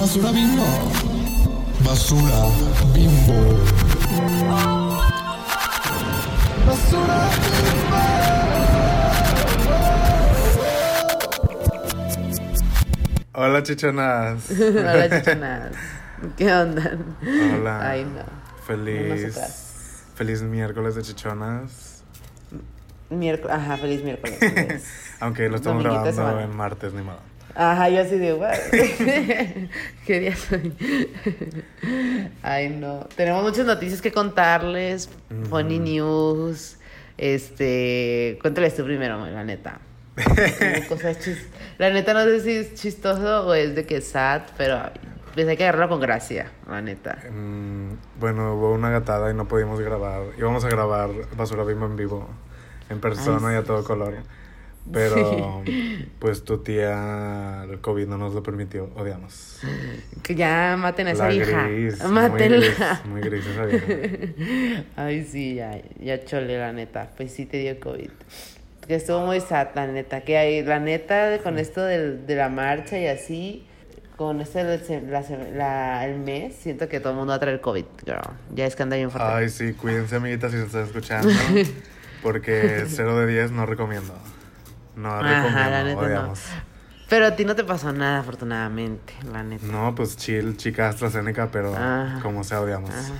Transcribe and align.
Basura 0.00 0.32
bimbo. 0.32 0.64
Basura 1.84 2.48
bimbo. 2.94 3.38
Basura 6.66 7.28
Hola, 13.34 13.62
chichonas. 13.62 14.50
Hola, 14.58 15.10
chichonas. 15.20 15.72
¿Qué 16.38 16.50
onda? 16.50 16.98
Hola. 17.52 17.90
Ay, 17.90 18.04
no. 18.06 18.24
Feliz. 18.66 19.36
Feliz 20.14 20.40
miércoles 20.40 20.94
de 20.94 21.02
chichonas. 21.02 22.04
Miércoles, 23.10 23.54
ajá, 23.54 23.76
feliz 23.76 24.02
miércoles. 24.02 24.38
Aunque 25.20 25.50
lo 25.50 25.56
estamos 25.56 25.84
Dominguito 25.84 26.16
grabando 26.16 26.40
en 26.40 26.56
martes, 26.56 26.94
ni 26.94 27.02
modo. 27.02 27.20
Ajá, 27.54 27.88
yo 27.88 28.00
así 28.02 28.16
de, 28.16 28.32
"What?". 28.34 28.54
¿Qué 30.06 30.20
día 30.20 30.36
soy? 30.36 30.72
Ay, 32.42 32.68
no. 32.70 33.06
Tenemos 33.16 33.42
muchas 33.42 33.66
noticias 33.66 34.00
que 34.00 34.12
contarles. 34.12 35.08
Funny 35.48 35.78
news. 35.78 36.76
Este, 37.18 38.38
cuéntales 38.40 38.74
tú 38.76 38.84
primero, 38.84 39.24
la 39.26 39.44
neta. 39.44 39.80
Cosas 40.88 41.18
chis- 41.20 41.46
La 41.78 41.90
neta 41.90 42.14
no 42.14 42.24
sé 42.24 42.40
si 42.40 42.52
es 42.52 42.74
chistoso 42.74 43.46
o 43.46 43.54
es 43.54 43.74
de 43.74 43.84
que 43.86 43.98
es 43.98 44.08
sad, 44.08 44.42
pero 44.56 44.78
pues 45.34 45.46
hay 45.46 45.56
que 45.56 45.62
agarrarlo 45.64 45.88
con 45.90 46.00
gracia, 46.00 46.50
la 46.68 46.80
neta. 46.82 47.18
Mm, 47.30 47.92
bueno, 48.18 48.54
hubo 48.54 48.72
una 48.72 48.90
gatada 48.90 49.30
y 49.30 49.34
no 49.34 49.46
pudimos 49.46 49.80
grabar. 49.80 50.22
Íbamos 50.38 50.64
a 50.64 50.68
grabar 50.68 51.10
Basura 51.36 51.62
Bimbo 51.64 51.86
en 51.86 51.96
vivo, 51.96 52.28
en 52.88 53.00
persona 53.00 53.48
Ay, 53.48 53.54
y 53.56 53.58
a 53.58 53.64
todo 53.64 53.84
color. 53.84 54.14
Pero, 54.92 55.62
pues 56.18 56.42
tu 56.42 56.58
tía, 56.58 57.64
el 57.70 57.80
COVID 57.80 58.06
no 58.08 58.18
nos 58.18 58.34
lo 58.34 58.42
permitió, 58.42 58.90
odiamos. 58.96 59.60
Que 60.22 60.34
ya 60.34 60.76
maten 60.78 61.06
a 61.06 61.10
esa 61.12 61.24
La 61.28 61.30
vieja. 61.34 61.68
gris, 61.68 62.02
muy 62.02 62.12
Mátenla. 62.12 62.56
gris, 62.58 62.78
muy 63.04 63.20
gris 63.20 63.46
esa 63.46 63.64
vieja. 63.66 63.86
Ay, 64.96 65.24
sí, 65.24 65.54
ya, 65.56 65.80
ya 66.00 66.24
chole, 66.24 66.58
la 66.58 66.72
neta. 66.72 67.10
Pues 67.16 67.32
sí 67.32 67.46
te 67.46 67.58
dio 67.58 67.78
COVID. 67.78 68.10
Que 68.88 68.94
estuvo 68.96 69.24
muy 69.26 69.40
sad, 69.40 69.68
la 69.76 69.86
neta. 69.86 70.22
Que 70.22 70.36
hay, 70.38 70.62
la 70.64 70.80
neta, 70.80 71.38
con 71.42 71.58
esto 71.58 71.82
del- 71.84 72.26
de 72.26 72.34
la 72.34 72.48
marcha 72.48 72.98
y 72.98 73.06
así, 73.06 73.64
con 74.16 74.40
esto 74.40 74.58
del 74.58 74.80
la 75.12 75.22
la- 75.54 76.06
el 76.06 76.18
mes, 76.18 76.56
siento 76.56 76.88
que 76.88 76.98
todo 76.98 77.10
el 77.12 77.18
mundo 77.18 77.30
va 77.30 77.36
a 77.36 77.40
traer 77.40 77.60
COVID, 77.60 77.84
girl. 78.04 78.18
Ya 78.54 78.66
es 78.66 78.74
que 78.74 78.82
anda 78.82 78.96
bien 78.96 79.10
fuerte. 79.12 79.30
Ay, 79.32 79.48
sí, 79.50 79.72
cuídense, 79.74 80.16
amiguitas, 80.16 80.50
si 80.50 80.58
se 80.58 80.64
están 80.64 80.82
escuchando. 80.84 81.28
Porque 82.22 82.84
0 82.88 83.20
de 83.20 83.26
10 83.32 83.52
no 83.52 83.66
recomiendo. 83.66 84.14
No 85.00 85.12
Ajá, 85.14 85.70
la 85.70 85.84
neta 85.84 86.00
no. 86.00 86.06
odiamos. 86.06 86.40
Pero 87.08 87.26
a 87.26 87.34
ti 87.34 87.44
no 87.44 87.56
te 87.56 87.64
pasó 87.64 87.92
nada, 87.92 88.20
afortunadamente, 88.20 89.14
la 89.32 89.42
neta. 89.42 89.66
No, 89.66 89.94
pues 89.94 90.16
chill, 90.16 90.56
chica 90.56 90.88
AstraZeneca, 90.88 91.48
pero 91.50 91.74
Ajá. 91.74 92.20
como 92.22 92.44
sea, 92.44 92.60
odiamos. 92.60 92.90
Ajá. 92.90 93.14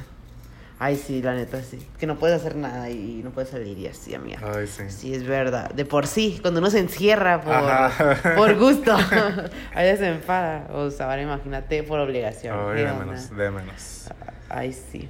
Ay, 0.78 0.97
sí, 0.97 1.20
la 1.20 1.34
neta, 1.34 1.62
sí. 1.62 1.78
Que 1.98 2.06
no 2.06 2.17
puedes 2.19 2.41
hacer 2.41 2.56
nada 2.56 2.89
y 2.89 3.20
no 3.22 3.31
puedes 3.33 3.50
salir 3.50 3.77
y 3.78 3.87
así, 3.87 4.14
amiga. 4.14 4.39
Ay, 4.56 4.67
sí. 4.67 4.84
Sí, 4.89 5.14
es 5.14 5.27
verdad. 5.27 5.70
De 5.72 5.84
por 5.84 6.06
sí, 6.06 6.39
cuando 6.41 6.61
uno 6.61 6.70
se 6.70 6.78
encierra 6.78 7.41
por, 7.42 7.53
Ajá. 7.53 8.34
por 8.37 8.56
gusto, 8.56 8.92
a 9.75 9.81
veces 9.83 9.98
se 9.98 10.09
enfada. 10.09 10.69
O 10.72 10.91
sea, 10.91 11.11
ahora 11.11 11.20
imagínate 11.20 11.83
por 11.83 12.00
obligación. 12.00 12.56
Ay, 12.59 12.77
¿Qué 12.77 12.84
de 12.87 12.92
menos, 12.94 13.37
de 13.37 13.50
menos. 13.50 14.09
Ay, 14.48 14.72
sí. 14.72 15.09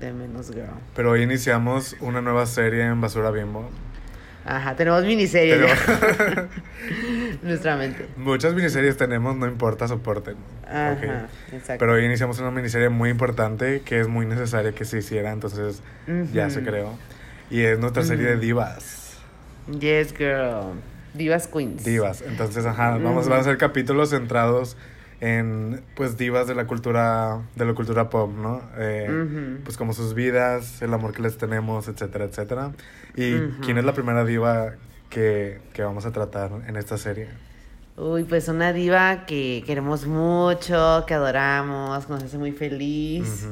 De 0.00 0.12
menos, 0.12 0.50
girl. 0.50 0.66
Pero 0.94 1.12
hoy 1.12 1.22
iniciamos 1.22 1.96
una 2.00 2.20
nueva 2.20 2.44
serie 2.46 2.84
en 2.84 3.00
Basura 3.00 3.30
Bimbo. 3.30 3.70
Ajá, 4.44 4.74
tenemos 4.74 5.04
miniserie 5.04 5.56
Pero-. 5.56 6.48
Nuestra 7.42 7.76
mente. 7.76 8.06
Muchas 8.16 8.54
miniseries 8.54 8.96
tenemos, 8.96 9.36
no 9.36 9.46
importa, 9.46 9.86
soporten. 9.88 10.36
Ajá, 10.66 10.92
Ok. 10.92 11.52
exacto. 11.52 11.78
Pero 11.78 11.92
hoy 11.92 12.04
iniciamos 12.04 12.38
una 12.40 12.50
miniserie 12.50 12.88
muy 12.88 13.10
importante 13.10 13.82
que 13.84 14.00
es 14.00 14.08
muy 14.08 14.26
necesaria 14.26 14.72
que 14.72 14.84
se 14.84 14.98
hiciera, 14.98 15.30
entonces 15.32 15.82
ya 16.32 16.50
se 16.50 16.62
creó. 16.62 16.96
Y 17.50 17.60
es 17.62 17.78
nuestra 17.78 18.02
serie 18.02 18.26
de 18.26 18.36
divas. 18.38 19.16
Yes, 19.78 20.12
girl. 20.16 20.80
Divas 21.14 21.46
Queens. 21.46 21.84
Divas. 21.84 22.22
Entonces, 22.22 22.64
ajá, 22.64 22.92
vamos, 22.92 23.22
Ujú. 23.26 23.30
van 23.30 23.40
a 23.40 23.44
ser 23.44 23.58
capítulos 23.58 24.10
centrados 24.10 24.76
en, 25.22 25.80
pues, 25.94 26.18
divas 26.18 26.48
de 26.48 26.56
la 26.56 26.66
cultura, 26.66 27.42
de 27.54 27.64
la 27.64 27.74
cultura 27.74 28.10
pop, 28.10 28.32
¿no? 28.36 28.60
Eh. 28.76 29.60
Pues 29.62 29.76
como 29.76 29.92
sus 29.92 30.14
vidas, 30.14 30.82
el 30.82 30.92
amor 30.92 31.12
que 31.12 31.22
les 31.22 31.38
tenemos, 31.38 31.86
etcétera, 31.86 32.24
etcétera. 32.24 32.72
¿Y 33.16 33.38
quién 33.64 33.78
es 33.78 33.84
la 33.84 33.94
primera 33.94 34.24
diva 34.24 34.74
que, 35.10 35.60
que 35.74 35.84
vamos 35.84 36.06
a 36.06 36.10
tratar 36.10 36.50
en 36.66 36.76
esta 36.76 36.98
serie? 36.98 37.28
Uy, 37.96 38.24
pues 38.24 38.48
una 38.48 38.72
diva 38.72 39.24
que 39.24 39.62
queremos 39.64 40.06
mucho, 40.06 41.04
que 41.06 41.14
adoramos, 41.14 42.04
que 42.04 42.12
nos 42.14 42.24
hace 42.24 42.38
muy 42.38 42.50
feliz. 42.50 43.46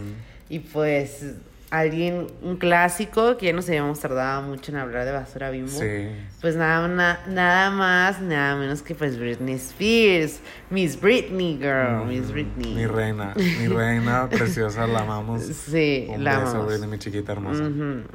Y 0.48 0.58
pues 0.58 1.34
alguien, 1.70 2.26
un 2.42 2.56
clásico 2.56 3.36
que 3.36 3.46
ya 3.46 3.52
nos 3.52 3.68
habíamos 3.68 4.00
tardado 4.00 4.42
mucho 4.42 4.72
en 4.72 4.78
hablar 4.78 5.04
de 5.04 5.12
basura 5.12 5.50
bimbo. 5.50 5.70
Sí. 5.70 6.08
Pues 6.40 6.56
nada, 6.56 6.88
na- 6.88 7.20
nada 7.28 7.70
más, 7.70 8.20
nada 8.20 8.56
menos 8.56 8.82
que 8.82 8.94
pues 8.94 9.18
Britney 9.18 9.54
Spears. 9.54 10.40
Miss 10.70 11.00
Britney, 11.00 11.58
girl. 11.58 12.04
Miss 12.06 12.30
Britney. 12.32 12.74
Mi 12.74 12.86
reina, 12.86 13.34
mi 13.36 13.66
reina 13.68 14.28
preciosa, 14.28 14.86
la 14.86 15.00
amamos. 15.00 15.42
Sí, 15.42 16.06
Un 16.10 16.24
la 16.24 16.38
beso, 16.38 16.50
amamos. 16.50 16.66
Britney, 16.68 16.88
mi 16.90 16.98
chiquita 16.98 17.32
hermosa. 17.32 17.64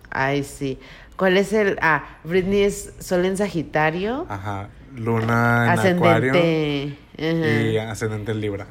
Ay, 0.09 0.43
sí. 0.43 0.77
¿Cuál 1.15 1.37
es 1.37 1.53
el...? 1.53 1.77
Ah, 1.81 2.17
Britney 2.25 2.63
es 2.63 2.93
Sol 2.99 3.23
en 3.25 3.37
Sagitario. 3.37 4.25
Ajá. 4.27 4.67
Luna 4.97 5.73
en 5.73 5.95
Acuario 5.97 6.31
ascendente. 6.31 6.97
ajá. 7.17 7.61
y 7.71 7.77
ascendente 7.77 8.31
en 8.33 8.41
Libra. 8.41 8.67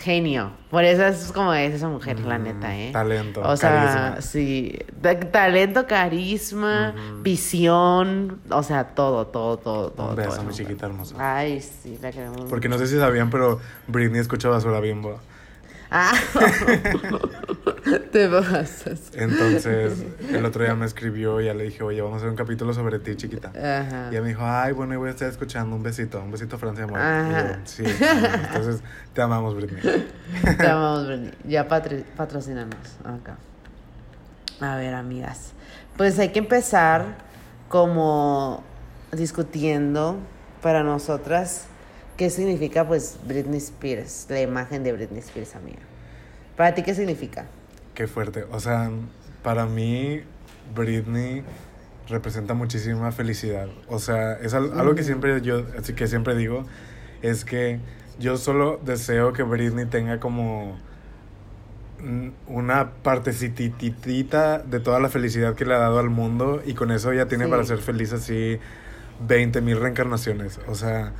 Genio. 0.00 0.50
Por 0.70 0.82
eso 0.84 1.04
es 1.04 1.30
como 1.32 1.52
es 1.52 1.74
esa 1.74 1.88
mujer, 1.88 2.18
la 2.20 2.38
Mm, 2.38 2.42
neta, 2.42 2.76
¿eh? 2.78 2.90
talento, 2.92 3.42
O 3.42 3.56
sea, 3.56 3.70
carisma. 3.70 4.22
sí. 4.22 4.78
Ta- 5.02 5.20
talento, 5.20 5.86
carisma, 5.86 6.94
visión. 7.22 8.40
O 8.50 8.62
sea, 8.62 8.84
todo, 8.94 9.26
todo, 9.26 9.58
todo, 9.58 9.90
todo. 9.90 10.10
Un 10.10 10.16
beso, 10.16 10.30
todo, 10.30 10.40
mi 10.42 10.46
todo. 10.48 10.56
chiquita 10.56 10.86
hermosa. 10.86 11.14
Ay, 11.18 11.60
sí, 11.60 11.98
la 12.00 12.10
queremos. 12.12 12.42
Porque 12.48 12.68
no 12.68 12.78
sé 12.78 12.86
si 12.86 12.96
sabían, 12.98 13.30
pero 13.30 13.60
Britney 13.88 14.20
escucha 14.20 14.48
basura 14.48 14.80
bimbo. 14.80 15.18
Ah. 15.90 16.12
Te 18.12 18.28
pasas. 18.28 19.10
Entonces, 19.14 20.04
el 20.30 20.44
otro 20.44 20.64
día 20.64 20.74
me 20.74 20.86
escribió 20.86 21.40
y 21.40 21.46
ya 21.46 21.54
le 21.54 21.64
dije, 21.64 21.82
oye, 21.82 22.00
vamos 22.00 22.16
a 22.16 22.18
hacer 22.18 22.30
un 22.30 22.36
capítulo 22.36 22.72
sobre 22.74 22.98
ti, 22.98 23.16
chiquita. 23.16 23.48
Ajá. 23.48 24.08
Y 24.10 24.14
ella 24.14 24.22
me 24.22 24.28
dijo, 24.28 24.42
ay, 24.44 24.72
bueno, 24.72 24.94
y 24.94 24.96
voy 24.96 25.08
a 25.08 25.12
estar 25.12 25.28
escuchando. 25.28 25.74
Un 25.74 25.82
besito, 25.82 26.20
un 26.20 26.30
besito, 26.30 26.58
Francia, 26.58 26.84
amor. 26.84 26.98
Y 26.98 27.02
yo, 27.02 27.36
Ajá. 27.36 27.58
sí, 27.64 27.82
entonces 27.84 28.82
te 29.14 29.22
amamos, 29.22 29.54
Britney. 29.56 29.82
Te 30.58 30.66
amamos, 30.66 31.06
Britney. 31.06 31.32
Ya 31.44 31.68
patri- 31.68 32.04
patrocínanos 32.16 32.76
acá. 33.04 33.36
A 34.60 34.76
ver, 34.76 34.94
amigas. 34.94 35.52
Pues 35.96 36.18
hay 36.18 36.30
que 36.30 36.38
empezar 36.38 37.04
como 37.68 38.62
discutiendo 39.12 40.18
para 40.62 40.82
nosotras 40.84 41.66
qué 42.20 42.28
significa 42.28 42.86
pues 42.86 43.16
Britney 43.26 43.56
Spears, 43.56 44.26
la 44.28 44.42
imagen 44.42 44.84
de 44.84 44.92
Britney 44.92 45.20
Spears, 45.20 45.56
amiga. 45.56 45.78
¿Para 46.54 46.74
ti 46.74 46.82
qué 46.82 46.94
significa? 46.94 47.46
Qué 47.94 48.06
fuerte. 48.06 48.44
O 48.52 48.60
sea, 48.60 48.90
para 49.42 49.64
mí, 49.64 50.20
Britney 50.74 51.42
representa 52.10 52.52
muchísima 52.52 53.10
felicidad. 53.10 53.68
O 53.88 53.98
sea, 53.98 54.34
es 54.34 54.52
al- 54.52 54.78
algo 54.78 54.94
que 54.94 55.02
siempre 55.02 55.40
yo, 55.40 55.64
así 55.78 55.94
que 55.94 56.06
siempre 56.08 56.36
digo, 56.36 56.66
es 57.22 57.46
que 57.46 57.80
yo 58.18 58.36
solo 58.36 58.78
deseo 58.84 59.32
que 59.32 59.42
Britney 59.42 59.86
tenga 59.86 60.20
como 60.20 60.76
mm, 62.02 62.28
una 62.48 62.90
partecititita 63.02 64.58
de 64.58 64.78
toda 64.80 65.00
la 65.00 65.08
felicidad 65.08 65.54
que 65.54 65.64
le 65.64 65.72
ha 65.72 65.78
dado 65.78 65.98
al 65.98 66.10
mundo 66.10 66.60
y 66.66 66.74
con 66.74 66.90
eso 66.90 67.14
ya 67.14 67.28
tiene 67.28 67.46
Sí. 67.46 67.50
para 67.50 67.64
ser 67.64 67.78
feliz 67.78 68.12
así 68.12 68.58
20 69.26 69.60
mil 69.60 69.78
reencarnaciones. 69.80 70.60
O 70.66 70.74
sea, 70.74 71.12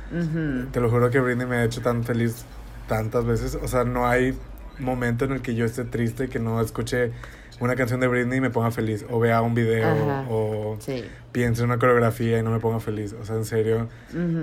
te 0.71 0.79
lo 0.79 0.89
juro 0.89 1.09
que 1.09 1.19
Britney 1.19 1.45
me 1.47 1.57
ha 1.57 1.63
hecho 1.63 1.81
tan 1.81 2.03
feliz 2.03 2.45
tantas 2.87 3.25
veces. 3.25 3.57
O 3.61 3.67
sea, 3.67 3.83
no 3.83 4.07
hay 4.07 4.37
momento 4.79 5.25
en 5.25 5.33
el 5.33 5.41
que 5.41 5.55
yo 5.55 5.65
esté 5.65 5.83
triste 5.85 6.27
que 6.29 6.39
no 6.39 6.59
escuche 6.61 7.11
una 7.59 7.75
canción 7.75 7.99
de 7.99 8.07
Britney 8.07 8.39
y 8.39 8.41
me 8.41 8.49
ponga 8.49 8.71
feliz. 8.71 9.05
O 9.09 9.19
vea 9.19 9.41
un 9.41 9.53
video 9.53 9.87
Ajá. 9.87 10.25
o 10.29 10.77
Sí. 10.79 11.05
piense 11.31 11.61
en 11.61 11.69
una 11.69 11.77
coreografía 11.77 12.39
y 12.39 12.43
no 12.43 12.49
me 12.51 12.59
ponga 12.59 12.79
feliz. 12.79 13.13
O 13.13 13.23
sea, 13.25 13.35
en 13.35 13.45
serio. 13.45 13.87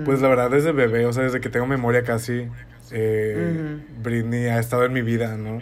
Pues 0.05 0.21
la 0.21 0.29
verdad, 0.29 0.49
desde 0.49 0.71
bebé, 0.71 1.05
o 1.05 1.11
sea, 1.13 1.23
desde 1.23 1.41
que 1.41 1.49
tengo 1.49 1.65
memoria 1.67 2.03
casi, 2.03 2.47
eh, 2.91 3.77
Britney 4.01 4.45
ha 4.47 4.59
estado 4.59 4.85
en 4.85 4.93
mi 4.93 5.01
vida, 5.01 5.35
¿no? 5.37 5.61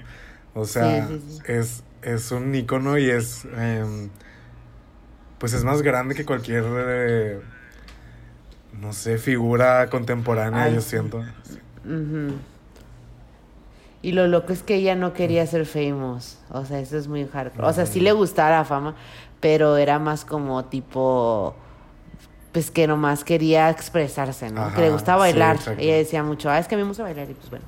O 0.53 0.65
sea, 0.65 1.07
Sí, 1.07 1.19
sí, 1.27 1.33
sí. 1.37 1.51
Es, 1.51 1.83
es 2.03 2.31
un 2.31 2.53
ícono 2.53 2.97
y 2.99 3.09
es. 3.09 3.45
em, 3.57 4.09
pues 5.39 5.53
es 5.53 5.63
más 5.63 5.81
grande 5.81 6.13
que 6.15 6.25
cualquier. 6.25 6.63
eh, 6.67 7.39
no 8.79 8.93
sé, 8.93 9.17
figura 9.17 9.89
contemporánea, 9.89 10.63
Ay, 10.63 10.75
yo 10.75 10.81
sí. 10.81 10.89
siento. 10.91 11.23
Y 14.01 14.11
lo 14.11 14.27
loco 14.27 14.53
es 14.53 14.63
que 14.63 14.75
ella 14.75 14.95
no 14.95 15.13
quería 15.13 15.45
ser 15.47 15.65
famous. 15.65 16.37
O 16.51 16.63
sea, 16.65 16.79
eso 16.79 16.97
es 16.97 17.07
muy 17.07 17.25
hardcore. 17.25 17.67
O 17.67 17.73
sea, 17.73 17.85
sí 17.85 17.99
le 17.99 18.11
gustaba 18.11 18.51
la 18.51 18.65
fama, 18.65 18.95
pero 19.39 19.77
era 19.77 19.99
más 19.99 20.23
como 20.25 20.65
tipo 20.65 21.55
pues 22.53 22.71
que 22.71 22.87
nomás 22.87 23.23
quería 23.23 23.69
expresarse, 23.69 24.49
¿no? 24.49 24.73
que 24.73 24.81
le 24.81 24.89
gustaba 24.89 25.27
sí, 25.27 25.31
bailar. 25.33 25.57
exacto. 25.57 25.79
Ella 25.79 25.95
decía 25.97 26.23
mucho, 26.23 26.49
ah, 26.49 26.57
es 26.57 26.67
que 26.67 26.73
a 26.73 26.77
mí 26.79 26.83
me 26.83 26.87
gusta 26.87 27.03
bailar 27.03 27.29
y 27.29 27.35
pues 27.35 27.51
bueno. 27.51 27.65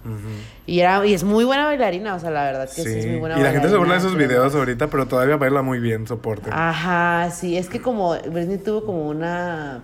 Y, 0.66 0.80
era, 0.80 1.06
y 1.06 1.14
es 1.14 1.24
muy 1.24 1.44
buena 1.44 1.66
bailarina, 1.66 2.16
o 2.16 2.20
sea, 2.20 2.32
la 2.32 2.44
verdad 2.46 2.66
que 2.68 2.82
sí, 2.82 2.94
Sí, 2.94 3.00
es 3.00 3.06
muy 3.06 3.16
y 3.18 3.20
buena 3.20 3.38
la 3.38 3.52
gente 3.52 3.70
se 3.70 3.78
burla 3.78 3.94
de 3.96 4.00
esos 4.00 4.14
pero- 4.16 4.28
videos 4.28 4.56
ahorita, 4.56 4.88
pero 4.88 5.06
todavía 5.08 5.36
baila 5.38 5.62
muy 5.62 5.80
bien, 5.80 6.08
soporte. 6.08 6.50
Ajá, 6.52 7.30
sí, 7.30 7.56
es 7.56 7.70
que 7.70 7.82
como 7.84 8.16
Britney 8.32 8.58
tuvo 8.58 8.84
como 8.84 9.08
una 9.08 9.84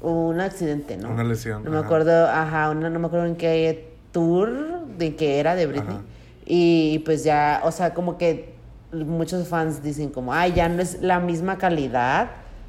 un 0.00 0.40
accidente, 0.40 0.96
¿no? 0.96 1.10
Una 1.10 1.24
lesión, 1.24 1.64
No 1.64 1.70
me 1.70 1.78
acuerdo, 1.78 2.26
ajá, 2.28 2.70
una, 2.70 2.90
no 2.90 2.98
me 2.98 3.06
acuerdo 3.06 3.26
en 3.26 3.36
qué 3.36 3.88
tour 4.12 4.86
de 4.98 5.16
que 5.16 5.38
era 5.40 5.54
de 5.54 5.66
Britney. 5.66 5.96
Ajá. 5.96 6.02
Y 6.44 7.00
pues 7.00 7.24
ya, 7.24 7.60
o 7.64 7.72
sea, 7.72 7.92
como 7.94 8.18
que 8.18 8.54
muchos 8.92 9.48
fans 9.48 9.82
dicen 9.82 10.10
como, 10.10 10.32
ay, 10.32 10.52
ya 10.54 10.68
no 10.68 10.80
es 10.80 11.00
la 11.02 11.18
misma 11.20 11.58
calidad 11.58 12.28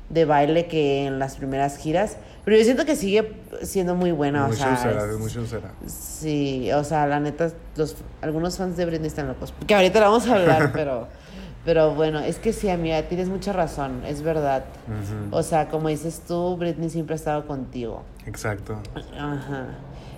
de 0.10 0.26
baile 0.26 0.68
que 0.68 1.06
en 1.06 1.20
las 1.20 1.36
primeras 1.36 1.78
giras. 1.78 2.18
Pero 2.46 2.58
yo 2.58 2.64
siento 2.64 2.86
que 2.86 2.96
sigue 2.96 3.34
siendo 3.62 3.94
muy 3.94 4.12
buena, 4.14 4.48
o 4.48 4.54
sea. 4.54 4.74
chusera, 4.76 5.06
es- 5.12 5.20
muy 5.20 5.30
chusera. 5.30 5.72
Sí, 5.86 6.72
o 6.72 6.84
sea, 6.84 7.06
la 7.06 7.20
neta, 7.20 7.52
los, 7.76 7.98
algunos 8.22 8.58
fans 8.58 8.78
de 8.78 8.86
Britney 8.86 9.08
están 9.08 9.28
locos. 9.28 9.54
Que 9.68 9.76
ahorita 9.76 10.00
la 10.00 10.08
vamos 10.08 10.28
a 10.30 10.36
hablar, 10.36 10.72
pero, 10.74 11.08
pero 11.68 11.94
bueno, 11.94 12.20
es 12.20 12.40
que 12.40 12.54
sí, 12.54 12.70
amiga, 12.70 13.02
tienes 13.10 13.28
mucha 13.28 13.52
razón, 13.52 14.02
es 14.08 14.22
verdad. 14.22 14.64
Ujú. 14.88 15.36
O 15.36 15.44
sea, 15.44 15.68
como 15.68 15.90
dices 15.90 16.22
tú, 16.26 16.56
Britney 16.56 16.90
siempre 16.90 17.14
ha 17.16 17.18
estado 17.18 17.46
contigo. 17.46 18.04
Exacto. 18.26 18.80
Ajá. 19.20 19.66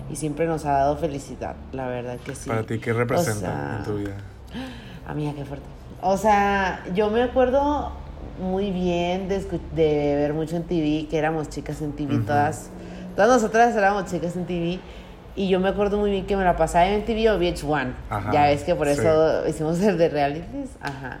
Y 0.08 0.14
siempre 0.14 0.46
nos 0.46 0.64
ha 0.64 0.74
dado 0.74 0.96
felicidad, 0.96 1.56
la 1.72 1.88
verdad 1.88 2.18
que 2.24 2.36
sí. 2.36 2.48
Para 2.48 2.62
ti, 2.62 2.78
¿qué 2.78 2.92
representa 2.92 3.48
O 3.48 3.50
sea, 3.50 3.76
en 3.78 3.84
tu 3.84 3.96
vida? 3.98 4.16
Amiga, 5.08 5.32
qué 5.34 5.44
fuerte. 5.44 5.66
O 6.02 6.16
sea, 6.16 6.84
yo 6.94 7.10
me 7.10 7.20
acuerdo 7.20 7.90
muy 8.40 8.70
bien 8.70 9.28
de, 9.28 9.40
de 9.74 10.14
ver 10.14 10.34
mucho 10.34 10.54
en 10.54 10.62
TV, 10.62 11.08
que 11.10 11.18
éramos 11.18 11.48
chicas 11.48 11.82
en 11.82 11.90
TV, 11.94 12.14
Ujú. 12.14 12.26
todas, 12.26 12.70
todas 13.16 13.28
nosotras 13.28 13.74
éramos 13.74 14.04
chicas 14.04 14.36
en 14.36 14.46
TV. 14.46 14.78
Y 15.34 15.48
yo 15.48 15.58
me 15.58 15.68
acuerdo 15.68 15.98
muy 15.98 16.12
bien 16.12 16.26
que 16.26 16.36
me 16.36 16.44
la 16.44 16.54
pasaba 16.54 16.86
en 16.86 17.04
TV 17.04 17.28
o 17.28 17.40
VH1. 17.40 17.92
Ajá, 18.08 18.32
ya 18.32 18.42
ves 18.44 18.62
que 18.62 18.76
por 18.76 18.86
sí. 18.86 18.92
eso 18.92 19.48
hicimos 19.48 19.80
el 19.80 19.98
de 19.98 20.08
realities. 20.08 20.70
Ajá. 20.80 21.18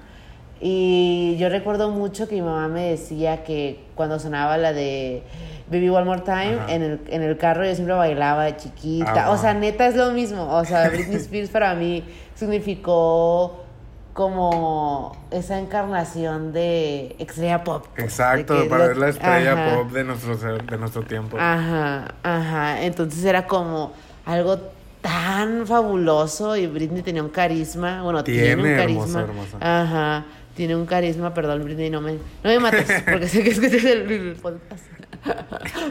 Y 0.60 1.36
yo 1.38 1.48
recuerdo 1.48 1.90
mucho 1.90 2.28
que 2.28 2.34
mi 2.36 2.42
mamá 2.42 2.68
me 2.68 2.90
decía 2.90 3.42
que 3.44 3.80
cuando 3.94 4.18
sonaba 4.18 4.58
la 4.58 4.72
de 4.74 5.22
Baby 5.70 5.88
One 5.88 6.04
More 6.04 6.20
Time 6.20 6.54
Ajá. 6.60 6.72
en 6.74 6.82
el, 6.82 7.00
en 7.08 7.22
el 7.22 7.38
carro 7.38 7.64
yo 7.64 7.74
siempre 7.74 7.94
bailaba 7.94 8.44
de 8.44 8.56
chiquita. 8.56 9.10
Ajá. 9.10 9.30
O 9.30 9.38
sea, 9.38 9.54
neta 9.54 9.86
es 9.86 9.96
lo 9.96 10.10
mismo. 10.10 10.54
O 10.54 10.64
sea, 10.64 10.88
Britney 10.90 11.16
Spears 11.16 11.48
para 11.50 11.74
mí 11.74 12.04
significó 12.34 13.64
como 14.12 15.16
esa 15.30 15.58
encarnación 15.58 16.52
de 16.52 17.16
estrella 17.18 17.64
pop. 17.64 17.86
Exacto, 17.96 18.54
de 18.60 18.66
para 18.68 18.82
lo- 18.84 18.88
ver 18.88 18.96
la 18.98 19.08
estrella 19.08 19.52
Ajá. 19.52 19.76
pop 19.78 19.92
de 19.92 20.04
nuestro, 20.04 20.36
de 20.36 20.76
nuestro 20.78 21.02
tiempo. 21.04 21.38
Ajá, 21.40 22.14
ajá. 22.22 22.82
Entonces 22.82 23.24
era 23.24 23.46
como 23.46 23.92
algo 24.26 24.58
tan 25.00 25.66
fabuloso 25.66 26.54
y 26.56 26.66
Britney 26.66 27.00
tenía 27.02 27.22
un 27.22 27.30
carisma. 27.30 28.02
Bueno, 28.02 28.22
tiene, 28.22 28.42
Tiene, 28.42 28.62
un 28.62 28.68
hermosa, 28.68 28.80
carisma. 28.82 29.20
hermosa. 29.22 29.56
Ajá. 29.60 30.24
Tiene 30.54 30.76
un 30.76 30.84
carisma, 30.86 31.32
perdón, 31.32 31.62
Britney, 31.64 31.90
no 31.90 32.00
me, 32.00 32.12
no 32.14 32.18
me 32.44 32.58
mates, 32.58 32.86
porque 33.10 33.28
sé 33.28 33.42
que 33.42 33.50
escuchas 33.50 33.84
el, 33.84 34.10
el 34.10 34.36
podcast. 34.36 34.84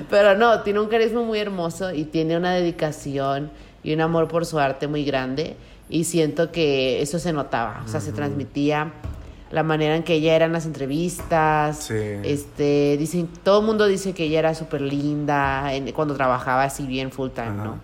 Pero 0.09 0.35
no, 0.35 0.61
tiene 0.61 0.79
un 0.79 0.88
carisma 0.88 1.21
muy 1.21 1.39
hermoso 1.39 1.94
y 1.94 2.06
tiene 2.06 2.38
una 2.38 2.53
dedicación 2.53 3.51
y 3.83 3.94
un 3.94 4.01
amor 4.01 4.27
por 4.27 4.45
su 4.45 4.59
arte 4.59 4.88
muy 4.88 5.06
grande. 5.06 5.56
Y 5.89 6.03
siento 6.03 6.51
que 6.51 7.01
eso 7.01 7.17
se 7.19 7.33
notaba, 7.33 7.81
o 7.85 7.88
sea, 7.88 8.00
se 8.00 8.11
transmitía 8.11 8.91
la 9.51 9.63
manera 9.63 9.95
en 9.95 10.03
que 10.03 10.13
ella 10.13 10.35
era 10.35 10.45
en 10.45 10.53
las 10.53 10.67
entrevistas. 10.67 11.77
Sí. 11.85 11.95
Este, 12.23 12.95
dicen, 13.00 13.27
todo 13.44 13.61
el 13.61 13.65
mundo 13.65 13.88
dice 13.88 14.13
que 14.13 14.25
ella 14.25 14.39
era 14.39 14.53
súper 14.53 14.81
linda 14.81 15.73
en- 15.73 15.91
cuando 15.94 16.13
trabajaba 16.13 16.63
así 16.63 16.85
bien 16.85 17.11
full 17.11 17.29
time. 17.31 17.51
¿no? 17.51 17.79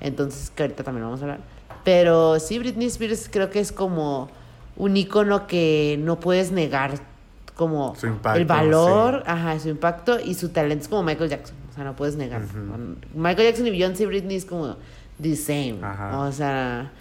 Entonces, 0.00 0.50
que 0.50 0.64
ahorita 0.64 0.84
también 0.84 1.04
vamos 1.06 1.20
a 1.20 1.24
hablar. 1.24 1.40
Pero 1.84 2.38
sí, 2.38 2.58
Britney 2.58 2.88
Spears 2.88 3.28
creo 3.32 3.48
que 3.48 3.60
es 3.60 3.72
como 3.72 4.28
un 4.78 4.96
icono 4.96 5.46
que 5.46 5.98
no 6.00 6.20
puedes 6.20 6.52
negar 6.52 7.00
como 7.54 7.96
Su 7.96 8.06
impacto, 8.06 8.38
el 8.38 8.46
valor, 8.46 9.24
ajá, 9.26 9.58
su 9.58 9.68
impacto 9.68 10.20
y 10.20 10.34
su 10.34 10.50
talento 10.50 10.82
es 10.84 10.88
como 10.88 11.02
Michael 11.02 11.28
Jackson, 11.28 11.56
o 11.70 11.74
sea, 11.74 11.84
no 11.84 11.96
puedes 11.96 12.14
negar. 12.16 12.42
Michael 13.14 13.48
Jackson 13.48 13.66
y 13.66 13.70
Beyoncé 13.70 14.04
y 14.04 14.06
Britney 14.06 14.36
es 14.36 14.44
como 14.44 14.76
the 15.20 15.34
same, 15.34 15.78
Ajá. 15.82 16.20
o 16.20 16.30
sea, 16.30 16.92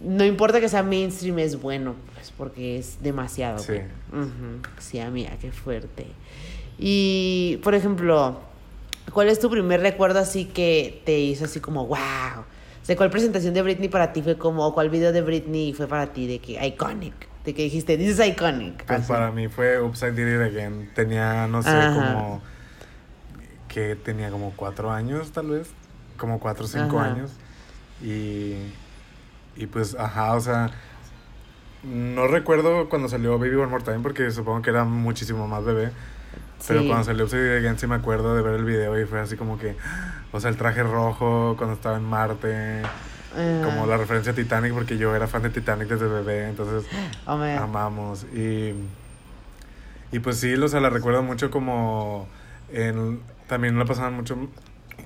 no 0.00 0.24
importa 0.24 0.60
que 0.60 0.68
sea 0.68 0.82
mainstream 0.82 1.38
es 1.38 1.60
bueno, 1.60 1.94
pues 2.14 2.30
porque 2.36 2.78
es 2.78 2.98
demasiado. 3.02 3.58
Sí. 3.58 3.78
Ujú. 4.12 4.60
Sí, 4.78 5.00
amiga, 5.00 5.30
qué 5.40 5.50
fuerte. 5.50 6.06
Y, 6.78 7.58
por 7.62 7.74
ejemplo, 7.74 8.40
¿cuál 9.14 9.28
es 9.28 9.40
tu 9.40 9.48
primer 9.48 9.80
recuerdo 9.80 10.18
así 10.18 10.44
que 10.44 11.00
te 11.06 11.18
hizo 11.18 11.46
así 11.46 11.60
como 11.60 11.86
wow? 11.86 11.98
Sea, 12.84 12.96
¿cuál 12.96 13.08
presentación 13.08 13.54
de 13.54 13.62
Britney 13.62 13.88
para 13.88 14.12
ti 14.12 14.20
fue 14.20 14.36
como, 14.36 14.66
o 14.66 14.74
cuál 14.74 14.90
video 14.90 15.10
de 15.10 15.22
Britney 15.22 15.72
fue 15.72 15.86
para 15.86 16.12
ti 16.12 16.26
de 16.26 16.38
que 16.38 16.64
iconic? 16.66 17.14
De 17.42 17.54
que 17.54 17.62
dijiste, 17.62 17.96
this 17.96 18.18
is 18.18 18.26
iconic. 18.26 18.84
Pues 18.84 19.00
así. 19.00 19.08
para 19.10 19.30
mí 19.30 19.48
fue 19.48 19.80
Upside 19.80 20.12
Did 20.12 20.34
It 20.34 20.52
Again. 20.52 20.90
Tenía, 20.94 21.46
no 21.46 21.62
sé, 21.62 21.70
Ajá. 21.70 21.94
como. 21.94 22.42
que 23.68 23.96
tenía 23.96 24.30
como 24.30 24.52
cuatro 24.54 24.90
años, 24.90 25.32
tal 25.32 25.46
vez. 25.48 25.70
Como 26.18 26.38
cuatro 26.38 26.66
o 26.66 26.68
cinco 26.68 27.00
Ajá. 27.00 27.12
años. 27.12 27.30
Y. 28.02 28.54
Y 29.56 29.66
pues, 29.66 29.96
ajá, 29.98 30.34
o 30.34 30.40
sea. 30.40 30.70
No 31.84 32.26
recuerdo 32.26 32.90
cuando 32.90 33.08
salió 33.08 33.38
Baby 33.38 33.56
One 33.56 33.66
More 33.66 33.84
Time 33.84 34.00
porque 34.00 34.30
supongo 34.30 34.60
que 34.60 34.70
era 34.70 34.84
muchísimo 34.84 35.48
más 35.48 35.64
bebé. 35.64 35.90
Pero 36.68 36.84
cuando 36.86 37.04
salió 37.04 37.24
Upside 37.24 37.58
Again 37.58 37.78
sí 37.78 37.86
me 37.86 37.94
acuerdo 37.94 38.34
de 38.34 38.42
ver 38.42 38.54
el 38.54 38.64
video 38.64 38.98
y 39.00 39.06
fue 39.06 39.20
así 39.20 39.36
como 39.36 39.58
que. 39.58 39.74
O 40.34 40.40
sea, 40.40 40.50
el 40.50 40.56
traje 40.56 40.82
rojo 40.82 41.54
cuando 41.56 41.76
estaba 41.76 41.96
en 41.96 42.02
Marte. 42.02 42.82
Ajá. 42.82 43.64
Como 43.64 43.86
la 43.86 43.96
referencia 43.96 44.32
a 44.32 44.34
Titanic 44.34 44.74
porque 44.74 44.98
yo 44.98 45.14
era 45.14 45.28
fan 45.28 45.42
de 45.42 45.50
Titanic 45.50 45.86
desde 45.86 46.08
bebé. 46.08 46.48
Entonces 46.48 46.90
Oh, 47.26 47.40
amamos. 47.40 48.24
Y, 48.34 48.74
y 50.10 50.18
pues 50.18 50.38
sí, 50.38 50.54
o 50.54 50.66
sea, 50.66 50.80
la 50.80 50.90
recuerdo 50.90 51.22
mucho 51.22 51.52
como 51.52 52.26
en, 52.72 53.20
también 53.46 53.78
la 53.78 53.84
pasaban 53.84 54.14
mucho 54.14 54.36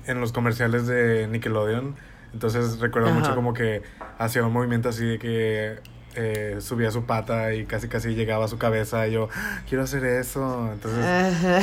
en 0.07 0.19
los 0.19 0.31
comerciales 0.31 0.87
de 0.87 1.27
Nickelodeon. 1.27 1.95
Entonces 2.33 2.79
recuerdo 2.79 3.09
Ajá. 3.09 3.19
mucho 3.19 3.35
como 3.35 3.53
que 3.53 3.83
hacía 4.17 4.43
un 4.43 4.51
movimiento 4.51 4.89
así 4.89 5.05
de 5.05 5.19
que 5.19 5.75
eh, 6.15 6.57
subía 6.59 6.91
su 6.91 7.03
pata 7.05 7.53
y 7.53 7.65
casi 7.65 7.87
casi 7.87 8.15
llegaba 8.15 8.45
a 8.45 8.47
su 8.47 8.57
cabeza 8.57 9.07
y 9.07 9.13
yo, 9.13 9.29
"Ah, 9.35 9.61
quiero 9.67 9.83
hacer 9.83 10.03
eso. 10.05 10.69
Entonces, 10.73 11.05
Ajá. 11.05 11.61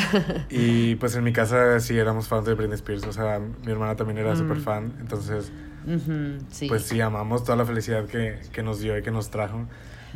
y 0.51 0.95
pues 0.97 1.15
en 1.17 1.25
mi 1.25 1.33
casa 1.33 1.81
sí 1.81 1.99
éramos 1.99 2.29
fans 2.29 2.47
de 2.47 2.55
Britney 2.55 2.75
Spears, 2.77 3.05
o 3.07 3.13
sea, 3.13 3.39
mi 3.65 3.73
hermana 3.73 3.97
también 3.97 4.19
era 4.19 4.35
Mm. 4.35 4.39
súper 4.39 4.57
fan. 4.59 4.93
Entonces, 5.01 5.51
Ujú, 5.87 6.39
sí. 6.51 6.69
pues 6.69 6.83
sí, 6.85 7.01
amamos 7.01 7.45
toda 7.45 7.57
la 7.57 7.65
felicidad 7.65 8.05
que, 8.07 8.41
que 8.53 8.63
nos 8.63 8.81
dio 8.81 8.97
y 8.99 9.03
que 9.03 9.11
nos 9.11 9.31
trajo. 9.31 9.67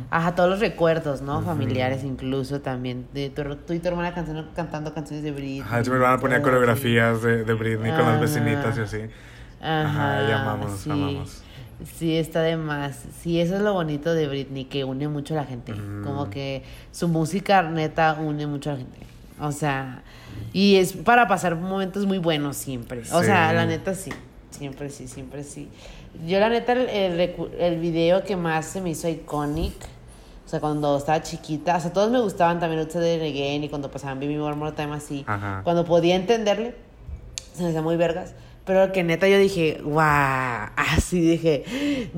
Ajá, 0.09 0.33
todos 0.33 0.49
los 0.49 0.59
recuerdos, 0.59 1.21
¿no? 1.21 1.37
Ujú. 1.37 1.45
Familiares 1.47 2.03
incluso 2.03 2.61
también. 2.61 3.05
De 3.13 3.29
tu, 3.29 3.43
tú 3.57 3.73
y 3.73 3.79
tu 3.79 3.87
hermana 3.89 4.13
cantando, 4.15 4.49
cantando 4.55 4.93
canciones 4.95 5.23
de 5.23 5.31
Britney. 5.31 5.59
Ajá, 5.61 5.81
mi 5.81 5.87
hermana 5.87 6.17
ponía 6.17 6.37
sí. 6.37 6.43
coreografías 6.43 7.21
de, 7.21 7.43
de 7.43 7.53
Britney 7.53 7.91
con 7.91 7.99
las 7.99 8.07
Ajá. 8.15 8.19
vecinitas 8.19 8.77
y 8.77 8.81
así. 8.81 9.01
Ajá, 9.61 10.23
y 10.27 10.31
amamos, 10.31 10.79
sí. 10.79 10.89
amamos. 10.89 11.40
Sí, 11.97 12.17
está 12.17 12.41
de 12.41 12.57
más. 12.57 13.03
Sí, 13.21 13.39
eso 13.39 13.55
es 13.55 13.61
lo 13.61 13.73
bonito 13.73 14.13
de 14.13 14.27
Britney, 14.27 14.65
que 14.65 14.83
une 14.83 15.07
mucho 15.07 15.33
a 15.33 15.37
la 15.37 15.45
gente. 15.45 15.73
Ujú. 15.73 16.03
Como 16.03 16.29
que 16.29 16.63
su 16.91 17.07
música 17.07 17.61
neta 17.63 18.17
une 18.19 18.47
mucho 18.47 18.69
a 18.69 18.73
la 18.73 18.79
gente. 18.79 18.99
O 19.39 19.51
sea, 19.51 20.03
y 20.53 20.75
es 20.75 20.93
para 20.93 21.27
pasar 21.27 21.55
momentos 21.55 22.05
muy 22.05 22.19
buenos 22.19 22.57
siempre. 22.57 23.01
O 23.11 23.23
sea, 23.23 23.51
la 23.53 23.65
neta 23.65 23.95
sí. 23.95 24.11
Siempre 24.51 24.89
sí, 24.89 25.07
siempre 25.07 25.43
sí. 25.43 25.69
Yo 26.27 26.39
la 26.39 26.49
neta, 26.49 26.73
el, 26.73 26.89
el, 26.89 27.33
el 27.57 27.79
video 27.79 28.23
que 28.23 28.35
más 28.35 28.65
se 28.65 28.81
me 28.81 28.91
hizo 28.91 29.07
iconic, 29.07 29.73
o 30.45 30.49
sea, 30.49 30.59
cuando 30.59 30.97
estaba 30.97 31.23
chiquita, 31.23 31.77
o 31.77 31.79
sea, 31.79 31.93
todos 31.93 32.11
me 32.11 32.19
gustaban 32.19 32.59
también 32.59 32.81
ustedes 32.81 33.19
de 33.19 33.29
Again 33.29 33.63
y 33.63 33.69
cuando 33.69 33.89
pasaban 33.89 34.19
Baby 34.19 34.37
One 34.37 34.57
More 34.57 34.73
Time 34.73 34.93
así. 34.93 35.23
Ajá. 35.25 35.61
Cuando 35.63 35.85
podía 35.85 36.15
entenderle, 36.15 36.75
se 37.53 37.63
me 37.63 37.69
hacía 37.69 37.81
muy 37.81 37.95
vergas. 37.95 38.33
Pero 38.65 38.91
que 38.91 39.03
neta 39.03 39.27
yo 39.27 39.37
dije, 39.39 39.81
wow, 39.83 39.97
así 40.75 41.19
dije, 41.19 41.63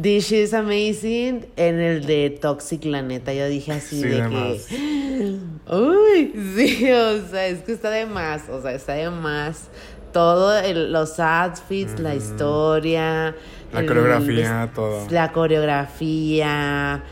this 0.01 0.31
is 0.31 0.53
amazing. 0.53 1.45
En 1.55 1.79
el 1.79 2.05
de 2.05 2.29
Toxic, 2.29 2.83
la 2.85 3.01
neta, 3.01 3.33
yo 3.33 3.47
dije 3.47 3.71
así 3.71 4.01
Sí, 4.01 4.07
de 4.09 4.21
de 4.21 4.29
que, 4.29 5.39
uy, 5.73 6.33
sí, 6.55 6.91
o 6.91 7.27
sea, 7.29 7.47
es 7.47 7.61
que 7.63 7.71
está 7.71 7.89
de 7.89 8.05
más, 8.05 8.49
o 8.49 8.61
sea, 8.61 8.71
está 8.73 8.93
de 8.93 9.09
más. 9.09 9.69
Todo, 10.11 10.59
el- 10.59 10.91
los 10.91 11.19
outfits, 11.19 11.97
la 11.99 12.13
historia, 12.13 13.35
La 13.71 13.79
el 13.79 13.85
coreografía, 13.87 14.69
todo. 14.75 15.07
La 15.09 15.31
coreografía, 15.31 17.03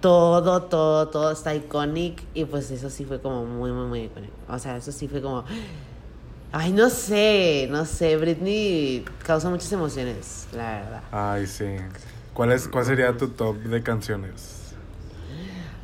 todo, 0.00 0.62
todo, 0.62 1.08
todo 1.08 1.32
está 1.32 1.54
iconic. 1.54 2.22
Y 2.34 2.44
pues 2.44 2.70
eso 2.70 2.88
sí 2.88 3.04
fue 3.04 3.20
como 3.20 3.44
muy, 3.44 3.72
muy, 3.72 3.86
muy 3.88 4.00
icónico. 4.04 4.32
O 4.48 4.58
sea, 4.58 4.76
eso 4.76 4.92
sí 4.92 5.08
fue 5.08 5.20
como. 5.20 5.44
Ay, 6.52 6.72
no 6.72 6.88
sé, 6.90 7.68
no 7.70 7.84
sé. 7.84 8.16
Britney 8.16 9.04
causa 9.24 9.50
muchas 9.50 9.72
emociones, 9.72 10.46
la 10.52 10.78
verdad. 10.78 11.02
Ay, 11.12 11.46
sí. 11.46 11.76
¿Cuál, 12.32 12.52
es, 12.52 12.68
¿Cuál 12.68 12.84
sería 12.84 13.16
tu 13.16 13.28
top 13.28 13.56
de 13.56 13.82
canciones? 13.82 14.56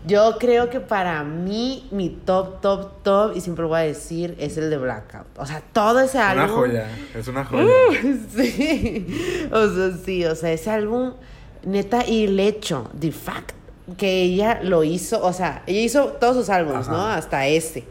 Yo 0.05 0.37
creo 0.39 0.69
que 0.69 0.81
para 0.81 1.23
mí, 1.23 1.87
mi 1.93 2.09
top, 2.11 2.61
top, 2.61 3.03
top, 3.05 3.37
y 3.37 3.41
siempre 3.41 3.63
lo 3.63 3.69
voy 3.69 3.81
a 3.81 3.83
decir, 3.83 4.35
es 4.39 4.57
el 4.57 4.69
de 4.69 4.77
Blackout. 4.77 5.27
O 5.37 5.47
sea, 5.47 5.63
todo 5.73 6.01
ese 6.01 6.19
álbum. 6.19 6.45
Una 6.45 6.53
joya, 6.53 6.89
es 7.15 7.29
una 7.29 7.45
joya. 7.45 7.69
sí. 8.35 9.49
O 9.53 9.69
sea, 9.69 9.97
sí, 10.05 10.25
o 10.25 10.35
sea, 10.35 10.53
ese 10.53 10.71
álbum, 10.71 11.13
neta, 11.65 12.05
y 12.05 12.25
el 12.25 12.41
hecho, 12.41 12.91
de 12.95 13.13
fact, 13.13 13.53
que 13.97 14.23
ella 14.23 14.61
lo 14.63 14.83
hizo, 14.83 15.23
o 15.23 15.33
sea, 15.33 15.63
ella 15.67 15.81
hizo 15.81 16.07
todos 16.09 16.37
sus 16.37 16.51
álbumes, 16.51 16.89
¿no? 16.89 17.07
Hasta 17.07 17.47
este. 17.47 17.85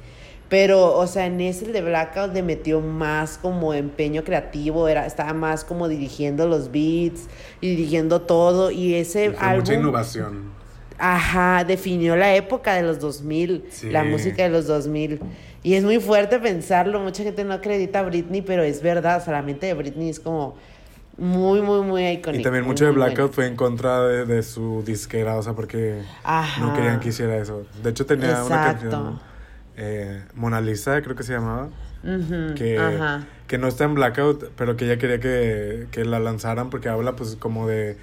Pero, 0.51 0.97
o 0.97 1.07
sea, 1.07 1.25
en 1.27 1.39
ese 1.39 1.71
de 1.71 1.81
Blackout 1.81 2.33
le 2.33 2.43
metió 2.43 2.81
más 2.81 3.37
como 3.37 3.73
empeño 3.73 4.25
creativo, 4.25 4.89
era, 4.89 5.05
estaba 5.05 5.33
más 5.33 5.63
como 5.63 5.87
dirigiendo 5.87 6.45
los 6.45 6.71
beats 6.71 7.27
y 7.61 7.69
dirigiendo 7.69 8.19
todo. 8.21 8.69
Y 8.69 8.95
ese 8.95 9.31
Fue 9.31 9.39
álbum. 9.39 9.59
mucha 9.61 9.73
innovación. 9.75 10.51
Ajá, 10.99 11.63
definió 11.63 12.17
la 12.17 12.35
época 12.35 12.73
de 12.75 12.83
los 12.83 12.99
2000, 12.99 13.63
Sí. 13.71 13.89
la 13.89 14.03
música 14.03 14.43
de 14.43 14.49
los 14.49 14.67
2000. 14.67 15.21
Y 15.63 15.75
es 15.75 15.83
muy 15.85 15.99
fuerte 15.99 16.37
pensarlo, 16.37 16.99
mucha 16.99 17.23
gente 17.23 17.43
no 17.45 17.53
acredita 17.53 17.99
a 17.99 18.03
Britney, 18.03 18.41
pero 18.41 18.61
es 18.61 18.81
verdad, 18.81 19.21
o 19.21 19.23
sea, 19.23 19.31
la 19.33 19.41
mente 19.41 19.67
de 19.67 19.73
Britney 19.73 20.09
es 20.09 20.19
como 20.19 20.55
muy, 21.17 21.61
muy, 21.61 21.81
muy 21.81 22.05
icónica. 22.07 22.41
Y 22.41 22.43
también 22.43 22.65
mucho 22.65 22.83
de. 22.85 22.91
Blackout 22.91 23.31
fue 23.33 23.47
en 23.47 23.55
contra 23.55 24.01
de, 24.05 24.25
de 24.25 24.43
su 24.43 24.83
disquera, 24.85 25.37
o 25.37 25.43
sea, 25.43 25.53
porque 25.53 26.01
Ajá. 26.23 26.61
no 26.65 26.73
querían 26.73 26.99
que 26.99 27.09
hiciera 27.09 27.37
eso. 27.37 27.63
De 27.81 27.91
hecho, 27.91 28.05
tenía 28.05 28.43
una 28.43 28.61
canción, 28.63 29.19
eh, 29.83 30.21
Mona 30.35 30.61
Lisa, 30.61 31.01
creo 31.01 31.15
que 31.15 31.23
se 31.23 31.33
llamaba, 31.33 31.69
que, 32.55 32.77
Ajá. 32.79 33.25
que 33.47 33.57
no 33.57 33.67
está 33.67 33.83
en 33.85 33.95
Blackout, 33.95 34.51
pero 34.55 34.77
que 34.77 34.85
ella 34.85 34.97
quería 34.97 35.19
que, 35.19 35.87
que 35.91 36.05
la 36.05 36.19
lanzaran 36.19 36.69
porque 36.69 36.87
habla, 36.89 37.15
pues, 37.15 37.35
como 37.35 37.67
de. 37.67 37.97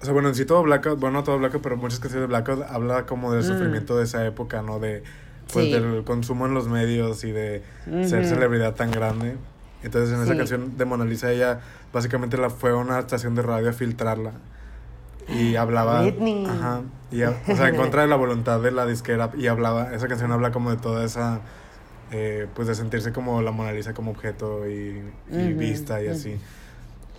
O 0.00 0.04
sea, 0.04 0.12
bueno, 0.12 0.28
en 0.28 0.34
sí 0.34 0.44
todo 0.44 0.62
Blackout, 0.62 0.98
bueno, 1.00 1.18
no 1.18 1.24
todo 1.24 1.38
Blackout, 1.38 1.62
pero 1.62 1.76
muchas 1.76 2.00
canciones 2.00 2.22
de 2.22 2.26
Blackout 2.28 2.62
habla 2.68 3.06
como 3.06 3.32
del 3.32 3.42
Mm. 3.42 3.46
sufrimiento 3.46 3.96
de 3.96 4.04
esa 4.04 4.24
época, 4.26 4.62
¿no? 4.62 4.78
De, 4.78 5.02
pues, 5.52 5.66
Sí. 5.66 5.72
del 5.72 6.04
consumo 6.04 6.46
en 6.46 6.54
los 6.54 6.68
medios 6.68 7.24
y 7.24 7.32
de 7.32 7.62
ser 8.06 8.26
celebridad 8.26 8.74
tan 8.74 8.90
grande. 8.90 9.36
Entonces, 9.82 10.14
en 10.16 10.22
esa 10.22 10.36
canción 10.36 10.76
de 10.76 10.84
Mona 10.84 11.04
Lisa, 11.04 11.30
ella 11.30 11.60
básicamente 11.92 12.36
la 12.36 12.50
fue 12.50 12.70
a 12.70 12.76
una 12.76 12.98
estación 12.98 13.34
de 13.34 13.42
radio 13.42 13.70
a 13.70 13.72
filtrarla. 13.72 14.32
Y 15.28 15.56
hablaba. 15.56 16.02
Britney. 16.02 16.46
Ajá. 16.46 16.82
Y, 17.10 17.22
o 17.22 17.34
sea, 17.46 17.68
en 17.68 17.76
contra 17.76 18.02
de 18.02 18.08
la 18.08 18.16
voluntad 18.16 18.60
de 18.60 18.70
la 18.70 18.86
disquera. 18.86 19.30
Y 19.36 19.46
hablaba. 19.46 19.94
Esa 19.94 20.08
canción 20.08 20.32
habla 20.32 20.52
como 20.52 20.70
de 20.70 20.76
toda 20.76 21.04
esa. 21.04 21.40
eh, 22.12 22.46
pues 22.54 22.68
de 22.68 22.74
sentirse 22.74 23.12
como 23.12 23.42
la 23.42 23.50
Mona 23.50 23.72
Lisa 23.72 23.92
como 23.92 24.12
objeto 24.12 24.68
y, 24.68 25.02
vista 25.28 26.02
y 26.02 26.08
así. 26.08 26.36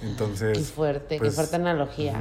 Entonces. 0.02 0.58
Qué 0.58 0.64
fuerte, 0.64 1.18
pues, 1.18 1.32
qué 1.32 1.36
fuerte 1.36 1.56
analogía. 1.56 2.14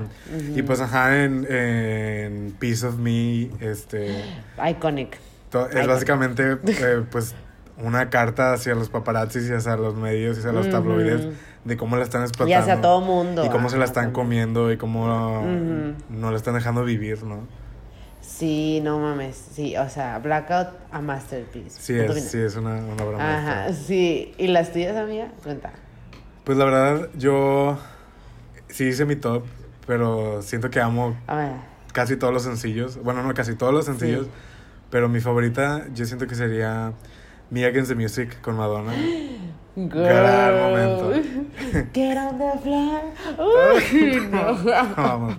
Y 0.55 0.63
pues, 0.63 0.81
ajá, 0.81 1.23
en, 1.23 1.47
en 1.49 2.57
Piece 2.59 2.87
of 2.87 2.97
Me, 2.97 3.51
este. 3.61 4.25
Iconic. 4.71 5.19
es 5.73 5.87
básicamente, 5.87 6.59
eh, 6.67 7.05
pues, 7.11 7.35
una 7.79 8.09
carta 8.09 8.55
hacia 8.55 8.75
los 8.75 8.89
paparazzis 8.89 9.49
y 9.51 9.53
hacia 9.53 9.77
los 9.77 9.95
medios 9.95 10.37
y 10.37 10.41
hacia 10.41 10.53
los 10.53 10.71
tabloides 10.71 11.29
de 11.67 11.77
cómo 11.77 11.97
la 11.97 12.05
están 12.05 12.23
Y 12.23 12.25
explotando. 12.25 12.59
hacia 12.59 12.81
todo 12.81 13.01
mundo. 13.01 13.45
Y 13.45 13.49
cómo 13.49 13.69
se 13.69 13.77
la 13.77 13.85
están 13.85 14.13
comiendo 14.13 14.71
y 14.73 14.77
cómo 14.77 15.43
no 16.09 16.31
la 16.31 16.37
están 16.37 16.55
dejando 16.55 16.85
vivir, 16.85 17.23
¿no? 17.25 17.41
Sí, 18.21 18.81
no 18.83 18.99
mames. 18.99 19.37
Sí, 19.55 19.77
o 19.77 19.89
sea, 19.89 20.19
Blackout 20.19 20.69
a 20.91 21.01
Masterpiece. 21.01 21.81
Sí, 21.81 21.95
es, 21.99 22.31
sí, 22.31 22.39
es 22.39 22.57
una, 22.57 22.75
una 22.77 23.05
obra 23.05 23.17
Ajá, 23.19 23.55
maestra. 23.65 23.85
sí. 23.87 24.35
¿Y 24.39 24.49
las 24.49 24.73
tuyas, 24.73 24.97
amiga? 24.97 25.29
Cuenta. 25.43 25.73
Pues 26.45 26.57
la 26.59 26.65
verdad, 26.65 27.09
yo 27.17 27.79
sí 28.69 28.85
hice 28.85 29.05
mi 29.05 29.17
top, 29.17 29.45
pero 29.87 30.43
siento 30.43 30.71
que 30.71 30.81
amo 30.81 31.17
casi 31.93 32.17
todos 32.17 32.33
los 32.33 32.43
sencillos. 32.43 33.01
Bueno, 33.03 33.23
no 33.23 33.33
casi 33.35 33.55
todos 33.55 33.73
los 33.73 33.85
sencillos, 33.85 34.27
Sí. 34.27 34.33
pero 34.91 35.09
mi 35.09 35.21
favorita 35.21 35.87
yo 35.95 36.05
siento 36.05 36.27
que 36.27 36.35
sería 36.35 36.93
Me 37.51 37.65
Against 37.65 37.91
the 37.91 37.95
Music 37.97 38.41
con 38.41 38.57
Madonna. 38.57 38.93
Girl. 39.77 39.89
Gran 39.91 40.55
momento. 40.55 41.13
Get 41.93 42.17
on 42.17 42.39
the 42.39 42.59
floor. 42.63 43.03
Uy, 43.39 44.29
no. 44.31 44.57
Vamos. 44.97 45.37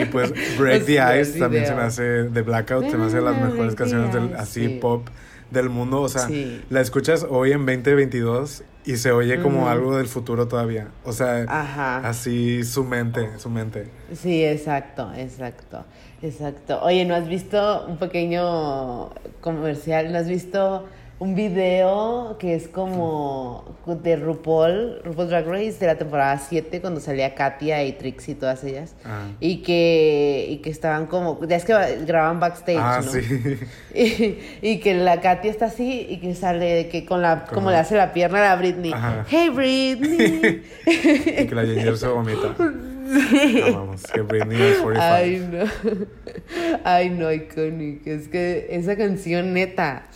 Y 0.00 0.04
pues 0.06 0.32
Break 0.58 0.86
the 0.86 1.20
Ice 1.20 1.38
también 1.38 1.66
se 1.66 1.74
me 1.74 1.82
hace 1.82 2.02
de 2.02 2.42
Blackout, 2.42 2.90
se 2.90 2.96
me 2.96 3.04
hace 3.06 3.20
las 3.20 3.38
mejores 3.38 3.74
canciones 3.74 4.12
del, 4.14 4.34
así 4.36 4.66
sí. 4.66 4.78
pop 4.80 5.06
del 5.50 5.68
mundo. 5.68 6.00
O 6.00 6.08
sea, 6.08 6.22
Sí. 6.22 6.64
la 6.70 6.80
escuchas 6.80 7.26
hoy 7.28 7.52
en 7.52 7.66
2022 7.66 8.64
y 8.86 8.96
se 8.96 9.12
oye 9.12 9.40
como 9.40 9.68
algo 9.68 9.96
del 9.96 10.06
futuro 10.06 10.48
todavía. 10.48 10.88
O 11.04 11.12
sea, 11.12 11.44
Ajá. 11.46 11.98
así 12.08 12.64
su 12.64 12.84
mente, 12.84 13.38
su 13.38 13.50
mente. 13.50 13.88
Sí, 14.14 14.42
exacto, 14.44 15.12
exacto, 15.14 15.84
exacto. 16.22 16.80
Oye, 16.82 17.04
¿no 17.04 17.14
has 17.14 17.28
visto 17.28 17.84
un 17.86 17.98
pequeño 17.98 19.10
comercial? 19.42 20.10
¿No 20.10 20.18
has 20.18 20.28
visto 20.28 20.86
un 21.24 21.34
video 21.34 22.36
que 22.38 22.54
es 22.54 22.68
como 22.68 23.64
de 23.86 24.16
RuPaul, 24.16 25.00
RuPaul 25.04 25.28
Drag 25.28 25.46
Race 25.46 25.76
de 25.80 25.86
la 25.86 25.94
temporada 25.96 26.36
7 26.38 26.82
cuando 26.82 27.00
salía 27.00 27.34
Katia 27.34 27.82
y 27.82 27.92
Trixie 27.92 28.32
y 28.32 28.34
todas 28.34 28.62
ellas? 28.62 28.94
Ah. 29.06 29.28
Y 29.40 29.62
que, 29.62 30.46
y 30.50 30.58
que 30.58 30.68
estaban 30.68 31.06
como, 31.06 31.40
ya 31.46 31.56
es 31.56 31.64
que 31.64 31.72
grababan 32.04 32.40
backstage, 32.40 32.76
Ah, 32.78 33.00
¿no? 33.02 33.10
sí. 33.10 33.20
Y, 33.94 34.38
y 34.60 34.80
que 34.80 34.92
la 34.94 35.20
Katy 35.22 35.48
está 35.48 35.66
así 35.66 36.06
y 36.10 36.18
que 36.18 36.34
sale 36.34 36.88
que 36.88 37.06
con 37.06 37.22
la, 37.22 37.44
como 37.46 37.54
Como- 37.54 37.70
le 37.70 37.76
hace 37.78 37.96
la 37.96 38.12
pierna 38.12 38.40
a 38.40 38.48
la 38.50 38.56
Britney. 38.56 38.92
Ajá. 38.92 39.24
Hey 39.28 39.48
Britney. 39.48 40.62
y 40.86 41.46
que 41.46 41.54
la 41.54 41.64
Ginger 41.64 41.96
se 41.96 42.08
vomita. 42.08 42.54
No, 43.04 43.72
vamos, 43.80 44.02
que 44.04 44.22
Britney 44.22 44.60
es 44.62 44.78
45. 44.78 44.88
Ay, 44.98 45.48
no. 45.52 46.78
Ay, 46.84 47.10
no, 47.10 47.30
icónico. 47.30 48.08
Es 48.08 48.28
que 48.28 48.66
esa 48.70 48.96
canción 48.96 49.52
neta. 49.52 50.06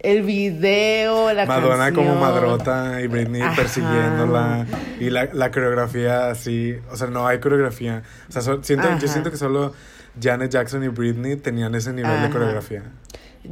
El 0.00 0.22
video, 0.22 1.32
la 1.32 1.44
Madonna 1.46 1.86
canción. 1.86 2.06
como 2.06 2.20
madrota 2.20 3.00
y 3.00 3.08
Britney 3.08 3.42
Ajá. 3.42 3.56
persiguiéndola 3.56 4.66
y 5.00 5.10
la, 5.10 5.28
la 5.32 5.50
coreografía 5.50 6.30
así, 6.30 6.76
o 6.90 6.96
sea, 6.96 7.08
no 7.08 7.26
hay 7.26 7.40
coreografía. 7.40 8.02
O 8.28 8.32
sea, 8.32 8.42
so- 8.42 8.62
siento, 8.62 8.86
Ajá. 8.88 8.98
yo 8.98 9.08
siento 9.08 9.30
que 9.32 9.36
solo 9.36 9.72
Janet 10.20 10.52
Jackson 10.52 10.84
y 10.84 10.88
Britney 10.88 11.36
tenían 11.36 11.74
ese 11.74 11.92
nivel 11.92 12.12
Ajá. 12.12 12.26
de 12.26 12.30
coreografía. 12.30 12.82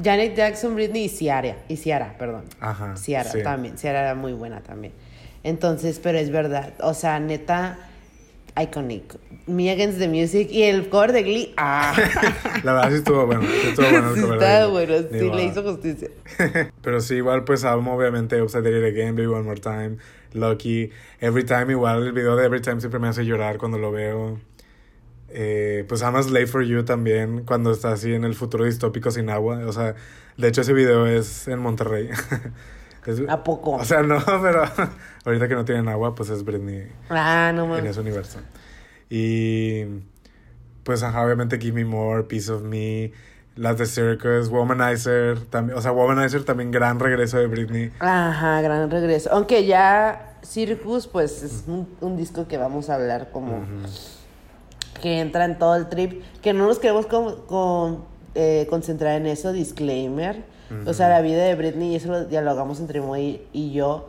Janet 0.03 0.37
Jackson, 0.37 0.75
Britney 0.75 1.05
y 1.05 1.09
Ciara. 1.09 1.57
Y 1.69 1.77
Ciara, 1.79 2.15
perdón. 2.19 2.45
Ajá. 2.61 2.97
Ciara 2.97 3.31
sí. 3.31 3.43
también. 3.43 3.77
Ciara 3.79 4.01
era 4.03 4.15
muy 4.15 4.33
buena 4.33 4.61
también. 4.61 4.93
Entonces, 5.43 6.01
pero 6.03 6.19
es 6.19 6.31
verdad. 6.31 6.75
O 6.81 6.93
sea, 6.95 7.19
neta, 7.19 7.79
iconic. 8.61 9.17
Me 9.47 9.71
Against 9.71 9.99
the 9.99 10.09
Music 10.09 10.49
y 10.51 10.65
el 10.65 10.89
cover 10.89 11.13
de 11.13 11.23
Glee. 11.23 11.55
Ah, 11.57 11.95
La 12.65 12.73
verdad 12.73 12.91
sí 12.91 12.97
estuvo 12.97 13.27
bueno. 13.27 13.43
Sí 13.43 13.69
estuvo 13.69 13.89
bueno 13.91 14.15
sí 14.15 14.21
de- 14.21 14.67
bueno. 14.67 14.95
Sí, 15.11 15.31
le 15.37 15.45
hizo 15.45 15.63
justicia. 15.63 16.09
Pero 16.83 17.01
sí, 17.01 17.15
igual 17.17 17.45
pues 17.45 17.65
amo 17.65 17.95
obviamente 17.97 18.41
Upside 18.43 18.63
Down 18.63 18.77
It 18.85 18.93
Again, 18.93 19.15
Baby 19.15 19.27
One 19.27 19.43
More 19.45 19.61
Time, 19.61 19.99
Lucky, 20.33 20.91
Every 21.21 21.45
Time 21.45 21.71
igual, 21.71 22.03
el 22.07 22.13
video 22.13 22.35
de 22.37 22.47
Every 22.47 22.61
Time 22.61 22.81
siempre 22.81 22.99
me 22.99 23.09
hace 23.09 23.25
llorar 23.25 23.59
cuando 23.59 23.79
lo 23.79 23.93
veo. 23.93 24.41
Eh, 25.29 25.85
pues 25.89 26.03
amo 26.03 26.23
Slave 26.23 26.47
For 26.47 26.63
You 26.65 26.85
también, 26.85 27.45
cuando 27.45 27.71
está 27.73 27.93
así 27.93 28.15
en 28.15 28.25
el 28.25 28.35
futuro 28.35 28.65
distópico 28.65 29.11
sin 29.11 29.29
agua. 29.31 29.59
O 29.67 29.73
sea, 29.73 29.95
de 30.37 30.49
hecho 30.49 30.63
ese 30.63 30.73
video 30.73 31.07
es 31.07 31.47
en 31.49 31.59
Monterrey. 31.61 32.09
Es- 33.13 33.23
¿A 33.29 33.43
poco? 33.45 33.73
O 33.73 33.85
sea, 33.85 34.03
no, 34.03 34.19
pero 34.43 34.65
ahorita 35.25 35.49
que 35.49 35.55
no 35.55 35.65
tienen 35.65 35.89
agua, 35.89 36.15
pues 36.15 36.31
es 36.31 36.45
Britney 36.45 36.89
Ah, 37.11 37.53
no 37.55 37.77
en 37.79 37.87
ese 37.87 38.01
universo. 38.01 38.39
Y 39.11 39.85
pues 40.83 41.03
ajá, 41.03 41.25
obviamente 41.25 41.59
Give 41.59 41.73
Me 41.73 41.85
More, 41.85 42.25
Piece 42.25 42.51
of 42.53 42.63
Me, 42.63 43.13
las 43.57 43.79
de 43.79 43.87
Circus, 43.87 44.49
Womanizer, 44.49 45.41
también, 45.47 45.79
o 45.79 45.81
sea, 45.81 45.93
Womanizer 45.93 46.45
también 46.45 46.71
gran 46.71 47.01
regreso 47.01 47.39
de 47.39 47.47
Britney. 47.47 47.91
Ajá, 48.01 48.61
gran 48.61 48.91
regreso. 48.91 49.31
Aunque 49.33 49.65
ya 49.67 50.39
Circus, 50.43 51.07
pues 51.07 51.43
es 51.43 51.65
un, 51.67 51.89
un 52.01 52.17
disco 52.17 52.47
que 52.47 52.57
vamos 52.59 52.89
a 52.91 52.95
hablar 52.97 53.31
como 53.33 53.65
que 55.03 55.21
entra 55.21 55.45
en 55.45 55.59
todo 55.59 55.77
el 55.77 55.89
trip. 55.89 56.23
Que 56.43 56.53
no 56.53 56.67
nos 56.67 56.79
queremos 56.79 57.07
con- 57.07 57.47
con- 57.47 58.05
eh, 58.35 58.67
concentrar 58.71 59.17
en 59.21 59.27
eso, 59.27 59.53
disclaimer. 59.53 60.45
O 60.87 60.93
sea, 60.93 61.09
la 61.09 61.21
vida 61.21 61.43
de 61.45 61.55
Britney, 61.55 61.93
y 61.93 61.97
eso 61.97 62.09
lo 62.09 62.25
dialogamos 62.25 62.81
entre 62.81 63.01
Moy 63.01 63.43
y 63.53 63.73
yo, 63.73 64.09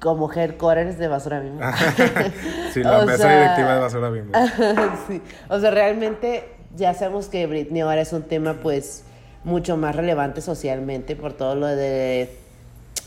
como 0.00 0.30
headquarters 0.32 0.98
de 0.98 1.08
Basura 1.08 1.40
Mismo. 1.40 1.60
sí, 2.72 2.82
la 2.82 3.04
mesa 3.04 3.18
sea, 3.18 3.40
directiva 3.40 3.74
de 3.74 3.80
Basura 3.80 4.10
Bimbo. 4.10 4.38
sí. 5.08 5.22
O 5.48 5.58
sea, 5.58 5.70
realmente 5.70 6.48
ya 6.76 6.94
sabemos 6.94 7.28
que 7.28 7.46
Britney 7.46 7.80
ahora 7.80 8.00
es 8.00 8.12
un 8.12 8.22
tema 8.22 8.54
pues 8.62 9.04
mucho 9.44 9.76
más 9.76 9.96
relevante 9.96 10.40
socialmente 10.40 11.16
por 11.16 11.32
todo 11.32 11.54
lo 11.54 11.66
de 11.66 12.36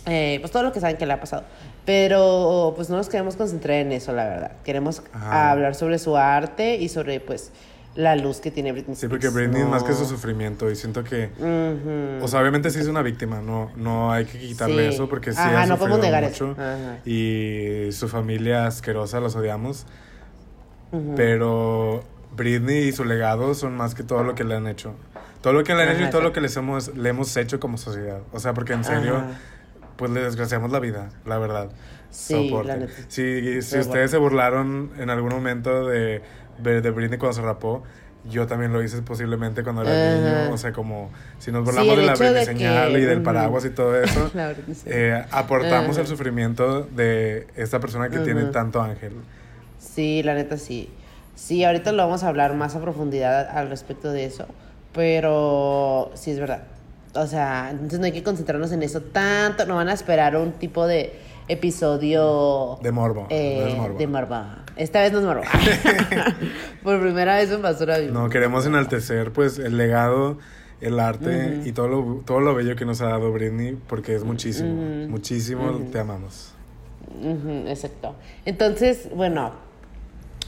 eh, 0.06 0.38
pues 0.40 0.52
todo 0.52 0.64
lo 0.64 0.72
que 0.72 0.80
saben 0.80 0.98
que 0.98 1.06
le 1.06 1.14
ha 1.14 1.20
pasado. 1.20 1.44
Pero 1.86 2.74
pues 2.76 2.90
no 2.90 2.98
nos 2.98 3.10
queremos 3.10 3.36
concentrar 3.36 3.78
en 3.78 3.92
eso, 3.92 4.14
la 4.14 4.26
verdad. 4.26 4.52
Queremos 4.64 5.04
Ajá. 5.14 5.52
hablar 5.52 5.76
sobre 5.76 6.00
su 6.00 6.18
arte 6.18 6.76
y 6.76 6.90
sobre 6.90 7.20
pues 7.20 7.52
la 7.96 8.16
luz 8.16 8.40
que 8.40 8.52
tiene 8.52 8.72
Britney 8.72 8.96
Sí, 8.96 9.06
Spears. 9.06 9.12
porque 9.26 9.30
Britney 9.30 9.62
es 9.64 9.68
más 9.68 9.84
que 9.84 9.94
su 9.94 10.02
No. 10.04 10.08
sufrimiento 10.10 10.70
y 10.72 10.76
siento 10.76 11.04
que, 11.04 11.32
Ujú. 11.38 12.24
o 12.24 12.28
sea, 12.28 12.40
obviamente 12.40 12.70
sí 12.70 12.80
es 12.80 12.88
una 12.88 13.02
víctima, 13.02 13.42
no, 13.42 13.72
no 13.76 14.12
hay 14.12 14.26
que 14.26 14.38
quitarle 14.40 14.90
Sí. 14.90 14.96
eso 14.96 15.10
porque 15.10 15.32
sí 15.34 15.40
Ajá, 15.40 15.64
ha 15.64 15.66
no 15.66 15.78
podemos 15.78 16.00
negar 16.00 16.24
mucho 16.24 16.52
eso. 16.54 16.62
Ajá. 16.62 17.00
y 17.06 17.90
su 17.92 18.08
familia 18.08 18.68
asquerosa, 18.68 19.20
los 19.20 19.36
odiamos, 19.36 19.86
Ujú. 20.92 21.14
pero 21.16 22.04
Britney 22.36 22.88
y 22.88 22.92
su 22.92 23.04
legado 23.06 23.54
son 23.54 23.76
más 23.76 23.96
que 23.96 24.04
todo 24.04 24.24
lo 24.24 24.36
que 24.36 24.44
le 24.44 24.56
han 24.56 24.68
hecho. 24.68 24.94
Todo 25.42 25.54
lo 25.54 25.64
que 25.64 25.74
le 25.74 25.84
han 25.84 25.90
hecho 25.96 26.06
y 26.06 26.10
todo 26.10 26.22
lo 26.22 26.30
sí. 26.30 26.34
que 26.36 26.42
les 26.42 26.56
hemos, 26.58 26.96
le 26.96 27.10
hemos 27.10 27.36
hecho 27.38 27.60
como 27.60 27.78
sociedad. 27.78 28.22
O 28.34 28.40
sea, 28.40 28.54
porque 28.54 28.74
en 28.74 28.84
serio, 28.84 29.24
pues 29.96 30.12
le 30.12 30.22
desgraciamos 30.22 30.72
la 30.72 30.80
vida, 30.80 31.10
la 31.26 31.38
verdad. 31.38 31.70
Sí, 32.12 32.50
la 32.66 32.76
neta. 32.78 32.94
Si, 33.08 33.62
si 33.62 33.78
ustedes 33.80 34.12
se 34.12 34.18
burlaron 34.18 34.92
en 34.98 35.10
algún 35.10 35.30
momento 35.32 35.88
de, 35.88 36.22
de, 36.62 36.92
Britney 36.92 37.18
cuando 37.18 37.34
se 37.34 37.42
rapó, 37.42 37.84
yo 38.30 38.48
también 38.48 38.74
lo 38.74 38.84
hice 38.84 39.02
posiblemente 39.02 39.64
cuando 39.64 39.82
era 39.84 39.94
niño. 39.94 40.54
O 40.54 40.58
sea, 40.58 40.74
como 40.74 41.10
si 41.40 41.52
nos 41.52 41.64
burlamos 41.64 41.98
de 41.98 42.04
la 42.04 42.16
Britney 42.16 42.46
señal 42.46 42.92
que- 42.94 43.00
y 43.00 43.06
del 43.06 43.22
paraguas 43.22 43.66
y 43.66 43.70
todo 43.70 44.02
eso, 44.02 44.32
eh, 44.86 45.26
aportamos 45.32 45.98
el 45.98 46.08
sufrimiento 46.08 46.84
de 46.84 47.48
esta 47.56 47.80
persona 47.80 48.10
que 48.10 48.20
tiene 48.20 48.46
tanto 48.46 48.82
ángel. 48.82 49.14
Sí, 49.80 50.22
la 50.24 50.34
neta 50.34 50.58
sí. 50.58 50.90
Sí, 51.36 51.64
ahorita 51.64 51.94
lo 51.94 52.04
vamos 52.04 52.24
a 52.24 52.28
hablar 52.28 52.54
más 52.54 52.76
a 52.76 52.82
profundidad 52.82 53.48
al 53.58 53.70
respecto 53.70 54.12
de 54.12 54.26
eso, 54.26 54.46
pero 54.94 56.12
sí 56.14 56.32
es 56.32 56.40
verdad. 56.40 56.64
O 57.16 57.26
sea, 57.26 57.70
entonces 57.72 58.00
no 58.00 58.06
hay 58.06 58.12
que 58.12 58.24
concentrarnos 58.24 58.72
en 58.72 58.84
eso 58.84 59.02
tanto, 59.02 59.66
no 59.66 59.76
van 59.76 59.88
a 59.90 59.94
esperar 59.94 60.36
un 60.36 60.52
tipo 60.52 60.86
de 60.86 61.18
episodio 61.50 62.80
De 62.82 62.92
morbo. 62.92 63.28
eh, 63.30 63.60
no 63.62 63.68
es 63.68 63.76
morbo. 63.76 63.98
de 63.98 64.08
morbo. 64.08 64.36
Esta 64.78 65.02
vez 65.02 65.12
no 65.12 65.20
es 65.20 65.26
morbo. 65.26 65.42
Por 66.84 67.02
primera 67.02 67.36
vez 67.36 67.52
en 67.52 67.62
basura 67.62 67.98
Viva. 67.98 68.14
No, 68.14 68.30
queremos 68.30 68.66
enaltecer 68.66 69.32
pues 69.32 69.60
el 69.60 69.76
legado, 69.78 70.38
el 70.80 71.00
arte 71.00 71.62
y 71.66 71.74
todo 71.74 71.88
lo, 71.90 72.22
todo 72.26 72.40
lo 72.40 72.56
bello 72.56 72.76
que 72.76 72.86
nos 72.86 73.02
ha 73.02 73.08
dado 73.10 73.32
Britney 73.34 73.78
porque 73.88 74.16
es 74.16 74.24
muchísimo, 74.24 74.70
muchísimo, 75.10 75.78
te 75.92 76.00
amamos. 76.00 76.54
Exacto. 77.68 78.16
Entonces, 78.46 79.10
bueno, 79.14 79.52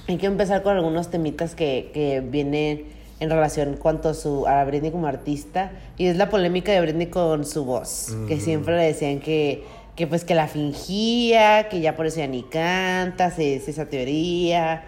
hay 0.07 0.17
que 0.17 0.27
empezar 0.27 0.63
con 0.63 0.77
algunos 0.77 1.09
temitas 1.09 1.55
que, 1.55 1.91
que 1.93 2.21
vienen 2.21 2.85
en 3.19 3.29
relación 3.29 3.75
cuanto 3.77 4.09
a 4.09 4.13
su 4.13 4.47
a 4.47 4.63
Britney 4.65 4.91
como 4.91 5.07
artista 5.07 5.71
y 5.97 6.05
es 6.07 6.17
la 6.17 6.29
polémica 6.29 6.71
de 6.71 6.81
Britney 6.81 7.07
con 7.07 7.45
su 7.45 7.65
voz, 7.65 8.15
que 8.27 8.39
siempre 8.39 8.77
le 8.77 8.83
decían 8.83 9.19
que 9.19 9.63
que 9.95 10.07
pues 10.07 10.23
que 10.25 10.35
la 10.35 10.47
fingía, 10.47 11.67
que 11.69 11.81
ya 11.81 11.95
por 11.95 12.05
eso 12.05 12.17
ya 12.19 12.27
ni 12.27 12.43
canta, 12.43 13.29
se, 13.31 13.59
se 13.59 13.71
esa 13.71 13.85
teoría. 13.85 14.85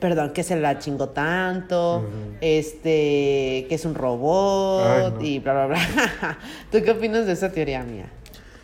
Perdón, 0.00 0.32
que 0.32 0.42
se 0.42 0.56
la 0.56 0.78
chingó 0.78 1.10
tanto, 1.10 2.06
este, 2.40 3.66
que 3.68 3.74
es 3.74 3.84
un 3.84 3.94
robot 3.94 4.82
Ay, 4.86 5.12
no. 5.12 5.20
y 5.22 5.38
bla, 5.40 5.52
bla, 5.52 5.66
bla. 5.66 6.38
¿Tú 6.72 6.78
qué 6.82 6.92
opinas 6.92 7.26
de 7.26 7.32
esa 7.32 7.52
teoría 7.52 7.82
mía? 7.82 8.06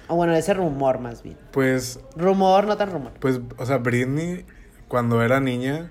O 0.08 0.16
bueno, 0.16 0.32
de 0.32 0.38
ese 0.38 0.54
rumor 0.54 0.98
más 0.98 1.22
bien. 1.22 1.36
Pues, 1.50 2.00
Rumor, 2.16 2.66
no 2.66 2.76
tan 2.76 2.90
rumor. 2.90 3.12
pues, 3.20 3.40
o 3.58 3.66
sea, 3.66 3.78
Britney 3.78 4.46
cuando 4.88 5.20
era 5.22 5.40
niña 5.40 5.90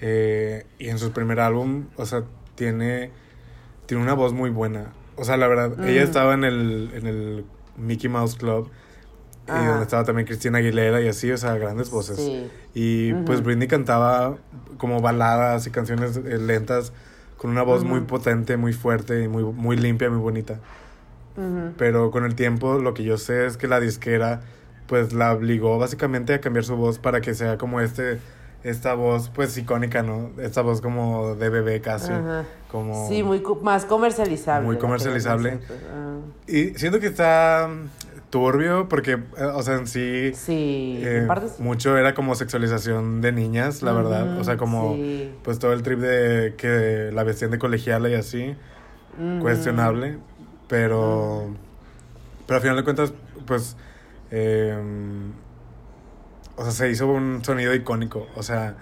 eh, 0.00 0.64
y 0.78 0.88
en 0.88 0.98
su 0.98 1.12
primer 1.12 1.38
álbum, 1.38 1.86
o 1.96 2.04
sea, 2.06 2.24
tiene, 2.56 3.10
tiene 3.86 4.02
una 4.02 4.14
voz 4.14 4.32
muy 4.32 4.50
buena. 4.50 4.92
O 5.16 5.24
sea, 5.24 5.36
la 5.36 5.46
verdad, 5.46 5.78
ella 5.86 6.00
Mm. 6.00 6.04
estaba 6.04 6.34
en 6.34 6.44
el, 6.44 6.90
en 6.94 7.06
el 7.06 7.44
Mickey 7.76 8.08
Mouse 8.10 8.34
Club 8.34 8.70
y 9.48 9.66
donde 9.66 9.82
estaba 9.82 10.04
también 10.04 10.26
Cristina 10.26 10.58
Aguilera 10.58 11.00
y 11.00 11.08
así, 11.08 11.30
o 11.30 11.36
sea, 11.36 11.56
grandes 11.56 11.90
voces. 11.90 12.16
Sí. 12.16 12.50
Y 12.74 13.12
Ujú. 13.12 13.24
pues 13.24 13.42
Britney 13.42 13.68
cantaba 13.68 14.36
como 14.78 15.00
baladas 15.00 15.66
y 15.66 15.70
canciones 15.70 16.16
eh, 16.16 16.38
lentas 16.38 16.92
con 17.36 17.50
una 17.50 17.62
voz 17.62 17.84
muy 17.84 17.98
Ujú. 17.98 18.06
potente, 18.06 18.56
muy 18.56 18.72
fuerte 18.72 19.22
y 19.24 19.28
muy, 19.28 19.42
muy 19.42 19.76
limpia, 19.76 20.08
muy 20.10 20.20
bonita. 20.20 20.60
Ujú. 21.36 21.72
Pero 21.76 22.10
con 22.10 22.24
el 22.24 22.34
tiempo 22.34 22.78
lo 22.78 22.94
que 22.94 23.02
yo 23.04 23.18
sé 23.18 23.46
es 23.46 23.56
que 23.56 23.66
la 23.66 23.80
disquera 23.80 24.42
pues 24.86 25.12
la 25.12 25.32
obligó 25.32 25.78
básicamente 25.78 26.34
a 26.34 26.40
cambiar 26.40 26.64
su 26.64 26.76
voz 26.76 26.98
para 26.98 27.20
que 27.20 27.34
sea 27.34 27.56
como 27.58 27.80
este 27.80 28.20
esta 28.62 28.94
voz 28.94 29.28
pues 29.34 29.56
icónica, 29.58 30.02
¿no? 30.04 30.30
Esta 30.38 30.62
voz 30.62 30.80
como 30.80 31.34
de 31.34 31.48
bebé 31.48 31.80
casi, 31.80 32.12
Ajá. 32.12 32.44
como 32.70 33.08
Sí, 33.08 33.22
muy 33.24 33.42
más 33.62 33.84
comercializable. 33.86 34.64
Muy 34.66 34.76
comercializable. 34.78 35.58
Ah. 35.92 36.18
y 36.46 36.66
siento 36.74 37.00
que 37.00 37.06
está 37.08 37.68
turbio 38.32 38.88
porque 38.88 39.12
eh, 39.12 39.44
o 39.54 39.62
sea, 39.62 39.74
en 39.76 39.86
sí 39.86 40.32
Sí, 40.34 40.98
eh, 41.04 41.28
en 41.28 41.64
mucho 41.64 41.98
era 41.98 42.14
como 42.14 42.34
sexualización 42.34 43.20
de 43.20 43.30
niñas, 43.30 43.82
la 43.82 43.92
verdad, 43.92 44.38
o 44.38 44.42
sea, 44.42 44.56
como 44.56 44.94
Sí. 44.96 45.34
pues 45.44 45.58
todo 45.58 45.74
el 45.74 45.82
trip 45.82 45.98
de 46.00 46.54
que 46.56 47.10
la 47.12 47.22
vestían 47.24 47.50
de 47.50 47.58
colegiala 47.58 48.08
y 48.08 48.14
así. 48.14 48.56
Cuestionable, 49.42 50.16
pero, 50.66 51.54
pero 52.46 52.56
al 52.56 52.62
final 52.62 52.76
de 52.76 52.84
cuentas, 52.84 53.12
pues, 53.46 53.76
eh, 54.30 54.74
o 56.56 56.62
sea, 56.62 56.72
se 56.72 56.90
hizo 56.90 57.06
un 57.06 57.44
sonido 57.44 57.74
icónico, 57.74 58.26
o 58.34 58.42
sea, 58.42 58.76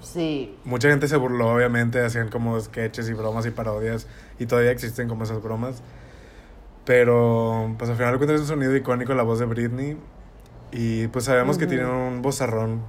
Sí. 0.00 0.56
mucha 0.64 0.88
gente 0.88 1.08
se 1.08 1.16
burló, 1.16 1.48
obviamente, 1.54 2.00
hacían 2.02 2.28
como 2.30 2.58
sketches 2.60 3.08
y 3.10 3.12
bromas 3.12 3.44
y 3.46 3.50
parodias, 3.50 4.06
y 4.38 4.46
todavía 4.46 4.70
existen 4.70 5.08
como 5.08 5.24
esas 5.24 5.42
bromas, 5.42 5.82
pero, 6.84 7.74
pues 7.78 7.90
al 7.90 7.96
final 7.96 8.12
de 8.12 8.18
cuentas 8.18 8.34
es 8.36 8.40
un 8.42 8.46
sonido 8.48 8.74
icónico 8.76 9.14
la 9.14 9.22
voz 9.22 9.38
de 9.38 9.46
Britney, 9.46 9.96
y 10.72 11.06
pues 11.08 11.24
sabemos 11.26 11.56
que 11.58 11.64
Ujú. 11.64 11.74
tiene 11.74 11.86
un 11.86 12.20
vozarrón 12.22 12.80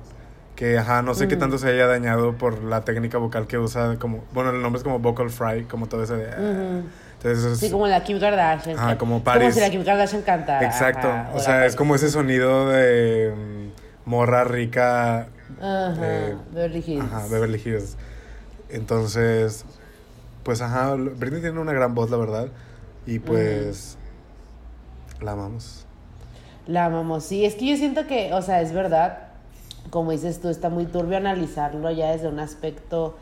que, 0.55 0.77
ajá, 0.77 1.01
no 1.01 1.13
sé 1.13 1.27
qué 1.27 1.35
Ujú. 1.35 1.41
tanto 1.41 1.57
se 1.57 1.69
haya 1.69 1.85
dañado 1.87 2.33
por 2.33 2.63
la 2.63 2.81
técnica 2.81 3.17
vocal 3.17 3.45
que 3.47 3.57
usa, 3.57 3.97
como, 3.99 4.23
bueno, 4.33 4.51
el 4.51 4.61
nombre 4.61 4.77
es 4.77 4.83
como 4.83 4.99
vocal 4.99 5.29
fry, 5.29 5.65
como 5.65 5.87
todo 5.87 6.03
ese 6.03 6.15
de... 6.15 6.27
Ujú. 6.29 6.83
Entonces, 7.17 7.53
es- 7.53 7.59
Sí, 7.59 7.71
como 7.71 7.87
la 7.87 8.03
Kim 8.03 8.19
Kardashian. 8.19 8.77
Ajá, 8.77 8.91
que- 8.93 8.97
como 8.97 9.23
Paris. 9.23 9.41
Como 9.43 9.53
si 9.53 9.59
la 9.59 9.69
Kim 9.69 9.83
Kardashian 9.83 10.21
cantara. 10.21 10.65
Exacto. 10.65 11.07
ajá, 11.09 11.29
o 11.33 11.37
la 11.37 11.43
sea, 11.43 11.65
es 11.65 11.75
como 11.75 11.95
ese 11.95 12.09
sonido 12.09 12.69
de 12.69 13.33
mm, 13.35 14.09
morra 14.09 14.43
rica. 14.43 15.27
Ajá, 15.59 15.95
eh, 16.01 16.35
Beverly 16.53 16.83
Hills. 16.85 17.03
Ajá, 17.05 17.27
Beverly 17.29 17.61
Hills. 17.63 17.97
Entonces, 18.69 19.65
pues 20.43 20.61
ajá, 20.61 20.93
Britney 20.95 21.41
tiene 21.41 21.59
una 21.59 21.73
gran 21.73 21.95
voz, 21.95 22.09
la 22.09 22.17
verdad. 22.17 22.47
Y 23.05 23.19
pues, 23.19 23.97
la 25.21 25.33
amamos. 25.33 25.85
La 26.67 26.85
amamos. 26.85 27.23
Sí, 27.23 27.45
es 27.45 27.55
que 27.55 27.67
yo 27.67 27.77
siento 27.77 28.07
que, 28.07 28.33
o 28.33 28.41
sea, 28.41 28.61
es 28.61 28.73
verdad, 28.73 29.29
como 29.89 30.11
dices 30.11 30.41
tú, 30.41 30.49
está 30.49 30.69
muy 30.69 30.85
turbio 30.85 31.17
analizarlo 31.17 31.91
ya 31.91 32.11
desde 32.11 32.27
un 32.27 32.39
aspecto 32.39 33.15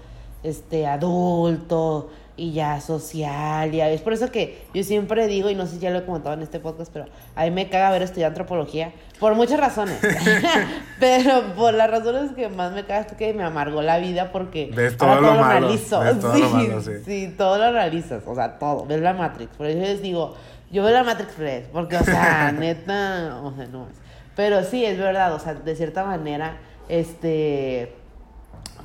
este 0.43 0.85
adulto 0.87 2.09
y 2.35 2.53
ya 2.53 2.81
social. 2.81 3.73
Y 3.73 3.81
es 3.81 4.01
por 4.01 4.13
eso 4.13 4.31
que 4.31 4.63
yo 4.73 4.83
siempre 4.83 5.27
digo, 5.27 5.49
y 5.49 5.55
no 5.55 5.65
sé 5.65 5.73
si 5.73 5.79
ya 5.79 5.91
lo 5.91 5.99
he 5.99 6.05
comentado 6.05 6.35
en 6.35 6.41
este 6.41 6.59
podcast, 6.59 6.91
pero 6.91 7.05
a 7.35 7.43
mí 7.43 7.51
me 7.51 7.69
caga 7.69 7.91
ver 7.91 8.01
estudiar 8.01 8.29
antropología 8.29 8.91
por 9.19 9.35
muchas 9.35 9.59
razones. 9.59 9.99
pero 10.99 11.53
por 11.55 11.73
las 11.73 11.89
razones 11.89 12.31
que 12.31 12.49
más 12.49 12.71
me 12.71 12.85
caga 12.85 13.01
es 13.01 13.13
que 13.13 13.33
me 13.33 13.43
amargó 13.43 13.81
la 13.81 13.97
vida 13.99 14.31
porque 14.31 14.71
Ves 14.73 14.95
ahora 14.99 15.15
todo 15.15 15.21
lo 15.21 15.39
malo, 15.39 15.57
analizo. 15.67 15.99
ves 15.99 16.19
todo 16.19 16.33
sí, 16.35 16.41
lo 16.41 16.49
malo, 16.49 16.81
sí. 16.81 16.91
sí, 17.05 17.35
todo 17.37 17.57
lo 17.57 17.63
analizas, 17.65 18.23
o 18.25 18.35
sea, 18.35 18.57
todo. 18.57 18.85
Ves 18.85 19.01
la 19.01 19.13
Matrix. 19.13 19.55
Por 19.55 19.67
eso 19.67 19.79
les 19.79 20.01
digo, 20.01 20.35
yo 20.71 20.83
veo 20.83 20.93
la 20.93 21.03
Matrix 21.03 21.33
Fresh, 21.33 21.65
porque, 21.71 21.97
o 21.97 22.03
sea, 22.03 22.51
neta, 22.51 23.39
o 23.43 23.53
sea, 23.55 23.67
no 23.67 23.81
más. 23.85 23.93
Pero 24.35 24.63
sí, 24.63 24.83
es 24.83 24.97
verdad, 24.97 25.33
o 25.35 25.39
sea, 25.39 25.53
de 25.53 25.75
cierta 25.75 26.03
manera, 26.03 26.57
este. 26.89 27.93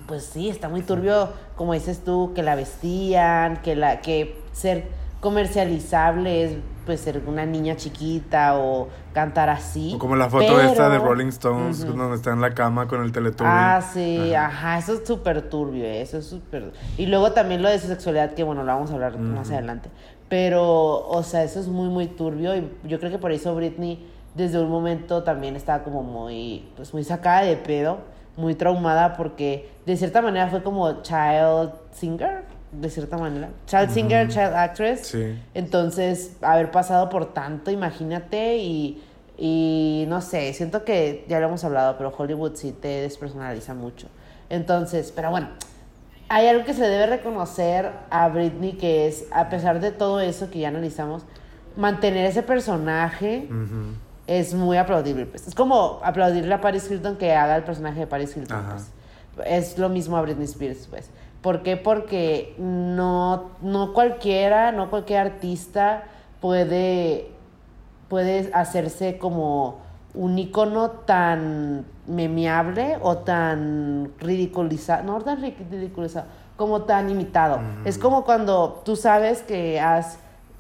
Pues 0.09 0.25
sí, 0.25 0.49
está 0.49 0.69
muy 0.69 0.81
turbio, 0.83 1.29
como 1.55 1.75
dices 1.75 2.03
tú, 2.03 2.33
que 2.35 2.43
la 2.43 2.57
vestían, 2.57 3.59
que 3.63 3.77
la 3.77 4.01
que 4.01 4.43
ser 4.53 4.89
comercializable 5.21 6.45
es 6.45 6.57
pues 6.87 7.01
ser 7.01 7.23
una 7.27 7.45
niña 7.45 7.77
chiquita 7.77 8.59
o 8.59 8.89
cantar 9.13 9.51
así. 9.51 9.93
O 9.95 9.99
como 9.99 10.17
la 10.17 10.31
foto 10.31 10.59
esta 10.59 10.89
de 10.89 10.99
Rolling 10.99 11.27
Stones, 11.27 11.85
donde 11.85 12.17
está 12.17 12.33
en 12.33 12.41
la 12.41 12.55
cama 12.55 12.89
con 12.89 13.03
el 13.03 13.13
Teletubby. 13.13 13.47
Ah, 13.47 13.83
sí, 13.93 14.33
Ajá. 14.35 14.47
ajá, 14.47 14.79
eso 14.79 14.95
es 14.95 15.07
súper 15.07 15.51
turbio, 15.51 15.85
eh, 15.85 16.01
eso 16.01 16.17
es 16.17 16.25
súper... 16.25 16.73
Y 16.97 17.05
luego 17.05 17.33
también 17.33 17.61
lo 17.61 17.69
de 17.69 17.79
su 17.79 17.89
sexualidad, 17.89 18.33
que 18.33 18.43
bueno, 18.43 18.63
lo 18.63 18.73
vamos 18.73 18.91
a 18.91 18.95
hablar 18.95 19.19
más 19.19 19.51
adelante. 19.51 19.91
Pero, 20.31 21.07
o 21.07 21.23
sea, 21.23 21.45
eso 21.45 21.61
es 21.61 21.69
muy, 21.69 21.91
muy 21.91 22.07
turbio 22.07 22.57
y 22.57 22.71
yo 22.85 22.99
creo 22.99 23.11
que 23.11 23.19
por 23.19 23.33
eso 23.33 23.55
Britney 23.55 24.09
desde 24.35 24.59
un 24.59 24.71
momento 24.71 25.23
también 25.23 25.57
estaba 25.57 25.85
como 25.85 26.03
muy, 26.03 26.71
pues 26.77 26.95
muy 26.95 27.05
sacada 27.05 27.43
de 27.43 27.57
pedo, 27.57 27.99
muy 28.39 28.55
traumada 28.55 29.17
porque 29.17 29.69
de 29.85 29.97
cierta 29.97 30.23
manera 30.23 30.49
fue 30.49 30.63
como 30.63 31.03
child 31.03 31.73
singer, 31.91 32.45
de 32.71 32.89
cierta 32.89 33.19
manera. 33.19 33.51
Child 33.67 33.91
singer, 33.91 34.29
child 34.29 34.55
actress. 34.55 35.09
Sí. 35.09 35.39
Entonces, 35.55 36.37
haber 36.41 36.71
pasado 36.71 37.09
por 37.09 37.35
tanto, 37.35 37.73
imagínate, 37.73 38.59
y, 38.59 39.03
y 39.37 40.05
no 40.09 40.21
sé, 40.21 40.53
siento 40.53 40.85
que 40.85 41.25
ya 41.29 41.41
lo 41.41 41.49
hemos 41.49 41.65
hablado, 41.65 41.99
pero 41.99 42.15
Hollywood 42.17 42.55
sí 42.55 42.71
te 42.73 43.03
despersonaliza 43.03 43.75
mucho. 43.75 44.07
Entonces, 44.49 45.13
pero 45.15 45.31
bueno, 45.31 45.49
hay 46.29 46.47
algo 46.47 46.65
que 46.65 46.75
se 46.75 46.85
debe 46.85 47.07
reconocer 47.07 47.91
a 48.09 48.29
Britney, 48.29 48.75
que 48.75 49.09
es, 49.09 49.27
a 49.33 49.49
pesar 49.49 49.81
de 49.81 49.91
todo 49.91 50.21
eso 50.21 50.49
que 50.49 50.61
ya 50.61 50.69
analizamos, 50.69 51.25
mantener 51.77 52.25
ese 52.27 52.43
personaje. 52.45 53.49
Es 54.29 54.55
muy 54.55 54.77
aplaudible. 54.77 55.27
Pues. 55.27 55.49
Es 55.49 55.55
como 55.57 55.99
aplaudirle 56.05 56.55
a 56.55 56.61
Paris 56.61 56.89
Hilton 56.89 57.17
que 57.17 57.35
haga 57.35 57.57
el 57.57 57.65
personaje 57.65 57.99
de 58.01 58.07
Paris 58.07 58.37
Hilton. 58.37 58.63
Pues. 59.35 59.47
Es 59.47 59.79
lo 59.79 59.89
mismo 59.89 60.17
a 60.17 60.23
Britney 60.23 60.45
Spears, 60.45 60.87
pues. 60.89 61.11
¿Por 61.41 61.63
qué? 61.63 61.77
Porque 61.77 62.55
no, 62.59 63.51
no 63.63 63.93
cualquiera, 63.95 64.71
no 64.73 64.91
cualquier 64.91 65.21
artista 65.21 66.05
puede, 66.41 67.31
puede 68.09 68.51
hacerse 68.53 69.19
como 69.19 69.81
un 70.15 70.39
icono 70.39 70.91
tan 70.91 71.85
memeable 72.07 72.99
o 73.03 73.19
tan 73.19 74.11
ridiculizado, 74.19 75.05
no 75.05 75.21
tan 75.23 75.41
ri- 75.41 75.55
ridiculizado, 75.71 76.27
como 76.57 76.83
tan 76.83 77.09
imitado. 77.09 77.61
Es 77.85 77.99
como 77.99 78.25
cuando 78.25 78.83
tú 78.85 78.97
sabes 78.97 79.43
que 79.43 79.79
has 79.79 80.19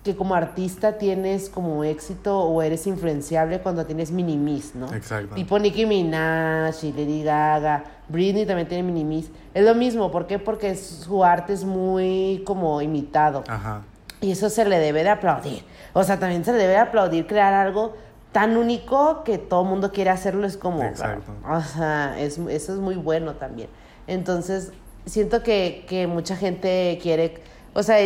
que 0.08 0.16
como 0.16 0.34
artista 0.34 0.96
tienes 0.96 1.50
como 1.50 1.84
éxito 1.84 2.40
o 2.40 2.62
eres 2.62 2.86
influenciable 2.86 3.60
cuando 3.60 3.84
tienes 3.84 4.10
minimis, 4.10 4.74
¿no? 4.74 4.90
Exacto. 4.94 5.34
Tipo 5.34 5.58
Nicki 5.58 5.84
Minaj 5.84 6.82
y 6.82 6.92
Lady 6.92 7.22
Gaga, 7.22 7.84
Britney 8.08 8.46
también 8.46 8.68
tiene 8.68 8.84
minimis. 8.84 9.30
Es 9.52 9.66
lo 9.66 9.74
mismo, 9.74 10.10
¿por 10.10 10.26
qué? 10.26 10.38
Porque 10.38 10.76
su 10.76 11.22
arte 11.22 11.52
es 11.52 11.62
muy 11.64 12.42
como 12.46 12.80
imitado. 12.80 13.44
Ajá. 13.48 13.82
Y 14.22 14.30
eso 14.30 14.48
se 14.48 14.64
le 14.64 14.78
debe 14.78 15.04
de 15.04 15.10
aplaudir. 15.10 15.62
O 15.92 16.02
sea, 16.02 16.18
también 16.18 16.42
se 16.42 16.52
le 16.52 16.58
debe 16.58 16.72
de 16.72 16.78
aplaudir 16.78 17.26
crear 17.26 17.52
algo 17.52 17.94
tan 18.32 18.56
único 18.56 19.24
que 19.24 19.36
todo 19.36 19.64
el 19.64 19.68
mundo 19.68 19.92
quiere 19.92 20.08
hacerlo. 20.08 20.46
Es 20.46 20.56
como... 20.56 20.84
Exacto. 20.84 21.32
O 21.46 21.60
sea, 21.60 22.18
es, 22.18 22.38
eso 22.38 22.72
es 22.72 22.78
muy 22.78 22.94
bueno 22.94 23.34
también. 23.34 23.68
Entonces, 24.06 24.72
siento 25.04 25.42
que, 25.42 25.84
que 25.86 26.06
mucha 26.06 26.34
gente 26.34 26.98
quiere... 27.02 27.42
O 27.74 27.82
sea, 27.82 27.98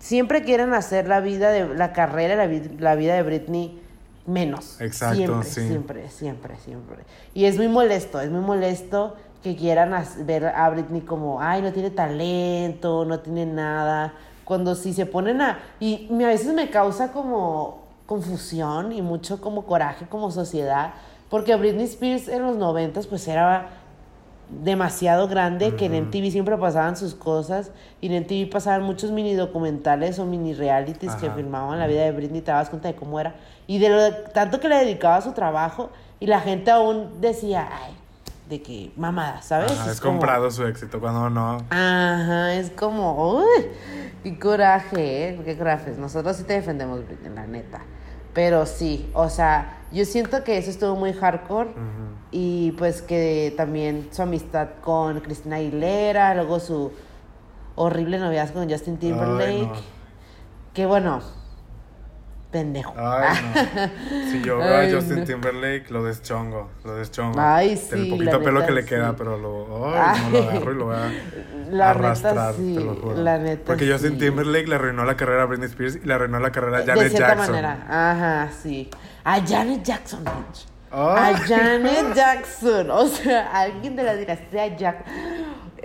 siempre 0.00 0.42
quieren 0.42 0.74
hacer 0.74 1.06
la 1.06 1.20
vida 1.20 1.50
de... 1.50 1.72
La 1.76 1.92
carrera, 1.92 2.34
la, 2.34 2.50
la 2.78 2.94
vida 2.96 3.14
de 3.14 3.22
Britney 3.22 3.80
menos. 4.26 4.80
Exacto, 4.80 5.16
siempre, 5.16 5.44
sí. 5.44 5.68
Siempre, 5.68 6.08
siempre, 6.10 6.56
siempre. 6.56 6.96
Y 7.32 7.44
es 7.44 7.56
muy 7.56 7.68
molesto, 7.68 8.20
es 8.20 8.30
muy 8.30 8.40
molesto 8.40 9.14
que 9.44 9.54
quieran 9.54 9.94
ver 10.26 10.46
a 10.46 10.68
Britney 10.70 11.02
como, 11.02 11.40
ay, 11.40 11.62
no 11.62 11.72
tiene 11.72 11.90
talento, 11.90 13.04
no 13.04 13.20
tiene 13.20 13.46
nada. 13.46 14.14
Cuando 14.44 14.74
si 14.74 14.92
se 14.92 15.06
ponen 15.06 15.40
a... 15.40 15.60
Y 15.78 16.08
a 16.12 16.26
veces 16.26 16.52
me 16.52 16.68
causa 16.70 17.12
como 17.12 17.88
confusión 18.06 18.90
y 18.90 19.02
mucho 19.02 19.40
como 19.40 19.64
coraje 19.66 20.04
como 20.08 20.32
sociedad, 20.32 20.94
porque 21.28 21.54
Britney 21.54 21.84
Spears 21.84 22.26
en 22.26 22.42
los 22.42 22.56
noventas 22.56 23.06
pues 23.06 23.28
era 23.28 23.68
demasiado 24.62 25.28
grande, 25.28 25.76
que 25.76 25.86
en 25.86 25.94
MTV 25.94 26.30
siempre 26.30 26.56
pasaban 26.58 26.96
sus 26.96 27.14
cosas, 27.14 27.70
y 28.00 28.08
en 28.12 28.22
MTV 28.24 28.50
pasaban 28.50 28.82
muchos 28.82 29.10
mini 29.12 29.34
documentales 29.34 30.18
o 30.18 30.26
mini 30.26 30.54
realities 30.54 31.14
que 31.16 31.30
filmaban 31.30 31.78
la 31.78 31.86
vida 31.86 32.02
de 32.02 32.12
Britney, 32.12 32.40
te 32.40 32.50
dabas 32.50 32.68
cuenta 32.70 32.88
de 32.88 32.94
cómo 32.94 33.20
era, 33.20 33.34
y 33.66 33.78
de 33.78 33.88
lo 33.88 34.14
tanto 34.32 34.58
que 34.60 34.68
le 34.68 34.76
dedicaba 34.76 35.16
a 35.16 35.22
su 35.22 35.32
trabajo, 35.32 35.90
y 36.18 36.26
la 36.26 36.40
gente 36.40 36.70
aún 36.70 37.20
decía, 37.20 37.68
ay, 37.72 37.94
de 38.48 38.60
que 38.60 38.90
mamada, 38.96 39.40
¿sabes? 39.42 39.70
Ajá, 39.72 39.92
es 39.92 40.00
como- 40.00 40.14
comprado 40.18 40.50
su 40.50 40.66
éxito 40.66 40.98
cuando 40.98 41.30
no. 41.30 41.58
Ajá, 41.70 42.54
es 42.54 42.70
como, 42.70 43.36
uy, 43.38 43.44
qué 44.24 44.38
coraje, 44.38 45.28
¿eh? 45.28 45.40
Qué 45.44 45.56
coraje. 45.56 45.92
Nosotros 45.96 46.36
sí 46.36 46.42
te 46.42 46.54
defendemos, 46.54 47.06
Britney, 47.06 47.32
la 47.32 47.46
neta. 47.46 47.80
Pero 48.32 48.66
sí, 48.66 49.10
o 49.14 49.28
sea, 49.28 49.78
yo 49.92 50.04
siento 50.04 50.44
que 50.44 50.58
eso 50.58 50.70
estuvo 50.70 50.96
muy 50.96 51.12
hardcore. 51.12 51.70
Y 52.32 52.72
pues 52.72 53.02
que 53.02 53.52
también 53.56 54.08
su 54.12 54.22
amistad 54.22 54.68
con 54.82 55.18
Cristina 55.20 55.56
Aguilera, 55.56 56.34
luego 56.36 56.60
su 56.60 56.92
horrible 57.74 58.18
noviazgo 58.18 58.60
con 58.60 58.70
Justin 58.70 58.98
Timberlake. 58.98 59.46
Ay, 59.46 59.66
no. 59.66 59.72
Que 60.72 60.86
bueno, 60.86 61.20
pendejo. 62.50 62.94
Ay, 62.96 63.38
no. 63.54 64.30
Si 64.30 64.42
yo 64.42 64.58
veo 64.58 64.76
a 64.80 64.90
Justin 64.94 65.20
no. 65.20 65.24
Timberlake, 65.24 65.90
lo 65.90 66.02
deschongo, 66.04 66.68
lo 66.84 66.94
deschongo. 66.96 67.40
Ay, 67.40 67.70
El 67.72 67.78
sí, 67.78 68.10
poquito 68.10 68.38
la 68.38 68.44
pelo 68.44 68.52
neta, 68.60 68.66
que 68.66 68.72
le 68.72 68.82
sí. 68.82 68.88
queda, 68.88 69.14
pero 69.16 69.36
lo, 69.38 69.94
ay, 69.94 70.20
no, 70.22 70.30
lo 70.30 70.48
agarro 70.50 70.72
y 70.72 70.74
lo 70.76 70.84
voy 70.86 70.96
a 70.96 71.10
La 71.70 71.90
arrastrar, 71.90 72.34
neta, 72.34 72.52
sí, 72.54 72.74
te 72.76 72.84
lo 72.84 72.94
juro. 72.96 73.16
la 73.22 73.38
neta, 73.38 73.64
Porque 73.66 73.90
Justin 73.90 74.12
sí. 74.12 74.18
Timberlake 74.18 74.66
le 74.68 74.74
arruinó 74.74 75.04
la 75.04 75.16
carrera 75.16 75.42
a 75.42 75.46
Britney 75.46 75.68
Spears 75.68 75.96
y 75.96 76.00
le 76.06 76.12
arruinó 76.14 76.40
la 76.40 76.50
carrera 76.50 76.78
a 76.78 76.80
de 76.80 76.86
Janet 76.86 77.08
cierta 77.10 77.28
Jackson. 77.28 77.50
manera. 77.50 77.86
Ajá, 77.88 78.50
sí. 78.62 78.90
A 79.24 79.40
Janet 79.46 79.82
Jackson, 79.84 80.24
bitch. 80.24 80.66
A 80.90 81.32
Janet 81.46 82.12
Jackson. 82.14 82.90
O 82.90 83.06
sea, 83.06 83.52
alguien 83.62 83.94
de 83.94 84.02
la 84.02 84.16
dinastía 84.16 84.76
Jack. 84.76 85.04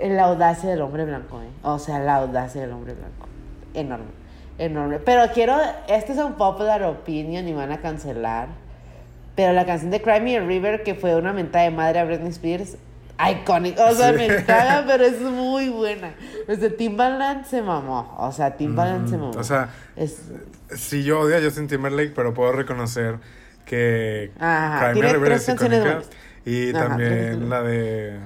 La 0.02 0.24
audacia 0.24 0.68
del 0.68 0.82
hombre 0.82 1.04
blanco, 1.04 1.40
¿eh? 1.40 1.48
O 1.62 1.78
sea, 1.78 2.00
la 2.00 2.16
audacia 2.16 2.60
del 2.60 2.72
hombre 2.72 2.94
blanco. 2.94 3.28
Enorme. 3.72 4.25
Enorme. 4.58 4.98
Pero 5.00 5.30
quiero. 5.32 5.56
Este 5.88 6.12
es 6.12 6.18
un 6.18 6.34
popular 6.34 6.82
opinion 6.84 7.46
y 7.48 7.52
van 7.52 7.72
a 7.72 7.80
cancelar. 7.80 8.48
Pero 9.34 9.52
la 9.52 9.66
canción 9.66 9.90
de 9.90 10.00
Cry 10.00 10.20
Me 10.20 10.38
a 10.38 10.40
River, 10.40 10.82
que 10.82 10.94
fue 10.94 11.14
una 11.14 11.32
mentada 11.32 11.64
de 11.64 11.70
madre 11.70 11.98
a 11.98 12.04
Britney 12.06 12.30
Spears, 12.30 12.78
iconic. 13.18 13.78
O 13.78 13.92
sea, 13.94 14.12
Sí. 14.12 14.16
me 14.16 14.44
caga, 14.46 14.84
pero 14.86 15.04
es 15.04 15.20
muy 15.20 15.68
buena. 15.68 16.14
Desde 16.48 16.70
Timbaland 16.70 17.44
se 17.44 17.60
mamó. 17.60 18.14
O 18.18 18.32
sea, 18.32 18.56
Timbaland 18.56 19.10
se 19.10 19.18
mamó. 19.18 19.32
O 19.38 19.44
sea, 19.44 19.68
Es, 19.94 20.22
sí 20.74 21.04
yo 21.04 21.20
odio 21.20 21.36
a 21.36 21.40
Justin 21.42 21.68
Timberlake, 21.68 22.12
pero 22.14 22.32
puedo 22.32 22.52
reconocer 22.52 23.16
que 23.66 24.32
Ajá, 24.40 24.92
Cry 24.92 25.00
Me 25.00 25.06
a 25.08 25.12
River 25.12 25.32
es 25.32 25.48
icónica. 25.48 25.98
Y 26.46 26.70
Ajá, 26.74 26.88
también 26.88 27.50
la 27.50 27.60
de 27.62 28.16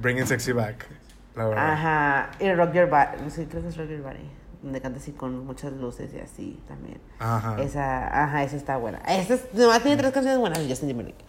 Bringing 0.00 0.26
Sexy 0.26 0.52
Back, 0.52 0.86
la 1.34 1.48
verdad. 1.48 1.72
Ajá, 1.72 2.30
y 2.40 2.50
Rock 2.52 2.72
Your 2.72 2.88
Body, 2.88 3.08
no 3.24 3.28
sé, 3.30 3.46
creo 3.46 3.60
que 3.62 3.68
es 3.68 3.76
Rock 3.76 3.88
Your 3.90 4.02
Body, 4.02 4.30
donde 4.66 4.80
canta 4.80 4.98
así 4.98 5.12
con 5.12 5.46
muchas 5.46 5.72
luces 5.72 6.10
y 6.14 6.18
así 6.18 6.58
también. 6.68 6.98
Ajá. 7.18 7.56
Esa, 7.62 8.24
ajá, 8.24 8.44
esa 8.44 8.56
está 8.56 8.76
buena. 8.76 8.98
Esta 9.08 9.34
es, 9.34 9.54
nomás 9.54 9.82
tiene 9.82 9.96
tres 9.96 10.12
canciones 10.12 10.38
buenas 10.38 10.58
de 10.58 10.68
Justin 10.68 10.88
Timberlake. 10.88 11.24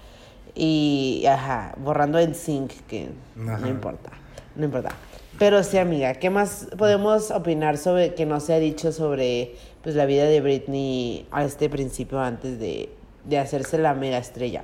Y, 0.55 1.23
ajá, 1.27 1.75
borrando 1.77 2.19
en 2.19 2.35
sync, 2.35 2.71
que 2.87 3.09
Ajá. 3.39 3.59
no 3.59 3.67
importa, 3.67 4.09
no 4.55 4.65
importa. 4.65 4.89
Pero 5.37 5.63
sí, 5.63 5.77
amiga, 5.77 6.15
¿qué 6.15 6.29
más 6.31 6.67
podemos 6.77 7.29
opinar 7.29 7.77
sobre 7.77 8.15
que 8.15 8.25
no 8.25 8.39
se 8.39 8.53
ha 8.53 8.59
dicho 8.59 8.91
sobre 8.91 9.55
pues 9.83 9.95
la 9.95 10.05
vida 10.05 10.25
de 10.25 10.41
Britney 10.41 11.27
a 11.31 11.43
este 11.43 11.69
principio 11.69 12.19
antes 12.19 12.59
de, 12.59 12.89
de 13.23 13.37
hacerse 13.37 13.77
la 13.77 13.93
mega 13.93 14.17
estrella? 14.17 14.63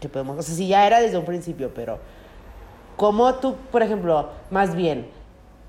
Que 0.00 0.08
podemos, 0.08 0.38
o 0.38 0.42
sea, 0.42 0.54
sí 0.54 0.66
ya 0.66 0.86
era 0.86 1.00
desde 1.00 1.18
un 1.18 1.24
principio, 1.24 1.72
pero 1.72 2.00
¿Cómo 2.98 3.32
tú, 3.36 3.54
por 3.70 3.84
ejemplo, 3.84 4.28
más 4.50 4.74
bien, 4.74 5.06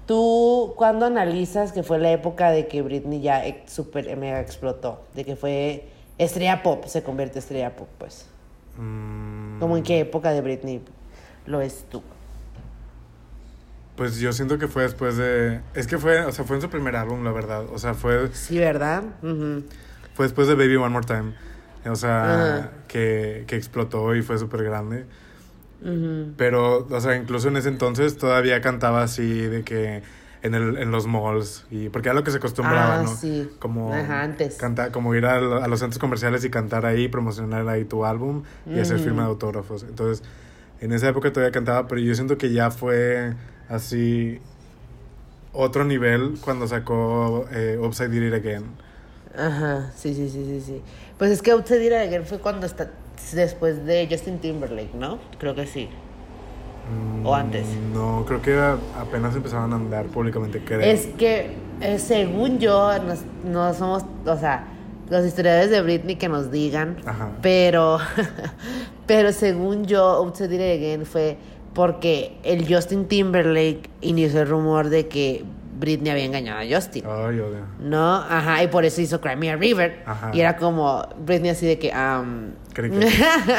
tú 0.09 0.73
cuando 0.75 1.05
analizas 1.05 1.71
que 1.71 1.83
fue 1.83 1.99
la 1.99 2.11
época 2.11 2.49
de 2.49 2.67
que 2.67 2.81
Britney 2.81 3.21
ya 3.21 3.43
super 3.67 4.17
mega 4.17 4.39
explotó, 4.39 5.03
de 5.13 5.23
que 5.23 5.35
fue 5.35 5.87
estrella 6.17 6.63
pop, 6.63 6.83
se 6.87 7.03
convierte 7.03 7.35
en 7.35 7.43
estrella 7.43 7.75
pop, 7.75 7.87
pues? 7.99 8.25
Mm, 8.79 9.59
¿Cómo 9.59 9.77
en 9.77 9.83
qué 9.83 9.99
época 9.99 10.31
de 10.31 10.41
Britney 10.41 10.81
lo 11.45 11.61
es 11.61 11.85
tú? 11.91 12.01
Pues 13.97 14.17
yo 14.17 14.33
siento 14.33 14.57
que 14.57 14.67
fue 14.67 14.81
después 14.81 15.15
de... 15.15 15.61
Es 15.75 15.85
que 15.85 15.99
fue, 15.99 16.25
o 16.25 16.31
sea, 16.31 16.43
fue 16.43 16.55
en 16.55 16.63
su 16.63 16.71
primer 16.71 16.95
álbum, 16.95 17.23
la 17.23 17.31
verdad. 17.31 17.65
O 17.71 17.77
sea, 17.77 17.93
fue, 17.93 18.33
Sí, 18.33 18.57
¿verdad? 18.57 19.03
Fue 20.15 20.25
después 20.25 20.47
de 20.47 20.55
Baby 20.55 20.77
One 20.77 20.89
More 20.89 21.05
Time. 21.05 21.35
O 21.85 21.95
sea, 21.95 22.71
que, 22.87 23.43
que 23.45 23.55
explotó 23.55 24.15
y 24.15 24.23
fue 24.23 24.39
súper 24.39 24.63
grande. 24.63 25.05
Pero, 26.35 26.87
o 26.89 27.01
sea, 27.01 27.15
incluso 27.15 27.47
en 27.47 27.57
ese 27.57 27.69
entonces 27.69 28.17
todavía 28.17 28.59
cantaba 28.61 29.01
así 29.03 29.41
de 29.41 29.63
que 29.63 30.01
en, 30.41 30.53
el, 30.53 30.77
en 30.77 30.91
los 30.91 31.07
malls. 31.07 31.65
Y, 31.71 31.89
porque 31.89 32.09
era 32.09 32.15
lo 32.15 32.23
que 32.23 32.31
se 32.31 32.37
acostumbraba, 32.37 32.99
Ah, 32.99 33.03
¿no? 33.03 33.15
sí. 33.15 33.49
Como, 33.59 33.93
Ajá, 33.93 34.23
antes. 34.23 34.55
Cantar, 34.57 34.91
como 34.91 35.15
ir 35.15 35.25
a, 35.25 35.35
a 35.37 35.67
los 35.67 35.79
centros 35.79 35.99
comerciales 35.99 36.43
y 36.43 36.49
cantar 36.49 36.85
ahí, 36.85 37.07
promocionar 37.07 37.67
ahí 37.69 37.85
tu 37.85 38.05
álbum 38.05 38.43
y 38.65 38.79
hacer 38.79 38.99
firma 38.99 39.23
de 39.23 39.29
autógrafos. 39.29 39.83
Entonces, 39.83 40.23
en 40.81 40.91
esa 40.91 41.07
época 41.09 41.31
todavía 41.31 41.51
cantaba, 41.51 41.87
pero 41.87 42.01
yo 42.01 42.13
siento 42.15 42.37
que 42.37 42.51
ya 42.51 42.71
fue 42.71 43.33
así 43.69 44.39
otro 45.53 45.83
nivel 45.85 46.35
cuando 46.41 46.67
sacó 46.67 47.45
eh, 47.51 47.77
Upside 47.81 48.09
Did 48.09 48.27
It 48.27 48.33
Again. 48.33 48.63
Ajá, 49.37 49.91
sí, 49.95 50.13
sí, 50.13 50.29
sí, 50.29 50.43
sí, 50.45 50.61
sí. 50.65 50.81
Pues 51.17 51.31
es 51.31 51.41
que 51.41 51.51
Outside 51.51 51.85
It 51.85 51.93
Again 51.93 52.25
fue 52.25 52.39
cuando 52.39 52.65
está 52.65 52.91
después 53.33 53.85
de 53.85 54.07
Justin 54.09 54.39
Timberlake, 54.39 54.93
¿no? 54.93 55.19
Creo 55.37 55.55
que 55.55 55.65
sí. 55.67 55.89
¿O 57.23 57.35
antes? 57.35 57.67
Mm, 57.67 57.93
No, 57.93 58.25
creo 58.25 58.41
que 58.41 58.57
apenas 58.99 59.35
empezaron 59.35 59.71
a 59.73 59.75
andar 59.75 60.05
públicamente, 60.07 60.59
creo. 60.63 60.81
Es 60.81 61.05
que, 61.17 61.51
eh, 61.81 61.99
según 61.99 62.59
yo, 62.59 62.89
no 63.45 63.73
somos, 63.73 64.03
o 64.25 64.37
sea, 64.37 64.65
los 65.09 65.25
historiadores 65.25 65.69
de 65.69 65.81
Britney 65.81 66.15
que 66.15 66.29
nos 66.29 66.51
digan, 66.51 66.97
Ajá. 67.05 67.29
pero, 67.41 67.99
pero 69.07 69.31
según 69.33 69.85
yo, 69.85 70.23
It 70.51 70.61
Again 70.61 71.05
fue 71.05 71.37
porque 71.73 72.37
el 72.43 72.71
Justin 72.73 73.05
Timberlake 73.05 73.89
inició 74.01 74.41
el 74.41 74.49
rumor 74.49 74.89
de 74.89 75.07
que 75.07 75.43
Britney 75.79 76.11
había 76.11 76.25
engañado 76.25 76.59
a 76.59 76.75
Justin. 76.75 77.05
Ay, 77.05 77.39
odio. 77.39 77.65
¿No? 77.79 78.15
Ajá, 78.15 78.61
y 78.61 78.67
por 78.67 78.83
eso 78.83 78.99
hizo 78.99 79.21
Cry 79.21 79.37
Me 79.37 79.49
a 79.49 79.55
River. 79.55 80.03
Ajá. 80.05 80.31
Y 80.33 80.41
era 80.41 80.57
como 80.57 81.07
Britney 81.25 81.51
así 81.51 81.65
de 81.65 81.79
que, 81.79 81.93
um, 81.93 82.51
Cricket. 82.73 83.09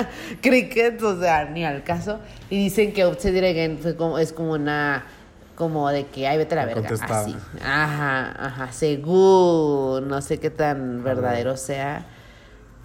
Cricket, 0.43 1.03
o 1.03 1.19
sea, 1.19 1.47
ni 1.47 1.65
al 1.65 1.83
caso. 1.83 2.21
Y 2.51 2.59
dicen 2.59 2.93
que 2.93 3.01
It 3.09 3.25
Again 3.25 3.79
fue 3.81 3.97
como, 3.97 4.19
es 4.19 4.35
como 4.35 4.53
una, 4.53 5.05
como 5.55 5.89
de 5.89 6.07
que, 6.09 6.29
ay, 6.29 6.37
vete 6.37 6.55
a 6.55 6.59
la 6.59 6.67
verga. 6.67 6.91
Así. 6.91 7.35
Ajá, 7.65 8.47
ajá, 8.47 8.73
según, 8.73 10.07
no 10.07 10.21
sé 10.21 10.39
qué 10.39 10.51
tan 10.51 11.03
verdadero 11.03 11.57
sea, 11.57 12.05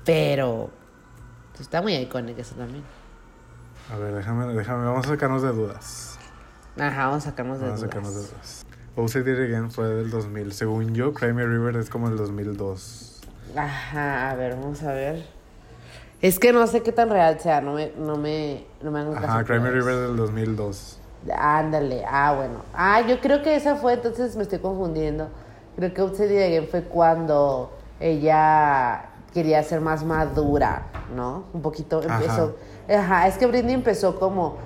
pero 0.06 0.70
pues, 1.52 1.62
está 1.62 1.82
muy 1.82 1.94
icónico 1.96 2.40
eso 2.40 2.56
también. 2.56 2.84
A 3.94 3.98
ver, 3.98 4.16
déjame, 4.16 4.54
déjame, 4.54 4.86
vamos 4.86 5.06
a 5.06 5.10
sacarnos 5.10 5.42
de 5.42 5.52
dudas. 5.52 6.18
Ajá, 6.80 7.08
vamos 7.08 7.26
a 7.26 7.30
sacarnos 7.30 7.60
de 7.60 7.66
Vamos 7.66 7.84
a 7.84 7.86
sacarnos 7.86 8.16
de 8.16 8.22
dudas. 8.22 8.65
It 8.98 9.28
Again 9.28 9.72
fue 9.72 9.88
del 9.88 10.10
2000. 10.10 10.54
Según 10.54 10.94
yo, 10.94 11.14
Cry 11.14 11.34
Me 11.34 11.46
River 11.46 11.76
es 11.78 11.90
como 11.90 12.08
el 12.08 12.18
2002. 12.18 13.22
Ajá, 13.56 14.32
a 14.32 14.36
ver, 14.36 14.56
vamos 14.56 14.82
a 14.84 14.94
ver. 14.94 15.26
Es 16.22 16.40
que 16.40 16.54
no 16.54 16.66
sé 16.68 16.82
qué 16.82 16.92
tan 16.92 17.10
real 17.10 17.40
sea, 17.40 17.62
no 17.62 17.74
me, 17.74 17.92
no 17.98 18.18
me, 18.18 18.66
no 18.82 18.92
me 18.92 19.00
hagan 19.00 19.14
caso 19.14 19.28
Ajá, 19.28 19.44
Cry 19.44 19.60
Me. 19.60 19.70
River 19.70 19.96
del 19.96 20.16
2002. 20.16 21.00
Ándale, 21.38 22.06
ah, 22.08 22.34
bueno. 22.36 22.64
Ah, 22.74 23.02
yo 23.02 23.20
creo 23.20 23.42
que 23.44 23.56
esa 23.56 23.76
fue, 23.76 23.94
entonces 23.94 24.36
me 24.36 24.44
estoy 24.44 24.60
confundiendo. 24.60 25.28
Creo 25.76 25.94
que 25.94 26.02
Upside 26.02 26.46
Again 26.46 26.68
fue 26.70 26.84
cuando 26.84 27.72
ella 28.00 29.10
quería 29.34 29.62
ser 29.64 29.82
más 29.82 30.06
madura, 30.06 30.84
¿no? 31.14 31.44
Un 31.54 31.62
poquito 31.62 32.02
empezó. 32.02 32.56
Ajá, 32.90 33.28
es 33.28 33.38
que 33.38 33.46
Britney 33.46 33.74
empezó 33.74 34.18
como, 34.18 34.58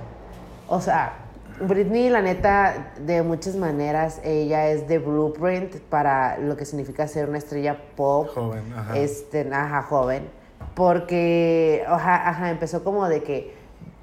o 0.68 0.80
sea, 0.82 1.13
Britney, 1.62 2.10
la 2.10 2.22
neta, 2.22 2.93
de 3.00 3.22
muchas 3.22 3.56
maneras, 3.56 4.22
ella 4.24 4.69
es 4.69 4.88
de 4.88 5.00
blueprint 5.00 5.78
para 5.89 6.38
lo 6.38 6.56
que 6.56 6.65
significa 6.65 7.08
ser 7.08 7.30
una 7.30 7.38
estrella 7.38 7.78
pop. 7.95 8.30
Joven, 8.34 8.74
ajá. 8.76 8.98
Este, 8.98 9.50
ajá, 9.52 9.82
joven. 9.84 10.30
Porque, 10.76 11.84
ajá, 11.88 12.30
ajá, 12.30 12.50
empezó 12.50 12.84
como 12.84 13.08
de 13.08 13.24
que 13.24 13.54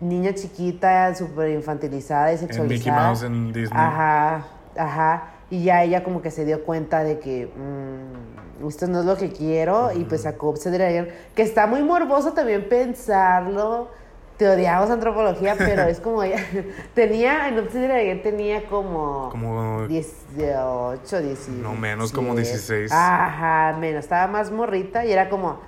niña 0.01 0.35
chiquita, 0.35 1.14
súper 1.14 1.51
infantilizada 1.51 2.33
y 2.33 2.37
En 2.37 2.40
Mickey 2.42 2.57
sexualizada. 2.57 3.07
Mouse 3.07 3.23
en 3.23 3.53
Disney. 3.53 3.81
Ajá, 3.81 4.47
ajá. 4.77 5.31
Y 5.49 5.64
ya 5.64 5.83
ella 5.83 6.03
como 6.03 6.23
que 6.23 6.31
se 6.31 6.45
dio 6.45 6.64
cuenta 6.64 7.05
de 7.05 7.19
que 7.19 7.47
mm, 7.47 8.66
esto 8.66 8.87
no 8.88 9.01
es 9.01 9.07
lo 9.07 9.16
que 9.16 9.31
quiero 9.33 9.92
y 9.92 10.05
pues 10.05 10.23
sacó 10.23 10.53
Dragon, 10.53 11.09
que 11.35 11.42
está 11.42 11.66
muy 11.66 11.83
morboso 11.83 12.33
también 12.33 12.69
pensarlo. 12.69 13.90
Te 14.37 14.49
odiamos 14.49 14.90
antropología, 14.90 15.55
pero 15.57 15.85
es 15.85 15.99
como 15.99 16.22
ella 16.22 16.38
tenía, 16.94 17.49
en 17.49 17.59
Upside 17.59 17.88
Dragon 17.88 18.22
tenía 18.22 18.66
como, 18.66 19.31
Como 19.31 19.87
18, 19.87 21.20
19. 21.22 21.62
No, 21.62 21.75
menos, 21.75 22.12
como 22.12 22.35
16. 22.35 22.92
Ajá, 22.92 23.77
menos, 23.79 24.05
estaba 24.05 24.27
más 24.27 24.51
morrita 24.51 25.07
y 25.07 25.12
era 25.12 25.31
como, 25.31 25.61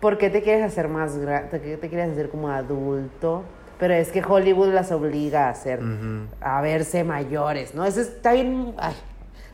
¿por 0.00 0.18
qué 0.18 0.30
te 0.30 0.40
quieres 0.42 0.64
hacer 0.64 0.86
más 0.88 1.16
grande? 1.18 1.48
¿Por 1.50 1.60
qué 1.60 1.76
te 1.76 1.88
quieres 1.88 2.12
hacer 2.12 2.30
como 2.30 2.48
adulto? 2.48 3.42
Pero 3.80 3.94
es 3.94 4.12
que 4.12 4.22
Hollywood 4.24 4.68
las 4.72 4.92
obliga 4.92 5.48
a 5.48 5.54
ser, 5.56 5.80
Ujú. 5.82 6.26
a 6.40 6.60
verse 6.60 7.02
mayores, 7.02 7.74
¿no? 7.74 7.84
Eso 7.84 8.00
está 8.00 8.34
bien, 8.34 8.72
ay. 8.78 8.94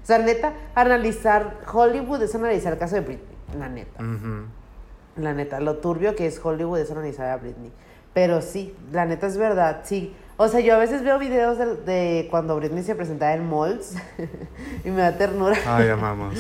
O 0.03 0.07
sea, 0.07 0.19
neta, 0.19 0.53
analizar 0.75 1.59
Hollywood 1.73 2.23
es 2.23 2.35
analizar 2.35 2.75
el 2.75 2.79
caso 2.79 2.97
de 2.97 3.01
Britney, 3.01 3.37
la 3.59 3.69
neta. 3.71 4.03
La 5.17 5.33
neta, 5.33 5.59
lo 5.61 5.79
turbio 5.79 6.15
que 6.15 6.27
es 6.27 6.39
Hollywood 6.45 6.79
es 6.81 6.91
analizar 6.91 7.31
a 7.31 7.37
Britney. 7.39 7.73
Pero 8.15 8.41
sí, 8.43 8.75
la 8.93 9.07
neta 9.07 9.27
es 9.27 9.37
verdad, 9.37 9.83
sí. 9.85 10.15
O 10.41 10.47
sea, 10.47 10.61
yo 10.61 10.77
a 10.77 10.79
veces 10.79 11.03
veo 11.03 11.19
videos 11.19 11.59
de, 11.59 11.75
de 11.75 12.29
cuando 12.31 12.55
Britney 12.55 12.85
se 12.85 12.95
presentaba 12.95 13.35
en 13.35 13.51
malls 13.51 13.97
y 14.85 14.89
me 14.91 15.01
da 15.01 15.19
ternura. 15.19 15.57
Ay, 15.67 15.89
amamos. 15.89 16.39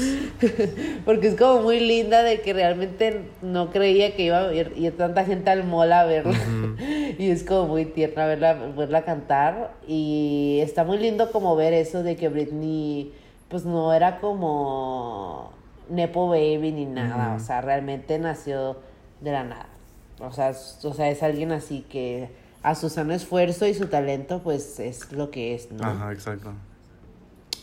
Porque 1.04 1.26
es 1.26 1.34
como 1.34 1.62
muy 1.62 1.80
linda 1.80 2.22
de 2.22 2.40
que 2.40 2.52
realmente 2.52 3.22
no 3.42 3.70
creía 3.70 4.14
que 4.14 4.22
iba 4.22 4.38
a 4.38 4.54
ir, 4.54 4.72
ir 4.76 4.96
tanta 4.96 5.24
gente 5.24 5.50
al 5.50 5.64
mall 5.64 5.92
a 5.92 6.04
verla. 6.04 6.38
Y 7.18 7.30
es 7.30 7.42
como 7.42 7.66
muy 7.66 7.86
tierna 7.86 8.26
verla, 8.26 8.54
verla 8.54 9.04
cantar. 9.04 9.72
Y 9.88 10.60
está 10.62 10.84
muy 10.84 10.98
lindo 10.98 11.32
como 11.32 11.56
ver 11.56 11.72
eso 11.72 12.04
de 12.04 12.14
que 12.14 12.28
Britney 12.28 13.12
pues 13.48 13.64
no 13.64 13.92
era 13.92 14.20
como 14.20 15.50
Nepo 15.88 16.28
Baby 16.28 16.70
ni 16.70 16.86
nada. 16.86 17.34
O 17.34 17.40
sea, 17.40 17.62
realmente 17.62 18.16
nació 18.20 18.76
de 19.20 19.32
la 19.32 19.42
nada. 19.42 19.77
O 20.20 20.32
sea, 20.32 20.50
o 20.50 20.94
sea, 20.94 21.10
es 21.10 21.22
alguien 21.22 21.52
así 21.52 21.84
que 21.88 22.30
a 22.62 22.74
su 22.74 22.88
sano 22.88 23.14
esfuerzo 23.14 23.66
y 23.66 23.74
su 23.74 23.86
talento 23.86 24.42
pues 24.42 24.80
es 24.80 25.12
lo 25.12 25.30
que 25.30 25.54
es, 25.54 25.70
¿no? 25.70 25.84
Ajá, 25.84 26.12
exacto. 26.12 26.52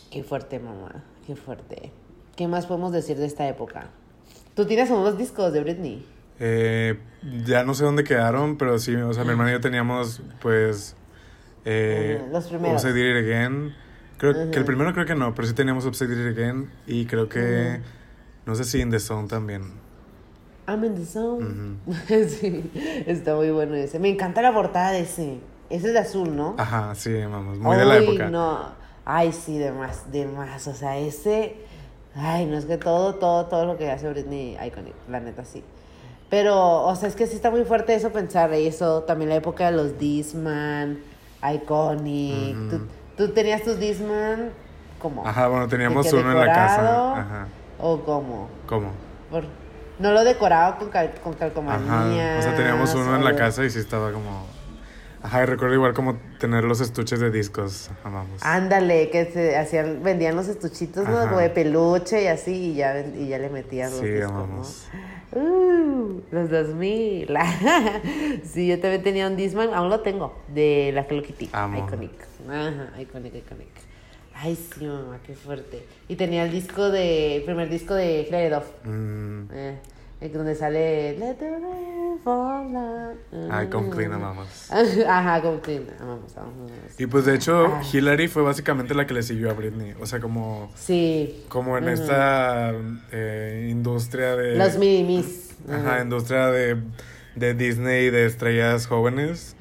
Qué 0.10 0.24
fuerte, 0.24 0.60
mamá. 0.60 1.04
Qué 1.28 1.36
fuerte. 1.36 1.92
¿Qué 2.36 2.48
más 2.48 2.66
podemos 2.66 2.92
decir 2.92 3.18
de 3.18 3.26
esta 3.26 3.48
época? 3.48 3.90
Tú 4.56 4.66
tienes 4.66 4.90
unos 4.90 5.18
discos 5.18 5.52
de 5.52 5.62
Britney. 5.62 6.06
Eh, 6.40 7.00
ya 7.46 7.64
no 7.64 7.74
sé 7.74 7.84
dónde 7.84 8.04
quedaron, 8.04 8.58
pero 8.58 8.78
sí, 8.80 8.96
o 8.96 9.14
sea, 9.14 9.24
mi 9.24 9.32
hermano 9.32 9.50
y 9.50 9.54
yo 9.54 9.62
teníamos, 9.62 10.22
pues. 10.42 10.96
Eh, 11.66 12.22
los 12.32 12.48
primeros. 12.48 12.84
Upside 12.84 12.98
It 12.98 13.26
Again. 13.26 13.74
Creo 14.18 14.52
que 14.52 14.58
el 14.58 14.66
primero 14.66 14.94
creo 14.94 15.06
que 15.06 15.16
no, 15.16 15.36
pero 15.36 15.48
sí 15.48 15.54
teníamos 15.54 15.86
Upside 15.86 16.14
It 16.14 16.38
Again. 16.38 16.70
Y 16.88 17.06
creo 17.06 17.28
que. 17.28 17.82
No 18.46 18.56
sé 18.56 18.64
si 18.64 18.80
In 18.80 18.92
the 18.92 19.00
Zone 19.00 19.28
también. 19.28 19.85
I'm 20.68 20.84
in 20.84 20.96
the 20.96 21.06
zone. 21.06 21.78
sí, 22.28 22.72
está 23.06 23.36
muy 23.36 23.52
bueno 23.52 23.76
ese. 23.76 24.00
Me 24.00 24.10
encanta 24.10 24.42
la 24.42 24.54
portada 24.54 24.92
de 24.92 25.02
ese. 25.02 25.40
Ese 25.70 25.88
es 25.88 25.94
de 25.94 26.00
azul, 26.00 26.36
¿no? 26.36 26.56
Ajá, 26.58 26.94
sí, 26.96 27.14
vamos. 27.24 27.58
Muy 27.58 27.76
de 27.78 27.86
la 27.86 27.96
Ay, 27.96 28.04
época. 28.06 28.30
no. 28.30 28.60
Ay, 29.06 29.32
sí, 29.32 29.58
de 29.58 29.72
más, 29.72 30.12
de 30.12 30.26
más. 30.26 30.68
O 30.68 30.74
sea, 30.74 30.98
ese. 30.98 31.56
Ay, 32.16 32.46
no 32.46 32.58
es 32.58 32.66
que 32.66 32.78
todo, 32.78 33.16
todo, 33.16 33.46
todo 33.48 33.66
lo 33.66 33.78
que 33.78 33.92
hace 33.92 34.10
Britney 34.10 34.58
iconic, 34.66 34.94
la 35.10 35.20
neta 35.20 35.44
sí. 35.46 35.64
Pero, 36.30 36.84
o 36.86 36.96
sea, 36.96 37.10
es 37.10 37.16
que 37.16 37.28
sí 37.28 37.36
está 37.36 37.52
muy 37.52 37.64
fuerte 37.66 37.94
eso 37.94 38.12
pensar 38.12 38.52
eso. 38.54 39.04
También 39.04 39.30
la 39.30 39.36
época 39.36 39.70
de 39.70 39.78
los 39.78 40.00
Disman, 40.00 41.00
Iconic. 41.44 42.56
Ujú. 42.58 42.70
¿Tú, 42.70 42.88
tú 43.18 43.34
tenías 43.34 43.62
tus 43.64 43.80
Disman 43.80 44.50
como. 45.00 45.28
Ajá, 45.28 45.48
bueno, 45.48 45.68
teníamos 45.68 46.12
uno 46.14 46.32
en 46.32 46.40
la 46.40 46.48
casa. 46.48 47.20
Ajá. 47.20 47.48
¿O 47.80 48.00
cómo? 48.00 48.48
¿Cómo? 48.68 48.90
Por- 49.30 49.65
no 50.00 50.12
lo 50.12 50.24
decoraba 50.24 50.78
con, 50.78 50.90
cal- 50.90 51.14
con 51.24 51.34
Ajá. 51.34 51.40
calcomanías. 51.40 52.40
O 52.40 52.42
sea, 52.42 52.56
teníamos 52.56 52.94
uno 52.96 53.16
en 53.16 53.24
la 53.24 53.36
casa 53.36 53.64
y 53.66 53.70
sí 53.70 53.80
estaba 53.80 54.12
como. 54.12 54.46
Ajá, 55.24 55.42
y 55.42 55.46
recuerdo 55.48 55.74
igual 55.74 55.94
como 55.96 56.18
tener 56.40 56.64
los 56.66 56.82
estuches 56.82 57.20
de 57.20 57.32
discos. 57.32 57.90
Amamos. 58.04 58.44
Ándale, 58.44 59.10
que 59.10 59.26
se 59.26 59.58
hacían, 59.58 60.04
vendían 60.04 60.36
los 60.36 60.48
estuchitos, 60.48 61.08
¿no? 61.08 61.20
Como 61.22 61.40
de 61.40 61.50
peluche 61.50 62.24
y 62.24 62.28
así, 62.28 62.52
y 62.54 62.76
ya, 62.76 63.00
y 63.00 63.30
ya 63.30 63.40
le 63.40 63.50
metían 63.50 63.90
los 63.90 64.02
Sí, 64.02 64.08
discos, 64.08 64.32
amamos. 64.32 64.88
¿no? 65.34 65.42
Uh, 65.42 66.22
los 66.32 66.50
2000. 66.52 67.36
sí, 68.46 68.68
yo 68.68 68.80
también 68.80 69.02
tenía 69.02 69.28
un 69.28 69.36
Disman, 69.36 69.74
aún 69.74 69.90
lo 69.90 70.02
tengo, 70.02 70.38
de 70.48 70.92
la 70.94 71.02
Hello 71.10 71.24
Kitty. 71.24 71.50
Amo. 71.54 71.86
Iconic. 71.88 72.12
Ajá, 72.48 73.02
iconic, 73.02 73.34
iconic. 73.36 73.68
Ay, 74.38 74.56
sí, 74.56 74.86
mamá, 74.86 75.20
qué 75.26 75.34
fuerte. 75.34 75.86
Y 76.10 76.16
tenía 76.18 76.44
el 76.44 76.52
disco 76.52 76.90
de, 76.90 77.38
el 77.38 77.44
primer 77.44 77.70
disco 77.70 77.94
de 77.96 78.24
Hilary 78.28 78.50
Duff. 78.50 78.66
Mm, 78.84 79.44
Eh, 79.54 79.78
el 80.22 80.32
donde 80.34 80.56
sale 80.56 81.18
Let 81.18 81.36
the 81.36 81.50
rain 81.52 82.20
fall 82.24 82.72
down. 82.72 83.52
Ay, 83.52 83.68
con 83.68 83.90
Clean 83.90 84.12
amamos. 84.14 84.70
Ajá, 85.08 85.42
con 85.42 85.60
Clean. 85.60 85.86
Amamos. 86.00 86.34
Y 86.98 87.06
pues 87.08 87.26
de 87.26 87.36
hecho, 87.36 87.68
Ah. 87.68 87.82
Hillary 87.92 88.28
fue 88.28 88.44
básicamente 88.44 88.94
la 88.94 89.08
que 89.08 89.14
le 89.14 89.24
siguió 89.24 89.50
a 89.50 89.54
Britney. 89.54 89.94
O 90.02 90.06
sea, 90.06 90.20
como, 90.20 90.70
Sí. 90.76 91.44
como 91.48 91.78
en 91.78 91.88
esta 91.90 92.74
eh, 93.12 93.68
industria 93.72 94.36
de. 94.36 94.56
Los 94.58 94.78
minimis. 94.78 95.56
Ajá, 95.70 96.02
industria 96.02 96.48
de, 96.48 96.78
de 97.36 97.54
Disney 97.54 98.10
de 98.10 98.26
estrellas 98.26 98.88
jóvenes. 98.88 99.56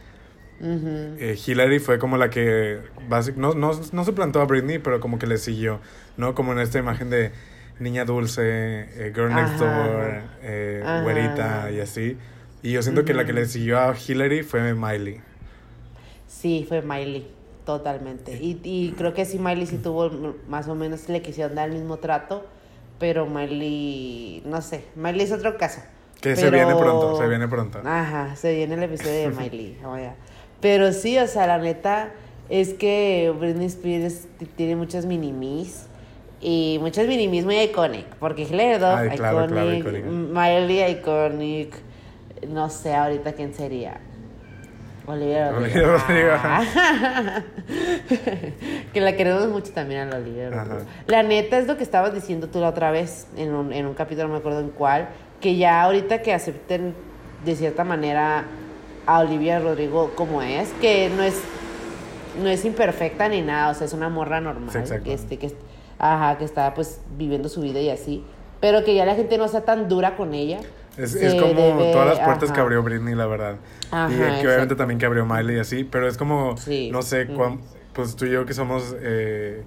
Eh, 0.61 1.39
Hillary 1.45 1.79
fue 1.79 1.99
como 1.99 2.17
la 2.17 2.31
que 2.31 2.81
basic, 3.09 3.37
no, 3.37 3.55
no, 3.55 3.73
no 3.93 4.05
se 4.05 4.13
plantó 4.13 4.41
a 4.41 4.45
Britney, 4.45 4.79
pero 4.79 5.01
como 5.01 5.19
que 5.19 5.27
le 5.27 5.39
siguió, 5.39 5.81
¿no? 6.17 6.35
Como 6.35 6.53
en 6.53 6.59
esta 6.61 6.79
imagen 6.79 7.11
de 7.11 7.33
niña 7.79 8.05
dulce, 8.05 8.43
eh, 8.43 9.13
girl 9.15 9.35
next 9.35 9.59
door, 9.59 10.23
eh, 10.43 10.83
Ajá. 10.85 11.03
güerita 11.03 11.71
y 11.71 11.81
así. 11.81 12.17
Y 12.63 12.73
yo 12.73 12.83
siento 12.83 13.05
que 13.05 13.13
la 13.15 13.27
que 13.27 13.33
le 13.33 13.47
siguió 13.47 13.79
a 13.79 13.95
Hillary 13.95 14.43
fue 14.43 14.75
Miley. 14.75 15.21
Sí, 16.27 16.65
fue 16.69 16.83
Miley, 16.83 17.27
totalmente. 17.67 18.33
Y, 18.41 18.61
y 18.63 18.93
creo 18.97 19.13
que 19.13 19.25
sí, 19.25 19.39
Miley 19.39 19.67
sí 19.67 19.79
tuvo 19.79 20.35
más 20.49 20.69
o 20.69 20.75
menos, 20.75 21.09
le 21.09 21.21
quisieron 21.21 21.55
dar 21.55 21.69
el 21.69 21.75
mismo 21.75 21.99
trato, 21.99 22.47
pero 22.99 23.27
Miley, 23.27 24.43
no 24.47 24.63
sé, 24.63 24.85
Miley 24.95 25.23
es 25.23 25.33
otro 25.33 25.59
caso. 25.59 25.83
Que 26.21 26.37
se 26.37 26.49
viene 26.51 26.75
pronto, 26.75 27.19
se 27.19 27.29
viene 27.29 27.49
pronto. 27.49 27.81
Ajá, 27.85 28.35
se 28.37 28.55
viene 28.55 28.75
el 28.77 28.83
episodio 28.85 29.29
de 29.29 29.31
Miley. 29.31 29.79
Pero 30.61 30.93
sí, 30.93 31.19
o 31.19 31.27
sea, 31.27 31.47
la 31.47 31.59
neta 31.59 32.11
es 32.49 32.75
que 32.75 33.33
Britney 33.39 33.67
Spears 33.67 34.27
tiene 34.57 34.77
muchas 34.77 35.07
minimis. 35.07 35.87
Y 36.41 36.79
muchas 36.81 37.07
minimis 37.07 37.45
muy 37.45 37.59
iconic. 37.61 38.07
Porque 38.17 38.45
Duff, 38.45 38.85
Ay, 38.85 39.17
claro, 39.17 39.45
iconic. 39.45 40.05
Miley, 40.05 40.93
iconic. 40.93 41.75
No 42.49 42.69
sé 42.69 42.95
ahorita 42.95 43.33
quién 43.33 43.55
sería. 43.55 43.99
Olivia 45.07 45.53
Rodrigo. 45.53 46.33
Que 48.93 49.01
la 49.01 49.17
queremos 49.17 49.49
mucho 49.49 49.73
también 49.73 50.03
a 50.03 50.07
la 50.07 50.17
Olivia. 50.17 50.51
Rodrigo. 50.51 50.85
La 51.07 51.23
neta 51.23 51.59
es 51.59 51.67
lo 51.67 51.77
que 51.77 51.83
estabas 51.83 52.15
diciendo 52.15 52.49
tú 52.49 52.61
la 52.61 52.69
otra 52.69 52.91
vez, 52.91 53.27
en 53.37 53.55
un, 53.55 53.73
en 53.73 53.87
un 53.87 53.95
capítulo, 53.95 54.29
no 54.29 54.35
me 54.35 54.39
acuerdo 54.39 54.61
en 54.61 54.71
cuál, 54.71 55.09
que 55.41 55.57
ya 55.57 55.83
ahorita 55.83 56.23
que 56.23 56.33
acepten 56.33 56.95
de 57.45 57.57
cierta 57.57 57.85
manera 57.85 58.45
a 59.07 59.21
Olivia 59.21 59.59
Rodrigo 59.61 60.13
como 60.15 60.43
es, 60.43 60.71
que 60.81 61.11
no 61.17 61.23
es 61.23 61.35
no 62.43 62.49
es 62.49 62.65
imperfecta 62.65 63.29
ni 63.29 63.43
nada, 63.43 63.71
o 63.71 63.75
sea, 63.75 63.87
es 63.87 63.93
una 63.93 64.09
morra 64.09 64.41
normal, 64.41 64.71
Sí, 64.85 64.95
que, 65.05 65.13
este, 65.13 65.39
que, 65.39 65.55
ajá, 65.99 66.37
que 66.37 66.45
está 66.45 66.75
pues 66.75 67.01
viviendo 67.17 67.49
su 67.49 67.61
vida 67.61 67.81
y 67.81 67.91
así, 67.91 68.25
pero 68.61 68.83
que 68.85 68.95
ya 68.95 69.05
la 69.07 69.15
gente 69.15 69.39
no 69.39 69.47
sea 69.47 69.61
tan 69.65 69.89
dura 69.89 70.17
con 70.17 70.35
ella. 70.35 70.59
Es, 70.97 71.15
es 71.15 71.35
como 71.35 71.55
debe- 71.55 71.93
todas 71.93 72.09
las 72.09 72.21
puertas 72.21 72.51
que 72.53 72.61
abrió 72.61 72.83
Britney, 72.83 73.15
la 73.15 73.27
verdad. 73.27 73.57
Ajá, 73.91 74.11
y 74.13 74.41
que 74.41 74.47
obviamente 74.49 74.75
también 74.75 74.99
que 74.99 75.07
abrió 75.07 75.25
Miley 75.27 75.57
y 75.57 75.61
así, 75.61 75.85
pero 75.85 76.09
es 76.09 76.17
como, 76.17 76.57
Sí. 76.57 76.89
no 76.93 77.03
sé, 77.03 77.27
cuán- 77.29 77.61
pues 77.93 78.17
tú 78.17 78.25
y 78.27 78.31
yo 78.33 78.45
que 78.47 78.55
somos 78.55 78.97
eh, 79.01 79.63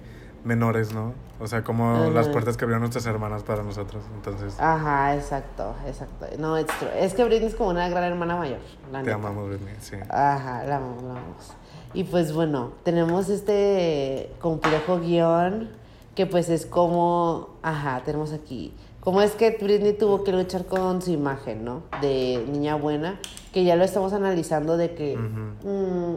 menores, 0.48 0.92
¿no? 0.92 1.12
O 1.38 1.46
sea, 1.46 1.62
como 1.62 2.10
las 2.10 2.28
puertas 2.28 2.56
que 2.56 2.64
abrieron 2.64 2.80
nuestras 2.80 3.06
hermanas 3.06 3.44
para 3.44 3.62
nosotros. 3.62 4.02
Entonces, 4.16 4.56
Ajá, 4.58 5.14
exacto, 5.14 5.74
exacto. 5.86 6.26
No, 6.38 6.58
it's 6.58 6.76
true. 6.78 6.88
es 6.98 7.14
que 7.14 7.22
Britney 7.24 7.46
es 7.48 7.54
como 7.54 7.70
una 7.70 7.88
gran 7.88 8.02
hermana 8.04 8.36
mayor. 8.36 8.58
La 8.90 8.98
te 9.00 9.04
neta. 9.06 9.14
amamos, 9.16 9.48
Britney, 9.48 9.74
sí. 9.80 9.96
Ajá, 10.08 10.64
la 10.64 10.76
amamos, 10.78 11.02
la 11.04 11.10
amamos. 11.12 11.52
Y 11.94 12.04
pues 12.04 12.32
bueno, 12.32 12.72
tenemos 12.82 13.28
este 13.28 14.32
complejo 14.40 14.98
guion 14.98 15.68
que 16.16 16.26
pues 16.26 16.48
es 16.48 16.66
como, 16.66 17.50
ajá, 17.62 18.02
tenemos 18.04 18.32
aquí, 18.32 18.74
cómo 19.00 19.22
es 19.22 19.32
que 19.36 19.56
Britney 19.62 19.92
tuvo 19.92 20.24
que 20.24 20.32
luchar 20.32 20.64
con 20.64 21.00
su 21.00 21.12
imagen, 21.12 21.64
¿no? 21.64 21.82
De 22.00 22.44
niña 22.50 22.74
buena, 22.74 23.20
que 23.52 23.62
ya 23.64 23.76
lo 23.76 23.84
estamos 23.84 24.12
analizando 24.12 24.76
de 24.76 24.94
que 24.96 25.14
Ujú. 25.16 25.68
mm, 25.70 26.16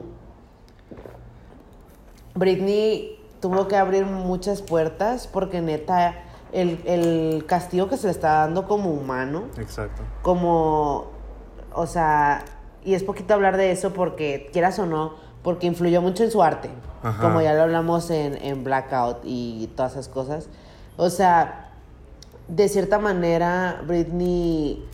Britney 2.34 3.18
tuvo 3.42 3.68
que 3.68 3.76
abrir 3.76 4.06
muchas 4.06 4.62
puertas 4.62 5.28
porque 5.28 5.62
neta, 5.62 6.16
el, 6.54 6.80
el 6.86 7.46
castigo 7.48 7.90
que 7.90 7.98
se 7.98 8.08
le 8.08 8.12
está 8.12 8.36
dando 8.40 8.68
como 8.68 8.92
humano, 8.92 9.46
Exacto. 9.58 10.04
como, 10.22 11.08
o 11.74 11.88
sea, 11.88 12.46
y 12.84 12.94
es 12.94 13.04
poquito 13.04 13.34
hablar 13.34 13.58
de 13.58 13.72
eso 13.72 13.92
porque, 13.94 14.50
quieras 14.54 14.80
o 14.80 14.86
no, 14.86 15.16
porque 15.44 15.68
influyó 15.68 16.02
mucho 16.02 16.24
en 16.24 16.32
su 16.32 16.44
arte, 16.44 16.70
Ajá. 17.04 17.22
como 17.22 17.42
ya 17.42 17.54
lo 17.54 17.64
hablamos 17.64 18.10
en, 18.12 18.36
en 18.38 18.64
Blackout 18.64 19.20
y 19.24 19.70
todas 19.76 19.94
esas 19.94 20.08
cosas. 20.08 20.48
O 20.98 21.10
sea, 21.10 21.72
de 22.48 22.68
cierta 22.70 23.00
manera, 23.00 23.82
Britney, 23.88 24.86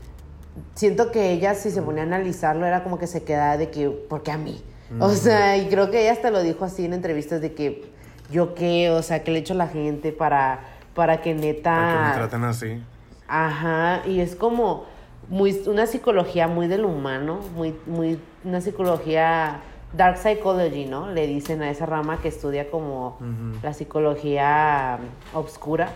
siento 0.76 1.12
que 1.12 1.32
ella, 1.32 1.54
si 1.56 1.72
se 1.72 1.82
ponía 1.82 2.04
a 2.04 2.06
analizarlo, 2.06 2.66
era 2.66 2.84
como 2.84 2.98
que 2.98 3.08
se 3.08 3.24
quedaba 3.24 3.58
de 3.58 3.70
que, 3.70 3.90
¿por 3.90 4.24
qué 4.24 4.32
a 4.32 4.38
mí? 4.38 4.64
O 5.02 5.10
sea, 5.10 5.58
y 5.58 5.68
creo 5.68 5.92
que 5.92 6.04
ella 6.04 6.14
hasta 6.14 6.32
lo 6.32 6.42
dijo 6.42 6.64
así 6.64 6.86
en 6.86 6.94
entrevistas 6.94 7.42
de 7.42 7.54
que, 7.54 7.92
¿yo 8.30 8.56
qué? 8.56 8.90
O 8.92 9.02
sea, 9.02 9.24
¿qué 9.24 9.32
le 9.32 9.40
he 9.40 9.42
hecho 9.42 9.54
a 9.54 9.58
la 9.58 9.68
gente 9.68 10.12
para, 10.12 10.60
para 10.94 11.22
que 11.22 11.34
neta... 11.34 11.72
Para 11.72 11.94
que 11.94 12.10
me 12.10 12.16
traten 12.16 12.44
así. 12.44 12.84
Ajá, 13.28 14.02
y 14.06 14.22
es 14.22 14.36
como 14.36 14.86
muy, 15.30 15.62
una 15.68 15.86
psicología 15.86 16.48
muy 16.48 16.68
del 16.68 16.86
humano, 16.86 17.40
muy, 17.56 17.76
muy, 17.86 18.20
una 18.44 18.62
psicología 18.62 19.60
dark 19.94 20.18
psychology, 20.18 20.86
¿no? 20.86 21.12
Le 21.12 21.28
dicen 21.28 21.62
a 21.62 21.70
esa 21.70 21.86
rama 21.86 22.20
que 22.22 22.28
estudia 22.28 22.70
como 22.70 23.18
la 23.62 23.74
psicología 23.74 25.00
obscura, 25.34 25.92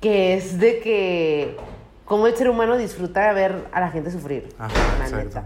que 0.00 0.34
es 0.34 0.58
de 0.58 0.80
que 0.80 1.56
cómo 2.04 2.26
el 2.26 2.36
ser 2.36 2.50
humano 2.50 2.76
disfruta 2.76 3.28
de 3.28 3.34
ver 3.34 3.68
a 3.72 3.80
la 3.80 3.90
gente 3.90 4.10
sufrir, 4.10 4.54
Ajá, 4.58 4.74
la 4.98 5.16
neta. 5.16 5.44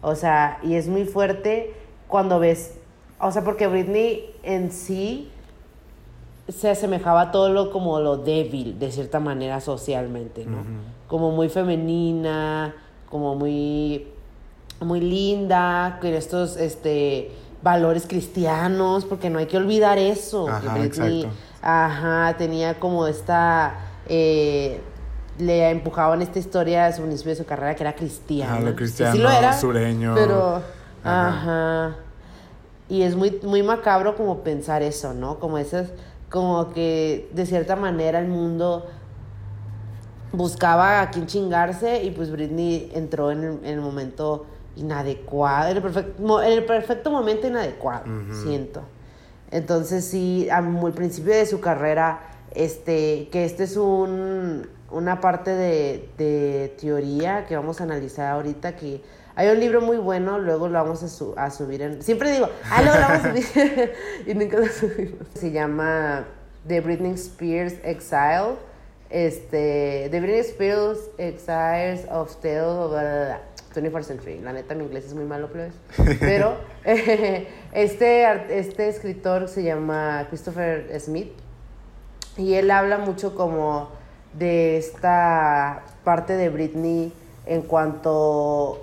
O 0.00 0.14
sea, 0.14 0.58
y 0.62 0.74
es 0.74 0.88
muy 0.88 1.04
fuerte 1.04 1.74
cuando 2.08 2.38
ves, 2.38 2.78
o 3.22 3.30
sea, 3.30 3.44
porque 3.44 3.68
Britney 3.68 4.34
en 4.42 4.72
sí 4.72 5.30
se 6.48 6.70
asemejaba 6.70 7.20
a 7.20 7.30
todo 7.30 7.50
lo 7.50 7.70
como 7.70 8.00
lo 8.00 8.16
débil, 8.16 8.78
de 8.80 8.90
cierta 8.90 9.20
manera 9.20 9.60
socialmente, 9.60 10.44
¿no? 10.44 10.58
Como 11.06 11.30
muy 11.30 11.48
femenina, 11.48 12.74
como 13.08 13.36
muy, 13.36 14.08
muy 14.80 15.00
linda, 15.00 15.98
con 16.00 16.10
estos, 16.10 16.56
este, 16.56 17.30
valores 17.62 18.06
cristianos, 18.08 19.04
porque 19.04 19.30
no 19.30 19.38
hay 19.38 19.46
que 19.46 19.56
olvidar 19.56 19.98
eso. 19.98 20.46
que 20.46 20.50
Ajá, 20.50 20.78
Britney, 20.78 21.20
exacto. 21.20 21.38
ajá, 21.62 22.34
tenía 22.36 22.80
como 22.80 23.06
esta, 23.06 23.74
eh, 24.08 24.80
le 25.38 25.70
empujaban 25.70 26.22
esta 26.22 26.40
historia 26.40 26.86
de 26.86 26.92
su 26.92 27.02
principio 27.02 27.30
de 27.30 27.36
su 27.36 27.44
carrera 27.44 27.76
que 27.76 27.84
era 27.84 27.94
cristiana. 27.94 28.54
Ajá, 28.54 28.62
lo 28.62 28.74
cristiano, 28.74 29.12
sí 29.12 29.18
lo 29.18 29.30
era, 29.30 29.52
sureño. 29.52 30.12
Pero, 30.16 30.60
Ajá. 31.04 31.28
ajá. 31.28 31.96
Y 32.92 33.04
es 33.04 33.16
muy, 33.16 33.40
muy 33.42 33.62
macabro 33.62 34.16
como 34.16 34.40
pensar 34.40 34.82
eso, 34.82 35.14
¿no? 35.14 35.38
Como 35.38 35.56
esas, 35.56 35.88
como 36.28 36.74
que 36.74 37.30
de 37.32 37.46
cierta 37.46 37.74
manera 37.74 38.18
el 38.18 38.28
mundo 38.28 38.84
buscaba 40.30 41.00
a 41.00 41.10
quién 41.10 41.26
chingarse 41.26 42.02
y 42.02 42.10
pues 42.10 42.30
Britney 42.30 42.92
entró 42.94 43.30
en 43.30 43.44
el, 43.44 43.52
en 43.62 43.64
el 43.64 43.80
momento 43.80 44.44
inadecuado, 44.76 45.70
en 45.70 45.78
el, 45.78 45.82
perfecto, 45.82 46.42
en 46.42 46.52
el 46.52 46.66
perfecto 46.66 47.10
momento 47.10 47.46
inadecuado, 47.46 48.04
siento. 48.42 48.82
Entonces 49.50 50.04
sí, 50.04 50.50
al 50.50 50.76
al 50.76 50.92
principio 50.92 51.32
de 51.32 51.46
su 51.46 51.60
carrera, 51.60 52.20
este, 52.54 53.30
que 53.32 53.46
este 53.46 53.64
es 53.64 53.78
un, 53.78 54.68
una 54.90 55.18
parte 55.22 55.52
de, 55.52 56.10
de 56.18 56.76
teoría 56.78 57.46
que 57.46 57.56
vamos 57.56 57.80
a 57.80 57.84
analizar 57.84 58.32
ahorita, 58.32 58.76
que 58.76 59.00
hay 59.34 59.48
un 59.48 59.60
libro 59.60 59.80
muy 59.80 59.96
bueno, 59.96 60.38
luego 60.38 60.68
lo 60.68 60.74
vamos 60.82 61.02
a, 61.02 61.08
su- 61.08 61.34
a 61.36 61.50
subir 61.50 61.82
en... 61.82 62.02
Siempre 62.02 62.32
digo, 62.32 62.48
ah, 62.70 62.82
luego 62.82 62.98
lo 62.98 63.02
vamos 63.08 63.24
a 63.24 63.28
subir 63.30 63.92
y 64.26 64.34
nunca 64.34 64.58
lo 64.58 64.66
subimos. 64.66 65.26
Se 65.34 65.50
llama 65.50 66.24
The 66.66 66.80
Britney 66.80 67.12
Spears 67.14 67.74
Exile, 67.82 68.56
este, 69.10 70.08
The 70.10 70.20
Britney 70.20 70.40
Spears 70.40 70.98
Exiles 71.18 72.06
of 72.10 72.34
Tale, 72.40 72.60
bla, 72.60 72.86
bla, 72.88 73.00
bla, 73.00 73.40
21st 73.74 74.02
Century. 74.02 74.38
La 74.40 74.52
neta, 74.52 74.74
mi 74.74 74.84
inglés 74.84 75.06
es 75.06 75.14
muy 75.14 75.24
malo, 75.24 75.50
plebes. 75.50 75.74
Pero 76.20 76.56
este, 76.84 78.58
este 78.58 78.88
escritor 78.88 79.48
se 79.48 79.62
llama 79.62 80.26
Christopher 80.28 80.88
Smith 81.00 81.32
y 82.36 82.54
él 82.54 82.70
habla 82.70 82.98
mucho 82.98 83.34
como 83.34 83.88
de 84.34 84.78
esta 84.78 85.82
parte 86.04 86.36
de 86.36 86.48
Britney 86.48 87.12
en 87.46 87.62
cuanto 87.62 88.82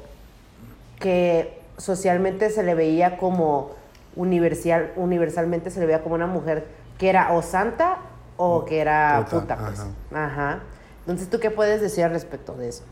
que 0.99 1.62
socialmente 1.77 2.49
se 2.49 2.63
le 2.63 2.75
veía 2.75 3.17
como 3.17 3.71
universal, 4.15 4.91
universalmente 4.95 5.71
se 5.71 5.79
le 5.79 5.85
veía 5.85 6.01
como 6.03 6.15
una 6.15 6.27
mujer 6.27 6.67
que 6.97 7.09
era 7.09 7.31
o 7.33 7.41
santa 7.41 7.97
o 8.38 8.65
que 8.65 8.79
era 8.79 9.25
Puta, 9.29 9.55
puta, 9.55 9.57
pues. 9.57 9.79
ajá. 9.79 10.25
Ajá. 10.25 10.59
Entonces, 11.01 11.29
¿tú 11.29 11.39
qué 11.39 11.49
puedes 11.51 11.81
decir 11.81 12.03
al 12.03 12.12
respecto 12.12 12.53
de 12.55 12.69
eso? 12.69 12.83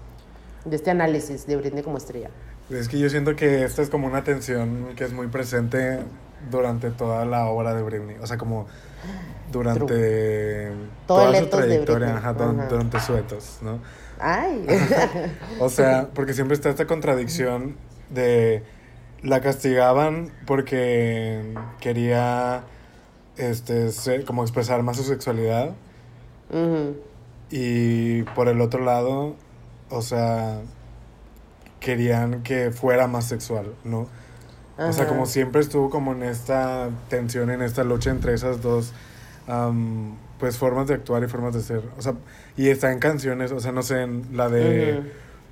De 0.66 0.76
este 0.76 0.92
análisis 0.92 1.46
de 1.48 1.56
Britney 1.56 1.84
como 1.84 1.98
estrella. 1.98 2.30
Es 2.70 2.90
que 2.90 3.00
yo 3.00 3.10
siento 3.10 3.36
que 3.36 3.64
esta 3.64 3.82
es 3.82 3.90
como 3.90 4.08
una 4.08 4.24
tensión 4.24 4.88
que 4.96 5.04
es 5.06 5.14
muy 5.14 5.28
presente 5.28 6.00
durante 6.50 6.90
toda 6.90 7.26
la 7.26 7.46
obra 7.48 7.74
de 7.74 7.82
Britney. 7.84 8.18
O 8.22 8.28
sea, 8.28 8.38
como 8.38 8.68
durante 9.52 10.72
Todo 11.06 11.30
el 11.30 11.30
toda 11.30 11.32
su 11.32 11.36
ethos 11.38 11.62
de 11.62 11.68
trayectoria, 11.68 12.18
Ajá. 12.18 12.34
durante 12.34 13.00
su 13.00 13.16
etos, 13.16 13.60
¿no? 13.62 13.80
Ay. 14.20 14.66
O 15.60 15.70
sea, 15.70 16.10
porque 16.14 16.34
siempre 16.34 16.56
está 16.56 16.70
esta 16.70 16.88
contradicción 16.88 17.76
de 18.10 18.64
la 19.24 19.42
castigaban 19.42 20.32
porque 20.46 21.54
quería 21.80 22.64
este 23.38 23.92
ser- 23.92 24.26
como 24.26 24.44
expresar 24.44 24.84
más 24.84 24.98
su 24.98 25.04
sexualidad 25.04 25.74
y 27.52 28.24
por 28.24 28.48
el 28.48 28.62
otro 28.62 28.84
lado, 28.84 29.36
o 29.90 30.02
sea, 30.02 30.62
querían 31.80 32.44
que 32.44 32.72
fuera 32.72 33.08
más 33.08 33.26
sexual, 33.26 33.74
¿no? 33.84 34.08
O 34.90 34.94
sea, 34.94 35.06
como 35.08 35.26
siempre 35.26 35.62
estuvo 35.62 35.90
como 35.90 36.12
en 36.14 36.24
esta 36.24 36.90
tensión, 37.10 37.50
en 37.50 37.62
esta 37.62 37.84
lucha 37.84 38.12
entre 38.12 38.34
esas 38.34 38.62
dos, 38.62 38.94
pues, 40.40 40.58
formas 40.58 40.88
de 40.88 40.96
actuar 40.96 41.24
y 41.24 41.28
formas 41.28 41.54
de 41.54 41.62
ser. 41.62 41.82
O 41.98 42.02
sea, 42.02 42.14
y 42.56 42.70
está 42.70 42.92
en 42.92 43.00
canciones, 43.00 43.52
o 43.52 43.60
sea, 43.60 43.72
no 43.72 43.82
sé, 43.82 44.02
en 44.04 44.28
la 44.34 44.50
de. 44.50 44.92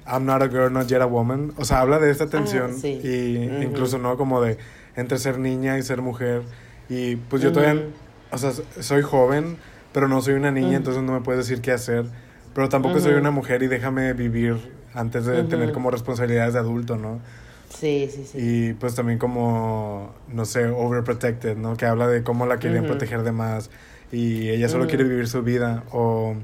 I'm 0.07 0.25
not 0.25 0.41
a 0.41 0.47
girl, 0.47 0.71
not 0.71 0.87
yet 0.87 1.01
a 1.01 1.05
woman. 1.07 1.53
O 1.57 1.65
sea, 1.65 1.81
habla 1.81 1.99
de 1.99 2.11
esta 2.11 2.27
tensión 2.27 2.71
Ah, 2.75 2.79
sí. 2.81 2.99
y 3.03 3.47
Ujú. 3.49 3.63
incluso, 3.63 3.97
¿no? 3.97 4.17
Como 4.17 4.41
de 4.41 4.57
entre 4.95 5.17
ser 5.17 5.39
niña 5.39 5.77
y 5.77 5.83
ser 5.83 6.01
mujer. 6.01 6.43
Y 6.89 7.15
pues 7.15 7.41
yo 7.41 7.49
Ujú. 7.49 7.59
todavía, 7.59 7.83
o 8.31 8.37
sea, 8.37 8.51
soy 8.81 9.01
joven, 9.01 9.57
pero 9.91 10.07
no 10.07 10.21
soy 10.21 10.35
una 10.35 10.51
niña, 10.51 10.67
Ujú. 10.69 10.77
entonces 10.77 11.03
no 11.03 11.13
me 11.13 11.21
puedes 11.21 11.47
decir 11.47 11.61
qué 11.61 11.71
hacer. 11.71 12.05
Pero 12.53 12.69
tampoco 12.69 12.99
soy 12.99 13.13
una 13.13 13.31
mujer 13.31 13.63
y 13.63 13.67
déjame 13.67 14.13
vivir 14.13 14.55
antes 14.93 15.25
de 15.25 15.43
tener 15.43 15.71
como 15.73 15.91
responsabilidades 15.91 16.53
de 16.53 16.59
adulto, 16.59 16.95
¿no? 16.95 17.19
Sí, 17.67 18.07
sí, 18.09 18.25
sí. 18.25 18.37
Y 18.69 18.73
pues 18.75 18.95
también 18.95 19.19
como, 19.19 20.13
no 20.29 20.45
sé, 20.45 20.65
overprotected, 20.67 21.57
¿no? 21.57 21.75
Que 21.75 21.85
habla 21.85 22.07
de 22.07 22.23
cómo 22.23 22.45
la 22.45 22.57
querían 22.59 22.85
proteger 22.85 23.23
de 23.23 23.33
más 23.33 23.69
y 24.11 24.47
ella 24.49 24.69
solo 24.69 24.87
quiere 24.87 25.03
vivir 25.03 25.27
su 25.27 25.41
vida. 25.41 25.83
O, 25.91 26.35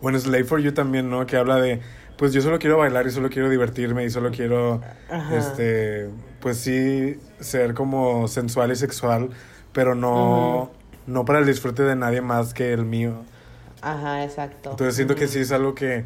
o 0.00 0.08
en 0.08 0.18
Slave 0.18 0.44
for 0.44 0.60
You 0.60 0.72
también, 0.72 1.10
¿no? 1.10 1.26
Que 1.26 1.36
habla 1.36 1.56
de, 1.56 1.80
pues 2.16 2.32
yo 2.32 2.40
solo 2.42 2.58
quiero 2.58 2.78
bailar 2.78 3.06
y 3.06 3.10
solo 3.10 3.28
quiero 3.30 3.48
divertirme 3.48 4.04
y 4.04 4.10
solo 4.10 4.30
quiero, 4.30 4.80
Ajá. 5.10 5.36
este, 5.36 6.08
pues 6.40 6.58
sí, 6.58 7.18
ser 7.40 7.74
como 7.74 8.28
sensual 8.28 8.70
y 8.72 8.76
sexual, 8.76 9.30
pero 9.72 9.94
no, 9.94 10.70
no 11.06 11.24
para 11.24 11.38
el 11.40 11.46
disfrute 11.46 11.82
de 11.82 11.96
nadie 11.96 12.20
más 12.20 12.54
que 12.54 12.72
el 12.72 12.84
mío. 12.84 13.22
Ajá, 13.80 14.24
exacto. 14.24 14.70
Entonces 14.70 14.94
siento 14.94 15.14
que 15.16 15.26
sí 15.26 15.40
es 15.40 15.50
algo 15.50 15.74
que, 15.74 16.04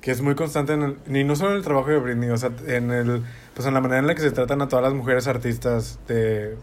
que 0.00 0.12
es 0.12 0.20
muy 0.20 0.36
constante 0.36 0.74
en 0.74 0.82
el, 0.82 0.96
y 1.20 1.24
no 1.24 1.34
solo 1.34 1.50
en 1.50 1.56
el 1.56 1.64
trabajo 1.64 1.88
de 1.90 1.98
Britney, 1.98 2.30
o 2.30 2.36
sea, 2.36 2.50
en 2.66 2.92
el, 2.92 3.22
pues 3.54 3.66
en 3.66 3.74
la 3.74 3.80
manera 3.80 3.98
en 3.98 4.06
la 4.06 4.14
que 4.14 4.20
se 4.20 4.30
tratan 4.30 4.62
a 4.62 4.68
todas 4.68 4.84
las 4.84 4.94
mujeres 4.94 5.26
artistas 5.26 5.98
de, 6.06 6.56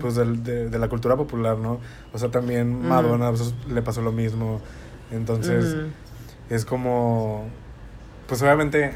pues 0.00 0.16
del- 0.16 0.42
de, 0.42 0.68
de 0.68 0.78
la 0.80 0.88
cultura 0.88 1.14
popular, 1.16 1.56
¿no? 1.58 1.78
O 2.12 2.18
sea, 2.18 2.30
también. 2.30 2.88
Madonna 2.88 3.30
pues, 3.30 3.54
le 3.68 3.82
pasó 3.82 4.02
lo 4.02 4.10
mismo. 4.10 4.60
Entonces, 5.12 5.76
es 6.50 6.64
como, 6.64 7.44
pues 8.26 8.42
obviamente, 8.42 8.92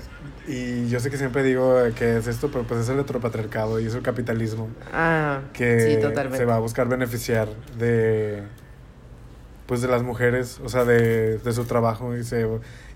y 0.49 0.89
yo 0.89 1.01
sé 1.01 1.11
que 1.11 1.17
siempre 1.19 1.43
digo 1.43 1.77
que 1.97 2.17
es 2.19 2.27
esto, 2.27 2.51
pero 2.51 2.65
pues 2.65 2.81
es 2.81 2.89
el 2.89 2.99
heteropatriarcado 2.99 3.79
y 3.81 3.87
es 3.87 3.95
el 3.95 4.03
capitalismo 4.03 4.69
Ah, 4.93 5.41
que 5.53 5.81
sí, 5.81 6.01
totalmente. 6.01 6.39
se 6.39 6.45
va 6.45 6.57
a 6.57 6.59
buscar 6.59 6.89
beneficiar 6.89 7.49
de, 7.79 8.43
pues 9.67 9.83
de 9.83 9.89
las 9.89 10.03
mujeres, 10.03 10.61
o 10.65 10.69
sea, 10.69 10.85
de, 10.85 11.39
de 11.39 11.53
su 11.53 11.65
trabajo 11.65 12.17
y 12.17 12.25
se 12.25 12.47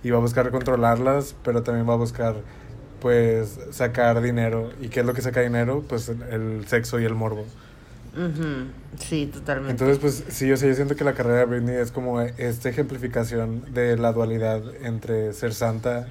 y 0.02 0.10
va 0.10 0.18
a 0.18 0.20
buscar 0.20 0.50
controlarlas, 0.50 1.34
pero 1.44 1.62
también 1.62 1.88
va 1.88 1.94
a 1.94 1.96
buscar 1.96 2.36
pues 3.00 3.58
sacar 3.70 4.20
dinero. 4.22 4.70
¿Y 4.80 4.88
qué 4.88 5.00
es 5.00 5.06
lo 5.06 5.14
que 5.14 5.22
saca 5.22 5.40
dinero? 5.40 5.84
Pues 5.88 6.08
el, 6.08 6.22
el 6.24 6.66
sexo 6.66 6.98
y 7.00 7.04
el 7.04 7.14
morbo. 7.14 7.44
Sí, 8.98 9.26
totalmente. 9.26 9.72
Entonces, 9.72 9.98
pues 9.98 10.24
sí, 10.28 10.50
o 10.52 10.56
sea, 10.56 10.68
yo 10.68 10.74
siento 10.74 10.96
que 10.96 11.04
la 11.04 11.14
carrera 11.14 11.40
de 11.40 11.44
Britney 11.46 11.76
es 11.76 11.90
como 11.90 12.20
esta 12.20 12.68
ejemplificación 12.68 13.72
de 13.72 13.96
la 13.96 14.12
dualidad 14.12 14.62
entre 14.82 15.32
ser 15.32 15.54
santa 15.54 16.08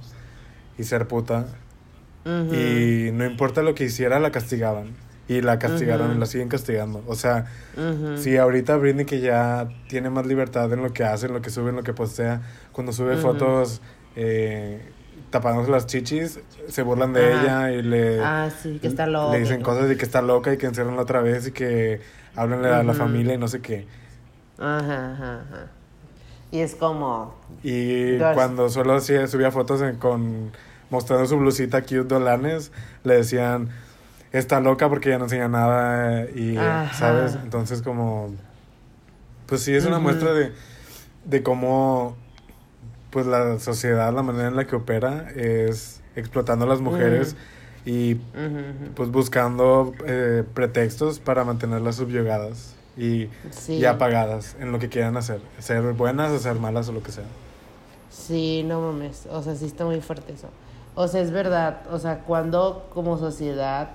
y 0.78 0.84
ser 0.84 1.08
puta. 1.08 1.46
Y 2.26 3.12
no 3.12 3.26
importa 3.26 3.64
lo 3.64 3.76
que 3.76 3.86
hiciera, 3.86 4.20
la 4.20 4.32
castigaban. 4.32 4.92
Y 5.28 5.42
la 5.42 5.58
castigaron 5.58 6.16
y 6.16 6.20
la 6.20 6.26
siguen 6.26 6.50
castigando. 6.50 7.04
O 7.08 7.16
sea, 7.16 7.46
si 8.16 8.38
ahorita 8.38 8.76
Britney 8.78 9.06
que 9.06 9.22
ya 9.22 9.70
tiene 9.88 10.10
más 10.10 10.26
libertad 10.26 10.72
en 10.74 10.84
lo 10.84 10.92
que 10.94 11.04
hace, 11.04 11.28
en 11.28 11.34
lo 11.34 11.42
que 11.42 11.50
sube, 11.50 11.70
en 11.70 11.78
lo 11.78 11.84
que 11.84 11.94
postea, 11.94 12.42
cuando 12.72 12.92
sube 12.92 13.18
fotos 13.18 13.82
eh, 14.16 14.93
tapándose 15.34 15.72
las 15.72 15.88
chichis, 15.88 16.40
se 16.70 16.82
burlan 16.84 17.12
de 17.12 17.34
Ajá. 17.34 17.70
ella 17.70 17.80
y 17.80 17.82
le, 17.82 18.20
Ah, 18.24 18.50
sí, 18.62 18.78
que 18.80 18.88
está 18.88 19.08
loca. 19.08 19.34
le 19.34 19.40
dicen 19.40 19.62
cosas 19.64 19.90
de 19.90 19.98
que 19.98 20.06
está 20.06 20.22
loca 20.22 20.54
y 20.54 20.58
que 20.58 20.68
encierran 20.68 20.98
otra 21.00 21.22
vez 21.22 21.48
y 21.48 21.52
que 21.52 22.00
háblenle 22.36 22.70
a 22.70 22.84
la 22.84 22.94
familia 22.94 23.34
y 23.34 23.38
no 23.40 23.48
sé 23.48 23.60
qué. 23.60 23.88
Ajá, 24.60 25.12
ajá, 25.14 25.42
ajá. 25.42 25.68
Y 26.52 26.60
es 26.60 26.76
como, 26.76 27.36
Y 27.64 28.20
cuando 28.20 28.70
solo 28.70 28.94
hacía- 28.94 29.26
subía 29.28 29.50
fotos 29.52 29.82
en- 29.82 29.96
con 29.96 30.52
mostrando 30.92 31.26
su 31.26 31.38
blusita 31.38 31.82
cute 31.82 32.04
de 32.04 32.16
Olanes, 32.16 32.72
le 33.04 33.16
decían 33.16 33.70
está 34.32 34.60
loca 34.60 34.88
porque 34.90 35.10
ya 35.10 35.18
no 35.18 35.24
enseña 35.26 35.48
nada 35.48 36.26
y 36.30 36.56
Ajá. 36.58 36.94
sabes, 36.94 37.36
entonces 37.44 37.82
como 37.82 38.34
pues 39.48 39.62
sí 39.62 39.74
es 39.76 39.86
una 39.86 39.96
Ujú. 39.98 40.04
muestra 40.04 40.34
de 40.34 40.52
de 41.26 41.42
cómo 41.42 42.16
pues 43.14 43.28
la 43.28 43.60
sociedad, 43.60 44.12
la 44.12 44.24
manera 44.24 44.48
en 44.48 44.56
la 44.56 44.66
que 44.66 44.76
opera 44.76 45.30
es 45.36 46.02
explotando 46.16 46.66
a 46.66 46.68
las 46.68 46.82
mujeres 46.82 47.36
y 47.86 48.16
pues 48.96 49.12
buscando 49.12 49.94
eh, 50.06 50.44
pretextos 50.54 51.20
para 51.20 51.44
mantenerlas 51.44 51.98
subyugadas 51.98 52.76
y, 52.98 53.28
Sí. 53.52 53.74
y 53.76 53.86
apagadas 53.86 54.56
en 54.60 54.72
lo 54.72 54.80
que 54.80 54.90
quieran 54.90 55.16
hacer, 55.16 55.40
ser 55.60 55.82
buenas 55.94 56.32
o 56.32 56.40
ser 56.40 56.56
malas 56.56 56.90
o 56.90 56.92
lo 56.94 57.04
que 57.04 57.12
sea. 57.12 57.26
Sí, 58.10 58.64
no 58.66 58.82
mames. 58.82 59.28
O 59.32 59.42
sea, 59.44 59.56
sí 59.56 59.66
está 59.66 59.86
muy 59.86 60.02
fuerte 60.02 60.34
eso. 60.34 60.48
O 60.96 61.08
sea, 61.08 61.22
es 61.22 61.32
verdad. 61.32 61.82
O 61.92 62.00
sea, 62.00 62.20
cuando 62.20 62.88
como 62.94 63.18
sociedad 63.18 63.90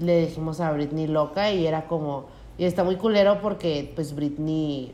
le 0.00 0.20
dijimos 0.26 0.60
a 0.60 0.70
Britney 0.72 1.06
loca 1.06 1.50
y 1.52 1.66
era 1.66 1.86
como... 1.86 2.26
Y 2.58 2.64
está 2.64 2.84
muy 2.84 2.96
culero 2.96 3.40
porque 3.40 3.92
pues 3.94 4.14
Britney 4.14 4.92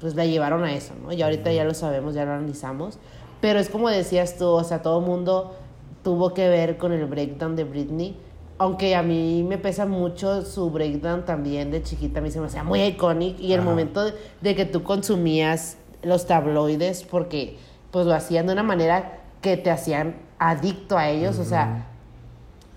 pues 0.00 0.14
la 0.14 0.24
llevaron 0.24 0.64
a 0.64 0.72
eso, 0.72 0.94
¿no? 1.02 1.12
Y 1.12 1.22
ahorita 1.22 1.52
ya 1.52 1.64
lo 1.64 1.74
sabemos, 1.74 2.14
ya 2.14 2.24
lo 2.24 2.32
analizamos. 2.32 2.98
Pero 3.40 3.58
es 3.58 3.68
como 3.68 3.88
decías 3.88 4.36
tú, 4.36 4.46
o 4.46 4.64
sea, 4.64 4.82
todo 4.82 5.00
mundo 5.00 5.54
tuvo 6.02 6.34
que 6.34 6.48
ver 6.48 6.78
con 6.78 6.92
el 6.92 7.04
breakdown 7.06 7.56
de 7.56 7.64
Britney. 7.64 8.16
Aunque 8.58 8.94
a 8.94 9.02
mí 9.02 9.44
me 9.46 9.56
pesa 9.56 9.86
mucho 9.86 10.42
su 10.42 10.70
breakdown 10.70 11.24
también 11.24 11.70
de 11.70 11.82
chiquita, 11.82 12.20
a 12.20 12.22
mí 12.22 12.30
se 12.30 12.40
me 12.40 12.46
hacía 12.46 12.62
muy 12.62 12.82
icónico. 12.82 13.40
Y 13.40 13.52
el 13.52 13.60
Ajá. 13.60 13.68
momento 13.68 14.04
de, 14.04 14.14
de 14.40 14.54
que 14.54 14.66
tú 14.66 14.82
consumías 14.82 15.76
los 16.02 16.26
tabloides, 16.26 17.04
porque 17.04 17.56
pues 17.90 18.06
lo 18.06 18.14
hacían 18.14 18.46
de 18.46 18.52
una 18.52 18.62
manera 18.62 19.20
que 19.40 19.56
te 19.56 19.70
hacían 19.70 20.16
adicto 20.38 20.96
a 20.96 21.08
ellos, 21.08 21.38
o 21.38 21.44
sea, 21.44 21.86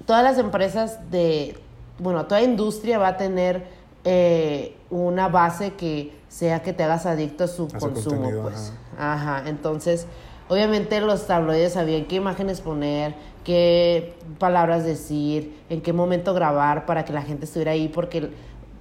todas 0.06 0.24
las 0.24 0.38
empresas 0.38 1.12
de, 1.12 1.58
bueno, 2.00 2.26
toda 2.26 2.42
industria 2.42 2.98
va 2.98 3.10
a 3.10 3.18
tener 3.18 3.66
eh, 4.04 4.76
una 4.90 5.30
base 5.30 5.74
que 5.74 6.12
sea 6.34 6.64
que 6.64 6.74
te 6.74 6.82
hagas 6.82 7.06
adicto 7.06 7.44
a 7.44 7.48
su 7.48 7.68
A 7.72 7.80
su 7.80 7.92
consumo, 7.92 8.32
pues. 8.42 8.74
Ajá. 8.98 9.44
Entonces, 9.46 10.08
obviamente 10.50 11.00
los 11.00 11.28
tabloides 11.28 11.74
sabían 11.74 12.06
qué 12.06 12.16
imágenes 12.16 12.60
poner, 12.60 13.14
qué 13.44 14.16
palabras 14.40 14.84
decir, 14.84 15.56
en 15.70 15.82
qué 15.82 15.94
momento 15.94 16.34
grabar 16.34 16.88
para 16.88 17.06
que 17.06 17.14
la 17.14 17.22
gente 17.22 17.46
estuviera 17.46 17.74
ahí, 17.74 17.88
porque 17.88 18.32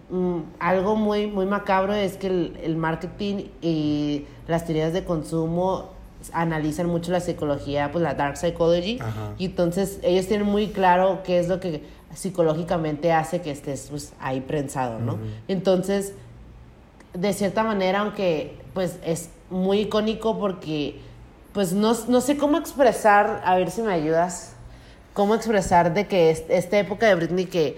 mm, 0.08 0.38
algo 0.60 0.96
muy, 0.96 1.26
muy 1.26 1.44
macabro 1.44 1.92
es 1.92 2.16
que 2.16 2.28
el, 2.28 2.58
el 2.62 2.76
marketing 2.76 3.48
y 3.60 4.24
las 4.48 4.64
teorías 4.64 4.94
de 4.94 5.04
consumo 5.04 5.90
analizan 6.32 6.86
mucho 6.86 7.12
la 7.12 7.20
psicología, 7.20 7.92
pues 7.92 8.02
la 8.02 8.14
dark 8.14 8.38
psychology, 8.38 8.98
Ajá. 8.98 9.34
y 9.36 9.46
entonces 9.46 9.98
ellos 10.02 10.26
tienen 10.26 10.46
muy 10.46 10.68
claro 10.68 11.20
qué 11.22 11.38
es 11.38 11.48
lo 11.48 11.60
que 11.60 11.82
psicológicamente 12.14 13.12
hace 13.12 13.42
que 13.42 13.50
estés 13.50 13.88
pues, 13.90 14.14
ahí 14.20 14.40
prensado, 14.40 15.00
¿no? 15.00 15.18
Entonces, 15.48 16.14
de 17.14 17.32
cierta 17.32 17.62
manera, 17.62 18.00
aunque 18.00 18.58
pues 18.74 18.98
es 19.04 19.30
muy 19.50 19.80
icónico 19.80 20.38
porque 20.38 21.00
pues 21.52 21.72
no, 21.72 21.92
no 22.08 22.20
sé 22.22 22.36
cómo 22.38 22.56
expresar, 22.56 23.42
a 23.44 23.56
ver 23.56 23.70
si 23.70 23.82
me 23.82 23.92
ayudas, 23.92 24.54
cómo 25.12 25.34
expresar 25.34 25.92
de 25.92 26.06
que 26.06 26.30
es- 26.30 26.44
esta 26.48 26.78
época 26.78 27.06
de 27.06 27.14
Britney 27.14 27.44
que, 27.44 27.76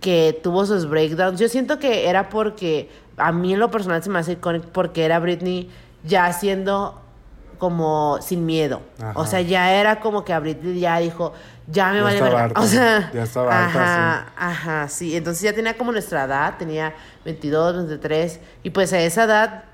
que 0.00 0.38
tuvo 0.42 0.66
sus 0.66 0.88
breakdowns, 0.88 1.40
yo 1.40 1.48
siento 1.48 1.78
que 1.78 2.08
era 2.08 2.28
porque 2.28 2.90
a 3.16 3.32
mí 3.32 3.54
en 3.54 3.60
lo 3.60 3.70
personal 3.70 4.02
se 4.02 4.10
me 4.10 4.18
hace 4.18 4.32
icónico 4.32 4.66
porque 4.72 5.04
era 5.04 5.18
Britney 5.18 5.70
ya 6.04 6.26
haciendo 6.26 7.00
como 7.58 8.18
sin 8.20 8.46
miedo. 8.46 8.82
Ajá. 9.00 9.12
O 9.16 9.26
sea, 9.26 9.40
ya 9.40 9.74
era 9.74 9.98
como 10.00 10.24
que 10.24 10.32
a 10.32 10.38
Britney 10.38 10.78
ya 10.78 10.98
dijo, 10.98 11.32
ya 11.70 11.90
me 11.92 11.98
Ya 11.98 12.02
vale 12.04 12.20
verga. 12.22 12.44
harta, 12.44 12.60
O 12.60 12.66
sea, 12.66 13.10
ya 13.12 13.22
estaba 13.24 13.66
harta, 13.66 13.80
ajá, 13.80 14.32
Ajá, 14.36 14.88
sí. 14.88 15.16
Entonces 15.16 15.42
ya 15.42 15.52
tenía 15.52 15.76
como 15.76 15.92
nuestra 15.92 16.24
edad, 16.24 16.56
tenía 16.58 16.94
22, 17.24 17.76
23. 17.76 18.40
Y 18.62 18.70
pues 18.70 18.92
a 18.92 19.00
esa 19.00 19.24
edad 19.24 19.64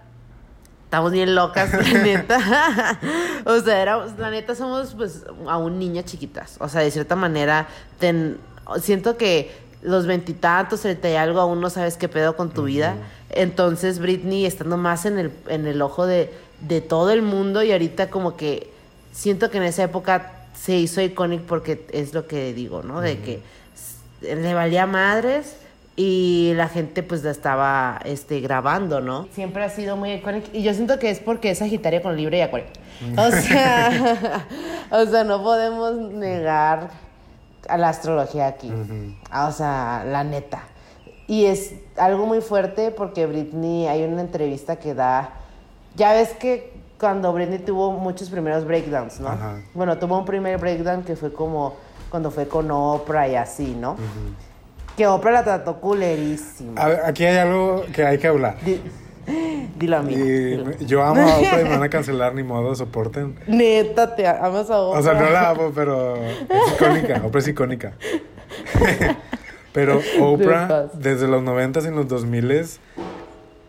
estamos 0.84 1.12
bien 1.12 1.34
locas, 1.34 1.72
la 1.72 1.82
neta. 2.02 2.98
o 3.46 3.60
sea, 3.60 3.80
éramos- 3.82 4.18
la 4.18 4.30
neta 4.30 4.54
somos 4.54 4.94
pues 4.94 5.24
aún 5.48 5.78
niñas 5.78 6.04
chiquitas. 6.06 6.56
O 6.60 6.68
sea, 6.68 6.80
de 6.82 6.90
cierta 6.90 7.16
manera, 7.16 7.66
ten- 7.98 8.38
siento 8.80 9.16
que 9.16 9.62
los 9.82 10.06
veintitantos, 10.06 10.80
treinta 10.80 11.10
y 11.10 11.14
algo, 11.16 11.40
aún 11.40 11.60
no 11.60 11.68
sabes 11.70 11.96
qué 11.96 12.08
pedo 12.08 12.36
con 12.36 12.50
tu 12.50 12.64
vida. 12.64 12.94
Entonces 13.30 13.98
Britney 13.98 14.46
estando 14.46 14.76
más 14.76 15.04
en 15.06 15.18
el, 15.18 15.32
en 15.48 15.66
el 15.66 15.82
ojo 15.82 16.06
de, 16.06 16.32
de 16.60 16.80
todo 16.80 17.10
el 17.10 17.22
mundo 17.22 17.62
y 17.62 17.72
ahorita 17.72 18.08
como 18.08 18.36
que 18.36 18.72
siento 19.12 19.50
que 19.50 19.58
en 19.58 19.64
esa 19.64 19.82
época 19.82 20.32
se 20.54 20.76
hizo 20.76 21.00
icónico 21.00 21.44
porque 21.46 21.86
es 21.92 22.14
lo 22.14 22.26
que 22.26 22.52
digo, 22.54 22.82
¿no? 22.82 23.00
De 23.00 23.18
que 23.18 23.40
le 24.22 24.54
valía 24.54 24.86
madres 24.86 25.56
y 25.96 26.52
la 26.56 26.68
gente 26.68 27.02
pues 27.02 27.22
la 27.22 27.30
estaba 27.30 28.00
este, 28.04 28.40
grabando, 28.40 29.00
¿no? 29.00 29.28
Siempre 29.32 29.62
ha 29.64 29.68
sido 29.68 29.96
muy 29.96 30.12
icónico 30.12 30.48
y 30.52 30.62
yo 30.62 30.74
siento 30.74 30.98
que 30.98 31.10
es 31.10 31.20
porque 31.20 31.50
es 31.50 31.58
Sagitario 31.58 32.02
con 32.02 32.16
Libre 32.16 32.38
y 32.38 32.40
Acuario. 32.40 32.68
O 33.16 33.30
sea, 33.30 34.46
o 34.90 35.06
sea, 35.06 35.24
no 35.24 35.42
podemos 35.42 35.96
negar 35.96 36.90
a 37.68 37.78
la 37.78 37.88
astrología 37.88 38.46
aquí. 38.46 38.72
O 39.32 39.52
sea, 39.52 40.04
la 40.06 40.24
neta. 40.24 40.64
Y 41.26 41.46
es 41.46 41.74
algo 41.96 42.26
muy 42.26 42.40
fuerte 42.40 42.90
porque 42.90 43.26
Britney, 43.26 43.86
hay 43.86 44.02
una 44.02 44.20
entrevista 44.20 44.76
que 44.76 44.94
da. 44.94 45.30
Ya 45.96 46.12
ves 46.12 46.30
que 46.30 46.73
cuando 47.04 47.34
Britney 47.34 47.58
tuvo 47.58 47.92
muchos 47.92 48.30
primeros 48.30 48.64
breakdowns, 48.64 49.20
¿no? 49.20 49.28
Ajá. 49.28 49.56
Bueno, 49.74 49.98
tuvo 49.98 50.18
un 50.18 50.24
primer 50.24 50.56
breakdown 50.58 51.02
que 51.02 51.16
fue 51.16 51.30
como 51.34 51.76
cuando 52.08 52.30
fue 52.30 52.48
con 52.48 52.70
Oprah 52.70 53.28
y 53.28 53.34
así, 53.36 53.76
¿no? 53.78 53.96
Que 54.96 55.06
Oprah 55.06 55.30
la 55.32 55.44
trató 55.44 55.80
culerísimo. 55.82 56.72
A 56.80 56.88
ver, 56.88 57.00
aquí 57.04 57.26
hay 57.26 57.36
algo 57.36 57.84
que 57.92 58.06
hay 58.06 58.16
que 58.16 58.26
hablar. 58.26 58.56
Di- 58.64 58.80
Dilo 59.76 59.98
a 59.98 60.02
mí. 60.02 60.14
Y 60.14 60.86
yo 60.86 61.02
amo 61.02 61.20
a 61.20 61.36
Oprah 61.36 61.60
y 61.60 61.64
me 61.64 61.70
van 61.70 61.82
a 61.82 61.88
cancelar, 61.90 62.34
ni 62.34 62.42
modo, 62.42 62.74
soporten. 62.74 63.36
Neta, 63.46 64.16
te 64.16 64.26
amas 64.26 64.70
a 64.70 64.78
Oprah. 64.80 65.00
O 65.00 65.02
sea, 65.02 65.12
no 65.12 65.28
la 65.28 65.50
amo, 65.50 65.72
pero 65.74 66.16
es 66.16 66.72
icónica. 66.74 67.20
Oprah 67.22 67.40
es 67.40 67.48
icónica. 67.48 67.92
pero 69.74 70.00
Oprah, 70.22 70.86
desde 70.94 71.28
los 71.28 71.42
90s 71.42 71.86
y 71.86 71.94
los 71.94 72.06
2000s, 72.06 72.78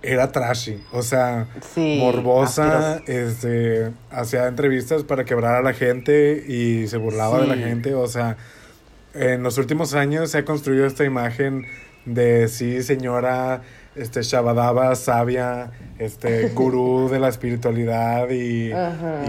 era 0.06 0.32
trashy. 0.32 0.82
O 0.92 1.02
sea, 1.02 1.48
Sí, 1.74 1.98
morbosa. 2.00 3.02
Este, 3.08 3.92
hacía 4.12 4.48
entrevistas 4.48 5.04
para 5.04 5.26
quebrar 5.26 5.56
a 5.56 5.62
la 5.62 5.74
gente 5.74 6.44
y 6.48 6.88
se 6.88 6.98
burlaba 6.98 7.42
de 7.42 7.48
la 7.48 7.56
gente. 7.56 7.94
O 7.94 8.08
sea, 8.08 8.38
en 9.14 9.44
los 9.44 9.58
últimos 9.58 9.94
años 9.94 10.32
se 10.32 10.40
ha 10.40 10.46
construido 10.46 10.86
esta 10.86 11.04
imagen 11.04 11.66
de 12.06 12.48
sí, 12.48 12.84
señora, 12.84 13.62
este, 13.96 14.22
Shabadaba, 14.22 14.96
sabia, 14.96 15.72
este, 15.98 16.50
gurú 16.50 17.10
de 17.12 17.20
la 17.20 17.30
espiritualidad 17.30 18.30
y 18.30 18.72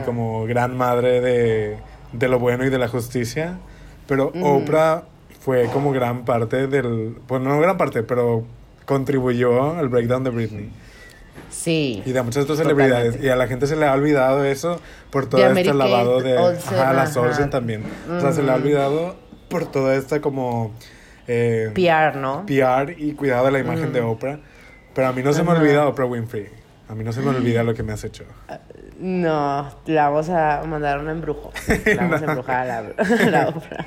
como 0.05 0.45
gran 0.45 0.77
madre 0.77 1.21
de, 1.21 1.79
de 2.13 2.29
lo 2.29 2.39
bueno 2.39 2.65
y 2.65 2.71
de 2.71 2.79
la 2.79 2.89
justicia. 2.89 3.59
Pero 4.07 4.33
Oprah 4.43 5.05
fue 5.41 5.69
como 5.73 5.93
gran 5.93 6.25
parte 6.25 6.67
del, 6.67 7.17
pues 7.27 7.41
no 7.41 7.61
gran 7.61 7.77
parte, 7.77 8.03
pero 8.03 8.45
contribuyó 8.87 9.77
al 9.77 9.89
breakdown 9.89 10.25
de 10.25 10.31
Britney 10.31 10.71
Sí. 11.51 12.03
y 12.07 12.13
de 12.13 12.23
muchas 12.23 12.45
otras 12.45 12.59
celebridades. 12.59 13.23
Y 13.23 13.29
a 13.29 13.37
la 13.37 13.47
gente 13.47 13.67
se 13.67 13.77
le 13.77 13.87
ha 13.87 13.93
olvidado 13.93 14.45
eso 14.45 14.81
por 15.11 15.27
todo 15.29 15.47
este 15.47 15.75
lavado 15.75 16.21
de... 16.21 16.37
Olsen, 16.39 16.79
ajá, 16.79 16.93
las 16.93 17.11
ajá. 17.17 17.21
Olsen 17.27 17.51
también. 17.51 17.83
O 18.11 18.21
sea, 18.21 18.33
se 18.33 18.43
le 18.43 18.51
ha 18.51 18.55
Ujú. 18.55 18.63
olvidado 18.65 19.17
por 19.49 19.67
toda 19.71 19.95
esta 19.97 20.21
como... 20.21 20.73
eh, 21.29 21.71
PR, 21.75 22.17
¿no? 22.19 22.45
PR 22.47 22.93
y 22.97 23.13
cuidado 23.13 23.47
de 23.47 23.53
la 23.53 23.59
imagen 23.59 23.93
de 23.93 24.01
Oprah. 24.01 24.39
Pero 24.95 25.09
a 25.09 25.13
mí 25.13 25.23
no 25.23 25.33
se 25.33 25.43
me 25.43 25.51
Ajá. 25.53 25.61
olvida 25.61 25.87
Oprah 25.89 26.07
Winfrey. 26.07 26.49
A 26.89 26.95
mí 26.95 27.03
no 27.05 27.13
se 27.13 27.21
me 27.21 27.31
olvida 27.31 27.63
lo 27.65 27.75
que 27.75 27.83
me 27.83 27.93
has 27.93 28.05
hecho. 28.05 28.25
No, 28.99 29.69
le 29.85 29.97
vamos 29.97 30.29
a 30.31 30.63
mandar 30.67 30.99
un 30.99 31.11
embrujo. 31.11 31.53
Le 31.85 31.95
vamos 31.97 32.23
a 32.23 32.25
embrujar 32.25 32.71
a 32.71 32.81
la, 32.81 32.93
a 32.97 33.31
la 33.31 33.49
Oprah. 33.49 33.85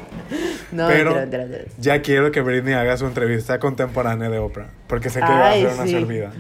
No, 0.72 0.88
Pero 0.88 1.16
mentira, 1.16 1.40
mentira, 1.40 1.46
mentira. 1.46 1.72
ya 1.80 2.02
quiero 2.02 2.32
que 2.32 2.42
Britney 2.42 2.76
haga 2.76 2.96
su 2.96 3.08
entrevista 3.08 3.58
contemporánea 3.60 4.30
de 4.30 4.38
Oprah. 4.38 4.70
Porque 4.88 5.10
sé 5.10 5.20
que 5.20 5.26
va 5.26 5.50
a 5.50 5.54
ser 5.54 5.68
una 5.68 5.88
servida. 5.88 6.32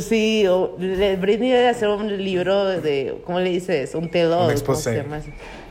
Sí, 0.00 0.44
Britney 1.20 1.50
debe 1.50 1.68
hacer 1.68 1.88
un 1.88 2.08
libro 2.16 2.64
de, 2.64 3.20
¿cómo 3.24 3.38
le 3.38 3.50
dices? 3.50 3.94
Un 3.94 4.10
TED 4.10 4.28
Un 4.32 4.38
¿cómo 4.38 4.50
exposé. 4.50 5.04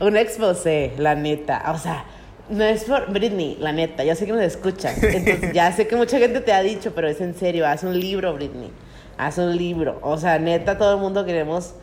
Un 0.00 0.16
exposé, 0.16 0.92
la 0.96 1.14
neta. 1.14 1.62
O 1.74 1.78
sea, 1.78 2.06
no 2.48 2.64
es 2.64 2.84
por 2.84 3.12
Britney, 3.12 3.58
la 3.60 3.72
neta. 3.72 4.02
Yo 4.04 4.14
sé 4.14 4.24
que 4.24 4.32
nos 4.32 4.42
escuchas. 4.42 5.02
Entonces, 5.02 5.52
ya 5.52 5.72
sé 5.72 5.86
que 5.86 5.96
mucha 5.96 6.18
gente 6.18 6.40
te 6.40 6.52
ha 6.52 6.62
dicho, 6.62 6.92
pero 6.94 7.08
es 7.08 7.20
en 7.20 7.34
serio. 7.34 7.66
Haz 7.66 7.82
un 7.82 7.98
libro, 7.98 8.32
Britney. 8.32 8.70
Haz 9.18 9.36
un 9.36 9.54
libro. 9.56 9.98
O 10.00 10.16
sea, 10.16 10.38
neta, 10.38 10.78
todo 10.78 10.94
el 10.94 11.00
mundo 11.00 11.26
queremos, 11.26 11.74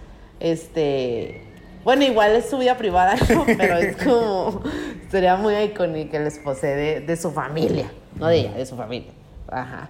este... 0.42 1.42
Bueno, 1.84 2.04
igual 2.04 2.36
es 2.36 2.50
su 2.50 2.58
vida 2.58 2.78
privada, 2.78 3.16
¿no? 3.34 3.46
Pero 3.46 3.78
es 3.78 3.98
como... 3.98 4.62
Sería 5.10 5.36
muy 5.36 5.56
icónico 5.56 6.16
el 6.18 6.28
exposé 6.28 6.68
de, 6.68 7.00
de 7.02 7.18
su 7.18 7.32
familia. 7.32 7.92
No 8.16 8.28
de 8.28 8.40
ella, 8.40 8.54
de 8.54 8.66
su 8.66 8.76
familia. 8.76 9.12
Ajá. 9.50 9.90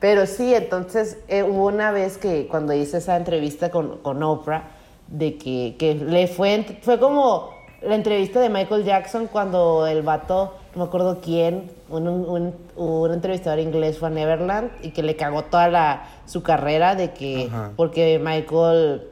Pero 0.00 0.26
sí, 0.26 0.54
entonces 0.54 1.18
eh, 1.28 1.42
hubo 1.42 1.66
una 1.66 1.92
vez 1.92 2.16
que 2.16 2.48
cuando 2.48 2.72
hice 2.72 2.98
esa 2.98 3.16
entrevista 3.16 3.70
con, 3.70 3.98
con 3.98 4.22
Oprah, 4.22 4.64
de 5.08 5.36
que, 5.36 5.76
que 5.78 5.94
le 5.94 6.26
fue, 6.26 6.78
fue 6.82 6.98
como 6.98 7.50
la 7.82 7.94
entrevista 7.94 8.40
de 8.40 8.48
Michael 8.48 8.84
Jackson 8.84 9.26
cuando 9.26 9.86
el 9.86 10.02
vato, 10.02 10.54
no 10.74 10.82
me 10.82 10.88
acuerdo 10.88 11.20
quién, 11.20 11.70
un, 11.88 12.06
un, 12.08 12.54
un 12.76 13.12
entrevistador 13.12 13.58
inglés 13.58 13.98
fue 13.98 14.08
a 14.08 14.10
Neverland 14.10 14.70
y 14.82 14.90
que 14.90 15.02
le 15.02 15.16
cagó 15.16 15.44
toda 15.44 15.68
la, 15.68 16.04
su 16.26 16.42
carrera 16.42 16.94
de 16.94 17.12
que, 17.12 17.48
Ajá. 17.50 17.72
porque 17.76 18.18
Michael 18.18 19.02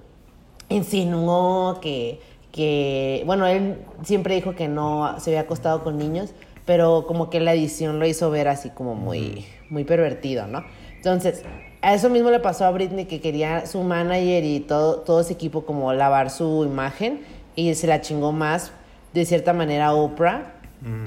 insinuó 0.68 1.80
que, 1.80 2.20
que, 2.52 3.22
bueno, 3.26 3.46
él 3.46 3.76
siempre 4.02 4.34
dijo 4.34 4.54
que 4.54 4.68
no 4.68 5.18
se 5.20 5.30
había 5.30 5.40
acostado 5.40 5.82
con 5.82 5.98
niños, 5.98 6.30
pero 6.64 7.06
como 7.06 7.30
que 7.30 7.40
la 7.40 7.54
edición 7.54 7.98
lo 7.98 8.06
hizo 8.06 8.30
ver 8.30 8.48
así 8.48 8.70
como 8.70 8.94
muy, 8.94 9.46
muy 9.70 9.84
pervertido, 9.84 10.46
¿no? 10.46 10.64
Entonces, 10.96 11.42
a 11.80 11.94
eso 11.94 12.10
mismo 12.10 12.30
le 12.30 12.40
pasó 12.40 12.64
a 12.64 12.70
Britney 12.70 13.06
que 13.06 13.20
quería 13.20 13.66
su 13.66 13.82
manager 13.82 14.44
y 14.44 14.60
todo, 14.60 14.96
todo 15.00 15.20
ese 15.20 15.32
equipo 15.32 15.64
como 15.64 15.92
lavar 15.92 16.30
su 16.30 16.64
imagen 16.64 17.20
y 17.54 17.74
se 17.74 17.86
la 17.86 18.00
chingó 18.00 18.32
más, 18.32 18.72
de 19.14 19.24
cierta 19.24 19.52
manera, 19.52 19.94
Oprah, 19.94 20.54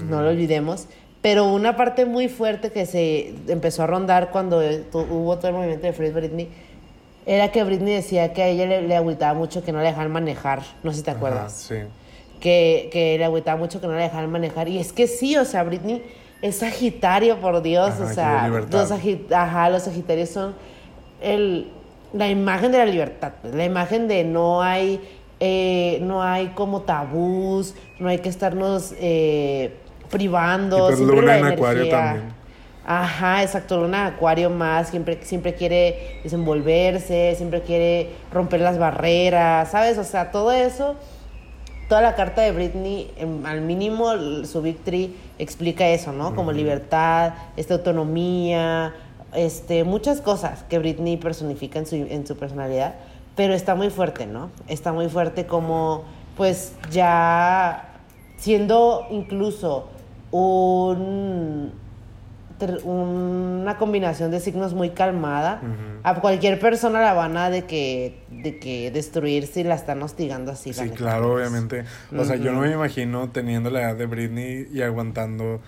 no 0.09 0.22
lo 0.22 0.30
olvidemos. 0.30 0.88
Pero 1.22 1.45
una 1.45 1.76
parte 1.76 2.05
muy 2.05 2.30
fuerte 2.30 2.72
que 2.72 2.86
se 2.86 3.36
empezó 3.47 3.84
a 3.84 3.88
rondar 3.88 4.32
cuando 4.32 4.59
hubo 4.93 5.38
todo 5.38 5.49
el 5.49 5.53
movimiento 5.53 5.86
de 5.86 5.93
Free 5.93 6.09
Britney 6.09 6.49
era 7.26 7.51
que 7.51 7.63
Britney 7.63 7.93
decía 7.95 8.34
que 8.34 8.41
a 8.43 8.47
ella 8.47 8.65
le, 8.65 8.82
le 8.88 8.95
agüitaba 8.95 9.34
mucho 9.38 9.63
que 9.63 9.72
no 9.72 9.80
le 9.80 9.86
dejaran 9.86 10.11
manejar. 10.11 10.61
No 10.84 10.91
sé 10.91 10.97
si 10.97 11.03
te 11.03 11.11
Ajá, 11.11 11.17
acuerdas. 11.17 11.53
sí. 11.53 11.76
Que, 12.39 12.89
que 12.91 13.17
le 13.19 13.26
agüitaba 13.26 13.57
mucho 13.57 13.80
que 13.80 13.88
no 13.88 13.93
le 13.93 14.01
dejaran 14.01 14.32
manejar. 14.32 14.67
Y 14.67 14.80
es 14.80 14.91
que 14.93 15.07
sí, 15.07 15.38
o 15.38 15.45
sea, 15.45 15.63
Britney 15.63 16.01
es 16.41 16.57
Sagitario, 16.57 17.38
por 17.38 17.61
Dios. 17.61 17.91
Ajá, 17.91 18.03
o 18.03 18.13
sea, 18.13 18.47
los, 18.47 18.89
sagi- 18.89 19.32
ajá, 19.32 19.69
los 19.69 19.84
Sagitarios 19.84 20.30
son 20.30 20.55
el, 21.22 21.67
la 22.13 22.28
imagen 22.30 22.72
de 22.72 22.80
la 22.80 22.86
libertad. 22.86 23.34
La 23.53 23.63
imagen 23.65 24.07
de 24.07 24.24
no 24.24 24.63
hay, 24.63 24.99
eh, 25.39 25.99
no 26.01 26.24
hay 26.24 26.47
como 26.55 26.82
tabús, 26.82 27.76
no 27.99 28.09
hay 28.09 28.17
que 28.17 28.30
estarnos 28.30 28.93
eh, 28.99 29.76
privando. 30.09 30.78
Y 30.78 30.82
pues 30.88 30.99
Luna 30.99 31.22
la 31.22 31.38
en 31.38 31.45
Acuario 31.45 31.89
también. 31.89 32.40
Ajá, 32.86 33.43
exacto, 33.43 33.79
Luna 33.79 34.07
Acuario 34.07 34.49
más, 34.49 34.89
siempre, 34.89 35.19
siempre 35.23 35.53
quiere 35.53 36.19
desenvolverse, 36.23 37.36
siempre 37.38 37.61
quiere 37.61 38.09
romper 38.32 38.61
las 38.61 38.79
barreras, 38.79 39.69
¿sabes? 39.69 39.99
O 39.99 40.03
sea, 40.03 40.32
todo 40.32 40.51
eso, 40.51 40.95
toda 41.88 42.01
la 42.01 42.15
carta 42.15 42.41
de 42.41 42.51
Britney, 42.51 43.11
em, 43.17 43.45
al 43.45 43.61
mínimo 43.61 44.07
su 44.45 44.63
victory 44.63 45.15
explica 45.38 45.88
eso, 45.89 46.11
¿no? 46.11 46.34
Como 46.34 46.51
libertad, 46.51 47.34
esta 47.55 47.75
autonomía, 47.75 48.95
este, 49.34 49.84
muchas 49.84 50.19
cosas 50.19 50.63
que 50.63 50.79
Britney 50.79 51.17
personifica 51.17 51.77
en 51.77 51.86
su, 51.86 51.95
en 51.95 52.25
su 52.25 52.36
personalidad, 52.36 52.95
pero 53.36 53.53
está 53.53 53.75
muy 53.75 53.91
fuerte, 53.91 54.25
¿no? 54.25 54.49
Está 54.67 54.91
muy 54.91 55.07
fuerte 55.07 55.45
como, 55.45 56.03
pues 56.36 56.73
ya 56.89 57.89
siendo 58.38 59.05
incluso 59.11 59.88
un 60.32 61.80
una 62.84 63.78
combinación 63.78 64.32
de 64.32 64.39
signos 64.39 64.74
muy 64.74 64.91
calmada. 64.91 65.62
A 66.03 66.22
cualquier 66.22 66.59
persona 66.59 67.01
la 67.01 67.14
van 67.14 67.38
a 67.38 67.49
de 67.49 67.66
que, 67.66 68.20
de 68.30 68.59
que 68.59 68.91
destruirse 68.91 69.62
y 69.62 69.64
la 69.64 69.76
están 69.76 70.01
hostigando 70.01 70.51
así. 70.51 70.74
Sí, 70.74 70.89
claro, 70.89 71.36
obviamente. 71.36 71.86
O 72.18 72.24
sea, 72.24 72.36
yo 72.36 72.51
no 72.51 72.62
me 72.62 72.72
imagino 72.72 73.30
teniendo 73.30 73.70
la 73.70 73.82
edad 73.82 73.95
de 73.95 74.05
Britney 74.05 74.68
y 74.72 74.82
aguantando 74.82 75.59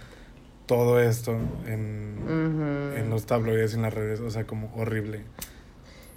todo 0.65 0.99
esto 0.99 1.35
en, 1.67 2.93
en 2.97 3.09
los 3.09 3.25
tabloides 3.25 3.73
y 3.73 3.75
en 3.75 3.81
las 3.81 3.93
redes. 3.93 4.19
O 4.21 4.31
sea, 4.31 4.45
como 4.45 4.71
horrible. 4.75 5.21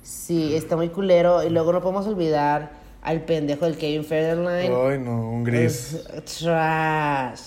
Sí, 0.02 0.54
está 0.54 0.76
muy 0.76 0.88
culero. 0.88 1.42
Y 1.42 1.50
luego 1.50 1.72
no 1.72 1.80
podemos 1.80 2.06
olvidar 2.06 2.70
al 3.02 3.22
pendejo 3.22 3.64
del 3.64 3.76
Kevin 3.76 4.04
Federline. 4.04 4.72
Ay, 4.72 4.98
no, 4.98 5.30
un 5.30 5.44
gris. 5.44 5.94
Es 6.14 6.38
trash. 6.40 7.40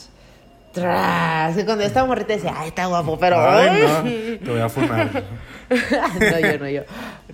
Trash. 0.72 1.60
Y 1.60 1.64
cuando 1.64 1.82
yo 1.82 1.88
estaba 1.88 2.08
morrita 2.08 2.34
decía, 2.34 2.54
ay, 2.56 2.70
está 2.70 2.86
guapo, 2.86 3.18
pero. 3.20 3.38
Ay, 3.40 3.82
no, 3.82 3.98
ay". 3.98 4.40
te 4.44 4.52
voy 4.52 4.62
a 4.62 4.70
fumar. 4.70 5.10
no, 5.70 6.40
yo, 6.40 6.60
no, 6.60 6.70
yo. 6.70 6.82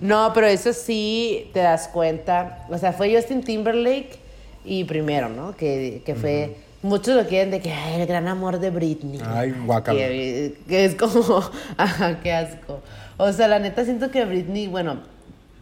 No, 0.00 0.32
pero 0.34 0.46
eso 0.46 0.72
sí 0.72 1.50
te 1.52 1.60
das 1.60 1.88
cuenta. 1.88 2.66
O 2.68 2.78
sea, 2.78 2.92
fue 2.92 3.14
Justin 3.14 3.42
Timberlake 3.42 4.18
y 4.64 4.84
primero, 4.84 5.28
¿no? 5.28 5.56
Que, 5.56 6.02
que 6.04 6.14
fue. 6.14 6.56
Muchos 6.82 7.16
lo 7.16 7.26
quieren 7.26 7.50
de 7.50 7.60
que, 7.60 7.72
ay, 7.72 8.00
el 8.00 8.06
gran 8.06 8.28
amor 8.28 8.60
de 8.60 8.70
Britney. 8.70 9.20
Ay, 9.26 9.54
guácala. 9.64 9.98
Que, 9.98 10.54
que 10.68 10.84
es 10.84 10.94
como, 10.94 11.42
ajá, 11.76 12.20
qué 12.20 12.32
asco. 12.32 12.80
O 13.16 13.32
sea, 13.32 13.48
la 13.48 13.58
neta 13.58 13.84
siento 13.84 14.10
que 14.10 14.24
Britney, 14.24 14.68
bueno, 14.68 15.00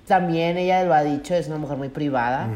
también 0.07 0.59
ella 0.59 0.85
lo 0.85 0.93
ha 0.93 1.03
dicho, 1.03 1.35
es 1.35 1.47
una 1.47 1.59
mujer 1.59 1.77
muy 1.77 1.89
privada. 1.89 2.49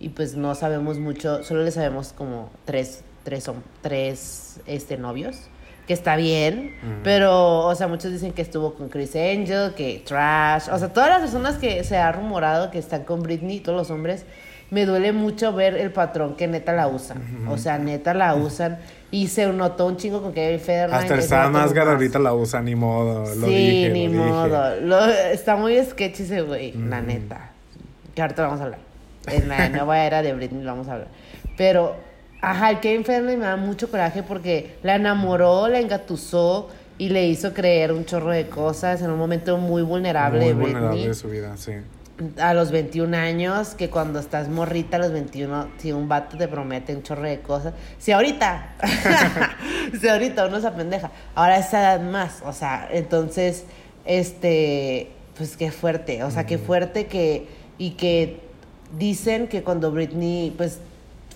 Y 0.00 0.08
pues 0.10 0.34
no 0.34 0.54
sabemos 0.54 0.98
mucho, 0.98 1.44
solo 1.44 1.62
le 1.62 1.70
sabemos 1.70 2.12
como 2.12 2.50
tres, 2.64 3.02
tres, 3.26 3.50
tres 3.82 4.60
este, 4.66 4.96
novios. 4.96 5.36
Que 5.86 5.92
está 5.92 6.16
bien, 6.16 6.74
pero, 7.04 7.60
o 7.60 7.74
sea, 7.76 7.86
muchos 7.86 8.10
dicen 8.10 8.32
que 8.32 8.42
estuvo 8.42 8.74
con 8.74 8.88
Chris 8.88 9.14
Angel, 9.14 9.72
que 9.74 10.02
trash. 10.04 10.68
O 10.72 10.78
sea, 10.78 10.92
todas 10.92 11.10
las 11.10 11.20
personas 11.20 11.58
que 11.58 11.84
se 11.84 11.96
ha 11.96 12.10
rumorado 12.10 12.72
que 12.72 12.78
están 12.78 13.04
con 13.04 13.22
Britney, 13.22 13.60
todos 13.60 13.78
los 13.78 13.90
hombres, 13.92 14.24
me 14.72 14.84
duele 14.84 15.12
mucho 15.12 15.52
ver 15.52 15.76
el 15.76 15.92
patrón 15.92 16.34
que 16.34 16.48
neta 16.48 16.72
la 16.72 16.88
usan. 16.88 17.46
O 17.48 17.56
sea, 17.56 17.78
neta 17.78 18.14
la 18.14 18.34
usan. 18.34 18.78
Y 19.12 19.28
se 19.28 19.46
notó 19.46 19.86
un 19.86 19.96
chingo 19.96 20.20
con 20.22 20.32
Kevin 20.32 20.58
Federline. 20.58 21.02
Hasta 21.02 21.14
el 21.14 21.22
Sam 21.22 21.52
nomás. 21.52 21.76
ahorita 21.76 22.18
la 22.18 22.34
usa, 22.34 22.60
ni 22.62 22.74
modo. 22.74 23.20
Lo 23.36 23.46
sí, 23.46 23.54
dije, 23.54 23.90
ni 23.90 24.08
lo 24.08 24.24
dije. 24.24 24.32
modo. 24.32 24.80
Lo- 24.80 25.06
está 25.06 25.54
muy 25.54 25.80
sketchy 25.84 26.24
ese 26.24 26.42
güey, 26.42 26.72
la 26.72 27.00
neta. 27.00 27.50
Que 28.12 28.22
ahorita 28.22 28.42
vamos 28.42 28.60
a 28.60 28.64
hablar. 28.64 28.80
En 29.28 29.48
la 29.48 29.68
nueva 29.70 30.04
era 30.04 30.22
de 30.22 30.34
Britney 30.34 30.64
lo 30.64 30.72
vamos 30.72 30.88
a 30.88 30.94
hablar. 30.94 31.08
Pero, 31.56 31.94
ajá, 32.40 32.70
el 32.70 32.80
Kevin 32.80 33.04
Federline 33.04 33.38
me 33.38 33.46
da 33.46 33.56
mucho 33.56 33.90
coraje 33.90 34.22
porque 34.22 34.76
la 34.82 34.96
enamoró, 34.96 35.68
la 35.68 35.80
engatusó 35.80 36.68
y 36.98 37.10
le 37.10 37.26
hizo 37.26 37.52
creer 37.52 37.92
un 37.92 38.04
chorro 38.04 38.30
de 38.30 38.48
cosas 38.48 39.02
en 39.02 39.10
un 39.10 39.18
momento 39.18 39.58
muy 39.58 39.82
vulnerable 39.82 40.38
Muy 40.38 40.48
de 40.48 40.54
vulnerable 40.54 41.08
de 41.08 41.14
su 41.14 41.28
vida, 41.28 41.56
sí. 41.56 41.72
a 42.38 42.54
los 42.54 42.70
21 42.70 43.14
años, 43.16 43.74
que 43.74 43.90
cuando 43.90 44.18
estás 44.18 44.48
morrita 44.48 44.96
a 44.96 45.00
los 45.00 45.12
21, 45.12 45.68
si 45.78 45.92
un 45.92 46.08
vato 46.08 46.38
te 46.38 46.48
promete 46.48 46.94
un 46.94 47.02
chorro 47.02 47.24
de 47.24 47.40
cosas, 47.40 47.74
si 47.98 48.12
ahorita, 48.12 48.76
si 50.00 50.08
ahorita 50.08 50.46
uno 50.46 50.60
se 50.60 50.66
apendeja, 50.66 51.10
ahora 51.34 51.58
esa 51.58 51.80
edad 51.80 52.00
más, 52.00 52.42
o 52.44 52.52
sea, 52.54 52.88
entonces, 52.90 53.64
este, 54.06 55.10
pues 55.36 55.56
qué 55.58 55.70
fuerte, 55.70 56.24
o 56.24 56.30
sea, 56.30 56.46
qué 56.46 56.56
fuerte 56.56 57.06
que, 57.06 57.46
y 57.76 57.90
que 57.90 58.40
dicen 58.96 59.48
que 59.48 59.62
cuando 59.62 59.90
Britney, 59.90 60.54
pues, 60.56 60.78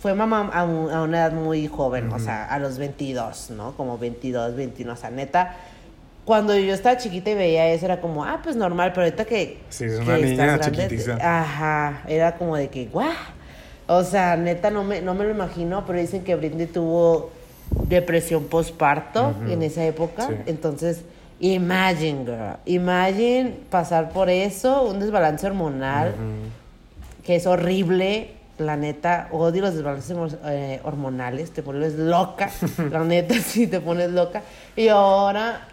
fue 0.01 0.15
mamá 0.15 0.51
a, 0.53 0.65
un- 0.65 0.91
a 0.91 1.03
una 1.03 1.19
edad 1.19 1.33
muy 1.33 1.67
joven, 1.69 2.11
o 2.13 2.19
sea, 2.19 2.47
a 2.47 2.59
los 2.59 2.79
22, 2.79 3.51
¿no? 3.51 3.73
Como 3.77 3.99
22, 3.99 4.57
21, 4.57 4.93
o 4.93 4.97
sea, 4.97 5.11
neta, 5.11 5.57
cuando 6.25 6.57
yo 6.57 6.73
estaba 6.75 6.97
chiquita 6.97 7.31
y 7.31 7.35
veía 7.35 7.69
eso 7.69 7.85
era 7.87 8.01
como, 8.01 8.25
ah, 8.25 8.41
pues 8.43 8.57
normal, 8.57 8.93
pero 8.95 9.05
ahorita 9.05 9.25
que... 9.25 9.59
Sí, 9.69 9.85
es 9.85 9.99
una 10.01 10.17
niña 10.17 10.59
chiquitiza. 10.61 11.19
Ajá, 11.41 12.03
era 12.09 12.37
como 12.37 12.57
de 12.57 12.69
que, 12.69 12.87
guau. 12.87 13.11
O 13.89 14.05
sea, 14.05 14.37
neta, 14.37 14.71
no 14.71 14.85
me, 14.85 15.01
no 15.03 15.15
me 15.15 15.25
lo 15.25 15.31
imagino, 15.31 15.85
pero 15.87 15.99
dicen 15.99 16.23
que 16.25 16.35
Britney 16.37 16.67
tuvo 16.67 17.31
depresión 17.89 18.45
postparto 18.45 19.35
en 19.49 19.63
esa 19.63 19.85
época. 19.85 20.29
Sí. 20.29 20.35
Entonces, 20.47 21.03
imagine, 21.41 22.25
girl. 22.25 22.57
Imagine 22.67 23.55
pasar 23.69 24.11
por 24.11 24.31
eso, 24.31 24.83
un 24.85 25.01
desbalance 25.01 25.47
hormonal, 25.47 26.15
que 27.25 27.37
es 27.37 27.47
horrible. 27.47 28.35
La 28.61 28.77
neta, 28.77 29.29
odio 29.33 29.63
los 29.63 29.75
desbalances 29.75 30.17
eh, 30.45 30.81
hormonales, 30.85 31.51
te 31.51 31.63
pones 31.63 31.95
loca. 31.95 32.51
la 32.91 33.03
neta, 33.05 33.35
sí, 33.43 33.67
te 33.67 33.81
pones 33.81 34.11
loca. 34.11 34.43
Y 34.77 34.89
ahora 34.89 35.67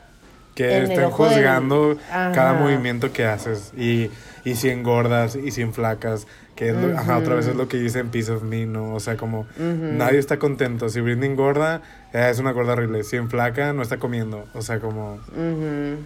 que 0.56 0.76
En 0.78 0.84
estén 0.84 0.98
del- 1.02 1.12
juzgando 1.12 1.98
cada 2.10 2.54
movimiento 2.54 3.12
que 3.14 3.26
haces 3.26 3.74
y, 3.78 4.10
y 4.44 4.56
si 4.56 4.70
engordas 4.70 5.36
y 5.36 5.52
si 5.52 5.62
enflacas, 5.62 6.26
que 6.56 6.70
es 6.70 6.76
lo- 6.76 6.98
ajá, 6.98 7.18
otra 7.18 7.36
vez 7.36 7.46
es 7.48 7.56
lo 7.56 7.68
que 7.68 7.78
dicen 7.78 8.10
Piece 8.10 8.32
of 8.32 8.42
Me, 8.42 8.66
¿no? 8.66 8.96
O 8.96 9.00
sea, 9.00 9.18
como 9.18 9.46
nadie 9.60 10.18
está 10.18 10.40
contento. 10.40 10.90
Si 10.90 11.00
Britney 11.02 11.30
engorda, 11.30 11.82
eh, 12.14 12.28
es 12.32 12.40
una 12.40 12.52
gorda 12.54 12.74
horrible. 12.74 13.04
Si 13.04 13.18
enflaca, 13.18 13.74
no 13.74 13.82
está 13.84 13.98
comiendo. 13.98 14.46
O 14.56 14.62
sea, 14.64 14.80
como... 14.80 15.16
Ujú. 15.36 15.98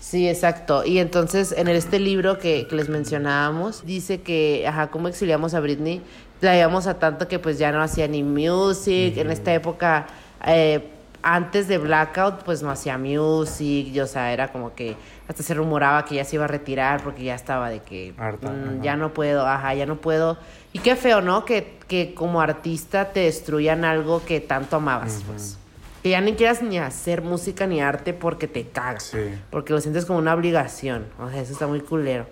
Sí, 0.00 0.28
exacto. 0.30 0.82
Y 0.84 0.98
entonces 0.98 1.52
en 1.56 1.68
este 1.68 2.00
libro 2.00 2.38
que, 2.38 2.66
que 2.66 2.74
les 2.74 2.88
mencionábamos, 2.88 3.84
dice 3.84 4.22
que, 4.22 4.64
ajá, 4.66 4.88
cómo 4.88 5.08
exiliamos 5.08 5.52
a 5.54 5.60
Britney, 5.60 6.00
la 6.40 6.54
llevamos 6.54 6.86
a 6.86 6.98
tanto 6.98 7.28
que 7.28 7.38
pues 7.38 7.58
ya 7.58 7.72
no 7.72 7.82
hacía 7.82 8.08
ni 8.08 8.22
music, 8.22 9.16
en 9.16 9.30
esta 9.30 9.52
época, 9.52 10.06
eh, 10.46 10.88
antes 11.22 11.68
de 11.68 11.78
Blackout, 11.78 12.42
pues 12.44 12.62
no 12.62 12.70
hacía 12.70 12.96
music, 12.96 13.88
y, 13.88 14.00
o 14.00 14.06
sea, 14.06 14.32
era 14.32 14.48
como 14.48 14.74
que 14.74 14.96
hasta 15.28 15.42
se 15.42 15.54
rumoraba 15.54 16.04
que 16.04 16.16
ya 16.16 16.24
se 16.24 16.36
iba 16.36 16.44
a 16.44 16.48
retirar 16.48 17.02
porque 17.02 17.24
ya 17.24 17.34
estaba 17.34 17.70
de 17.70 17.80
que 17.80 18.14
Harta, 18.18 18.50
mm, 18.50 18.82
ya 18.82 18.96
no 18.96 19.12
puedo, 19.12 19.46
ajá, 19.46 19.74
ya 19.74 19.86
no 19.86 19.96
puedo. 19.96 20.38
Y 20.72 20.78
qué 20.78 20.96
feo, 20.96 21.20
¿no? 21.20 21.44
Que, 21.44 21.78
que 21.86 22.14
como 22.14 22.40
artista 22.40 23.12
te 23.12 23.20
destruyan 23.20 23.84
algo 23.84 24.24
que 24.24 24.40
tanto 24.40 24.76
amabas, 24.76 25.22
pues. 25.26 25.58
Que 26.02 26.10
ya 26.10 26.20
ni 26.22 26.32
quieras 26.32 26.62
ni 26.62 26.78
hacer 26.78 27.20
música 27.20 27.66
ni 27.66 27.80
arte 27.80 28.14
porque 28.14 28.48
te 28.48 28.66
cagas. 28.66 29.04
Sí. 29.04 29.18
Porque 29.50 29.72
lo 29.74 29.80
sientes 29.80 30.06
como 30.06 30.18
una 30.18 30.32
obligación. 30.32 31.06
O 31.20 31.28
sea, 31.28 31.42
eso 31.42 31.52
está 31.52 31.66
muy 31.66 31.80
culero, 31.80 32.26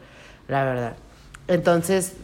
la 0.49 0.65
verdad. 0.65 0.97
Entonces, 1.49 2.15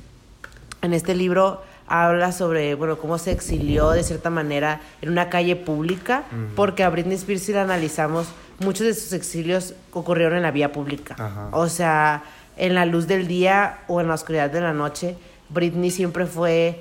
en 0.81 0.95
este 0.95 1.15
libro 1.15 1.63
habla 1.87 2.33
sobre, 2.33 2.75
bueno, 2.75 2.99
cómo 2.99 3.19
se 3.19 3.31
exilió 3.31 3.91
de 3.91 4.03
cierta 4.03 4.31
manera 4.31 4.81
en 5.03 5.11
una 5.11 5.29
calle 5.29 5.57
pública, 5.57 6.25
porque 6.57 6.83
a 6.85 6.89
Britney 6.91 7.17
Spears, 7.17 7.43
si 7.43 7.53
la 7.53 7.63
analizamos, 7.63 8.29
muchos 8.61 8.87
de 8.87 8.95
sus 8.95 9.13
exilios 9.13 9.75
ocurrieron 9.93 10.37
en 10.37 10.43
la 10.43 10.51
vía 10.51 10.73
pública. 10.73 11.15
Ajá. 11.19 11.49
O 11.53 11.69
sea, 11.69 12.23
en 12.57 12.75
la 12.75 12.87
luz 12.87 13.07
del 13.07 13.27
día 13.27 13.81
o 13.89 14.01
en 14.01 14.09
la 14.09 14.15
oscuridad 14.15 14.51
de 14.51 14.61
la 14.61 14.73
noche, 14.73 15.17
Britney 15.51 15.91
siempre 15.91 16.27
fue 16.27 16.81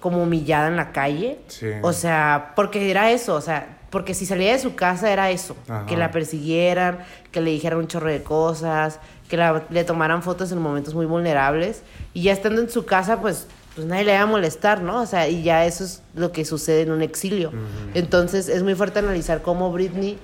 como 0.00 0.22
humillada 0.22 0.68
en 0.68 0.76
la 0.76 0.92
calle. 0.92 1.38
Sí. 1.48 1.66
O 1.82 1.92
sea, 1.92 2.52
porque 2.56 2.90
era 2.90 3.10
eso, 3.10 3.34
o 3.34 3.40
sea, 3.40 3.76
porque 3.90 4.12
si 4.14 4.26
salía 4.26 4.52
de 4.52 4.58
su 4.58 4.74
casa 4.74 5.10
era 5.10 5.30
eso, 5.30 5.56
Ajá. 5.68 5.86
que 5.86 5.96
la 5.96 6.10
persiguieran, 6.10 6.98
que 7.32 7.40
le 7.40 7.50
dijeran 7.50 7.78
un 7.80 7.86
chorro 7.88 8.08
de 8.10 8.22
cosas, 8.22 9.00
que 9.28 9.36
la- 9.36 9.62
le 9.70 9.84
tomaran 9.84 10.22
fotos 10.22 10.52
en 10.52 10.58
momentos 10.58 10.94
muy 10.94 11.06
vulnerables 11.06 11.82
y 12.14 12.22
ya 12.22 12.32
estando 12.32 12.60
en 12.60 12.70
su 12.70 12.84
casa, 12.86 13.20
pues, 13.20 13.46
pues 13.78 13.86
nadie 13.86 14.06
le 14.06 14.12
va 14.14 14.22
a 14.22 14.26
molestar, 14.26 14.82
¿no? 14.82 15.02
O 15.02 15.06
sea, 15.06 15.28
y 15.28 15.44
ya 15.44 15.64
eso 15.64 15.84
es 15.84 16.02
lo 16.16 16.32
que 16.32 16.44
sucede 16.44 16.82
en 16.82 16.90
un 16.90 17.00
exilio. 17.00 17.52
Entonces 17.94 18.48
es 18.48 18.64
muy 18.64 18.74
fuerte 18.74 18.98
analizar 18.98 19.40
cómo 19.40 19.70
Britney, 19.70 20.18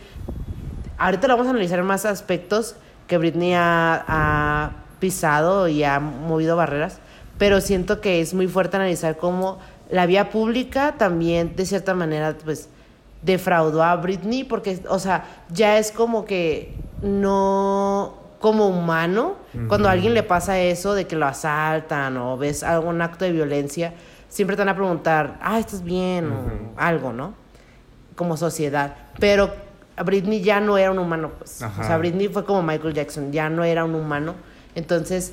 ahorita 0.98 1.28
lo 1.28 1.34
vamos 1.34 1.46
a 1.46 1.50
analizar 1.50 1.78
en 1.78 1.84
más 1.84 2.05
aspectos 2.05 2.74
que 3.07 3.16
Britney 3.16 3.55
ha, 3.55 4.05
ha 4.09 4.72
pisado 4.98 5.68
y 5.68 5.84
ha 5.84 6.00
movido 6.00 6.57
barreras, 6.57 6.98
pero 7.38 7.61
siento 7.61 8.00
que 8.00 8.20
es 8.20 8.34
muy 8.34 8.48
fuerte 8.48 8.76
analizar 8.76 9.18
cómo 9.18 9.61
la 9.88 10.07
vía 10.07 10.30
pública 10.30 10.96
también 10.98 11.55
de 11.55 11.64
cierta 11.64 11.94
manera, 11.94 12.36
pues, 12.44 12.68
defraudó 13.22 13.84
a 13.84 13.94
Britney 13.94 14.42
porque, 14.42 14.82
o 14.88 14.98
sea, 14.98 15.26
ya 15.48 15.78
es 15.78 15.92
como 15.92 16.24
que 16.24 16.74
no 17.02 18.24
como 18.45 18.68
humano, 18.68 19.36
cuando 19.68 19.88
a 19.88 19.92
alguien 19.92 20.12
le 20.12 20.22
pasa 20.22 20.61
eso 20.61 20.92
de 20.92 21.07
que 21.07 21.16
lo 21.16 21.24
asaltan 21.24 22.18
o 22.18 22.36
ves 22.36 22.62
algún 22.62 23.01
acto 23.01 23.24
de 23.24 23.32
violencia, 23.32 23.95
siempre 24.28 24.55
te 24.55 24.61
van 24.61 24.68
a 24.68 24.74
preguntar, 24.74 25.38
ah, 25.40 25.59
¿estás 25.59 25.82
bien? 25.82 26.30
o 26.30 26.45
algo, 26.76 27.14
¿no? 27.14 27.32
Como 28.16 28.36
sociedad. 28.36 28.97
Pero 29.18 29.51
Britney 30.05 30.42
ya 30.42 30.61
no 30.61 30.76
era 30.76 30.90
un 30.90 30.99
humano, 30.99 31.30
pues. 31.38 31.62
O 31.62 31.84
sea, 31.84 31.97
Britney 31.97 32.28
fue 32.28 32.45
como 32.45 32.62
Michael 32.62 32.92
Jackson, 32.92 33.32
ya 33.32 33.49
no 33.49 33.64
era 33.64 33.82
un 33.82 33.95
humano. 33.95 34.34
Entonces, 34.74 35.32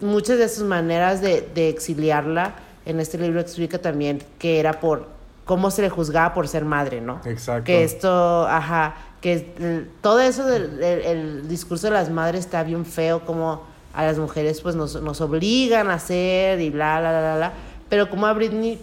muchas 0.00 0.38
de 0.38 0.48
sus 0.48 0.62
maneras 0.62 1.20
de, 1.20 1.40
de 1.56 1.68
exiliarla, 1.68 2.54
en 2.86 3.00
este 3.00 3.18
libro 3.18 3.40
explica 3.40 3.78
también 3.78 4.22
que 4.38 4.60
era 4.60 4.78
por 4.78 5.08
cómo 5.44 5.72
se 5.72 5.82
le 5.82 5.90
juzgaba 5.90 6.32
por 6.34 6.46
ser 6.46 6.64
madre, 6.64 7.00
¿no? 7.00 7.20
Exacto. 7.24 7.64
Que 7.64 7.82
esto, 7.82 8.46
ajá, 8.46 8.94
que 9.24 9.32
el- 9.58 9.88
todo 10.02 10.20
eso 10.20 10.44
del 10.44 10.82
el, 10.82 11.00
el 11.00 11.48
discurso 11.48 11.86
de 11.86 11.94
las 11.94 12.10
madres 12.10 12.40
está 12.40 12.62
bien 12.62 12.84
feo, 12.84 13.24
como 13.24 13.62
a 13.94 14.04
las 14.04 14.18
mujeres 14.18 14.60
pues 14.60 14.74
nos, 14.76 15.00
nos 15.00 15.20
obligan 15.22 15.88
a 15.90 15.94
hacer 15.94 16.60
y 16.60 16.68
bla, 16.68 17.00
bla, 17.00 17.10
bla, 17.10 17.20
bla, 17.20 17.36
bla. 17.36 17.52
Pero 17.88 18.10
como 18.10 18.26
a 18.26 18.34
Britney, 18.34 18.78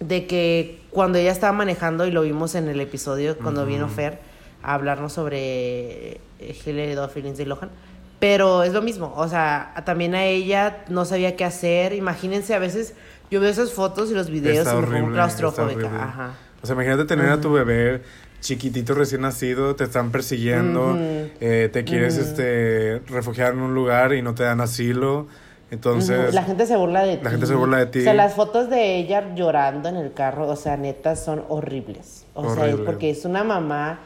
de 0.00 0.26
que 0.26 0.80
cuando 0.90 1.18
ella 1.18 1.30
estaba 1.30 1.52
manejando, 1.52 2.06
y 2.06 2.10
lo 2.10 2.22
vimos 2.22 2.56
en 2.56 2.68
el 2.68 2.80
episodio 2.80 3.38
cuando 3.38 3.64
vino 3.64 3.88
Fer 3.88 4.18
a 4.64 4.74
hablarnos 4.74 5.12
sobre 5.12 6.12
eh, 6.40 6.56
Hilary 6.66 6.94
Duff 6.94 7.16
y 7.16 7.22
Lindsay 7.22 7.44
Lohan, 7.46 7.70
pero 8.18 8.64
es 8.64 8.72
lo 8.72 8.82
mismo, 8.82 9.12
o 9.16 9.28
sea, 9.28 9.74
también 9.86 10.14
a 10.16 10.24
ella 10.24 10.84
no 10.88 11.04
sabía 11.04 11.36
qué 11.36 11.44
hacer, 11.44 11.92
imagínense, 11.92 12.54
a 12.54 12.58
veces 12.58 12.94
yo 13.30 13.40
veo 13.40 13.48
esas 13.50 13.72
fotos 13.72 14.10
y 14.10 14.14
los 14.14 14.28
videos 14.28 14.58
Está 14.66 14.72
y 14.72 14.82
me 14.82 14.86
horrible, 14.88 15.12
claustrofóbica, 15.14 15.86
ajá. 16.04 16.30
O 16.62 16.66
sea, 16.66 16.74
imagínate 16.74 17.04
tener 17.04 17.28
a 17.28 17.40
tu 17.40 17.52
bebé 17.52 18.02
chiquitito 18.42 18.94
recién 18.94 19.22
nacido, 19.22 19.76
te 19.76 19.84
están 19.84 20.10
persiguiendo, 20.10 20.96
eh, 20.98 21.70
te 21.72 21.84
quieres 21.84 22.18
este, 22.18 23.00
refugiar 23.06 23.54
en 23.54 23.60
un 23.60 23.74
lugar 23.74 24.12
y 24.12 24.20
no 24.20 24.34
te 24.34 24.42
dan 24.42 24.60
asilo. 24.60 25.28
Entonces, 25.70 26.34
La 26.34 26.42
gente 26.42 26.66
se 26.66 26.76
burla 26.76 27.02
de 27.02 27.16
ti. 27.16 27.24
la 27.24 27.30
gente 27.30 27.46
se 27.46 27.54
burla 27.54 27.78
de 27.78 27.86
ti. 27.86 28.00
O 28.00 28.02
sea, 28.02 28.12
las 28.12 28.34
fotos 28.34 28.68
de 28.68 28.96
ella 28.96 29.34
llorando 29.34 29.88
en 29.88 29.96
el 29.96 30.12
carro, 30.12 30.46
o 30.48 30.56
sea, 30.56 30.76
neta, 30.76 31.16
son 31.16 31.44
horribles. 31.48 32.26
O 32.34 32.54
sea, 32.54 32.66
es 32.66 32.76
porque 32.76 33.08
es 33.08 33.24
una 33.24 33.42
mamá 33.42 34.00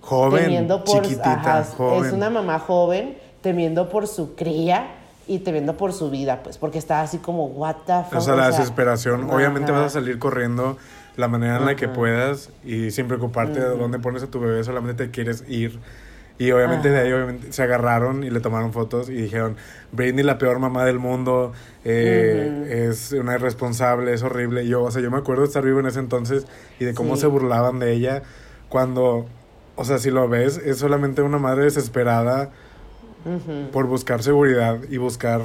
joven, 0.00 0.44
temiendo 0.44 0.82
por... 0.82 1.02
chiquitita, 1.02 1.34
ajá, 1.34 1.64
joven. 1.76 2.06
Es 2.06 2.12
una 2.14 2.30
mamá 2.30 2.58
joven 2.58 3.18
temiendo 3.42 3.90
por 3.90 4.06
su 4.06 4.34
cría 4.34 4.94
y 5.26 5.40
temiendo 5.40 5.76
por 5.76 5.92
su 5.92 6.10
vida, 6.10 6.42
pues, 6.42 6.58
porque 6.58 6.78
está 6.78 7.02
así 7.02 7.18
como, 7.18 7.46
what 7.46 7.76
the 7.86 7.92
fuck. 8.08 8.18
O 8.18 8.20
sea, 8.20 8.34
la 8.36 8.46
desesperación. 8.46 9.28
Obviamente 9.28 9.72
vas 9.72 9.86
a 9.86 9.90
salir 9.90 10.18
corriendo 10.18 10.78
la 11.20 11.28
manera 11.28 11.58
en 11.58 11.66
la 11.66 11.76
que 11.76 11.86
puedas 11.88 12.50
y 12.64 12.90
sin 12.90 13.06
preocuparte 13.06 13.60
de 13.60 13.66
dónde 13.76 13.98
pones 13.98 14.22
a 14.22 14.26
tu 14.26 14.40
bebé, 14.40 14.64
solamente 14.64 15.04
te 15.06 15.10
quieres 15.12 15.44
ir. 15.48 15.78
Y 16.38 16.52
obviamente 16.52 16.88
de 16.88 16.98
ahí 16.98 17.12
obviamente, 17.12 17.52
se 17.52 17.62
agarraron 17.62 18.24
y 18.24 18.30
le 18.30 18.40
tomaron 18.40 18.72
fotos 18.72 19.10
y 19.10 19.12
dijeron, 19.14 19.56
Britney 19.92 20.24
la 20.24 20.38
peor 20.38 20.58
mamá 20.58 20.86
del 20.86 20.98
mundo, 20.98 21.52
eh, 21.84 22.86
es 22.88 23.12
una 23.12 23.34
irresponsable, 23.34 24.14
es 24.14 24.22
horrible. 24.22 24.64
Y 24.64 24.68
yo, 24.68 24.82
o 24.82 24.90
sea, 24.90 25.02
yo 25.02 25.10
me 25.10 25.18
acuerdo 25.18 25.42
de 25.42 25.48
estar 25.48 25.62
vivo 25.62 25.80
en 25.80 25.86
ese 25.86 25.98
entonces 26.00 26.46
y 26.78 26.86
de 26.86 26.94
cómo 26.94 27.16
Sí. 27.16 27.22
se 27.22 27.26
burlaban 27.26 27.78
de 27.78 27.92
ella 27.92 28.22
cuando, 28.70 29.26
o 29.76 29.84
sea, 29.84 29.98
si 29.98 30.10
lo 30.10 30.28
ves, 30.30 30.56
es 30.56 30.78
solamente 30.78 31.20
una 31.20 31.36
madre 31.38 31.64
desesperada 31.64 32.50
por 33.70 33.86
buscar 33.86 34.22
seguridad 34.22 34.78
y 34.88 34.96
buscar, 34.96 35.42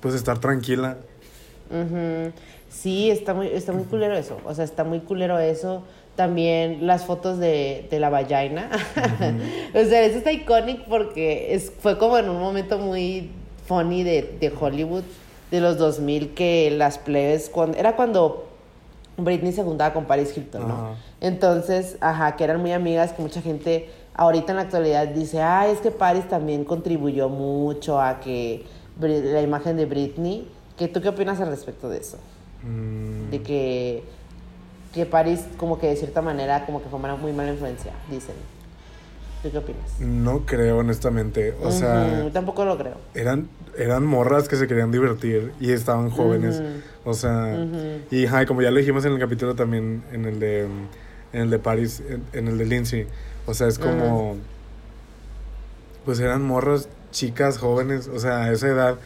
pues, 0.00 0.14
estar 0.14 0.38
tranquila. 0.38 0.96
Ujú. 1.70 2.32
Sí, 2.72 3.10
está 3.10 3.34
muy, 3.34 3.48
está 3.48 3.72
muy 3.72 3.84
culero 3.84 4.14
eso. 4.14 4.38
O 4.44 4.54
sea, 4.54 4.64
está 4.64 4.84
muy 4.84 5.00
culero 5.00 5.38
eso. 5.38 5.82
También 6.16 6.86
las 6.86 7.04
fotos 7.04 7.38
de, 7.38 7.86
de 7.90 8.00
la 8.00 8.10
vagina. 8.10 8.70
o 9.74 9.84
sea, 9.84 10.02
eso 10.02 10.18
está 10.18 10.32
icónico 10.32 10.84
porque 10.88 11.54
es, 11.54 11.72
fue 11.78 11.98
como 11.98 12.18
en 12.18 12.28
un 12.28 12.40
momento 12.40 12.78
muy 12.78 13.30
funny 13.66 14.02
de, 14.02 14.36
de 14.40 14.52
Hollywood 14.58 15.04
de 15.50 15.60
los 15.60 15.78
2000 15.78 16.34
que 16.34 16.70
las 16.70 16.98
plebes, 16.98 17.50
cuando, 17.50 17.76
era 17.78 17.94
cuando 17.94 18.46
Britney 19.18 19.52
se 19.52 19.62
juntaba 19.62 19.92
con 19.92 20.06
Paris 20.06 20.36
Hilton, 20.36 20.66
¿no? 20.66 20.74
Ajá. 20.74 20.94
Entonces, 21.20 21.96
ajá, 22.00 22.36
que 22.36 22.44
eran 22.44 22.60
muy 22.60 22.72
amigas, 22.72 23.12
que 23.12 23.22
mucha 23.22 23.42
gente 23.42 23.88
ahorita 24.14 24.52
en 24.52 24.56
la 24.56 24.62
actualidad 24.62 25.06
dice, 25.08 25.40
ay, 25.40 25.70
es 25.72 25.78
que 25.78 25.90
Paris 25.90 26.28
también 26.28 26.64
contribuyó 26.64 27.28
mucho 27.28 28.00
a 28.00 28.18
que 28.20 28.64
la 28.98 29.40
imagen 29.40 29.76
de 29.76 29.86
Britney. 29.86 30.48
¿Qué, 30.76 30.88
¿Tú 30.88 31.00
qué 31.00 31.10
opinas 31.10 31.40
al 31.40 31.48
respecto 31.48 31.88
de 31.88 31.98
eso? 31.98 32.18
Mm, 32.62 33.30
De 33.30 33.42
que, 33.42 34.02
que 34.94 35.06
Paris 35.06 35.40
como 35.56 35.78
que 35.78 35.88
de 35.88 35.96
cierta 35.96 36.22
manera 36.22 36.64
como 36.66 36.82
que 36.82 36.88
fue 36.88 36.98
una 36.98 37.16
muy 37.16 37.32
mala 37.32 37.52
influencia, 37.52 37.92
dicen. 38.10 38.34
¿Tú 39.42 39.50
qué 39.50 39.58
opinas? 39.58 39.98
No 39.98 40.46
creo, 40.46 40.78
honestamente. 40.78 41.52
O 41.62 41.72
sea, 41.72 42.28
tampoco 42.32 42.64
lo 42.64 42.78
creo. 42.78 42.94
eran, 43.14 43.48
eran 43.76 44.06
morras 44.06 44.46
que 44.48 44.54
se 44.54 44.68
querían 44.68 44.92
divertir 44.92 45.52
y 45.58 45.72
estaban 45.72 46.10
jóvenes. 46.10 46.62
O 47.04 47.12
sea, 47.12 47.66
y 48.12 48.26
ajá, 48.26 48.46
como 48.46 48.62
ya 48.62 48.70
lo 48.70 48.78
dijimos 48.78 49.04
en 49.04 49.12
el 49.14 49.18
capítulo 49.18 49.56
también, 49.56 50.04
en 50.12 50.26
el 50.26 50.38
de, 50.38 50.62
en 51.32 51.40
el 51.40 51.50
de 51.50 51.58
Paris, 51.58 52.00
en, 52.08 52.22
en 52.32 52.46
el 52.46 52.56
de 52.58 52.66
Lindsay. 52.66 53.06
O 53.46 53.54
sea, 53.54 53.66
es 53.66 53.80
como. 53.80 54.36
Pues 56.04 56.20
eran 56.20 56.42
morras 56.42 56.88
chicas, 57.10 57.58
jóvenes. 57.58 58.06
O 58.06 58.20
sea, 58.20 58.44
a 58.44 58.52
esa 58.52 58.68
edad, 58.68 58.98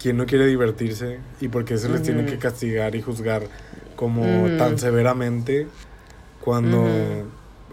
¿quién 0.00 0.16
no 0.16 0.26
quiere 0.26 0.46
divertirse? 0.46 1.18
¿Y 1.40 1.48
por 1.48 1.64
qué 1.64 1.78
se 1.78 1.88
les 1.88 2.02
tiene 2.02 2.24
que 2.24 2.38
castigar 2.38 2.94
y 2.94 3.02
juzgar 3.02 3.42
como 3.96 4.22
tan 4.58 4.78
severamente 4.78 5.66
cuando 6.40 6.86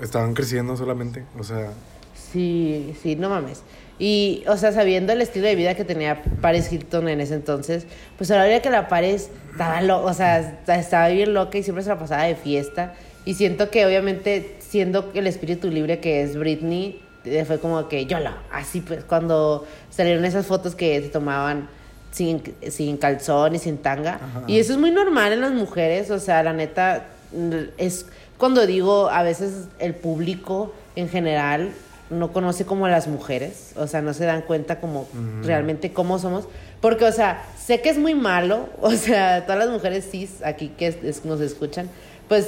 estaban 0.01 0.33
creciendo 0.33 0.75
solamente? 0.77 1.23
O 1.39 1.43
sea. 1.43 1.71
Sí, 2.13 2.95
sí, 3.01 3.15
no 3.15 3.29
mames. 3.29 3.61
Y, 3.97 4.43
o 4.47 4.57
sea, 4.57 4.73
sabiendo 4.73 5.13
el 5.13 5.21
estilo 5.21 5.47
de 5.47 5.55
vida 5.55 5.75
que 5.75 5.85
tenía 5.85 6.21
Paris 6.41 6.69
Hilton 6.71 7.07
en 7.07 7.21
ese 7.21 7.35
entonces, 7.35 7.87
pues 8.17 8.29
a 8.31 8.37
la 8.37 8.43
hora 8.43 8.61
que 8.61 8.69
la 8.69 8.89
Paris 8.89 9.29
estaba 9.51 9.79
o 9.97 10.13
sea, 10.13 10.39
esta- 10.39 10.75
estaba 10.77 11.07
bien 11.07 11.33
loca 11.33 11.57
y 11.57 11.63
siempre 11.63 11.81
se 11.83 11.89
la 11.89 11.97
pasaba 11.97 12.23
de 12.23 12.35
fiesta. 12.35 12.93
Y 13.23 13.35
siento 13.35 13.69
que 13.69 13.85
obviamente, 13.85 14.57
siendo 14.59 15.11
el 15.13 15.27
espíritu 15.27 15.69
libre 15.69 15.99
que 16.01 16.21
es 16.23 16.35
Britney, 16.37 17.01
eh, 17.23 17.45
fue 17.45 17.59
como 17.59 17.87
que 17.87 18.05
YOLO, 18.05 18.31
así 18.51 18.81
pues, 18.81 19.03
cuando 19.05 19.65
salieron 19.89 20.25
esas 20.25 20.45
fotos 20.45 20.75
que 20.75 21.01
se 21.01 21.07
tomaban 21.09 21.69
sin, 22.15 22.41
sin 22.69 22.97
calzón 22.97 23.55
y 23.55 23.59
sin 23.59 23.77
tanga. 23.77 24.15
Ajá. 24.15 24.43
Y 24.47 24.59
eso 24.59 24.73
es 24.73 24.79
muy 24.79 24.91
normal 24.91 25.33
en 25.33 25.41
las 25.41 25.51
mujeres, 25.51 26.09
o 26.11 26.19
sea, 26.19 26.41
la 26.43 26.53
neta, 26.53 27.05
es 27.77 28.05
cuando 28.37 28.65
digo, 28.65 29.09
a 29.09 29.21
veces 29.23 29.67
el 29.79 29.95
público 29.95 30.73
en 30.95 31.09
general 31.09 31.71
no 32.09 32.31
conoce 32.31 32.65
como 32.65 32.85
a 32.85 32.89
las 32.89 33.07
mujeres, 33.07 33.73
o 33.75 33.87
sea, 33.87 34.01
no 34.01 34.13
se 34.13 34.25
dan 34.25 34.41
cuenta 34.43 34.79
como 34.79 35.07
realmente 35.43 35.91
cómo 35.91 36.19
somos, 36.19 36.47
porque, 36.79 37.03
o 37.05 37.11
sea, 37.11 37.43
sé 37.59 37.81
que 37.81 37.89
es 37.89 37.97
muy 37.97 38.13
malo, 38.15 38.69
o 38.81 38.91
sea, 38.91 39.41
todas 39.45 39.59
las 39.59 39.69
mujeres 39.69 40.07
cis 40.09 40.41
aquí 40.43 40.69
que 40.77 40.87
es- 40.87 41.03
es- 41.03 41.25
nos 41.25 41.41
escuchan, 41.41 41.89
pues 42.29 42.47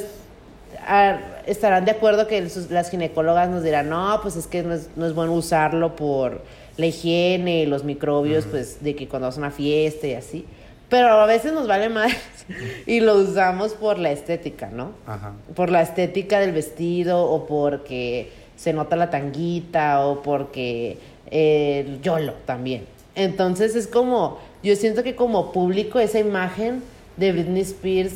estarán 1.45 1.85
de 1.85 1.91
acuerdo 1.91 2.27
que 2.27 2.49
sus- 2.49 2.69
las 2.69 2.89
ginecólogas 2.89 3.49
nos 3.49 3.63
dirán, 3.63 3.89
no, 3.89 4.19
pues 4.21 4.35
es 4.35 4.47
que 4.47 4.63
no 4.63 4.73
es, 4.73 4.89
no 4.95 5.05
es 5.05 5.13
bueno 5.13 5.33
usarlo 5.33 5.95
por 5.95 6.41
la 6.77 6.85
higiene, 6.85 7.65
los 7.65 7.83
microbios, 7.83 8.45
pues 8.45 8.83
de 8.83 8.95
que 8.95 9.07
cuando 9.07 9.27
vas 9.27 9.35
a 9.35 9.39
una 9.39 9.51
fiesta 9.51 10.07
y 10.07 10.13
así. 10.13 10.45
Pero 10.89 11.07
a 11.09 11.25
veces 11.25 11.51
nos 11.51 11.67
vale 11.67 11.89
más 11.89 12.13
y 12.85 13.01
lo 13.01 13.15
usamos 13.15 13.73
por 13.73 13.99
la 13.99 14.11
estética, 14.11 14.69
¿no? 14.71 14.91
Ajá. 15.05 15.33
Por 15.55 15.69
la 15.69 15.81
estética 15.81 16.39
del 16.39 16.53
vestido 16.53 17.23
o 17.23 17.45
porque 17.45 18.29
se 18.55 18.73
nota 18.73 18.95
la 18.95 19.09
tanguita 19.09 20.05
o 20.05 20.21
porque 20.21 20.97
eh, 21.29 21.97
YOLO 22.01 22.33
también. 22.45 22.85
Entonces 23.15 23.75
es 23.75 23.87
como, 23.87 24.39
yo 24.63 24.75
siento 24.75 25.03
que 25.03 25.15
como 25.15 25.51
público 25.51 25.99
esa 25.99 26.19
imagen 26.19 26.83
de 27.17 27.31
Britney 27.31 27.63
Spears 27.63 28.13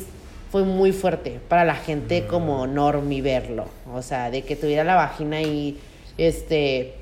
fue 0.50 0.64
muy 0.64 0.92
fuerte 0.92 1.40
para 1.48 1.64
la 1.64 1.74
gente 1.74 2.26
como 2.26 2.66
normie 2.66 3.20
verlo. 3.20 3.66
O 3.92 4.00
sea, 4.02 4.30
de 4.30 4.42
que 4.42 4.56
tuviera 4.56 4.84
la 4.84 4.94
vagina 4.94 5.38
ahí, 5.38 5.78
este... 6.16 6.94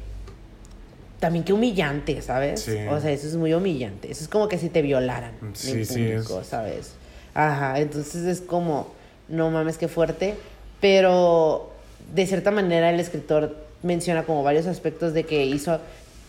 También 1.21 1.45
qué 1.45 1.53
humillante, 1.53 2.21
¿sabes? 2.23 2.63
Sí. 2.63 2.77
O 2.91 2.99
sea, 3.01 3.11
eso 3.13 3.27
es 3.29 3.37
muy 3.37 3.53
humillante. 3.55 4.11
Eso 4.11 4.25
es 4.25 4.29
como 4.29 4.49
que 4.49 4.59
si 4.59 4.69
te 4.71 4.83
violaran 4.83 5.33
Sí, 5.53 5.71
en 5.73 5.87
sí, 5.87 6.03
es. 6.03 6.25
público, 6.25 6.45
¿sabes? 6.45 6.95
Ajá, 7.35 7.79
entonces 7.79 8.25
es 8.25 8.41
como, 8.41 8.89
no 9.29 9.51
mames, 9.51 9.77
qué 9.79 9.87
fuerte. 9.87 10.35
Pero 10.81 11.71
de 12.15 12.27
cierta 12.27 12.51
manera 12.51 12.91
el 12.91 12.99
escritor 12.99 13.55
menciona 13.83 14.25
como 14.25 14.43
varios 14.43 14.67
aspectos 14.67 15.13
de 15.15 15.25
que 15.25 15.45
hizo 15.45 15.79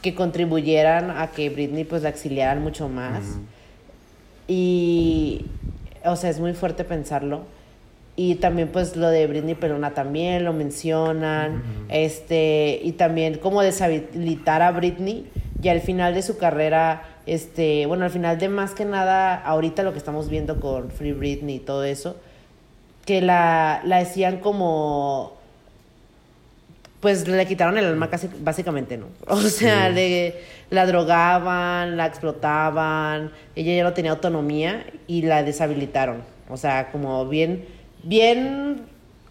que 0.02 0.14
contribuyeran 0.14 1.10
a 1.12 1.28
que 1.32 1.50
Britney 1.50 1.84
pues 1.86 2.02
la 2.04 2.10
exiliaran 2.10 2.62
mucho 2.62 2.90
más. 2.90 3.22
Y, 4.48 5.46
o 6.04 6.16
sea, 6.16 6.30
es 6.30 6.40
muy 6.40 6.54
fuerte 6.54 6.84
pensarlo. 6.84 7.44
Y 8.16 8.36
también 8.36 8.68
pues 8.68 8.96
lo 8.98 9.08
de 9.10 9.26
Britney 9.28 9.56
Pelona 9.56 9.94
también 9.94 10.44
lo 10.44 10.54
mencionan. 10.54 11.64
Este, 11.90 12.80
y 12.84 12.92
también 12.94 13.38
como 13.38 13.62
deshabilitar 13.62 14.62
a 14.62 14.72
Britney 14.72 15.28
ya 15.62 15.72
al 15.72 15.82
final 15.82 16.14
de 16.16 16.22
su 16.24 16.38
carrera, 16.38 17.04
este, 17.28 17.86
bueno, 17.86 18.04
al 18.06 18.10
final 18.12 18.38
de 18.40 18.50
más 18.50 18.72
que 18.72 18.84
nada 18.84 19.36
ahorita 19.36 19.84
lo 19.84 19.92
que 19.92 20.00
estamos 20.00 20.28
viendo 20.30 20.60
con 20.60 20.90
Free 20.92 21.12
Britney 21.14 21.58
y 21.58 21.60
todo 21.60 21.84
eso, 21.84 22.16
que 23.06 23.22
la, 23.22 23.82
la 23.86 24.00
decían 24.00 24.38
como 24.38 25.34
pues 27.00 27.28
le 27.28 27.46
quitaron 27.48 27.78
el 27.80 27.86
alma 27.86 28.10
casi, 28.10 28.30
básicamente, 28.42 28.98
¿no? 28.98 29.08
O 29.28 29.40
sea, 29.42 29.88
Sí. 29.90 29.96
le, 29.96 30.36
la 30.70 30.86
drogaban, 30.86 31.98
la 31.98 32.06
explotaban, 32.06 33.32
ella 33.56 33.76
ya 33.76 33.84
no 33.84 33.94
tenía 33.94 34.12
autonomía 34.12 34.86
y 35.08 35.24
la 35.24 35.42
deshabilitaron. 35.44 36.22
O 36.50 36.58
sea, 36.58 36.92
como 36.92 37.26
bien, 37.28 37.66
bien 38.04 38.86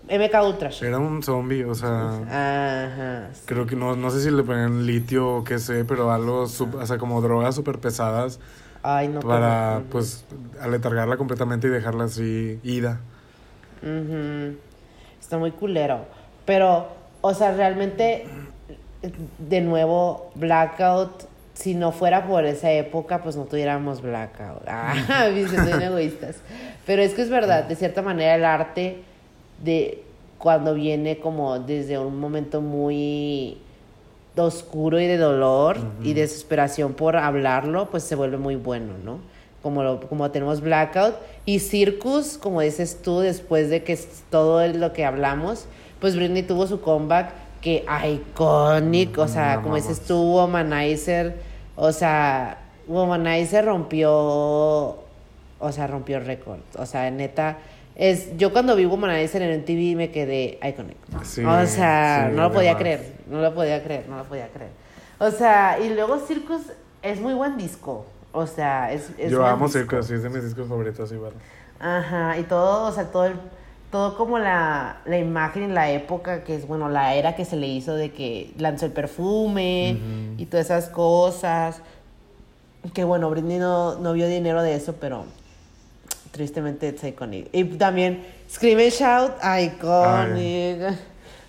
MK 0.09 0.43
Ultra. 0.47 0.71
Era 0.83 0.99
un 0.99 1.23
zombie, 1.23 1.65
o 1.65 1.75
sea, 1.75 2.09
Ajá. 2.29 3.31
creo 3.47 3.67
que 3.67 3.77
no, 3.77 3.95
no 3.97 4.11
sé 4.11 4.21
si 4.23 4.31
le 4.31 4.43
ponían 4.43 4.87
litio 4.87 5.37
o 5.37 5.45
qué 5.45 5.59
sé, 5.59 5.85
pero 5.85 6.11
algo, 6.11 6.47
sup- 6.47 6.75
o 6.83 6.87
sea, 6.87 6.99
como 6.99 7.21
drogas 7.21 7.55
súper 7.55 7.79
pesadas 7.79 8.41
Ay, 8.83 9.09
no. 9.09 9.21
para, 9.21 9.77
pero- 9.79 9.91
pues, 9.91 10.25
aletargarla 10.61 11.17
completamente 11.17 11.67
y 11.67 11.71
dejarla 11.71 12.05
así, 12.05 12.59
ida. 12.65 13.01
Está 15.21 15.39
muy 15.39 15.53
culero. 15.53 16.01
Pero, 16.45 16.89
o 17.21 17.35
sea, 17.35 17.53
realmente, 17.53 18.27
de 19.39 19.61
nuevo, 19.61 20.31
Blackout, 20.35 21.25
si 21.55 21.75
no 21.75 21.93
fuera 21.93 22.27
por 22.27 22.45
esa 22.45 22.71
época, 22.73 23.23
pues 23.23 23.37
no 23.37 23.45
tuviéramos 23.45 24.01
Blackout. 24.03 24.63
Ah, 24.67 25.29
bien 25.35 25.49
egoístas. 25.83 26.37
Pero 26.87 27.03
es 27.03 27.15
que 27.15 27.23
es 27.23 27.31
verdad, 27.31 27.65
de 27.65 27.77
cierta 27.77 28.03
manera 28.03 28.35
el 28.35 28.45
arte 28.45 29.03
de 29.63 30.03
cuando 30.39 30.75
viene 30.75 31.19
como 31.19 31.59
desde 31.59 31.99
un 31.99 32.19
momento 32.19 32.61
muy 32.61 33.59
oscuro 34.37 34.99
y 34.99 35.07
de 35.07 35.19
dolor 35.19 35.77
y 36.03 36.15
desesperación 36.15 36.95
por 36.95 37.17
hablarlo, 37.17 37.91
pues 37.91 38.05
se 38.05 38.15
vuelve 38.15 38.39
muy 38.39 38.57
bueno, 38.57 38.95
¿no? 39.05 39.19
Como, 39.63 39.83
lo- 39.83 40.01
como 40.01 40.31
tenemos 40.31 40.63
Blackout 40.63 41.15
y 41.45 41.59
Circus, 41.59 42.39
como 42.39 42.63
dices 42.63 43.03
tú, 43.03 43.19
después 43.21 43.69
de 43.69 43.85
que 43.85 43.99
todo 44.31 44.67
lo 44.69 44.95
que 44.95 45.05
hablamos, 45.05 45.67
pues 46.01 46.17
Britney 46.17 46.43
tuvo 46.43 46.67
su 46.67 46.81
comeback 46.81 47.33
que 47.61 47.85
iconic, 48.09 49.19
o 49.19 49.29
sea, 49.29 49.61
como 49.63 49.77
dices 49.77 50.01
tú, 50.01 50.17
Womanizer, 50.17 51.37
o 51.77 51.93
sea, 51.93 52.59
Womanizer 52.87 53.65
rompió, 53.65 54.11
o 54.13 55.73
sea, 55.73 55.87
rompió 55.87 56.21
récord, 56.21 56.61
o 56.77 56.87
sea, 56.87 57.11
neta, 57.11 57.59
es, 57.97 58.37
yo 58.39 58.53
cuando 58.53 58.77
vi 58.77 58.87
Womanizer 58.87 59.43
en 59.43 59.61
MTV 59.61 59.97
me 59.97 60.11
quedé 60.11 60.59
iconic, 60.67 60.97
Sí, 61.23 61.45
o 61.45 61.67
sea, 61.67 62.29
sí, 62.31 62.37
no 62.37 62.43
lo 62.45 62.53
podía 62.53 62.77
creer, 62.77 63.13
no 63.29 63.41
lo 63.41 63.55
podía 63.55 63.83
creer, 63.83 64.07
no 64.09 64.17
lo 64.17 64.25
podía 64.25 64.49
creer, 64.49 64.71
o 65.19 65.31
sea, 65.31 65.79
y 65.79 65.91
luego 65.91 66.19
Circus 66.19 66.63
es 67.03 67.21
muy 67.21 67.35
buen 67.35 67.57
disco, 67.59 68.07
o 68.33 68.47
sea, 68.47 68.93
es, 68.93 69.11
es 69.19 69.31
Yo 69.31 69.45
amo 69.45 69.67
disco. 69.67 69.81
Circus, 69.81 70.07
sí, 70.07 70.15
es 70.15 70.23
de 70.23 70.31
mis 70.31 70.45
discos 70.45 70.69
favoritos 70.69 71.11
igual. 71.13 71.33
Ajá, 71.79 72.39
y 72.39 72.45
todo, 72.45 72.87
o 72.89 72.93
sea, 72.93 73.05
todo 73.05 73.27
el, 73.27 73.35
todo 73.91 74.17
como 74.17 74.39
la, 74.39 74.99
la 75.05 75.19
imagen 75.19 75.65
en 75.65 75.75
la 75.75 75.91
época, 75.91 76.45
que 76.45 76.55
es, 76.55 76.67
bueno, 76.67 76.89
la 76.89 77.15
era 77.15 77.35
que 77.35 77.45
se 77.45 77.57
le 77.57 77.67
hizo 77.67 77.95
de 77.95 78.13
que 78.13 78.53
lanzó 78.57 78.87
el 78.87 78.93
perfume 78.93 79.97
Ujú. 79.97 80.43
y 80.43 80.47
todas 80.47 80.67
esas 80.67 80.89
cosas. 80.89 81.81
Que 82.95 83.05
bueno, 83.05 83.29
Britney 83.31 83.59
no, 83.59 83.97
no 83.97 84.13
vio 84.13 84.27
dinero 84.29 84.63
de 84.63 84.75
eso, 84.75 84.95
pero 85.01 85.25
tristemente 86.31 86.89
it's 86.89 87.03
iconic. 87.05 87.49
Y 87.53 87.65
también 87.65 88.25
Scream 88.49 88.79
and 88.79 88.91
Shout, 88.93 89.33
iconic. 89.61 90.99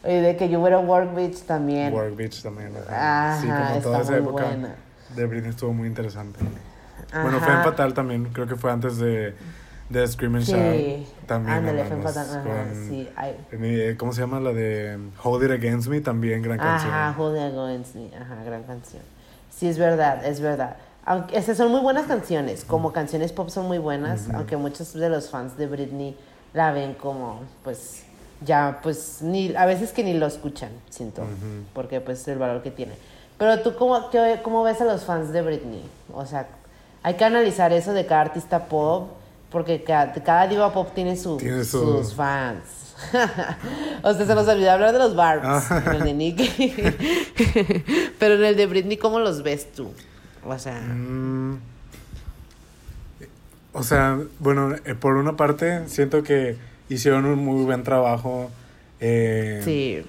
Y 0.03 0.13
de 0.15 0.35
que 0.35 0.49
You 0.49 0.59
Were 0.59 0.73
a 0.75 0.79
Work 0.79 1.15
Bitch 1.15 1.43
también. 1.43 1.93
Work 1.93 2.15
Beach 2.15 2.41
también. 2.41 2.71
ajá. 2.89 3.33
Ajá, 3.33 3.41
sí, 3.41 3.47
como 3.47 3.81
toda 3.81 4.01
esa 4.01 4.17
época 4.17 4.45
buena. 4.45 4.75
de 5.15 5.25
Britney 5.27 5.51
estuvo 5.51 5.73
muy 5.73 5.87
interesante. 5.87 6.39
Bueno, 7.13 7.37
Ajá. 7.37 7.45
Femme 7.45 7.63
Fatal 7.63 7.93
también, 7.93 8.25
creo 8.33 8.47
que 8.47 8.55
fue 8.55 8.71
antes 8.71 8.97
de, 8.97 9.35
de 9.91 10.07
Scream 10.07 10.35
and 10.35 10.45
Sí, 10.45 10.51
Shout. 10.53 11.27
También. 11.27 11.57
ándale, 11.57 11.81
ajá, 11.81 11.95
con- 12.43 12.87
sí, 12.89 13.09
eh, 13.51 13.95
¿Cómo 13.97 14.13
se 14.13 14.21
llama? 14.21 14.39
La 14.39 14.51
de 14.53 14.97
Hold 15.23 15.43
It 15.43 15.51
Against 15.51 15.87
Me, 15.89 16.01
también 16.01 16.41
gran 16.41 16.57
canción. 16.57 16.91
Ajá, 16.93 17.15
Hold 17.21 17.35
It 17.37 17.57
Against 17.57 17.95
Me, 17.95 18.07
ajá, 18.15 18.43
gran 18.45 18.63
canción. 18.63 19.01
Sí, 19.55 19.67
es 19.67 19.77
verdad, 19.77 20.25
es 20.25 20.39
verdad. 20.39 20.77
Aunque 21.05 21.37
esas 21.37 21.57
son 21.57 21.71
muy 21.71 21.81
buenas 21.81 22.05
canciones, 22.05 22.63
como 22.63 22.93
canciones 22.93 23.31
pop 23.33 23.49
son 23.49 23.67
muy 23.67 23.79
buenas, 23.79 24.29
aunque 24.33 24.55
muchos 24.55 24.93
de 24.93 25.09
los 25.09 25.29
fans 25.29 25.57
de 25.57 25.67
Britney 25.67 26.15
la 26.53 26.71
ven 26.71 26.93
como, 26.93 27.41
pues, 27.63 28.03
ya, 28.45 28.79
pues, 28.83 29.21
ni, 29.21 29.53
a 29.55 29.65
veces 29.65 29.91
que 29.91 30.03
ni 30.03 30.13
lo 30.13 30.25
escuchan, 30.27 30.69
siento, 30.89 31.21
Ujú. 31.23 31.63
porque 31.73 32.01
pues 32.01 32.21
es 32.21 32.27
el 32.27 32.37
valor 32.39 32.61
que 32.61 32.71
tiene. 32.71 32.93
Pero 33.37 33.59
tú, 33.61 33.75
¿cómo, 33.75 34.09
qué- 34.09 34.39
¿cómo 34.43 34.63
ves 34.63 34.79
a 34.81 34.85
los 34.85 35.03
fans 35.03 35.31
de 35.31 35.41
Britney? 35.41 35.83
O 36.13 36.25
sea, 36.25 36.47
hay 37.03 37.15
que 37.15 37.25
analizar 37.25 37.73
eso 37.73 37.93
de 37.93 38.05
cada 38.05 38.21
artista 38.21 38.65
pop, 38.65 39.09
porque 39.51 39.83
cada, 39.83 40.13
cada 40.13 40.47
diva 40.47 40.71
pop 40.73 40.89
tiene, 40.95 41.15
su- 41.17 41.37
Tiene 41.37 41.63
su- 41.63 41.79
sus 42.03 42.15
fans. 42.15 42.63
o 44.03 44.13
sea, 44.13 44.25
se 44.27 44.35
nos 44.35 44.47
olvidó 44.47 44.71
hablar 44.71 44.93
de 44.93 44.99
los 44.99 45.15
Barbs, 45.15 45.43
Ah. 45.45 45.83
en 45.87 45.91
el 45.93 46.03
de 46.03 46.13
Nick. 46.13 48.15
Pero 48.19 48.35
en 48.35 48.43
el 48.45 48.55
de 48.55 48.65
Britney, 48.67 48.97
¿cómo 48.97 49.19
los 49.19 49.41
ves 49.43 49.71
tú? 49.73 49.91
O 50.45 50.57
sea, 50.57 50.79
Mm. 50.81 51.59
O 53.73 53.83
sea, 53.83 54.19
bueno, 54.39 54.75
eh, 54.85 54.95
por 54.95 55.15
una 55.15 55.37
parte, 55.37 55.87
siento 55.87 56.23
que 56.23 56.57
hicieron 56.89 57.25
un 57.25 57.39
muy 57.39 57.63
buen 57.63 57.83
trabajo 57.83 58.49
eh, 58.99 59.61
sí. 59.63 60.03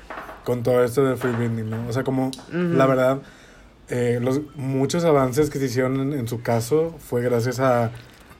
con 0.45 0.63
todo 0.65 0.83
esto 0.83 1.05
de 1.05 1.17
Free 1.17 1.31
Britney, 1.33 1.65
¿no? 1.65 1.87
O 1.89 1.93
sea, 1.93 2.03
como 2.03 2.31
la 2.51 2.87
verdad, 2.87 3.19
eh, 3.89 4.19
los, 4.21 4.41
muchos 4.57 5.05
avances 5.05 5.49
que 5.49 5.61
se 5.61 5.67
hicieron 5.67 6.01
en, 6.01 6.13
en 6.19 6.27
su 6.29 6.43
caso 6.43 6.97
fue 7.09 7.23
gracias 7.23 7.61
a, 7.61 7.93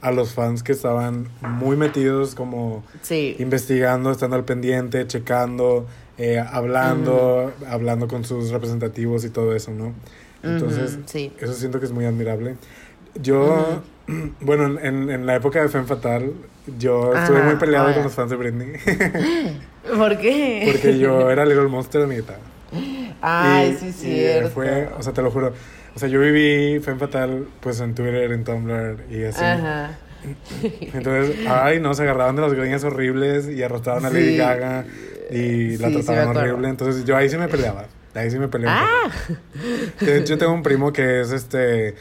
a 0.03 0.11
los 0.11 0.35
fans 0.35 0.63
que 0.63 0.73
estaban 0.73 1.29
muy 1.41 1.77
metidos, 1.77 2.35
como 2.35 2.85
Sí. 3.03 3.37
investigando, 3.39 4.11
estando 4.11 4.37
al 4.37 4.45
pendiente, 4.45 5.07
checando, 5.07 5.87
eh, 6.19 6.39
hablando, 6.39 7.53
hablando 7.69 8.09
con 8.09 8.25
sus 8.25 8.51
representativos 8.51 9.25
y 9.25 9.31
todo 9.31 9.55
eso, 9.55 9.71
¿no? 9.71 9.95
Entonces, 10.43 10.99
sí. 11.07 11.33
eso 11.41 11.53
siento 11.55 11.79
que 11.79 11.87
es 11.87 11.93
muy 11.93 12.05
admirable. 12.05 12.57
Yo, 13.15 13.83
bueno, 14.41 14.79
en- 14.81 15.09
en, 15.11 15.25
la 15.25 15.37
época 15.37 15.63
de 15.63 15.69
Femme 15.69 15.87
Fatal, 15.87 16.33
yo 16.79 17.15
estuve 17.15 17.43
muy 17.43 17.55
peleado 17.57 17.95
con 17.95 18.03
los 18.03 18.13
fans 18.13 18.31
de 18.31 18.37
Britney. 18.37 18.73
¿Por 19.97 20.19
qué? 20.19 20.69
porque 20.73 20.99
yo 20.99 21.31
era 21.31 21.45
Little 21.45 21.69
Monster, 21.69 22.03
amiguita. 22.03 22.39
Ay, 23.21 23.77
sí, 23.79 23.87
y 23.89 23.93
cierto. 23.93 24.51
fue, 24.51 24.89
o 24.99 25.03
sea, 25.03 25.13
te 25.13 25.23
lo 25.23 25.31
juro. 25.31 25.53
O 25.95 25.99
sea, 25.99 26.09
yo 26.09 26.21
viví 26.21 26.81
Femme 26.81 26.99
Fatal, 26.99 27.47
pues 27.61 27.81
en 27.81 27.95
Twitter, 27.95 28.33
en 28.33 28.45
Tumblr 28.45 29.05
y 29.11 29.25
así. 29.25 29.45
Ajá. 29.45 29.99
Entonces, 30.63 31.37
ay, 31.49 31.81
no, 31.81 31.95
se 31.95 32.03
agarraban 32.03 32.37
de 32.37 32.43
las 32.43 32.55
greñas 32.55 32.85
horribles 32.85 33.49
y 33.49 33.63
arrastraban 33.63 34.05
a 34.05 34.11
Lady 34.11 34.31
Sí. 34.33 34.37
Gaga 34.37 34.85
y 35.31 35.77
la 35.79 35.89
Sí, 35.89 35.95
trataban 36.03 36.37
horrible. 36.37 36.69
Entonces, 36.69 37.05
yo 37.05 37.17
ahí 37.17 37.29
sí 37.29 37.37
me 37.37 37.49
peleaba. 37.49 37.87
Ahí 38.15 38.31
sí 38.31 38.39
me 38.39 38.49
peleaba. 38.49 38.79
Ah, 38.83 39.11
De 40.01 40.19
hecho, 40.19 40.39
tengo 40.39 40.53
un 40.53 40.63
primo 40.63 40.93
que 40.93 41.21
es 41.23 41.33
este 41.33 41.95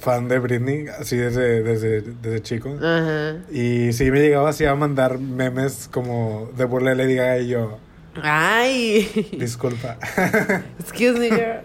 fan 0.00 0.26
de 0.28 0.38
Britney, 0.40 0.86
así 0.88 1.16
desde, 1.16 1.62
desde, 1.62 2.00
desde 2.02 2.42
chico. 2.42 2.76
ajá. 2.82 3.36
Y 3.52 3.92
sí 3.92 4.10
me 4.10 4.20
llegaba 4.20 4.50
así 4.50 4.64
a 4.64 4.74
mandar 4.74 5.18
memes 5.18 5.88
como 5.92 6.50
de 6.56 6.64
burla 6.64 6.90
de 6.90 6.96
Lady 6.96 7.14
Gaga 7.14 7.38
y 7.38 7.48
yo, 7.48 7.78
Ay. 8.22 9.28
disculpa. 9.38 9.96
Excuse 10.80 11.18
me, 11.18 11.28
girl. 11.30 11.60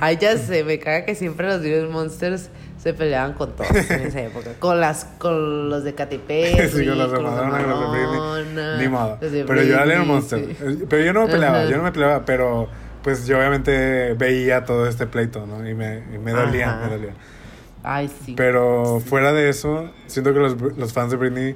Ay, 0.00 0.16
ya 0.20 0.36
sé, 0.38 0.64
me 0.64 0.78
caga 0.78 1.04
que 1.04 1.14
siempre 1.14 1.46
los 1.46 1.60
Little 1.60 1.88
Monsters 1.88 2.48
se 2.78 2.92
peleaban 2.94 3.32
con 3.34 3.54
todos 3.56 3.70
en 3.90 4.00
esa 4.02 4.20
época. 4.22 4.50
Con 4.58 4.80
las, 4.80 5.04
con 5.18 5.68
los 5.70 5.82
de 5.84 5.94
Katy 5.94 6.18
Perry, 6.18 6.68
Sí, 6.72 6.86
con 6.86 6.98
los 6.98 7.12
de 7.12 7.18
Madonna, 7.20 7.58
con 7.62 7.70
los 7.70 7.80
de 7.80 7.86
Britney. 7.98 8.18
Madonna, 8.18 8.76
Ni 8.78 8.88
modo. 8.88 9.18
Pero 9.20 9.62
yo 9.62 9.74
era 9.74 9.84
Little 9.86 9.98
Britney, 10.00 10.06
Monster. 10.06 10.38
sí. 10.46 10.56
Eh, 10.60 10.86
Pero 10.88 11.04
yo 11.04 11.12
no 11.12 11.26
me 11.26 11.32
peleaba, 11.32 11.58
Ajá. 11.62 11.70
yo 11.70 11.76
no 11.78 11.82
me 11.82 11.92
peleaba, 11.92 12.24
pero 12.24 12.68
pues 13.02 13.26
yo 13.26 13.38
obviamente 13.38 14.14
veía 14.14 14.64
todo 14.64 14.86
este 14.88 15.06
pleito, 15.06 15.46
¿no? 15.46 15.66
Y 15.68 15.74
me, 15.74 16.02
y 16.14 16.18
me 16.18 16.32
dolía, 16.32 16.70
Ajá. 16.76 16.86
me 16.86 16.96
dolía. 16.96 17.12
Ay, 17.82 18.10
sí. 18.24 18.34
Pero 18.36 19.00
fuera 19.00 19.32
de 19.32 19.48
eso, 19.48 19.90
siento 20.06 20.32
que 20.34 20.40
los, 20.40 20.60
los 20.76 20.92
fans 20.92 21.10
de 21.12 21.16
Britney 21.16 21.54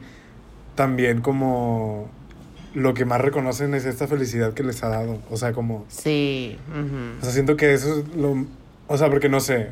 también 0.76 1.20
como 1.20 2.08
lo 2.74 2.94
que 2.94 3.04
más 3.04 3.20
reconocen 3.20 3.74
es 3.74 3.84
esta 3.84 4.06
felicidad 4.06 4.52
que 4.54 4.62
les 4.62 4.82
ha 4.82 4.88
dado. 4.88 5.18
O 5.30 5.36
sea, 5.36 5.52
como... 5.52 5.84
Sí. 5.88 6.58
O 7.20 7.22
sea, 7.24 7.32
siento 7.32 7.56
que 7.56 7.72
eso 7.74 7.98
es 8.00 8.16
lo... 8.16 8.46
O 8.86 8.96
sea, 8.98 9.10
porque 9.10 9.28
no 9.28 9.40
sé. 9.40 9.68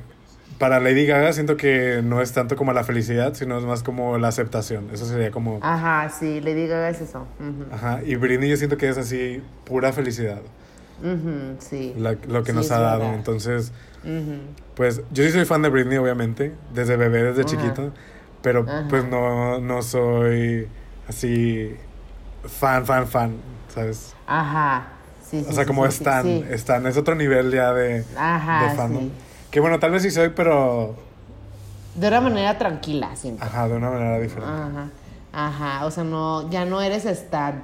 Para 0.58 0.80
Lady 0.80 1.06
Gaga 1.06 1.32
siento 1.32 1.56
que 1.56 2.00
no 2.02 2.20
es 2.20 2.32
tanto 2.32 2.56
como 2.56 2.72
la 2.72 2.82
felicidad, 2.82 3.34
sino 3.34 3.58
es 3.58 3.64
más 3.64 3.82
como 3.84 4.18
la 4.18 4.28
aceptación. 4.28 4.88
Eso 4.92 5.06
sería 5.06 5.30
como... 5.30 5.60
Ajá, 5.62 6.08
sí, 6.10 6.40
Lady 6.40 6.66
Gaga 6.66 6.90
es 6.90 7.00
eso. 7.00 7.26
Ajá. 7.70 8.00
Y 8.04 8.16
Britney 8.16 8.50
yo 8.50 8.56
siento 8.56 8.76
que 8.76 8.88
es 8.88 8.98
así 8.98 9.40
pura 9.64 9.92
felicidad. 9.92 10.40
Ujú, 11.00 11.56
sí. 11.60 11.94
la- 11.96 12.16
lo 12.26 12.42
que 12.42 12.50
Sí, 12.50 12.56
nos 12.56 12.70
ha 12.72 12.80
dado. 12.80 13.00
verdad. 13.00 13.14
Entonces, 13.14 13.72
pues 14.74 15.02
yo 15.12 15.22
sí 15.24 15.30
soy 15.30 15.44
fan 15.44 15.62
de 15.62 15.68
Britney, 15.68 15.98
obviamente. 15.98 16.52
Desde 16.74 16.96
bebé, 16.96 17.22
desde 17.22 17.44
chiquito. 17.44 17.92
Pero 18.42 18.66
pues 18.88 19.04
no, 19.04 19.60
no 19.60 19.82
soy 19.82 20.66
así 21.08 21.74
fan, 22.48 22.84
fan, 22.86 23.06
fan. 23.06 23.36
¿Sabes? 23.74 24.14
Ajá. 24.26 24.88
Sí, 25.28 25.40
sí, 25.42 25.46
O 25.48 25.52
sea, 25.52 25.64
sí, 25.64 25.68
como 25.68 25.84
están, 25.86 26.26
están, 26.26 26.86
es 26.86 26.96
otro 26.96 27.14
nivel 27.14 27.52
ya 27.52 27.72
de, 27.74 28.04
Ajá, 28.16 28.64
de 28.70 28.76
fandom. 28.76 29.10
Que 29.50 29.60
bueno, 29.60 29.78
tal 29.78 29.90
vez 29.90 30.02
sí 30.02 30.10
soy, 30.10 30.30
pero 30.30 30.94
De 31.94 32.08
una 32.08 32.20
manera 32.20 32.56
tranquila, 32.58 33.14
siento. 33.14 33.44
ajá, 33.44 33.68
de 33.68 33.74
una 33.76 33.90
manera 33.90 34.18
diferente. 34.18 34.50
Ajá. 34.50 34.88
Ajá. 35.32 35.84
O 35.86 35.90
sea, 35.90 36.04
no, 36.04 36.48
ya 36.50 36.64
no 36.64 36.80
eres 36.80 37.04
stan 37.04 37.62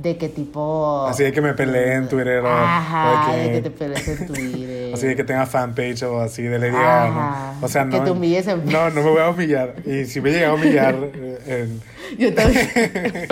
de 0.00 0.16
que 0.16 0.28
tipo. 0.28 1.06
Así 1.08 1.24
de 1.24 1.32
que 1.32 1.40
me 1.40 1.54
peleé 1.54 1.94
en 1.94 2.08
Twitter 2.08 2.42
Ajá, 2.44 3.30
o 3.30 3.36
de 3.36 3.42
de 3.42 3.50
que- 3.52 3.60
te 3.62 3.70
pelees 3.70 4.08
en 4.08 4.26
Twitter. 4.26 4.78
Así 4.94 5.06
de 5.06 5.16
que 5.16 5.24
tenga 5.24 5.44
fanpage 5.46 6.02
o 6.04 6.20
así 6.20 6.42
de 6.42 6.58
Lady 6.58 6.72
Gaga, 6.72 7.04
Ajá. 7.04 7.52
¿no? 7.60 7.66
O 7.66 7.68
sea, 7.68 7.84
no. 7.84 7.98
Que 7.98 8.00
te 8.06 8.10
humilles 8.10 8.46
en 8.48 8.64
No, 8.66 8.88
no 8.90 9.02
me 9.02 9.10
voy 9.10 9.20
a 9.20 9.28
humillar. 9.30 9.74
Y 9.84 10.06
si 10.06 10.20
me 10.20 10.30
llega 10.30 10.48
a 10.48 10.54
humillar 10.54 10.94
eh, 11.14 11.68
en, 12.10 12.18
Yo 12.18 12.34
también. 12.34 12.68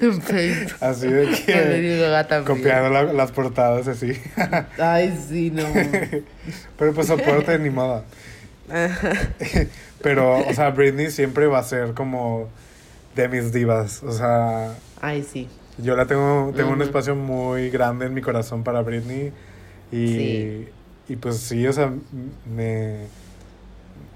en 0.00 0.22
Facebook. 0.22 0.76
así 0.80 1.08
de 1.08 1.26
que 1.30 2.42
copiando 2.46 2.90
la- 2.90 3.12
las 3.12 3.32
portadas 3.32 3.88
así. 3.88 4.12
Ay, 4.78 5.18
sí, 5.28 5.50
no. 5.50 5.64
Pero 6.78 6.92
pues 6.94 7.06
soporte 7.08 7.58
ni 7.58 7.70
modo. 7.70 8.04
Pero, 10.02 10.38
o 10.38 10.54
sea, 10.54 10.70
Britney 10.70 11.10
siempre 11.10 11.46
va 11.46 11.58
a 11.58 11.62
ser 11.64 11.92
como 11.94 12.48
de 13.16 13.28
mis 13.28 13.52
divas. 13.52 14.02
O 14.04 14.12
sea, 14.12 14.74
Ay, 15.00 15.22
sí. 15.30 15.48
Yo 15.78 15.96
la 15.96 16.06
tengo, 16.06 16.52
tengo 16.56 16.70
un 16.72 16.82
espacio 16.82 17.14
muy 17.14 17.70
grande 17.70 18.06
en 18.06 18.14
mi 18.14 18.20
corazón 18.22 18.64
para 18.64 18.82
Britney. 18.82 19.32
Y, 19.90 20.06
Sí. 20.06 20.68
y 21.08 21.16
pues 21.16 21.38
sí, 21.38 21.66
o 21.66 21.72
sea, 21.72 21.92
me, 22.54 23.06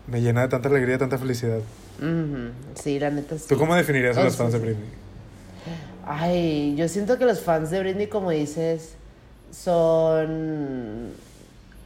me 0.07 0.21
llena 0.21 0.43
de 0.43 0.49
tanta 0.49 0.69
alegría, 0.69 0.99
tanta 0.99 1.19
felicidad. 1.19 1.61
Sí, 2.75 2.99
la 2.99 3.11
neta 3.11 3.39
sí. 3.39 3.45
¿Tú 3.49 3.57
cómo 3.57 3.75
definirías 3.77 4.17
a 4.17 4.25
los 4.25 4.37
fans 4.37 4.53
de. 4.53 4.59
Britney? 4.59 4.89
Ay, 6.05 6.75
yo 6.77 6.89
siento 6.89 7.17
que 7.17 7.25
los 7.25 7.41
fans 7.41 7.71
de 7.71 7.79
Britney, 7.81 8.09
como 8.09 8.31
dices, 8.31 8.95
son. 9.53 11.11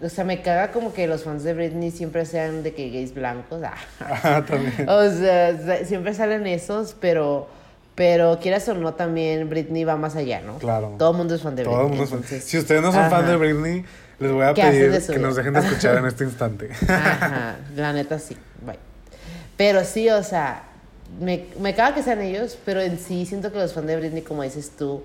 O 0.01 0.09
sea, 0.09 0.25
me 0.25 0.43
caga 0.43 0.73
como 0.73 0.93
que 0.93 1.07
los 1.07 1.25
fans 1.25 1.43
de 1.43 1.55
Britney 1.55 1.91
siempre 1.91 2.25
sean 2.27 2.63
de 2.63 2.75
que 2.75 2.91
gays 2.91 3.15
blancos. 3.15 3.61
ah. 4.01 4.43
También. 4.47 4.89
O 4.89 5.11
sea, 5.11 5.85
siempre 5.85 6.15
salen 6.15 6.47
esos, 6.47 6.95
pero. 6.99 7.49
Pero 7.97 8.39
quieras 8.41 8.69
o 8.69 8.75
no, 8.75 8.95
también 8.95 9.49
Britney 9.49 9.83
va 9.85 9.97
más 9.97 10.15
allá, 10.17 10.41
¿no? 10.43 10.59
Claro. 10.59 10.95
Todo 10.99 11.11
el 11.13 11.17
mundo 11.17 11.35
es 11.35 11.43
fan 11.43 11.57
de 11.57 11.65
Todo 11.65 11.73
Britney. 11.73 11.87
el 11.87 11.91
mundo 11.99 12.05
es 12.05 12.11
fan. 12.11 12.19
entonces- 12.21 12.45
Si 12.45 12.59
ustedes 12.59 12.83
no 12.83 12.93
son 12.93 13.01
Ajá. 13.03 13.23
de 13.23 13.37
Britney, 13.37 13.85
les 14.21 14.31
voy 14.33 14.45
a 14.45 14.55
¿Qué 14.55 14.63
hacen 14.63 14.91
pedir 14.93 15.07
que 15.07 15.19
nos 15.19 15.35
dejen 15.37 15.55
de 15.55 15.61
escuchar 15.61 15.97
en 15.97 16.07
este 16.07 16.25
instante. 16.25 16.71
Ajá, 16.89 17.57
la 17.75 17.93
neta 17.93 18.19
sí. 18.19 18.37
Bye. 18.65 18.79
Pero 19.57 19.83
sí, 19.85 20.09
o 20.11 20.23
sea, 20.23 20.63
me, 21.21 21.47
me 21.59 21.75
caga 21.75 21.95
que 21.95 22.03
sean 22.03 22.21
ellos, 22.21 22.59
pero 22.67 22.81
en 22.83 22.99
sí 22.99 23.25
siento 23.27 23.51
que 23.51 23.59
los 23.59 23.73
fans 23.73 23.87
de 23.87 23.97
Britney, 23.97 24.21
como 24.23 24.43
dices 24.43 24.71
tú, 24.79 25.03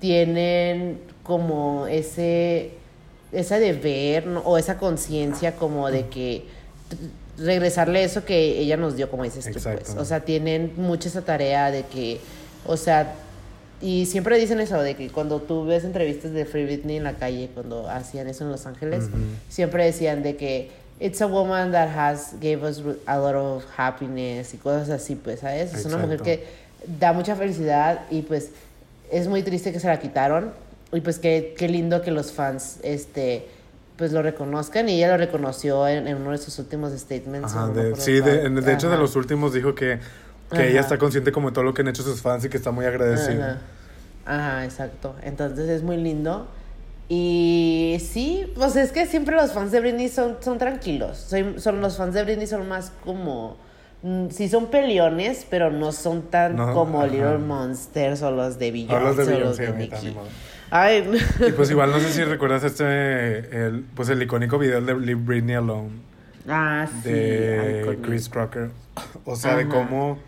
tienen 0.00 0.98
como 1.22 1.86
ese, 1.86 2.72
ese 3.30 3.60
deber 3.60 4.26
¿no? 4.26 4.40
o 4.40 4.58
esa 4.58 4.76
conciencia 4.78 5.54
como 5.54 5.88
de 5.92 6.08
que 6.08 6.44
regresarle 7.38 8.04
eso 8.04 8.24
que 8.24 8.58
ella 8.58 8.76
nos 8.76 8.96
dio, 8.96 9.10
como 9.10 9.24
dices 9.24 9.44
tú, 9.46 9.52
pues. 9.52 9.66
Exacto. 9.66 10.00
O 10.00 10.04
sea, 10.04 10.20
tienen 10.20 10.72
mucha 10.76 11.08
esa 11.08 11.22
tarea 11.22 11.70
de 11.70 11.84
que, 11.84 12.20
o 12.66 12.76
sea, 12.76 13.14
y 13.80 14.06
siempre 14.06 14.38
dicen 14.38 14.60
eso, 14.60 14.80
de 14.80 14.94
que 14.94 15.08
cuando 15.10 15.40
tú 15.40 15.64
ves 15.64 15.84
entrevistas 15.84 16.32
de 16.32 16.44
Free 16.44 16.64
Britney 16.64 16.98
en 16.98 17.04
la 17.04 17.14
calle, 17.14 17.50
cuando 17.52 17.88
hacían 17.88 18.28
eso 18.28 18.44
en 18.44 18.50
Los 18.50 18.66
Ángeles, 18.66 19.06
siempre 19.48 19.84
decían 19.84 20.22
de 20.22 20.36
que 20.36 20.70
it's 21.00 21.20
a 21.20 21.26
woman 21.26 21.72
that 21.72 21.88
has 21.88 22.34
gave 22.40 22.62
us 22.62 22.80
a 23.06 23.18
lot 23.18 23.34
of 23.34 23.64
happiness 23.76 24.54
y 24.54 24.58
cosas 24.58 24.88
así, 24.88 25.16
pues, 25.16 25.40
¿sabes? 25.40 25.74
Es 25.74 25.84
una 25.84 25.96
mujer 25.96 26.20
Exacto. 26.20 26.24
que 26.24 26.98
da 27.00 27.12
mucha 27.12 27.34
felicidad 27.34 28.02
y 28.10 28.22
pues 28.22 28.50
es 29.10 29.26
muy 29.26 29.42
triste 29.42 29.72
que 29.72 29.80
se 29.80 29.88
la 29.88 29.98
quitaron 29.98 30.52
y 30.92 31.00
pues 31.00 31.18
qué, 31.18 31.54
qué 31.56 31.68
lindo 31.68 32.02
que 32.02 32.12
los 32.12 32.30
fans, 32.32 32.78
este, 32.82 33.46
pues 34.02 34.10
lo 34.10 34.20
reconozcan 34.20 34.88
y 34.88 34.96
ella 34.96 35.10
lo 35.12 35.16
reconoció 35.16 35.86
en, 35.86 36.08
en 36.08 36.16
uno 36.16 36.32
de 36.32 36.38
sus 36.38 36.58
últimos 36.58 36.90
statements. 36.92 37.54
Ajá, 37.54 37.68
de- 37.68 37.94
sí, 37.94 38.14
de, 38.20 38.50
de 38.50 38.72
hecho 38.72 38.90
de 38.90 38.98
los 38.98 39.14
últimos 39.14 39.54
dijo 39.54 39.76
que, 39.76 40.00
que 40.50 40.56
Ajá. 40.56 40.64
ella 40.64 40.80
está 40.80 40.98
consciente 40.98 41.30
como 41.30 41.50
de 41.50 41.54
todo 41.54 41.62
lo 41.62 41.72
que 41.72 41.82
han 41.82 41.88
hecho 41.88 42.02
sus 42.02 42.20
fans 42.20 42.44
y 42.44 42.48
que 42.48 42.56
está 42.56 42.72
muy 42.72 42.84
agradecida. 42.84 43.60
Ajá. 44.24 44.64
Exacto. 44.64 45.14
Entonces 45.22 45.68
es 45.68 45.84
muy 45.84 45.98
lindo. 45.98 46.48
Y 47.08 47.98
sí, 48.00 48.52
pues 48.56 48.74
es 48.74 48.90
que 48.90 49.06
siempre 49.06 49.36
los 49.36 49.52
fans 49.52 49.70
de 49.70 49.78
Britney 49.78 50.08
son, 50.08 50.38
son 50.40 50.58
tranquilos. 50.58 51.16
Soy- 51.18 51.60
son, 51.60 51.80
los 51.80 51.96
fans 51.96 52.14
de 52.14 52.24
Britney 52.24 52.48
son 52.48 52.68
más 52.68 52.90
como. 53.04 53.56
mm, 54.02 54.30
Sí 54.30 54.48
son 54.48 54.66
peleones, 54.66 55.46
pero 55.48 55.70
no 55.70 55.92
son 55.92 56.22
tan 56.22 56.56
No, 56.56 56.74
como 56.74 57.02
ajá. 57.02 57.06
Little 57.12 57.38
Monsters 57.38 58.22
o 58.22 58.32
los 58.32 58.58
de 58.58 58.72
Beyoncé 58.72 58.96
O 58.96 59.00
los 59.00 59.16
de 59.16 59.22
o 59.22 59.26
los 59.26 59.58
Beyoncé, 59.58 59.62
de 59.62 59.68
también, 59.68 59.90
Ay, 60.74 61.06
Y 61.46 61.52
pues 61.52 61.70
igual 61.70 61.90
no 61.90 62.00
sé 62.00 62.10
si 62.12 62.24
recuerdas 62.24 62.64
este, 62.64 63.66
el, 63.66 63.84
pues 63.94 64.08
el 64.08 64.22
icónico 64.22 64.58
video 64.58 64.80
de 64.80 64.94
Leave 64.98 65.20
Britney 65.22 65.54
Alone 65.54 65.90
ah, 66.48 66.86
sí. 67.02 67.10
de 67.10 67.86
ay, 67.90 67.96
Chris 68.02 68.28
Crocker. 68.30 68.70
O 69.26 69.36
sea, 69.36 69.54
de 69.56 69.64
Ajá. 69.64 69.70
cómo, 69.70 70.18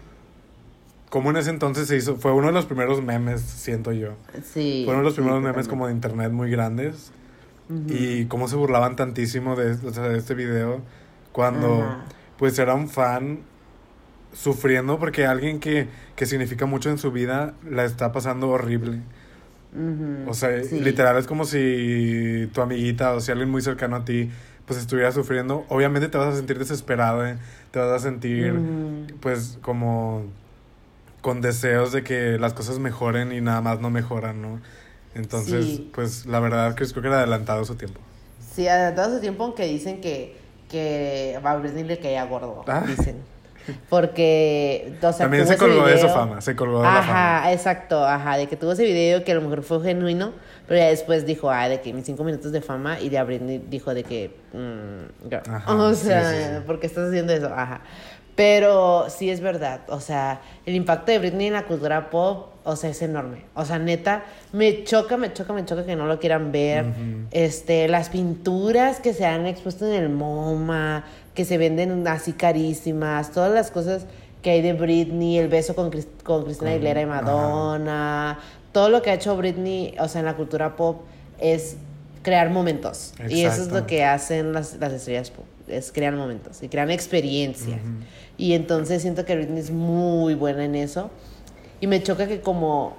cómo 1.08 1.30
en 1.30 1.38
ese 1.38 1.48
entonces 1.48 1.88
se 1.88 1.96
hizo, 1.96 2.16
fue 2.16 2.32
uno 2.32 2.48
de 2.48 2.52
los 2.52 2.66
primeros 2.66 3.02
memes, 3.02 3.40
siento 3.40 3.92
yo. 3.92 4.16
Sí. 4.44 4.82
Fueron 4.84 5.02
los 5.02 5.14
sí, 5.14 5.20
primeros 5.20 5.40
memes 5.40 5.66
totalmente. 5.66 5.70
como 5.70 5.86
de 5.86 5.92
internet 5.94 6.30
muy 6.32 6.50
grandes. 6.50 7.10
Ujú. 7.70 7.84
Y 7.94 8.26
cómo 8.26 8.46
se 8.46 8.56
burlaban 8.56 8.96
tantísimo 8.96 9.56
de, 9.56 9.72
o 9.72 9.92
sea, 9.94 10.08
de 10.10 10.18
este 10.18 10.34
video 10.34 10.82
cuando 11.32 11.82
Ajá. 11.82 12.04
pues 12.36 12.58
era 12.58 12.74
un 12.74 12.88
fan 12.90 13.40
sufriendo 14.34 14.98
porque 14.98 15.24
alguien 15.26 15.58
que, 15.60 15.88
que 16.16 16.26
significa 16.26 16.66
mucho 16.66 16.90
en 16.90 16.98
su 16.98 17.12
vida 17.12 17.54
la 17.68 17.84
está 17.86 18.12
pasando 18.12 18.50
horrible. 18.50 19.00
O 20.28 20.34
sea, 20.34 20.62
sí. 20.62 20.80
literal 20.80 21.16
es 21.16 21.26
como 21.26 21.44
si 21.44 22.48
tu 22.52 22.60
amiguita 22.60 23.12
o 23.14 23.20
si 23.20 23.32
alguien 23.32 23.50
muy 23.50 23.60
cercano 23.62 23.96
a 23.96 24.04
ti 24.04 24.30
pues 24.66 24.78
estuviera 24.78 25.10
sufriendo. 25.12 25.64
Obviamente 25.68 26.08
te 26.08 26.16
vas 26.16 26.32
a 26.32 26.36
sentir 26.36 26.58
desesperado, 26.58 27.26
¿eh? 27.26 27.36
te 27.70 27.78
vas 27.80 27.90
a 27.90 27.98
sentir 27.98 28.54
pues 29.20 29.58
como 29.62 30.24
con 31.20 31.40
deseos 31.40 31.90
de 31.92 32.02
que 32.04 32.38
las 32.38 32.54
cosas 32.54 32.78
mejoren 32.78 33.32
y 33.32 33.40
nada 33.40 33.60
más 33.60 33.80
no 33.80 33.90
mejoran, 33.90 34.40
¿no? 34.42 34.60
Entonces, 35.14 35.64
Sí. 35.66 35.90
pues 35.94 36.26
la 36.26 36.40
verdad 36.40 36.74
que 36.74 36.84
creo 36.86 37.02
que 37.02 37.08
era 37.08 37.18
adelantado 37.18 37.64
su 37.64 37.74
tiempo. 37.76 38.00
Sí, 38.54 38.68
adelantado 38.68 39.14
su 39.14 39.20
tiempo, 39.20 39.44
aunque 39.44 39.64
dicen 39.66 40.00
que, 40.00 40.36
que 40.68 41.38
a 41.42 41.56
Britney 41.56 41.84
le 41.84 41.98
caía 41.98 42.24
gordo. 42.24 42.64
Ah. 42.66 42.84
Dicen. 42.86 43.16
Porque, 43.88 44.94
o 44.98 45.12
sea, 45.12 45.24
También 45.26 45.46
se 45.46 45.56
colgó 45.56 45.86
de 45.86 45.98
su 45.98 46.08
fama, 46.08 46.40
se 46.40 46.54
colgó 46.56 46.78
de 46.78 46.84
la 46.84 46.98
Ajá, 46.98 47.02
fama. 47.40 47.52
exacto, 47.52 48.04
ajá, 48.04 48.36
de 48.36 48.46
que 48.46 48.56
tuvo 48.56 48.72
ese 48.72 48.84
video 48.84 49.24
que 49.24 49.32
a 49.32 49.34
lo 49.34 49.40
mejor 49.40 49.62
fue 49.62 49.82
genuino, 49.82 50.32
pero 50.66 50.80
ya 50.80 50.88
después 50.88 51.26
dijo, 51.26 51.50
ah, 51.50 51.68
de 51.68 51.80
que 51.80 51.92
mis 51.92 52.04
cinco 52.04 52.24
minutos 52.24 52.52
de 52.52 52.60
fama, 52.60 53.00
y 53.00 53.10
ya 53.10 53.24
Britney 53.24 53.62
dijo 53.68 53.94
de 53.94 54.04
que, 54.04 54.36
mm. 54.52 55.34
Ajá, 55.50 55.74
o 55.74 55.94
sí, 55.94 56.06
sea, 56.06 56.30
sí, 56.30 56.36
sí. 56.36 56.60
¿por 56.66 56.80
qué 56.80 56.86
estás 56.86 57.08
haciendo 57.08 57.32
eso? 57.32 57.46
Ajá. 57.54 57.80
Pero 58.36 59.06
sí 59.10 59.30
es 59.30 59.40
verdad, 59.40 59.82
o 59.88 60.00
sea, 60.00 60.40
el 60.66 60.74
impacto 60.74 61.12
de 61.12 61.20
Britney 61.20 61.46
en 61.46 61.52
la 61.52 61.66
cultura 61.66 62.10
pop, 62.10 62.48
o 62.64 62.74
sea, 62.74 62.90
es 62.90 63.00
enorme. 63.00 63.44
O 63.54 63.64
sea, 63.64 63.78
neta, 63.78 64.24
me 64.52 64.82
choca, 64.82 65.16
me 65.16 65.32
choca, 65.32 65.52
me 65.52 65.64
choca 65.64 65.84
que 65.86 65.94
no 65.94 66.06
lo 66.06 66.18
quieran 66.18 66.50
ver. 66.50 66.86
Este, 67.30 67.86
las 67.86 68.08
pinturas 68.08 68.98
que 68.98 69.12
se 69.14 69.24
han 69.24 69.46
expuesto 69.46 69.86
en 69.86 69.92
el 70.02 70.08
MoMA, 70.08 71.04
que 71.34 71.44
se 71.44 71.58
venden 71.58 72.06
así 72.06 72.32
carísimas, 72.32 73.32
todas 73.32 73.52
las 73.52 73.70
cosas 73.70 74.06
que 74.42 74.50
hay 74.50 74.62
de 74.62 74.72
Britney, 74.74 75.38
el 75.38 75.48
beso 75.48 75.74
con, 75.74 75.90
con 76.22 76.44
Cristina 76.44 76.70
Aguilera 76.70 77.00
y 77.00 77.04
ajá. 77.04 77.22
Madonna, 77.22 78.38
todo 78.72 78.88
lo 78.88 79.02
que 79.02 79.10
ha 79.10 79.14
hecho 79.14 79.36
Britney, 79.36 79.94
o 79.98 80.08
sea, 80.08 80.20
en 80.20 80.26
la 80.26 80.36
cultura 80.36 80.76
pop 80.76 81.02
es 81.38 81.76
crear 82.22 82.50
momentos. 82.50 83.14
Y 83.28 83.40
eso 83.44 83.52
es 83.52 83.58
Exacto. 83.58 83.80
lo 83.80 83.86
que 83.86 84.04
hacen 84.04 84.52
las, 84.52 84.76
las 84.76 84.92
estrellas 84.92 85.30
pop, 85.30 85.44
es 85.66 85.92
crear 85.92 86.14
momentos 86.14 86.62
y 86.62 86.68
crean 86.68 86.90
experiencias. 86.90 87.80
Y 88.36 88.54
entonces 88.54 89.02
siento 89.02 89.24
que 89.24 89.34
Britney 89.34 89.60
es 89.60 89.70
muy 89.70 90.34
buena 90.34 90.64
en 90.64 90.74
eso. 90.74 91.10
Y 91.80 91.86
me 91.86 92.02
choca 92.02 92.26
que 92.26 92.40
como, 92.40 92.96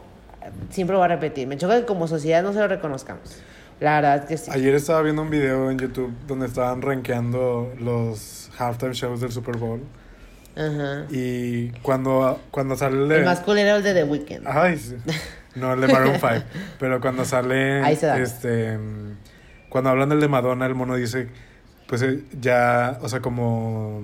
siempre 0.69 0.95
voy 0.95 1.05
a 1.05 1.09
repetir, 1.09 1.47
me 1.47 1.57
choca 1.57 1.79
que 1.79 1.86
como 1.86 2.07
sociedad 2.07 2.43
no 2.43 2.53
se 2.53 2.59
lo 2.59 2.67
reconozcamos. 2.67 3.38
La 3.80 3.95
verdad 4.01 4.28
que 4.28 4.38
sí. 4.38 4.49
Ayer 4.51 4.73
estaba 4.76 5.01
viendo 5.01 5.21
un 5.21 5.30
video 5.30 5.69
en 5.69 5.78
YouTube 5.78 6.13
donde 6.28 6.47
estaban 6.47 6.82
rankeando 6.82 7.73
los 7.80 8.49
halftime 8.57 8.93
shows 8.93 9.21
del 9.21 9.32
Super 9.32 9.57
Bowl. 9.57 9.82
Ajá. 10.55 11.05
Y 11.09 11.69
cuando, 11.82 12.41
cuando 12.51 12.76
sale 12.78 13.03
el 13.03 13.09
de... 13.09 13.17
El 13.19 13.26
más 13.26 13.41
cool 13.41 13.57
era 13.57 13.76
el 13.76 13.84
de 13.84 13.93
The 13.93 14.03
Weeknd. 14.05 14.47
Ay, 14.47 14.78
sí. 14.78 14.95
No, 15.55 15.73
el 15.73 15.82
de 15.82 15.88
Maroon 15.88 16.15
5. 16.15 16.28
Pero 16.80 17.01
cuando 17.01 17.26
sale. 17.26 17.82
Ahí 17.82 17.95
se 17.95 18.05
da. 18.05 18.19
Este. 18.19 18.78
Cuando 19.69 19.89
hablan 19.89 20.09
del 20.09 20.19
de 20.19 20.28
Madonna, 20.28 20.65
el 20.65 20.76
mono 20.76 20.95
dice. 20.95 21.30
Pues 21.88 22.01
eh, 22.01 22.23
ya. 22.39 22.99
O 23.01 23.09
sea, 23.09 23.21
como. 23.21 24.01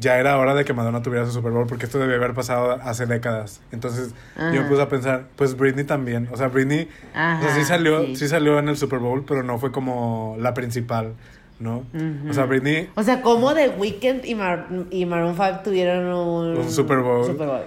Ya 0.00 0.18
era 0.18 0.38
hora 0.38 0.54
de 0.54 0.64
que 0.64 0.72
Madonna 0.72 1.02
tuviera 1.02 1.26
su 1.26 1.32
Super 1.32 1.50
Bowl. 1.52 1.66
Porque 1.66 1.86
esto 1.86 1.98
debía 1.98 2.16
haber 2.16 2.34
pasado 2.34 2.72
hace 2.82 3.06
décadas. 3.06 3.60
Entonces 3.72 4.14
yo 4.36 4.62
me 4.62 4.68
puse 4.68 4.82
a 4.82 4.88
pensar. 4.88 5.24
Pues 5.36 5.56
Britney 5.56 5.84
también. 5.84 6.28
O 6.32 6.36
sea, 6.36 6.48
Britney. 6.48 6.88
o 7.12 7.42
sea, 7.42 7.54
sí 7.54 7.64
salió, 7.64 8.04
sí. 8.06 8.16
sí. 8.16 8.28
salió 8.28 8.58
en 8.58 8.68
el 8.68 8.76
Super 8.76 8.98
Bowl. 8.98 9.24
Pero 9.26 9.42
no 9.42 9.58
fue 9.58 9.72
como 9.72 10.36
la 10.38 10.54
principal. 10.54 11.14
¿No? 11.60 11.84
O 12.30 12.32
sea, 12.32 12.44
Britney. 12.44 12.88
O 12.94 13.02
sea, 13.02 13.20
como 13.20 13.52
The 13.52 13.70
Weeknd 13.70 14.24
y, 14.24 14.36
Mar- 14.36 14.68
y 14.90 15.04
Maroon 15.06 15.34
5 15.34 15.60
tuvieron 15.64 16.06
un, 16.06 16.56
Un 16.58 16.70
Super 16.70 16.98
Bowl. 16.98 17.24
Super 17.26 17.48
Bowl. 17.48 17.62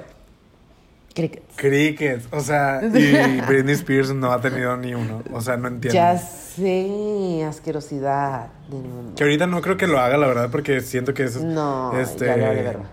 Crickets. 1.13 1.55
Crickets. 1.55 2.27
O 2.31 2.39
sea, 2.39 2.81
y 2.83 3.41
Britney 3.47 3.73
Spears 3.73 4.13
no 4.13 4.31
ha 4.31 4.39
tenido 4.41 4.77
ni 4.77 4.93
uno. 4.93 5.23
O 5.33 5.41
sea, 5.41 5.57
no 5.57 5.67
entiendo. 5.67 5.93
Ya 5.93 6.17
sé, 6.17 7.43
asquerosidad 7.47 8.47
del 8.69 8.83
mundo. 8.83 9.13
Que 9.15 9.23
ahorita 9.23 9.47
no 9.47 9.61
creo 9.61 9.77
que 9.77 9.87
lo 9.87 9.99
haga, 9.99 10.17
la 10.17 10.27
verdad, 10.27 10.49
porque 10.51 10.81
siento 10.81 11.13
que 11.13 11.23
es. 11.23 11.41
No, 11.41 11.97
este, 11.99 12.25
ya 12.25 12.37
le 12.37 12.47
vale 12.47 12.63
verga. 12.63 12.83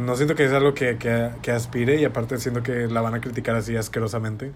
No 0.00 0.14
siento 0.14 0.34
que 0.34 0.44
es 0.44 0.52
algo 0.52 0.74
que, 0.74 0.98
que, 0.98 1.30
que 1.40 1.50
aspire 1.52 1.96
y 1.96 2.04
aparte 2.04 2.38
siento 2.38 2.62
que 2.62 2.86
la 2.86 3.00
van 3.00 3.14
a 3.14 3.20
criticar 3.20 3.56
así 3.56 3.76
asquerosamente. 3.76 4.52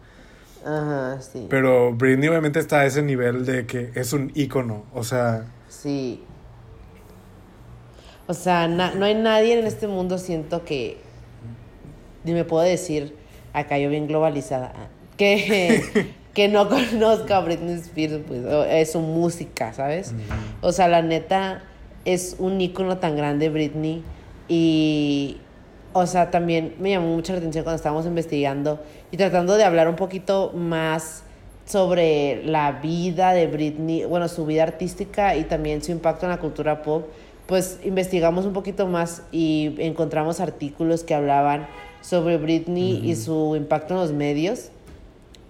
Ajá, 0.64 1.20
sí. 1.22 1.46
Pero 1.48 1.94
Britney 1.94 2.28
obviamente 2.28 2.58
está 2.58 2.80
a 2.80 2.86
ese 2.86 3.02
nivel 3.02 3.46
de 3.46 3.64
que 3.66 3.90
es 3.94 4.12
un 4.12 4.30
ícono. 4.34 4.84
O 4.92 5.02
sea, 5.02 5.44
Sí. 5.70 6.22
O 8.26 8.34
sea, 8.34 8.68
no 8.68 9.04
hay 9.04 9.14
nadie 9.14 9.58
en 9.58 9.66
este 9.66 9.88
mundo, 9.88 10.18
siento 10.18 10.64
que. 10.64 10.98
Ni 12.24 12.32
me 12.32 12.44
puedo 12.44 12.62
decir, 12.62 13.14
acá 13.52 13.78
yo 13.78 13.88
bien 13.90 14.06
globalizada, 14.06 14.72
que, 15.16 16.10
que 16.34 16.48
no 16.48 16.68
conozca 16.68 17.38
a 17.38 17.40
Britney 17.40 17.74
Spears, 17.74 18.20
pues, 18.26 18.42
es 18.70 18.92
su 18.92 19.00
música, 19.00 19.72
¿sabes? 19.72 20.14
O 20.60 20.72
sea, 20.72 20.88
la 20.88 21.02
neta, 21.02 21.62
es 22.04 22.36
un 22.38 22.60
ícono 22.60 22.98
tan 22.98 23.16
grande, 23.16 23.48
Britney. 23.48 24.02
Y. 24.48 25.38
O 25.92 26.06
sea, 26.06 26.30
también 26.30 26.76
me 26.78 26.90
llamó 26.90 27.08
mucha 27.16 27.32
la 27.32 27.40
atención 27.40 27.64
cuando 27.64 27.76
estábamos 27.76 28.06
investigando 28.06 28.80
y 29.10 29.16
tratando 29.16 29.56
de 29.56 29.64
hablar 29.64 29.88
un 29.88 29.96
poquito 29.96 30.52
más 30.54 31.24
sobre 31.64 32.44
la 32.44 32.72
vida 32.72 33.32
de 33.32 33.48
Britney, 33.48 34.04
bueno, 34.04 34.28
su 34.28 34.46
vida 34.46 34.62
artística 34.62 35.34
y 35.34 35.44
también 35.44 35.82
su 35.82 35.90
impacto 35.90 36.26
en 36.26 36.30
la 36.30 36.38
cultura 36.38 36.82
pop, 36.82 37.06
pues 37.46 37.80
investigamos 37.82 38.46
un 38.46 38.52
poquito 38.52 38.86
más 38.86 39.22
y 39.32 39.74
encontramos 39.78 40.38
artículos 40.38 41.02
que 41.02 41.14
hablaban 41.14 41.66
sobre 42.00 42.36
Britney 42.38 43.00
y 43.04 43.16
su 43.16 43.54
impacto 43.56 43.94
en 43.94 44.00
los 44.00 44.12
medios, 44.12 44.70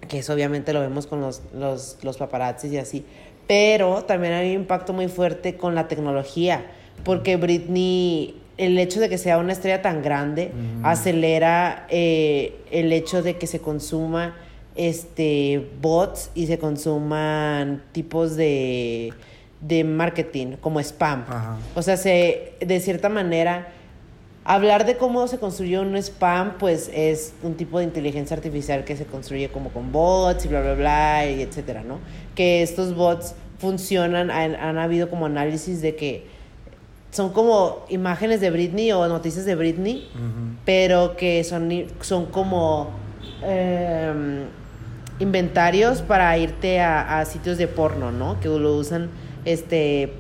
que 0.09 0.19
eso 0.19 0.33
obviamente 0.33 0.73
lo 0.73 0.81
vemos 0.81 1.07
con 1.07 1.21
los, 1.21 1.43
los, 1.55 1.99
los 2.03 2.17
paparazzis 2.17 2.73
y 2.73 2.79
así, 2.79 3.05
pero 3.47 4.05
también 4.05 4.33
hay 4.33 4.55
un 4.55 4.63
impacto 4.63 4.93
muy 4.93 5.09
fuerte 5.09 5.57
con 5.57 5.75
la 5.75 5.89
tecnología, 5.89 6.67
porque 7.05 7.37
Britney, 7.37 8.41
el 8.59 8.79
hecho 8.79 9.01
de 9.01 9.09
que 9.09 9.19
sea 9.19 9.39
una 9.39 9.53
estrella 9.53 9.83
tan 9.83 10.03
grande, 10.03 10.53
acelera 10.83 11.87
eh, 11.89 12.59
el 12.71 12.93
hecho 12.93 13.23
de 13.23 13.39
que 13.39 13.47
se 13.47 13.61
consuma 13.61 14.37
este 14.77 15.69
bots 15.81 16.31
y 16.35 16.47
se 16.47 16.59
consuman 16.59 17.83
tipos 17.93 18.37
de, 18.37 19.13
de 19.61 19.85
marketing 19.85 20.57
como 20.61 20.79
spam. 20.81 21.25
Ajá. 21.29 21.59
O 21.75 21.83
sea, 21.83 21.97
se, 21.97 22.53
de 22.61 22.81
cierta 22.81 23.09
manera, 23.09 23.73
hablar 24.45 24.87
de 24.87 24.97
cómo 24.97 25.27
se 25.29 25.39
construyó 25.39 25.83
un 25.83 25.97
spam, 25.97 26.59
pues 26.59 26.91
es 26.95 27.35
un 27.43 27.55
tipo 27.55 27.79
de 27.79 27.85
inteligencia 27.85 28.37
artificial 28.37 28.85
que 28.85 28.97
se 28.97 29.05
construye 29.05 29.49
como 29.51 29.71
con 29.71 29.93
bots 29.93 30.45
y 30.45 30.49
bla, 30.49 30.61
bla, 30.61 30.75
bla, 30.75 31.27
y 31.27 31.43
etcétera, 31.43 31.83
¿no? 31.83 31.99
Que 32.35 32.63
estos 32.63 32.95
bots 32.95 33.35
funcionan, 33.59 34.31
han, 34.31 34.55
han 34.55 34.79
habido 34.79 35.11
como 35.11 35.27
análisis 35.27 35.83
de 35.83 35.95
que 35.95 36.27
son 37.11 37.33
como 37.33 37.85
imágenes 37.89 38.41
de 38.41 38.51
Britney 38.51 38.93
o 38.93 39.07
noticias 39.09 39.45
de 39.45 39.55
Britney, 39.55 40.09
pero 40.65 41.17
que 41.17 41.43
son, 41.45 41.71
son 42.01 42.27
como 42.27 42.91
em, 43.43 44.45
inventarios 45.19 46.03
para 46.03 46.37
irte 46.39 46.81
a, 46.81 47.19
a 47.19 47.25
sitios 47.25 47.59
de 47.59 47.67
porno, 47.67 48.13
¿no? 48.13 48.39
Que 48.41 48.49
lo 48.49 48.77
usan 48.77 49.11
este 49.45 50.13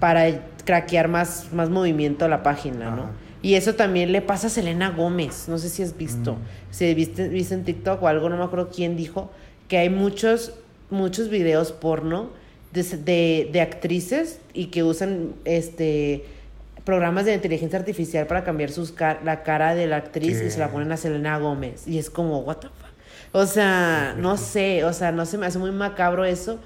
para 0.00 0.40
craquear 0.64 1.08
más, 1.08 1.52
más 1.52 1.68
movimiento 1.68 2.24
a 2.24 2.28
la 2.28 2.42
página, 2.42 2.90
¿no? 2.90 3.21
Y 3.42 3.54
eso 3.54 3.74
también 3.74 4.12
le 4.12 4.22
pasa 4.22 4.46
a 4.46 4.50
Selena 4.50 4.90
Gómez, 4.90 5.48
no 5.48 5.58
sé 5.58 5.68
si 5.68 5.82
has 5.82 5.96
visto, 5.96 6.36
si 6.70 6.94
viste, 6.94 7.28
viste 7.28 7.54
en 7.54 7.64
TikTok 7.64 8.00
o 8.02 8.06
algo, 8.08 8.28
no 8.28 8.36
me 8.36 8.44
acuerdo 8.44 8.70
quién 8.74 8.96
dijo, 8.96 9.30
que 9.68 9.78
hay 9.78 9.90
muchos, 9.90 10.54
muchos 10.90 11.28
videos 11.28 11.72
porno 11.72 12.30
de, 12.72 12.82
de, 12.84 13.50
de 13.52 13.60
actrices 13.60 14.38
y 14.54 14.66
que 14.66 14.82
usan 14.84 15.34
este 15.44 16.24
programas 16.84 17.24
de 17.26 17.34
inteligencia 17.34 17.78
artificial 17.78 18.26
para 18.26 18.42
cambiar 18.42 18.70
sus 18.70 18.90
ca- 18.90 19.20
la 19.24 19.42
cara 19.44 19.74
de 19.76 19.86
la 19.86 19.96
actriz 19.98 20.40
y 20.42 20.50
se 20.50 20.58
la 20.58 20.68
ponen 20.70 20.90
a 20.90 20.96
Selena 20.96 21.38
Gómez. 21.38 21.86
Y 21.86 21.98
es 21.98 22.10
como, 22.10 22.40
what 22.40 22.56
the 22.56 22.66
fuck. 22.68 22.90
O 23.32 23.46
sea, 23.46 24.16
no 24.18 24.36
sé, 24.36 24.82
o 24.84 24.92
sea, 24.92 25.12
no 25.12 25.24
se 25.24 25.38
me 25.38 25.46
hace 25.46 25.58
muy 25.60 25.70
macabro 25.70 26.24
eso. 26.24 26.58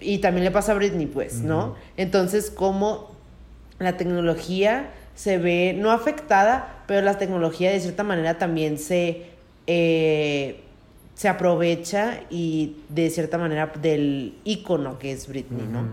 Y 0.00 0.18
también 0.18 0.44
le 0.44 0.50
pasa 0.50 0.72
a 0.72 0.74
Britney, 0.74 1.06
pues, 1.06 1.34
¿no? 1.42 1.76
Entonces, 1.96 2.50
como 2.50 3.14
la 3.78 3.96
tecnología 3.96 4.90
se 5.14 5.38
ve, 5.38 5.74
no 5.78 5.90
afectada, 5.90 6.82
pero 6.86 7.02
la 7.02 7.18
tecnología 7.18 7.70
de 7.70 7.80
cierta 7.80 8.02
manera 8.04 8.38
también 8.38 8.78
se, 8.78 9.26
eh, 9.66 10.60
se 11.14 11.28
aprovecha 11.28 12.20
y 12.30 12.76
de 12.88 13.10
cierta 13.10 13.36
manera 13.38 13.70
del 13.80 14.34
icono 14.44 14.98
que 14.98 15.12
es 15.12 15.28
Britney, 15.28 15.66
¿no? 15.66 15.88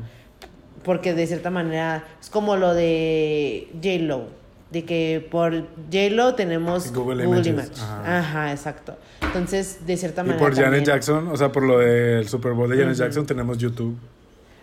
Porque 0.84 1.14
de 1.14 1.28
cierta 1.28 1.50
manera 1.50 2.06
es 2.22 2.30
como 2.30 2.56
lo 2.56 2.74
de 2.74 3.68
J-Lo, 3.84 4.28
de 4.72 4.86
que 4.86 5.28
por 5.30 5.54
J-Lo 5.92 6.36
tenemos 6.36 6.94
Google 6.94 7.26
Google, 7.26 7.50
Images, 7.50 7.68
Images. 7.78 7.82
ajá. 7.82 8.20
Ajá. 8.20 8.52
exacto. 8.54 8.98
Entonces, 9.22 9.86
de 9.86 9.98
cierta 9.98 10.22
y 10.22 10.26
manera. 10.28 10.40
por 10.40 10.54
Janet 10.56 10.66
también- 10.66 10.86
Jackson, 10.86 11.28
o 11.28 11.36
sea, 11.36 11.52
por 11.52 11.64
lo 11.64 11.80
del 11.80 12.28
Super 12.30 12.54
Bowl 12.54 12.70
de 12.70 12.78
Janet 12.78 12.96
Jackson, 12.96 13.26
tenemos 13.26 13.58
YouTube. 13.58 13.98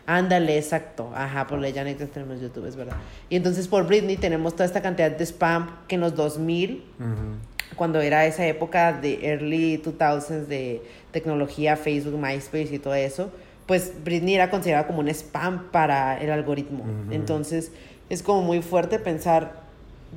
Ándale, 0.06 0.58
exacto. 0.58 1.10
Ajá, 1.14 1.46
por 1.46 1.60
Jackson 1.64 2.08
tenemos 2.08 2.40
YouTube, 2.40 2.66
es 2.66 2.76
verdad. 2.76 2.96
Y 3.30 3.36
entonces 3.36 3.68
por 3.68 3.86
Britney 3.86 4.16
tenemos 4.16 4.52
toda 4.54 4.66
esta 4.66 4.82
cantidad 4.82 5.10
de 5.10 5.24
spam 5.24 5.78
que 5.88 5.94
en 5.94 6.02
los 6.02 6.14
2000, 6.14 6.84
Ujú. 6.98 7.76
cuando 7.76 8.00
era 8.00 8.26
esa 8.26 8.46
época 8.46 8.92
de 8.92 9.26
early 9.26 9.78
2000s 9.82 10.46
de 10.46 10.82
tecnología, 11.10 11.76
Facebook, 11.76 12.18
MySpace 12.18 12.74
y 12.74 12.78
todo 12.78 12.94
eso, 12.94 13.30
pues 13.66 13.92
Britney 14.04 14.34
era 14.34 14.50
considerada 14.50 14.86
como 14.86 15.00
un 15.00 15.08
spam 15.08 15.70
para 15.70 16.20
el 16.20 16.30
algoritmo. 16.30 16.84
Entonces 17.10 17.72
es 18.10 18.22
como 18.22 18.42
muy 18.42 18.60
fuerte 18.60 18.98
pensar 18.98 19.64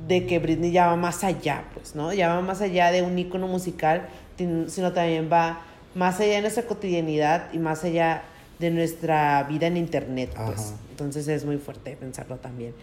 de 0.06 0.26
que 0.26 0.38
Britney 0.38 0.70
ya 0.70 0.88
va 0.88 0.96
más 0.96 1.24
allá, 1.24 1.64
pues, 1.72 1.94
¿no? 1.94 2.12
Ya 2.12 2.28
va 2.28 2.40
más 2.42 2.60
allá 2.60 2.92
de 2.92 3.02
un 3.02 3.18
icono 3.18 3.48
musical, 3.48 4.06
sino 4.36 4.92
también 4.92 5.30
va 5.32 5.62
más 5.94 6.20
allá 6.20 6.34
de 6.34 6.40
nuestra 6.42 6.64
cotidianidad 6.64 7.46
y 7.54 7.58
más 7.58 7.82
allá 7.84 8.22
de 8.58 8.70
nuestra 8.70 9.42
vida 9.44 9.66
en 9.66 9.76
internet, 9.76 10.30
pues. 10.34 10.58
Ajá. 10.60 10.76
Entonces 10.90 11.28
es 11.28 11.44
muy 11.44 11.58
fuerte 11.58 11.96
pensarlo 11.98 12.36
también. 12.36 12.74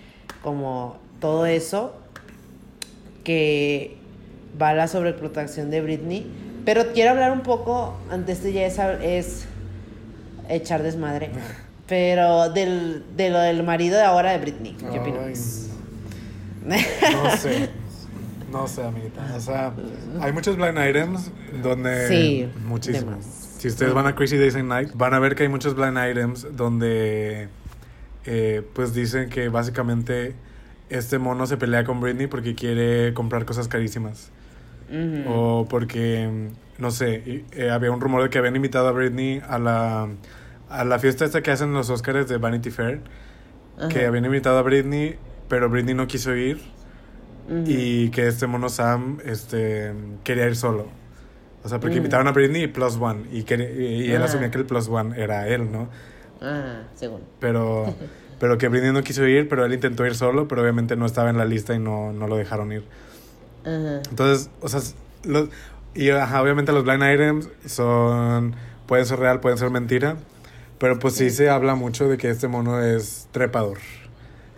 Como 0.42 0.98
todo 1.20 1.46
eso 1.46 1.96
que 3.24 3.98
va 4.62 4.70
a 4.70 4.74
la 4.74 4.88
sobreprotección 4.88 5.70
de 5.70 5.82
Britney. 5.82 6.26
Pero 6.64 6.94
quiero 6.94 7.12
hablar 7.12 7.32
un 7.32 7.42
poco, 7.42 7.96
antes 8.10 8.42
de 8.42 8.54
ya 8.54 8.66
es, 8.66 8.80
es 9.02 9.46
echar 10.50 10.82
desmadre, 10.82 11.30
pero 11.88 12.50
del, 12.50 13.04
de 13.16 13.30
lo 13.30 13.40
del 13.40 13.62
marido 13.64 13.98
de 13.98 14.04
ahora 14.04 14.32
de 14.32 14.40
Britney. 14.40 14.74
¿Qué 14.74 14.88
Ay, 14.88 14.98
opinas? 15.00 15.68
No 16.66 17.38
sé. 17.38 17.70
No 18.52 18.68
sé, 18.68 18.84
amiguita. 18.84 19.22
O 19.36 19.40
sea, 19.40 19.74
hay 20.22 20.32
muchos 20.32 20.56
blind 20.56 20.78
items 20.78 21.30
donde. 21.62 22.08
Sí, 22.08 22.50
Muchísimos. 22.66 23.06
demás. 23.06 23.45
Si 23.66 23.70
ustedes 23.70 23.96
van 23.96 24.06
a 24.06 24.14
Crazy 24.14 24.38
Days 24.38 24.56
and 24.56 24.70
Night, 24.70 24.92
van 24.94 25.16
a 25.16 25.20
ver 25.20 25.34
que 25.34 25.42
hay 25.42 25.50
muchos 25.50 25.74
blind 25.74 25.98
items 25.98 26.56
donde. 26.56 27.50
eh, 28.26 28.62
pues 28.74 28.94
dicen 28.94 29.28
que 29.30 29.50
básicamente 29.50 30.36
este 30.92 31.18
mono 31.18 31.48
se 31.48 31.58
pelea 31.58 31.84
con 31.84 32.00
Britney 32.00 32.28
porque 32.28 32.54
quiere 32.54 33.16
comprar 33.16 33.44
cosas 33.46 33.68
carísimas. 33.68 34.32
O 35.28 35.66
porque, 35.68 36.30
no 36.78 36.92
sé, 36.92 37.44
eh, 37.54 37.72
había 37.72 37.90
un 37.90 38.02
rumor 38.02 38.22
de 38.22 38.30
que 38.30 38.38
habían 38.38 38.56
invitado 38.56 38.88
a 38.88 38.92
Britney 38.92 39.42
a 39.48 39.58
la, 39.58 40.10
a 40.70 40.86
la 40.86 41.00
fiesta 41.00 41.26
esta 41.26 41.42
que 41.42 41.50
hacen 41.50 41.74
los 41.74 41.90
Oscars 41.90 42.28
de 42.28 42.38
Vanity 42.38 42.70
Fair. 42.70 43.02
Que 43.90 44.06
habían 44.06 44.26
invitado 44.26 44.60
a 44.60 44.62
Britney, 44.62 45.18
pero 45.50 45.70
Britney 45.72 45.96
no 45.96 46.06
quiso 46.06 46.36
ir. 46.36 46.62
Y 47.66 48.10
que 48.12 48.28
este 48.28 48.46
mono 48.46 48.70
Sam 48.70 49.18
este, 49.26 49.92
quería 50.24 50.46
ir 50.46 50.56
solo. 50.56 50.88
O 51.66 51.70
sea, 51.70 51.80
porque 51.80 51.96
Mm. 51.96 51.98
invitaron 51.98 52.28
a 52.28 52.32
Britney 52.32 52.64
y 52.64 52.68
Plus 52.68 52.96
One. 52.98 53.26
Y, 53.32 53.44
quería- 53.44 53.70
y, 53.72 54.06
y 54.06 54.12
él 54.12 54.22
Ah. 54.22 54.26
asumía 54.26 54.52
que 54.52 54.60
el 54.60 54.66
Plus 54.66 54.88
One 54.88 55.20
era 55.22 55.48
él, 55.48 55.72
¿no? 55.72 55.90
Ah, 56.42 56.84
según. 56.96 57.22
Pero, 57.40 57.86
pero 58.40 58.58
que 58.60 58.68
Britney 58.70 58.92
no 58.94 59.02
quiso 59.04 59.26
ir, 59.28 59.50
pero 59.50 59.66
él 59.66 59.74
intentó 59.74 60.06
ir 60.06 60.14
solo, 60.16 60.48
pero 60.48 60.62
obviamente 60.62 60.96
no 60.96 61.06
estaba 61.08 61.30
en 61.32 61.38
la 61.38 61.46
lista 61.46 61.74
y 61.74 61.80
no, 61.80 62.14
no 62.14 62.28
lo 62.28 62.38
dejaron 62.38 62.72
ir. 62.72 62.84
Entonces, 63.66 64.52
o 64.62 64.68
sea, 64.70 64.80
los, 65.24 65.50
y 65.96 66.10
ajá, 66.12 66.42
obviamente 66.42 66.72
los 66.72 66.84
blind 66.84 67.02
items 67.04 67.50
son, 67.66 68.56
pueden 68.86 69.06
ser 69.08 69.18
real, 69.20 69.40
pueden 69.40 69.58
ser 69.58 69.72
mentira, 69.72 70.18
pero 70.78 71.00
pues 71.00 71.16
sí 71.16 71.32
se 71.32 71.50
habla 71.50 71.74
mucho 71.74 72.08
de 72.08 72.18
que 72.18 72.30
este 72.30 72.48
mono 72.48 72.80
es 72.84 73.28
trepador. 73.32 73.80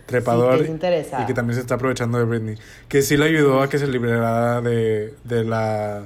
Trepador 0.08 0.60
Sí, 0.66 0.74
que 0.80 1.00
es 1.00 1.08
y 1.22 1.26
que 1.26 1.34
también 1.34 1.56
se 1.56 1.62
está 1.62 1.76
aprovechando 1.76 2.18
de 2.18 2.24
Britney. 2.26 2.58
Que 2.90 3.02
sí 3.02 3.16
le 3.18 3.26
ayudó 3.26 3.62
a 3.62 3.70
que 3.70 3.78
se 3.78 3.88
liberara 3.88 4.62
de, 4.62 5.14
de 5.26 5.44
la 5.44 6.06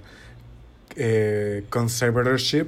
eh, 0.96 1.64
conservatorship, 1.70 2.68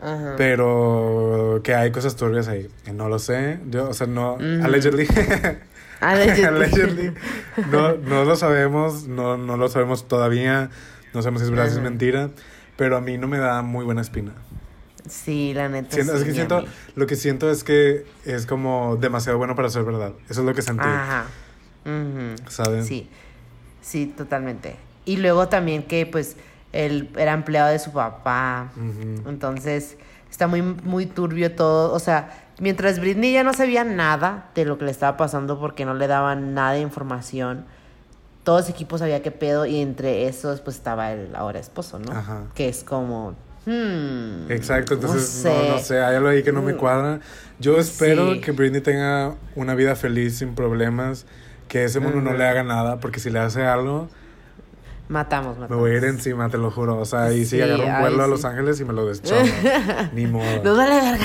Ajá. 0.00 0.34
pero 0.36 1.60
que 1.64 1.74
hay 1.74 1.90
cosas 1.90 2.16
turbias 2.16 2.48
ahí. 2.48 2.68
No 2.92 3.08
lo 3.08 3.18
sé, 3.18 3.58
yo, 3.70 3.88
o 3.88 3.94
sea, 3.94 4.06
no, 4.06 4.36
allegedly. 4.62 5.06
Allegedly. 6.00 6.44
Allegedly. 6.44 7.12
No, 7.72 7.94
no 7.96 8.24
lo 8.24 8.36
sabemos, 8.36 9.08
no, 9.08 9.36
no 9.36 9.56
lo 9.56 9.68
sabemos 9.68 10.06
todavía, 10.06 10.70
no 11.12 11.22
sabemos 11.22 11.40
si 11.40 11.46
es 11.46 11.50
verdad, 11.50 11.68
si 11.70 11.76
es 11.78 11.82
mentira, 11.82 12.30
pero 12.76 12.96
a 12.96 13.00
mí 13.00 13.18
no 13.18 13.26
me 13.26 13.38
da 13.38 13.62
muy 13.62 13.84
buena 13.84 14.00
espina. 14.00 14.32
Sí, 15.08 15.52
la 15.54 15.68
neta. 15.68 15.90
Siento- 15.96 16.12
sí, 16.12 16.18
es 16.18 16.22
que 16.24 16.30
mi 16.30 16.34
siento, 16.36 16.56
amiga. 16.58 16.72
lo 16.94 17.06
que 17.08 17.16
siento 17.16 17.50
es 17.50 17.64
que 17.64 18.04
es 18.24 18.46
como 18.46 18.96
demasiado 19.00 19.38
bueno 19.38 19.56
para 19.56 19.70
ser 19.70 19.82
verdad. 19.82 20.12
Eso 20.28 20.42
es 20.42 20.46
lo 20.46 20.54
que 20.54 20.62
sentí, 20.62 20.84
Ajá. 20.86 21.24
¿saben? 22.48 22.84
Sí, 22.84 23.08
sí, 23.80 24.12
totalmente. 24.16 24.76
Y 25.04 25.16
luego 25.16 25.48
también 25.48 25.82
que 25.82 26.06
pues 26.06 26.36
él 26.86 27.10
era 27.16 27.32
empleado 27.32 27.70
de 27.70 27.78
su 27.78 27.92
papá. 27.92 28.70
Entonces 29.26 29.96
está 30.30 30.46
muy, 30.46 30.62
muy 30.62 31.06
turbio 31.06 31.54
todo. 31.54 31.92
O 31.92 31.98
sea, 31.98 32.30
mientras 32.60 33.00
Britney 33.00 33.32
ya 33.32 33.42
no 33.44 33.52
sabía 33.52 33.84
nada 33.84 34.50
de 34.54 34.64
lo 34.64 34.78
que 34.78 34.84
le 34.84 34.90
estaba 34.90 35.16
pasando 35.16 35.58
porque 35.58 35.84
no 35.84 35.94
le 35.94 36.06
daban 36.06 36.54
nada 36.54 36.72
de 36.72 36.80
información, 36.80 37.64
todo 38.44 38.60
ese 38.60 38.70
equipo 38.70 38.96
sabía 38.98 39.22
qué 39.22 39.30
pedo 39.30 39.66
y 39.66 39.80
entre 39.80 40.26
esos 40.28 40.60
pues 40.60 40.76
estaba 40.76 41.12
el 41.12 41.34
ahora 41.34 41.58
esposo, 41.58 41.98
¿no? 41.98 42.12
Ajá. 42.12 42.44
Que 42.54 42.68
es 42.68 42.82
como... 42.84 43.34
hmm, 43.66 44.50
Exacto, 44.50 44.94
entonces 44.94 45.42
no, 45.44 45.50
sé. 45.50 45.68
no 45.70 45.78
sé, 45.78 46.00
hay 46.00 46.16
algo 46.16 46.28
ahí 46.28 46.42
que 46.42 46.52
no 46.52 46.62
me 46.62 46.72
Mm. 46.72 46.76
cuadra. 46.78 47.20
Yo 47.58 47.76
espero 47.78 48.34
Sí. 48.34 48.40
que 48.40 48.52
Britney 48.52 48.80
tenga 48.80 49.34
una 49.54 49.74
vida 49.74 49.96
feliz, 49.96 50.38
sin 50.38 50.54
problemas, 50.54 51.26
que 51.68 51.84
ese 51.84 52.00
mundo 52.00 52.20
no 52.22 52.32
le 52.32 52.46
haga 52.46 52.62
nada, 52.62 52.98
porque 53.00 53.20
si 53.20 53.28
le 53.30 53.38
hace 53.40 53.66
algo, 53.66 54.08
Matamos, 55.08 55.54
me 55.56 55.62
matamos. 55.62 55.80
voy 55.82 55.92
a 55.92 55.96
ir 55.96 56.04
encima, 56.04 56.48
te 56.50 56.58
lo 56.58 56.70
juro. 56.70 56.98
O 56.98 57.04
sea, 57.04 57.32
y 57.32 57.40
si 57.46 57.56
Sí, 57.56 57.62
agarro 57.62 57.84
un 57.84 57.90
ay, 57.90 58.00
vuelo 58.02 58.22
a 58.22 58.26
sí. 58.26 58.30
Los 58.30 58.44
Ángeles 58.44 58.80
y 58.80 58.84
me 58.84 58.92
lo 58.92 59.06
deschono. 59.06 59.40
Ni 60.12 60.26
modo. 60.26 60.62
Nos 60.62 60.76
vale 60.76 61.00
verga. 61.00 61.24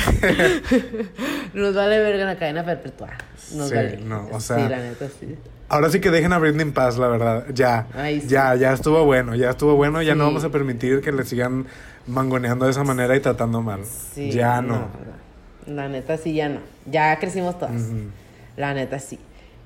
Nos 1.53 1.75
vale 1.75 1.99
verga 1.99 2.25
la 2.25 2.35
cadena 2.37 2.63
perpetua. 2.63 3.09
Nos 3.53 3.69
Sí, 3.69 3.75
vale. 3.75 3.97
no, 3.97 4.27
o 4.31 4.39
Sí, 4.39 4.47
sea, 4.47 4.69
la 4.69 4.77
neta, 4.77 5.07
sí. 5.19 5.35
Ahora 5.69 5.89
sí 5.89 5.99
que 5.99 6.11
dejen 6.11 6.31
a 6.33 6.37
Britney 6.39 6.61
en 6.61 6.73
paz, 6.73 6.97
la 6.97 7.07
verdad. 7.07 7.45
Ya. 7.53 7.87
Ay, 7.93 8.21
sí. 8.21 8.27
Ya, 8.27 8.55
ya 8.55 8.73
estuvo 8.73 9.03
bueno, 9.05 9.35
ya 9.35 9.49
estuvo 9.49 9.75
bueno. 9.75 10.01
Ya 10.01 10.15
no 10.15 10.25
Sí. 10.25 10.29
vamos 10.29 10.43
a 10.43 10.49
permitir 10.49 11.01
que 11.01 11.11
le 11.11 11.23
sigan 11.25 11.65
mangoneando 12.07 12.65
de 12.65 12.71
esa 12.71 12.83
manera 12.83 13.15
y 13.15 13.19
tratando 13.19 13.61
mal. 13.61 13.81
Sí, 13.85 14.31
ya 14.31 14.61
no. 14.61 14.87
no. 15.67 15.73
La 15.75 15.87
neta, 15.89 16.17
sí, 16.17 16.33
ya 16.33 16.49
no. 16.49 16.59
Ya 16.85 17.17
crecimos 17.19 17.57
todas. 17.57 17.81
La 18.57 18.73
neta, 18.73 18.99
sí. 18.99 19.19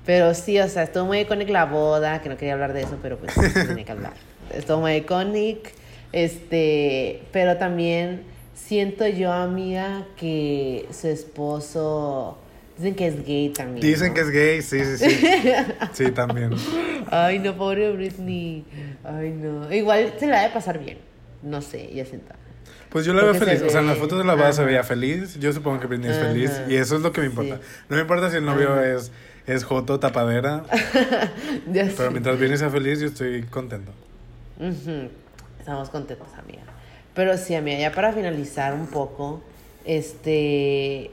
Pero 0.08 0.32
sí, 0.32 0.58
o 0.58 0.66
sea, 0.70 0.84
estuvo 0.84 1.04
muy 1.04 1.18
icónica 1.18 1.52
la 1.52 1.66
boda, 1.66 2.22
que 2.22 2.30
no 2.30 2.38
quería 2.38 2.54
hablar 2.54 2.72
de 2.72 2.80
eso, 2.80 2.96
pero 3.02 3.18
pues 3.18 3.34
tenía 3.68 3.84
que 3.84 3.92
hablar. 3.92 4.14
Estuvo 4.54 4.80
muy 4.80 4.92
icónica. 4.92 5.68
Este, 6.12 7.24
pero 7.30 7.58
también 7.58 8.22
siento 8.54 9.06
yo, 9.06 9.30
amiga, 9.30 10.06
que 10.16 10.86
su 10.92 11.08
esposo. 11.08 12.38
Dicen 12.78 12.94
que 12.94 13.06
es 13.08 13.26
gay 13.26 13.50
también. 13.50 13.86
Dicen 13.86 14.08
¿no? 14.08 14.14
que 14.14 14.20
es 14.22 14.30
gay, 14.30 14.62
sí, 14.62 14.82
sí, 14.96 15.10
sí. 15.10 15.28
sí, 15.92 16.10
también. 16.12 16.52
Ay, 17.10 17.38
no, 17.40 17.54
pobre 17.58 17.92
Britney. 17.92 18.64
Ay, 19.04 19.28
no. 19.32 19.70
Igual 19.70 20.14
se 20.18 20.26
la 20.26 20.40
debe 20.40 20.54
pasar 20.54 20.78
bien. 20.78 20.96
No 21.42 21.60
sé, 21.60 21.92
ya 21.92 22.06
siento. 22.06 22.32
Pues 22.88 23.04
yo 23.04 23.12
la 23.12 23.24
veo 23.24 23.32
Porque 23.32 23.44
feliz. 23.44 23.62
O 23.62 23.68
sea, 23.68 23.80
en 23.80 23.86
las 23.88 23.96
ve- 23.96 24.00
fotos 24.00 24.18
de 24.20 24.24
la 24.24 24.34
boda 24.36 24.54
se 24.54 24.64
veía 24.64 24.82
feliz. 24.84 25.38
Yo 25.38 25.52
supongo 25.52 25.80
que 25.80 25.86
Britney 25.86 26.10
es 26.10 26.16
feliz. 26.16 26.62
Y 26.66 26.76
eso 26.76 26.96
es 26.96 27.02
lo 27.02 27.12
que 27.12 27.20
me 27.20 27.26
importa. 27.26 27.56
Sí. 27.56 27.62
No 27.90 27.96
me 27.96 28.02
importa 28.02 28.30
si 28.30 28.38
el 28.38 28.46
novio 28.46 28.72
Ajá. 28.72 28.86
es, 28.94 29.12
es 29.48 29.64
joto, 29.64 29.98
tapadera. 29.98 30.64
Ya 31.72 31.84
pero 31.84 32.08
sé. 32.08 32.10
mientras 32.10 32.38
Britney 32.38 32.58
sea 32.58 32.70
feliz, 32.70 33.00
yo 33.00 33.06
estoy 33.08 33.42
contento. 33.44 33.92
Estamos 35.58 35.88
contentos, 35.90 36.28
amiga. 36.38 36.62
Pero 37.14 37.36
sí, 37.36 37.54
amiga, 37.54 37.78
ya 37.78 37.92
para 37.92 38.12
finalizar 38.12 38.74
un 38.74 38.86
poco, 38.86 39.42
este. 39.84 41.10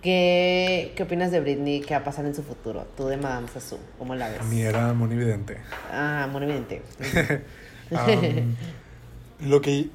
¿Qué, 0.00 0.92
qué 0.94 1.02
opinas 1.02 1.32
de 1.32 1.40
Britney? 1.40 1.80
¿Qué 1.80 1.94
va 1.94 2.00
a 2.00 2.04
pasar 2.04 2.24
en 2.24 2.34
su 2.34 2.42
futuro? 2.42 2.86
Tú 2.96 3.06
de 3.08 3.16
Madame 3.16 3.48
Sassou, 3.48 3.78
¿cómo 3.98 4.14
la 4.14 4.28
ves? 4.28 4.40
A 4.40 4.44
mí 4.44 4.62
era 4.62 4.92
muy 4.92 5.12
evidente. 5.12 5.58
Ah, 5.90 6.28
muy 6.30 6.42
evidente. 6.44 6.82
Am, 7.94 8.54
lo 9.48 9.60
que 9.60 9.88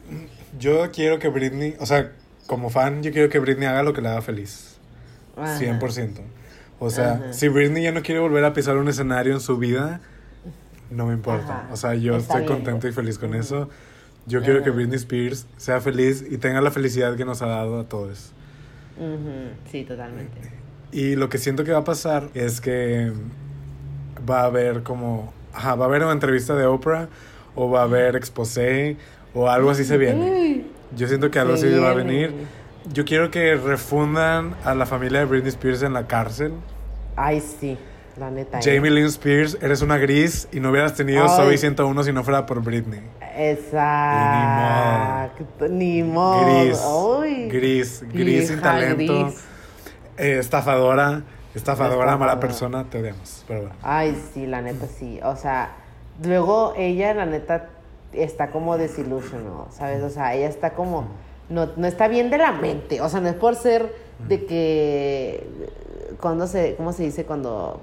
yo 0.59 0.91
quiero 0.91 1.19
que 1.19 1.29
Britney, 1.29 1.75
o 1.79 1.85
sea, 1.85 2.11
como 2.47 2.69
fan, 2.69 3.01
yo 3.01 3.11
quiero 3.13 3.29
que 3.29 3.39
Britney 3.39 3.67
haga 3.67 3.83
lo 3.83 3.93
que 3.93 4.01
le 4.01 4.09
haga 4.09 4.21
feliz. 4.21 4.77
Ajá. 5.37 5.57
100%. 5.57 6.19
O 6.79 6.89
sea, 6.89 7.13
Ajá. 7.13 7.33
si 7.33 7.47
Britney 7.47 7.83
ya 7.83 7.91
no 7.91 8.01
quiere 8.03 8.19
volver 8.21 8.43
a 8.45 8.53
pisar 8.53 8.77
un 8.77 8.87
escenario 8.87 9.33
en 9.33 9.39
su 9.39 9.57
vida, 9.57 9.99
no 10.91 11.07
me 11.07 11.13
importa. 11.13 11.61
Ajá. 11.61 11.69
O 11.73 11.77
sea, 11.77 11.95
yo 11.95 12.15
Está 12.17 12.33
estoy 12.39 12.41
bien. 12.41 12.53
contento 12.53 12.87
y 12.87 12.91
feliz 12.91 13.17
con 13.17 13.33
eso. 13.33 13.69
Yo 14.25 14.41
quiero 14.43 14.61
que. 14.63 14.69
Britney 14.71 14.97
Spears 14.97 15.47
sea 15.57 15.79
feliz 15.81 16.23
y 16.29 16.37
tenga 16.37 16.61
la 16.61 16.69
felicidad 16.71 17.15
que 17.15 17.25
nos 17.25 17.41
ha 17.41 17.47
dado 17.47 17.79
a 17.79 17.83
todos. 17.85 18.33
Sí, 19.71 19.83
totalmente. 19.83 20.37
Y 20.91 21.15
lo 21.15 21.29
que 21.29 21.37
siento 21.37 21.63
que 21.63 21.71
va 21.71 21.79
a 21.79 21.83
pasar 21.83 22.29
es 22.33 22.59
que 22.61 23.11
va 24.29 24.41
a 24.41 24.45
haber 24.45 24.83
como, 24.83 25.33
ajá, 25.53 25.75
va 25.75 25.85
a 25.85 25.87
haber 25.87 26.03
una 26.03 26.11
entrevista 26.13 26.55
de 26.55 26.65
Oprah 26.65 27.07
o 27.55 27.69
va 27.69 27.81
a 27.81 27.83
haber 27.83 28.15
exposé 28.15 28.97
o 29.33 29.49
algo 29.49 29.69
así 29.69 29.83
se 29.83 29.97
viene. 29.97 30.65
Yo 30.95 31.07
siento 31.07 31.29
que 31.31 31.39
algo 31.39 31.57
se 31.57 31.67
así 31.67 31.79
va 31.79 31.91
a 31.91 31.93
venir. 31.93 32.33
Yo 32.93 33.05
quiero 33.05 33.29
que 33.31 33.55
refundan 33.55 34.55
a 34.63 34.73
la 34.75 34.85
familia 34.85 35.19
de 35.19 35.25
Britney 35.25 35.49
Spears 35.49 35.81
en 35.83 35.93
la 35.93 36.07
cárcel. 36.07 36.53
Ay, 37.15 37.41
sí, 37.41 37.77
la 38.17 38.29
neta. 38.31 38.59
¿eh? 38.59 38.61
Jamie 38.63 38.91
Lynn 38.91 39.07
Spears, 39.07 39.57
eres 39.61 39.81
una 39.81 39.97
gris 39.97 40.47
y 40.51 40.59
no 40.59 40.69
hubieras 40.71 40.93
tenido. 40.95 41.27
Zoe 41.27 41.57
101 41.57 42.03
si 42.03 42.13
no 42.13 42.23
fuera 42.23 42.45
por 42.45 42.61
Britney. 42.63 43.01
Exacto. 44.37 45.67
Ni 45.69 46.03
modo. 46.03 46.45
Gris, 46.45 46.79
Ay. 46.83 47.49
gris, 47.49 48.03
gris 48.11 48.47
sin 48.47 48.57
Hija 48.59 48.63
talento, 48.63 49.25
gris. 49.25 49.43
eh, 50.17 50.37
estafadora, 50.39 51.23
estafadora, 51.55 52.17
mala 52.17 52.39
persona, 52.39 52.83
te 52.85 52.99
odiamos. 52.99 53.43
Pero 53.47 53.61
bueno. 53.61 53.75
Ay, 53.83 54.17
sí, 54.33 54.45
la 54.47 54.61
neta 54.61 54.87
sí. 54.87 55.19
O 55.23 55.35
sea, 55.35 55.71
luego 56.23 56.73
ella, 56.77 57.13
la 57.13 57.25
neta, 57.25 57.69
está 58.13 58.49
como 58.51 58.77
desilusionada, 58.77 59.65
¿sabes? 59.71 60.01
O 60.03 60.09
sea, 60.09 60.33
ella 60.35 60.47
está 60.47 60.71
como. 60.71 61.07
No, 61.49 61.69
no 61.75 61.87
está 61.87 62.07
bien 62.07 62.29
de 62.29 62.37
la 62.37 62.51
mente. 62.51 63.01
O 63.01 63.09
sea, 63.09 63.21
no 63.21 63.29
es 63.29 63.35
por 63.35 63.55
ser 63.55 63.93
de 64.27 64.45
que. 64.45 65.47
Cuando 66.19 66.47
se. 66.47 66.75
¿Cómo 66.75 66.93
se 66.93 67.03
dice? 67.03 67.25
Cuando 67.25 67.79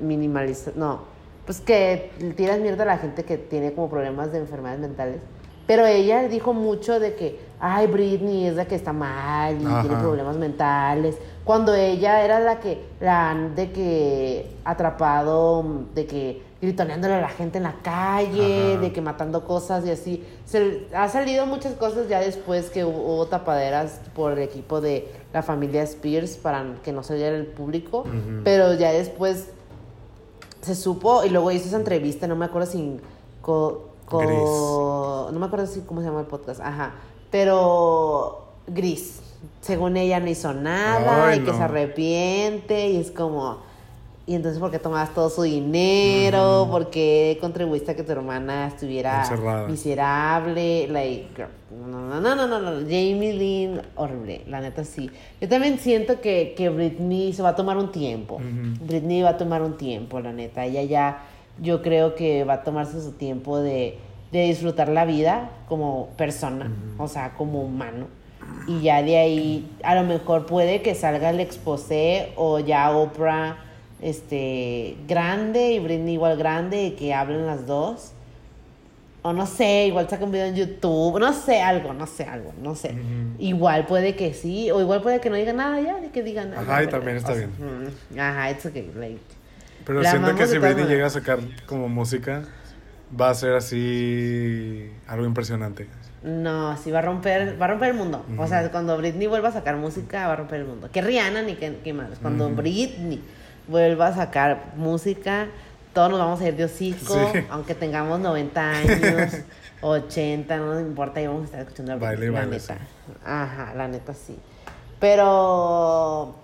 minimaliza. 0.00 0.72
No. 0.74 1.00
Pues 1.44 1.60
que 1.60 2.10
tiras 2.36 2.58
mierda 2.58 2.82
a 2.82 2.86
la 2.86 2.98
gente 2.98 3.24
que 3.24 3.38
tiene 3.38 3.72
como 3.72 3.88
problemas 3.88 4.32
de 4.32 4.38
enfermedades 4.38 4.80
mentales. 4.80 5.20
Pero 5.66 5.86
ella 5.86 6.28
dijo 6.28 6.52
mucho 6.52 7.00
de 7.00 7.14
que 7.14 7.38
ay, 7.60 7.86
Britney 7.86 8.46
es 8.46 8.54
la 8.56 8.66
que 8.66 8.74
está 8.74 8.92
mal 8.92 9.60
y 9.60 9.64
Ajá. 9.66 9.80
tiene 9.82 9.96
problemas 9.96 10.36
mentales. 10.36 11.16
Cuando 11.44 11.74
ella 11.74 12.22
era 12.24 12.40
la 12.40 12.60
que, 12.60 12.84
la 13.00 13.30
han 13.30 13.54
de 13.54 13.70
que 13.72 14.56
atrapado, 14.64 15.64
de 15.94 16.06
que 16.06 16.42
gritoneándole 16.60 17.14
a 17.14 17.20
la 17.20 17.28
gente 17.28 17.58
en 17.58 17.64
la 17.64 17.74
calle, 17.82 18.72
Ajá. 18.72 18.80
de 18.80 18.92
que 18.92 19.00
matando 19.00 19.44
cosas 19.44 19.84
y 19.86 19.90
así. 19.90 20.24
Se, 20.44 20.88
ha 20.94 21.08
salido 21.08 21.46
muchas 21.46 21.74
cosas 21.74 22.08
ya 22.08 22.18
después 22.20 22.70
que 22.70 22.84
hubo, 22.84 23.26
tapaderas 23.26 24.00
por 24.14 24.32
el 24.32 24.38
equipo 24.40 24.80
de 24.80 25.08
la 25.32 25.42
familia 25.42 25.82
Spears 25.82 26.36
para 26.36 26.64
que 26.82 26.92
no 26.92 27.02
saliera 27.02 27.36
el 27.36 27.46
público, 27.46 28.04
pero 28.42 28.72
ya 28.74 28.90
después 28.92 29.50
se 30.62 30.74
supo 30.74 31.24
y 31.24 31.28
luego 31.28 31.50
hizo 31.52 31.68
esa 31.68 31.76
entrevista, 31.76 32.26
no 32.26 32.34
me 32.36 32.46
acuerdo 32.46 32.68
si 32.70 32.98
co- 33.42 33.90
co- 34.06 35.28
no 35.32 35.38
me 35.38 35.46
acuerdo 35.46 35.66
si 35.66 35.80
cómo 35.82 36.00
se 36.00 36.06
llama 36.08 36.20
el 36.20 36.26
podcast, 36.26 36.60
ajá, 36.60 36.92
pero 37.30 38.46
Gris, 38.66 39.20
según 39.60 39.96
ella 39.96 40.20
no 40.20 40.28
hizo 40.28 40.52
nada 40.52 41.28
Ay, 41.28 41.38
y 41.38 41.42
que 41.42 41.52
se 41.52 41.62
arrepiente 41.62 42.88
y 42.90 42.96
es 42.96 43.10
como 43.10 43.64
y 44.28 44.34
entonces 44.34 44.58
por 44.58 44.72
qué 44.72 44.80
tomabas 44.80 45.14
todo 45.14 45.30
su 45.30 45.42
dinero, 45.42 46.66
por 46.68 46.90
qué 46.90 47.38
contribuiste 47.40 47.92
a 47.92 47.96
que 47.96 48.02
tu 48.02 48.10
hermana 48.10 48.66
estuviera 48.66 49.20
Encerrada. 49.20 49.68
miserable, 49.68 50.88
like 50.88 51.28
girl, 51.36 51.48
no, 51.70 51.86
no, 51.86 52.20
no, 52.20 52.34
no, 52.34 52.48
no, 52.48 52.58
no, 52.58 52.80
Jamie 52.80 53.32
Lynn, 53.32 53.82
horrible, 53.94 54.42
la 54.48 54.60
neta 54.60 54.82
sí. 54.82 55.08
Yo 55.40 55.48
también 55.48 55.78
siento 55.78 56.20
que, 56.20 56.54
que 56.56 56.70
Britney 56.70 57.32
se 57.34 57.42
va 57.42 57.50
a 57.50 57.54
tomar 57.54 57.76
un 57.76 57.92
tiempo. 57.92 58.40
Britney 58.80 59.22
va 59.22 59.30
a 59.30 59.36
tomar 59.38 59.62
un 59.62 59.76
tiempo, 59.76 60.18
la 60.18 60.32
neta. 60.32 60.64
Ella 60.64 60.82
ya, 60.82 61.22
yo 61.62 61.80
creo 61.80 62.16
que 62.16 62.42
va 62.42 62.54
a 62.54 62.64
tomarse 62.64 63.00
su 63.00 63.12
tiempo 63.12 63.58
de, 63.58 63.96
de 64.32 64.42
disfrutar 64.42 64.88
la 64.88 65.04
vida 65.04 65.50
como 65.68 66.08
persona, 66.16 66.70
o 66.98 67.08
sea, 67.08 67.34
como 67.34 67.62
humano. 67.62 68.06
Y 68.66 68.82
ya 68.82 69.02
de 69.02 69.16
ahí, 69.16 69.70
a 69.82 69.94
lo 69.94 70.04
mejor 70.04 70.46
puede 70.46 70.82
que 70.82 70.94
salga 70.94 71.30
el 71.30 71.40
exposé 71.40 72.32
o 72.36 72.58
ya 72.58 72.90
Oprah 72.90 73.58
este, 74.00 74.96
grande 75.06 75.72
y 75.72 75.78
Britney 75.78 76.14
igual 76.14 76.36
grande 76.36 76.84
y 76.84 76.90
que 76.92 77.14
hablen 77.14 77.46
las 77.46 77.66
dos. 77.66 78.12
O 79.22 79.32
no 79.32 79.44
sé, 79.46 79.86
igual 79.86 80.08
saca 80.08 80.24
un 80.24 80.30
video 80.30 80.46
en 80.46 80.54
YouTube, 80.54 81.18
no 81.18 81.32
sé, 81.32 81.60
algo, 81.60 81.92
no 81.92 82.06
sé, 82.06 82.24
algo, 82.24 82.52
no 82.62 82.76
sé. 82.76 82.94
Igual 83.40 83.86
puede 83.86 84.14
que 84.14 84.32
sí, 84.32 84.70
o 84.70 84.80
igual 84.80 85.02
puede 85.02 85.20
que 85.20 85.30
no 85.30 85.34
diga 85.34 85.52
nada 85.52 85.80
ya, 85.80 85.96
de 85.98 86.10
que 86.10 86.22
digan 86.22 86.50
nada. 86.50 86.62
Ajá, 86.62 86.84
y 86.84 86.86
también 86.86 87.16
está 87.16 87.34
bien. 87.34 87.50
Ajá, 88.16 88.52
it's 88.52 88.64
okay, 88.64 88.92
like. 88.94 89.18
Pero 89.84 90.04
siento 90.04 90.34
que 90.36 90.46
si 90.46 90.58
Britney 90.58 90.84
llega 90.86 91.06
a 91.06 91.10
sacar 91.10 91.40
como 91.66 91.88
música, 91.88 92.44
va 93.18 93.30
a 93.30 93.34
ser 93.34 93.54
así 93.54 94.90
algo 95.06 95.24
impresionante. 95.26 95.88
No, 96.22 96.76
sí 96.76 96.90
va 96.90 96.98
a 97.00 97.02
romper, 97.02 97.60
va 97.60 97.66
a 97.66 97.68
romper 97.68 97.90
el 97.90 97.96
mundo. 97.96 98.24
O 98.38 98.46
sea, 98.48 98.70
cuando 98.72 98.96
Britney 98.96 99.26
vuelva 99.28 99.50
a 99.50 99.52
sacar 99.52 99.76
música, 99.76 100.26
va 100.26 100.32
a 100.32 100.36
romper 100.36 100.60
el 100.60 100.66
mundo. 100.66 100.88
Que 100.90 101.00
Rihanna 101.02 101.42
ni 101.42 101.54
que, 101.54 101.76
que 101.84 101.92
más. 101.92 102.18
Cuando. 102.20 102.48
Britney 102.50 103.22
vuelva 103.68 104.08
a 104.08 104.14
sacar 104.14 104.72
música, 104.76 105.46
todos 105.92 106.10
nos 106.10 106.18
vamos 106.18 106.40
a 106.40 106.48
ir 106.48 106.56
de 106.56 106.64
hocico, 106.64 107.14
Sí. 107.32 107.40
aunque 107.50 107.74
tengamos 107.74 108.18
90 108.20 108.70
años, 108.70 109.32
80, 109.80 110.56
no 110.58 110.74
nos 110.74 110.82
importa, 110.82 111.20
y 111.20 111.26
vamos 111.26 111.42
a 111.42 111.44
estar 111.46 111.60
escuchando 111.60 111.92
a 111.92 111.96
Baile 111.96 112.30
Britney, 112.30 112.34
la 112.34 112.40
baile, 112.40 112.56
neta. 112.58 112.74
sí. 112.74 113.12
Ajá, 113.24 113.74
la 113.74 113.88
neta 113.88 114.14
sí. 114.14 114.36
Pero, 114.98 116.34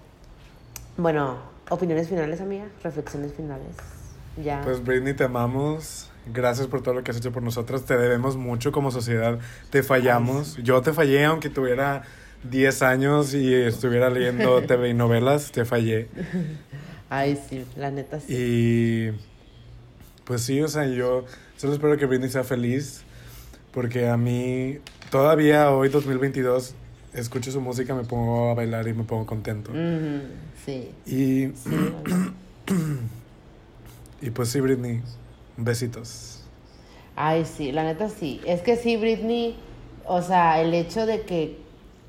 bueno, 0.96 1.38
opiniones 1.70 2.08
finales, 2.08 2.40
amiga, 2.40 2.66
reflexiones 2.82 3.32
finales. 3.34 3.74
Ya. 4.42 4.60
Pues 4.62 4.82
Britney, 4.84 5.14
te 5.14 5.24
amamos. 5.24 6.08
Gracias 6.26 6.66
por 6.68 6.82
todo 6.82 6.94
lo 6.94 7.02
que 7.02 7.10
has 7.10 7.16
hecho 7.16 7.32
por 7.32 7.42
nosotros. 7.42 7.84
Te 7.84 7.96
debemos 7.96 8.36
mucho 8.36 8.70
como 8.72 8.90
sociedad. 8.90 9.38
Te 9.70 9.82
fallamos. 9.82 10.56
Yo 10.62 10.80
te 10.82 10.92
fallé 10.92 11.24
aunque 11.24 11.48
tuviera 11.50 12.02
10 12.50 12.82
años 12.82 13.34
y 13.34 13.52
estuviera 13.54 14.10
leyendo 14.10 14.62
TV 14.66 14.90
y 14.90 14.94
novelas. 14.94 15.50
Te 15.52 15.64
fallé. 15.64 16.08
Ay, 17.10 17.38
sí, 17.48 17.64
la 17.76 17.90
neta 17.90 18.20
sí. 18.20 18.34
Y 18.34 19.10
pues 20.24 20.42
sí, 20.42 20.60
o 20.60 20.68
sea, 20.68 20.86
yo 20.86 21.24
solo 21.56 21.72
espero 21.72 21.96
que 21.96 22.06
Britney 22.06 22.30
sea 22.30 22.44
feliz. 22.44 23.02
Porque 23.72 24.08
a 24.08 24.18
mí, 24.18 24.78
todavía 25.10 25.70
hoy, 25.70 25.88
2022, 25.88 26.74
escucho 27.14 27.50
su 27.50 27.60
música, 27.60 27.94
me 27.94 28.04
pongo 28.04 28.50
a 28.50 28.54
bailar 28.54 28.86
y 28.86 28.92
me 28.92 29.04
pongo 29.04 29.24
contento. 29.24 29.72
Sí. 30.64 30.90
Y, 31.06 31.52
Sí, 31.56 31.70
y 34.20 34.30
pues 34.30 34.50
sí, 34.50 34.60
Britney, 34.60 35.00
besitos. 35.56 36.40
Ay, 37.16 37.44
sí, 37.44 37.72
la 37.72 37.84
neta 37.84 38.08
sí. 38.08 38.40
Es 38.46 38.62
que 38.62 38.76
sí, 38.76 38.96
Britney, 38.96 39.56
o 40.06 40.22
sea, 40.22 40.60
el 40.60 40.72
hecho 40.74 41.06
de 41.06 41.22
que 41.22 41.58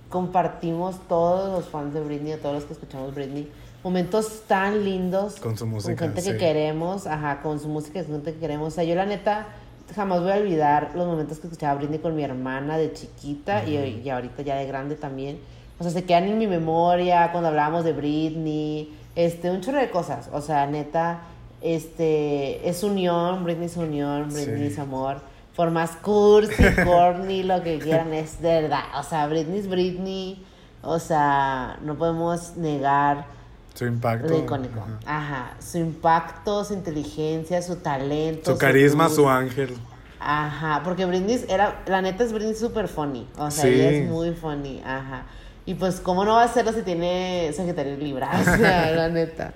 compartimos 0.09 0.95
todos 1.07 1.51
los 1.51 1.69
fans 1.69 1.93
de 1.93 2.01
Britney, 2.01 2.33
o 2.33 2.37
todos 2.37 2.55
los 2.55 2.63
que 2.65 2.73
escuchamos 2.73 3.13
Britney, 3.13 3.49
momentos 3.83 4.43
tan 4.47 4.83
lindos 4.83 5.39
Con 5.39 5.57
su 5.57 5.65
música, 5.65 5.95
con 5.95 6.13
gente 6.13 6.31
que 6.31 6.37
queremos, 6.37 7.07
ajá, 7.07 7.41
con 7.41 7.59
su 7.59 7.67
música, 7.67 8.03
con 8.03 8.13
gente 8.13 8.33
que 8.33 8.39
queremos. 8.39 8.67
O 8.67 8.75
sea, 8.75 8.83
yo 8.83 8.95
la 8.95 9.05
neta 9.05 9.47
jamás 9.93 10.21
voy 10.21 10.31
a 10.31 10.35
olvidar 10.35 10.91
los 10.95 11.05
momentos 11.05 11.39
que 11.39 11.47
escuchaba 11.47 11.75
Britney 11.75 11.99
con 11.99 12.15
mi 12.15 12.23
hermana 12.23 12.77
de 12.77 12.93
chiquita 12.93 13.65
y, 13.65 14.01
y 14.03 14.09
ahorita 14.09 14.41
ya 14.41 14.55
de 14.55 14.65
grande 14.65 14.95
también. 14.95 15.39
O 15.79 15.83
sea, 15.83 15.91
se 15.91 16.05
quedan 16.05 16.25
en 16.25 16.37
mi 16.37 16.47
memoria 16.47 17.31
cuando 17.31 17.49
hablábamos 17.49 17.83
de 17.83 17.93
Britney, 17.93 18.95
este, 19.15 19.51
un 19.51 19.61
chorro 19.61 19.79
de 19.79 19.89
cosas. 19.89 20.29
O 20.31 20.41
sea, 20.41 20.65
neta, 20.65 21.21
este, 21.63 22.67
es 22.67 22.83
unión, 22.83 23.43
Britney 23.43 23.65
es 23.65 23.77
unión, 23.77 24.29
Britney 24.33 24.67
Sí. 24.67 24.73
es 24.73 24.79
amor. 24.79 25.17
Por 25.55 25.71
más 25.71 25.91
cursi, 25.91 26.51
corny, 26.85 27.43
lo 27.43 27.61
que 27.63 27.79
quieran, 27.79 28.13
es 28.13 28.41
de 28.41 28.61
verdad. 28.61 28.83
O 28.99 29.03
sea, 29.03 29.27
Britney 29.27 29.59
es 29.59 29.67
Britney. 29.69 30.45
O 30.81 30.99
sea, 30.99 31.77
no 31.83 31.95
podemos 31.95 32.57
negar 32.57 33.25
Su 33.73 33.85
impacto. 33.85 34.27
lo 34.27 34.39
icónico. 34.39 34.81
ajá. 35.05 35.17
Ajá. 35.17 35.53
Su 35.61 35.77
impacto, 35.77 36.65
su 36.65 36.73
inteligencia, 36.73 37.61
su 37.61 37.77
talento. 37.77 38.51
Su 38.53 38.57
carisma, 38.57 39.05
luz. 39.05 39.15
su 39.15 39.29
ángel. 39.29 39.77
Ajá, 40.19 40.81
porque 40.83 41.05
Britney 41.05 41.43
era, 41.49 41.81
la 41.85 42.01
neta 42.01 42.23
es 42.23 42.33
Britney 42.33 42.55
super 42.55 42.87
funny. 42.87 43.27
O 43.37 43.49
sea, 43.51 43.63
Sí. 43.65 43.69
ella 43.69 43.89
es 43.91 44.09
muy 44.09 44.31
funny. 44.31 44.81
Ajá. 44.85 45.23
Y 45.65 45.75
pues, 45.75 46.01
¿cómo 46.01 46.25
no 46.25 46.33
va 46.33 46.41
a 46.41 46.45
hacerlo 46.45 46.73
si 46.73 46.81
tiene 46.81 47.51
Sagitario 47.55 47.95
Libra? 47.95 48.29
O 48.41 48.57
sea, 48.57 48.91
la 48.91 49.09
neta. 49.09 49.53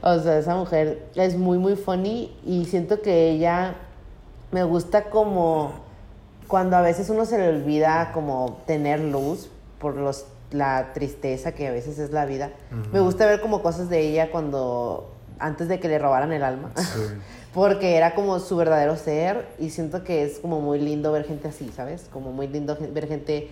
O 0.00 0.18
sea, 0.18 0.38
esa 0.38 0.56
mujer 0.56 1.06
es 1.14 1.36
muy, 1.36 1.58
muy 1.58 1.76
funny 1.76 2.34
y 2.46 2.64
siento 2.64 3.02
que 3.02 3.30
ella 3.30 3.74
me 4.52 4.64
gusta 4.64 5.04
como 5.04 5.72
cuando 6.48 6.76
a 6.76 6.80
veces 6.80 7.10
uno 7.10 7.24
se 7.26 7.38
le 7.38 7.48
olvida 7.48 8.10
como 8.12 8.60
tener 8.66 9.00
luz 9.00 9.50
por 9.78 9.96
los, 9.96 10.26
la 10.50 10.92
tristeza 10.94 11.52
que 11.52 11.68
a 11.68 11.72
veces 11.72 11.98
es 11.98 12.10
la 12.10 12.24
vida. 12.24 12.50
Me 12.92 13.00
gusta 13.00 13.26
ver 13.26 13.40
como 13.40 13.62
cosas 13.62 13.88
de 13.88 14.00
ella 14.00 14.30
cuando, 14.32 15.12
antes 15.38 15.68
de 15.68 15.78
que 15.78 15.88
le 15.88 15.98
robaran 15.98 16.32
el 16.32 16.42
alma. 16.42 16.72
Sí. 16.76 17.00
Porque 17.54 17.96
era 17.96 18.14
como 18.14 18.38
su 18.38 18.56
verdadero 18.56 18.96
ser 18.96 19.48
y 19.58 19.70
siento 19.70 20.04
que 20.04 20.24
es 20.24 20.38
como 20.38 20.60
muy 20.60 20.78
lindo 20.80 21.10
ver 21.12 21.24
gente 21.24 21.48
así, 21.48 21.70
¿sabes? 21.74 22.08
Como 22.12 22.32
muy 22.32 22.46
lindo 22.46 22.78
ver 22.92 23.08
gente 23.08 23.50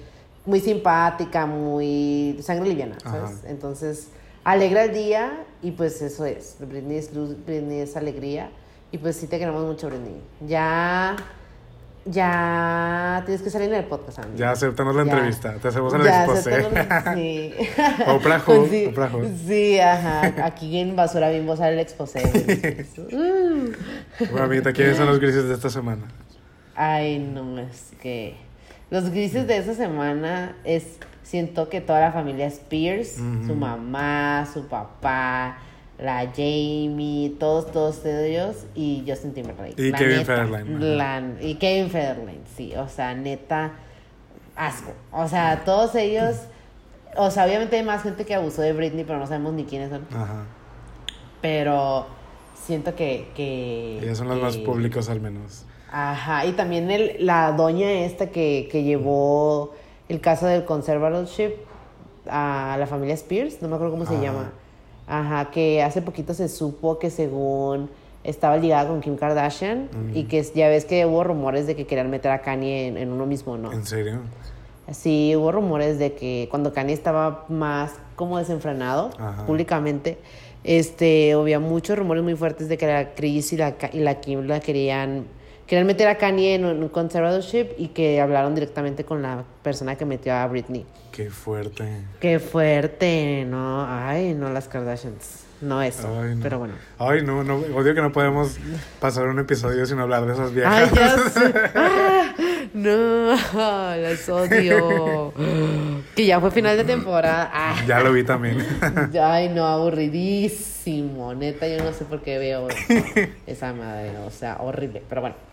muy 0.49 0.61
simpática, 0.61 1.45
muy 1.45 2.39
sangre 2.41 2.71
liviana, 2.71 2.97
¿sabes? 3.03 3.39
Ajá. 3.39 3.49
Entonces, 3.49 4.09
alegra 4.45 4.85
el 4.85 4.95
día 4.95 5.45
y 5.63 5.73
pues 5.73 6.01
eso 6.01 6.25
es. 6.25 6.57
Britney 6.59 6.97
es 6.97 7.13
luz, 7.15 7.37
Britney 7.47 7.81
es 7.81 7.97
alegría 7.99 8.51
y 8.91 8.97
pues 8.97 9.17
sí 9.17 9.27
te 9.27 9.39
queremos 9.39 9.63
mucho, 9.67 9.89
Britney. 9.89 10.23
Ya, 10.47 11.17
ya 12.07 13.23
tienes 13.27 13.43
que 13.43 13.51
salir 13.51 13.69
en 13.69 13.75
el 13.75 13.85
podcast, 13.85 14.21
amiga. 14.21 14.39
Ya 14.39 14.51
aceptanos 14.53 14.97
la 14.97 15.05
Ya. 15.05 15.11
entrevista. 15.13 15.55
Te 15.61 15.69
hacemos 15.69 15.93
en 15.93 16.01
el 16.01 16.07
exposé. 16.07 16.63
Sí. 17.15 17.55
Oprah 18.07 18.41
sí, 18.71 18.87
Oprah. 18.87 19.11
Sí, 19.47 19.79
ajá. 19.79 20.47
Aquí 20.47 20.79
en 20.79 20.97
Basura 20.97 21.29
Bimbo 21.29 21.57
sale 21.57 21.75
el 21.75 21.81
exposé. 21.81 22.23
Uh. 23.13 23.73
Bueno, 24.31 24.45
amiguita, 24.45 24.73
¿quiénes 24.73 24.97
son 24.97 25.07
los 25.09 25.21
grises 25.21 25.45
de 25.45 25.53
esta 25.55 25.69
semana? 25.69 26.09
Ay, 26.75 27.19
no, 27.19 27.59
es 27.59 27.91
que 28.01 28.48
los 28.91 29.11
grises 29.11 29.47
de 29.47 29.59
esa 29.59 29.75
semana 29.75 30.57
es, 30.65 30.99
siento 31.23 31.69
que 31.69 31.81
toda 31.81 32.01
la 32.01 32.13
familia 32.13 32.47
Spears, 32.47 33.13
su 33.17 33.23
Ujú. 33.23 33.55
mamá, 33.55 34.47
su 34.53 34.67
papá, 34.67 35.59
la 35.99 36.27
Jamie, 36.35 37.35
todos, 37.41 37.71
todos 37.73 38.05
ellos 38.07 38.65
y 38.75 39.05
Justin 39.07 39.35
Timberlake. 39.35 39.79
Y 39.79 39.91
La 39.91 39.99
Kevin 39.99 40.17
neta, 40.19 40.25
Federline, 40.37 40.97
la- 40.97 41.23
y 41.41 41.55
Kevin 41.57 41.91
Federline, 41.91 42.41
sí, 42.57 42.73
o 42.77 42.89
sea, 42.89 43.15
neta, 43.15 43.73
asco. 44.57 44.93
O 45.13 45.27
sea, 45.29 45.65
todos 45.65 45.95
ellos, 45.97 46.37
o 47.17 47.31
sea, 47.31 47.45
obviamente 47.47 47.77
hay 47.77 47.85
más 47.85 48.03
gente 48.05 48.25
que 48.25 48.35
abusó 48.35 48.63
de 48.63 48.73
Britney, 48.73 49.05
pero 49.05 49.19
no 49.19 49.27
sabemos 49.27 49.53
ni 49.55 49.65
quiénes 49.65 49.91
son. 49.91 50.07
Ajá. 50.13 50.45
Pero 51.41 52.07
siento 52.65 52.95
que... 52.95 53.29
que 53.35 53.99
Ellos 54.03 54.19
son 54.19 54.29
los 54.29 54.41
más 54.41 54.57
públicos 54.57 55.09
al 55.09 55.21
menos. 55.21 55.65
Ajá, 55.91 56.45
y 56.47 56.53
también 56.53 56.91
el, 56.91 57.17
la 57.25 57.53
doña 57.53 57.91
esta 57.91 58.27
que, 58.31 58.69
que 58.71 58.83
llevó 58.83 59.73
el 60.09 60.21
caso 60.21 60.47
del 60.47 60.65
conservatorship 60.65 61.53
a 62.29 62.77
la 62.79 62.87
familia 62.87 63.15
Spears, 63.15 63.63
no 63.63 63.69
me 63.69 63.75
acuerdo 63.77 63.93
cómo 63.95 64.07
se 64.07 64.15
Ajá. 64.15 64.23
llama. 64.23 64.53
Ajá, 65.07 65.51
que 65.51 65.83
hace 65.83 66.03
poquito 66.03 66.35
se 66.35 66.49
supo 66.49 66.99
que 66.99 67.09
según 67.11 67.89
estaba 68.25 68.59
ligada 68.59 68.89
con 68.89 69.01
Kim 69.01 69.17
Kardashian 69.17 69.89
y 70.13 70.25
que 70.25 70.43
ya 70.55 70.69
ves 70.69 70.85
que 70.85 71.07
hubo 71.07 71.25
rumores 71.25 71.67
de 71.67 71.75
que 71.75 71.87
querían 71.87 72.11
meter 72.11 72.31
a 72.31 72.41
Kanye 72.43 72.89
en, 72.89 72.97
en 72.99 73.11
uno 73.11 73.25
mismo, 73.25 73.57
¿no? 73.57 73.73
¿En 73.73 73.87
serio? 73.87 74.21
Sí, 74.91 75.35
hubo 75.37 75.53
rumores 75.53 75.99
de 75.99 76.13
que 76.15 76.47
cuando 76.51 76.75
Kanye 76.75 76.93
estaba 76.93 77.47
más 77.49 77.93
como 78.17 78.37
desenfrenado 78.39 79.11
Ajá. 79.19 79.47
públicamente, 79.47 80.19
este, 80.65 81.33
había 81.33 81.61
muchos 81.61 81.99
rumores 81.99 82.23
muy 82.23 82.35
fuertes 82.35 82.69
de 82.69 82.77
que 82.77 82.87
la 82.87 83.15
Chris 83.15 83.53
y 83.55 83.57
la, 83.57 83.75
y 83.93 84.01
la 84.01 84.21
Kim 84.21 84.47
la 84.47 84.61
querían, 84.61 85.25
querían 85.69 85.87
meter 85.87 86.09
a 86.09 86.17
Kanye 86.17 86.55
en 86.55 86.65
un 86.65 86.89
conservatorship 86.89 87.69
y 87.79 87.89
que 87.89 88.21
hablaron 88.21 88.55
directamente 88.55 89.05
con 89.05 89.23
la 89.23 89.45
persona 89.63 89.97
que 89.97 90.05
metió 90.05 90.35
a 90.35 90.47
Britney. 90.49 90.85
Qué 91.13 91.31
fuerte. 91.31 91.85
Qué 92.21 92.39
fuerte, 92.39 93.45
¿no? 93.47 93.87
Ay, 93.87 94.35
no 94.35 94.51
las 94.51 94.67
Kardashians. 94.69 95.45
No 95.61 95.83
eso, 95.83 96.07
Ay, 96.23 96.37
no. 96.37 96.43
pero 96.43 96.61
bueno. 96.61 96.75
Ay, 97.01 97.23
no, 97.23 97.43
no, 97.43 97.57
odio 97.57 97.93
que 97.93 98.01
no 98.01 98.13
podemos 98.13 98.57
pasar 99.01 99.27
un 99.27 99.41
episodio 99.41 99.85
sin 99.87 99.99
hablar 99.99 100.25
de 100.25 100.33
esas 100.35 100.55
viejas. 100.55 100.73
Ay, 100.73 100.91
ya 100.95 101.19
sé. 101.31 101.53
Ah, 101.75 102.33
no, 102.75 103.33
las 103.97 104.29
odio. 104.29 105.33
Que 106.15 106.27
ya 106.27 106.39
fue 106.41 106.53
final 106.53 106.77
de 106.77 106.85
temporada. 106.85 107.51
Ah. 107.53 107.75
ya 107.89 107.99
lo 107.99 108.13
vi 108.13 108.23
también. 108.23 108.65
Ay, 109.21 109.49
no, 109.49 109.67
aburridísimo. 109.67 111.35
Neta, 111.35 111.67
yo 111.67 111.83
no 111.83 111.93
sé 111.93 112.05
por 112.05 112.23
qué 112.23 112.39
veo 112.39 112.69
esa 113.49 113.73
madre. 113.73 114.17
O 114.19 114.31
sea, 114.31 114.59
horrible. 114.61 115.03
Pero 115.09 115.23
bueno. 115.23 115.48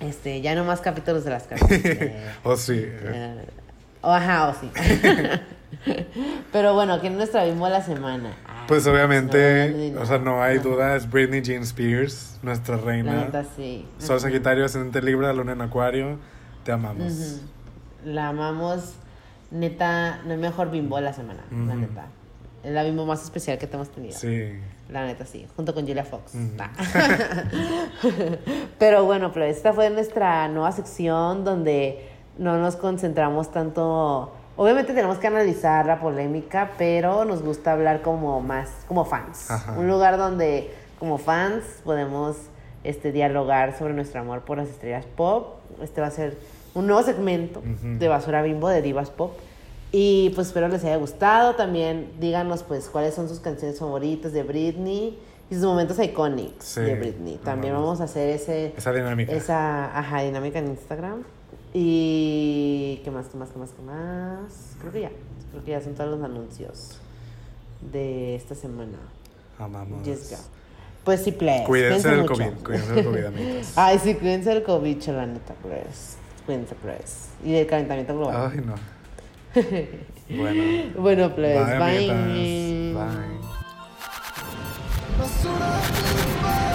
Este, 0.00 0.40
ya 0.40 0.54
no 0.54 0.64
más 0.64 0.80
capítulos 0.80 1.24
de 1.24 1.30
las 1.30 1.44
cartas. 1.44 1.70
oh, 2.44 2.56
sí. 2.56 2.82
Eh, 2.84 3.44
Ajá, 4.02 4.48
o 4.48 4.54
sí. 4.54 4.70
Pero 6.52 6.74
bueno, 6.74 7.00
¿quién 7.00 7.12
es 7.14 7.18
nuestra 7.18 7.44
bimbo 7.44 7.66
de 7.66 7.72
la 7.72 7.82
semana? 7.82 8.32
Ay, 8.46 8.64
Pues 8.68 8.86
no, 8.86 8.92
obviamente, 8.92 9.92
no, 9.94 10.00
o 10.00 10.06
sea, 10.06 10.18
no 10.18 10.42
hay 10.42 10.58
duda, 10.58 10.96
es 10.96 11.10
Britney 11.10 11.42
Jean 11.42 11.62
Spears, 11.62 12.38
nuestra 12.42 12.76
La 12.76 12.82
reina. 12.82 13.24
neta, 13.24 13.44
sí. 13.56 13.86
Sol 13.98 14.20
Sagitario, 14.20 14.64
ascendente 14.64 15.02
Libra, 15.02 15.32
Luna 15.32 15.52
en 15.52 15.60
Acuario. 15.62 16.18
Te 16.64 16.72
amamos. 16.72 17.40
La 18.04 18.28
amamos. 18.28 18.94
Neta, 19.50 20.20
no 20.24 20.32
hay 20.32 20.38
mejor 20.38 20.70
bimbo 20.70 20.96
de 20.96 21.02
la 21.02 21.12
semana. 21.12 21.40
La 21.50 21.74
neta. 21.74 22.06
Es 22.62 22.72
la 22.72 22.82
bimbo 22.82 23.04
más 23.06 23.22
especial 23.22 23.58
que 23.58 23.66
te 23.66 23.76
hemos 23.76 23.90
tenido. 23.90 24.16
Sí. 24.18 24.52
La 24.90 25.06
neta, 25.06 25.24
sí. 25.24 25.46
Junto 25.56 25.74
con 25.74 25.86
Julia 25.86 26.04
Fox. 26.04 26.32
Pero 28.78 29.04
bueno, 29.04 29.32
pero 29.32 29.46
esta 29.46 29.72
fue 29.72 29.90
nuestra 29.90 30.48
nueva 30.48 30.72
sección 30.72 31.44
donde 31.44 32.08
no 32.38 32.58
nos 32.58 32.76
concentramos 32.76 33.50
tanto. 33.50 34.32
Obviamente 34.56 34.92
tenemos 34.92 35.18
que 35.18 35.26
analizar 35.26 35.86
la 35.86 36.00
polémica, 36.00 36.72
pero 36.78 37.24
nos 37.24 37.42
gusta 37.42 37.72
hablar 37.72 38.02
como 38.02 38.40
más, 38.40 38.70
como 38.86 39.04
fans. 39.04 39.50
Ajá. 39.50 39.72
Un 39.72 39.88
lugar 39.88 40.16
donde, 40.16 40.72
como 40.98 41.18
fans, 41.18 41.64
podemos 41.84 42.36
este, 42.84 43.10
dialogar 43.10 43.76
sobre 43.76 43.94
nuestro 43.94 44.20
amor 44.20 44.42
por 44.42 44.58
las 44.58 44.68
estrellas 44.68 45.06
pop. 45.16 45.56
Este 45.82 46.00
va 46.00 46.08
a 46.08 46.10
ser 46.10 46.36
un 46.74 46.86
nuevo 46.86 47.02
segmento 47.02 47.62
de 47.64 48.08
Basura 48.08 48.42
Bimbo 48.42 48.68
de 48.68 48.82
Divas 48.82 49.10
Pop. 49.10 49.36
Y 49.96 50.30
pues 50.34 50.48
espero 50.48 50.66
les 50.66 50.82
haya 50.82 50.96
gustado. 50.96 51.54
También 51.54 52.10
díganos 52.18 52.64
pues 52.64 52.88
cuáles 52.88 53.14
son 53.14 53.28
sus 53.28 53.38
canciones 53.38 53.78
favoritas 53.78 54.32
de 54.32 54.42
Britney 54.42 55.16
y 55.48 55.54
sus 55.54 55.62
momentos 55.62 55.96
icónicos 56.00 56.64
Sí, 56.64 56.80
de 56.80 56.96
Britney. 56.96 57.36
También 57.44 57.74
vamos. 57.74 57.90
vamos 57.98 58.00
a 58.00 58.04
hacer 58.04 58.30
ese, 58.30 58.74
Esa 58.76 58.92
dinámica. 58.92 59.30
esa 59.32 59.96
ajá, 59.96 60.22
dinámica 60.22 60.58
en 60.58 60.66
Instagram. 60.70 61.22
Y 61.72 63.02
qué 63.04 63.10
más, 63.12 63.26
qué 63.26 63.36
más, 63.36 63.50
qué 63.50 63.58
más, 63.60 63.70
qué 63.70 63.82
más. 63.82 64.76
Creo 64.80 64.92
que 64.92 65.00
ya. 65.02 65.10
Creo 65.52 65.64
que 65.64 65.70
ya 65.70 65.80
son 65.80 65.94
todos 65.94 66.10
los 66.10 66.24
anuncios 66.24 66.98
de 67.92 68.34
esta 68.34 68.56
semana. 68.56 68.98
Amamos. 69.60 70.02
Yes, 70.04 70.30
go. 70.30 70.36
Pues 71.04 71.20
sí, 71.22 71.30
please. 71.30 71.64
Cuídense 71.66 72.08
del 72.08 72.22
mucho. 72.22 72.34
COVID, 72.34 72.64
cuídense 72.64 72.92
del 72.94 73.04
COVID, 73.04 73.24
amigos. 73.26 73.72
Ay, 73.76 74.00
sí, 74.02 74.14
cuídense 74.14 74.50
del 74.50 74.64
COVID, 74.64 75.02
la 75.08 75.26
neta, 75.26 75.54
pues. 75.62 76.16
Cuídense, 76.46 76.74
pues. 76.82 77.28
Y 77.44 77.52
del 77.52 77.66
calentamiento 77.68 78.16
global. 78.16 78.50
Ay, 78.52 78.60
no. 78.66 78.74
Bueno. 80.28 80.62
Bueno, 80.98 81.30
pues, 81.34 81.66
Bye, 81.66 81.78
bye. 81.78 82.94
Bye. 82.94 83.34
Basura 85.18 86.73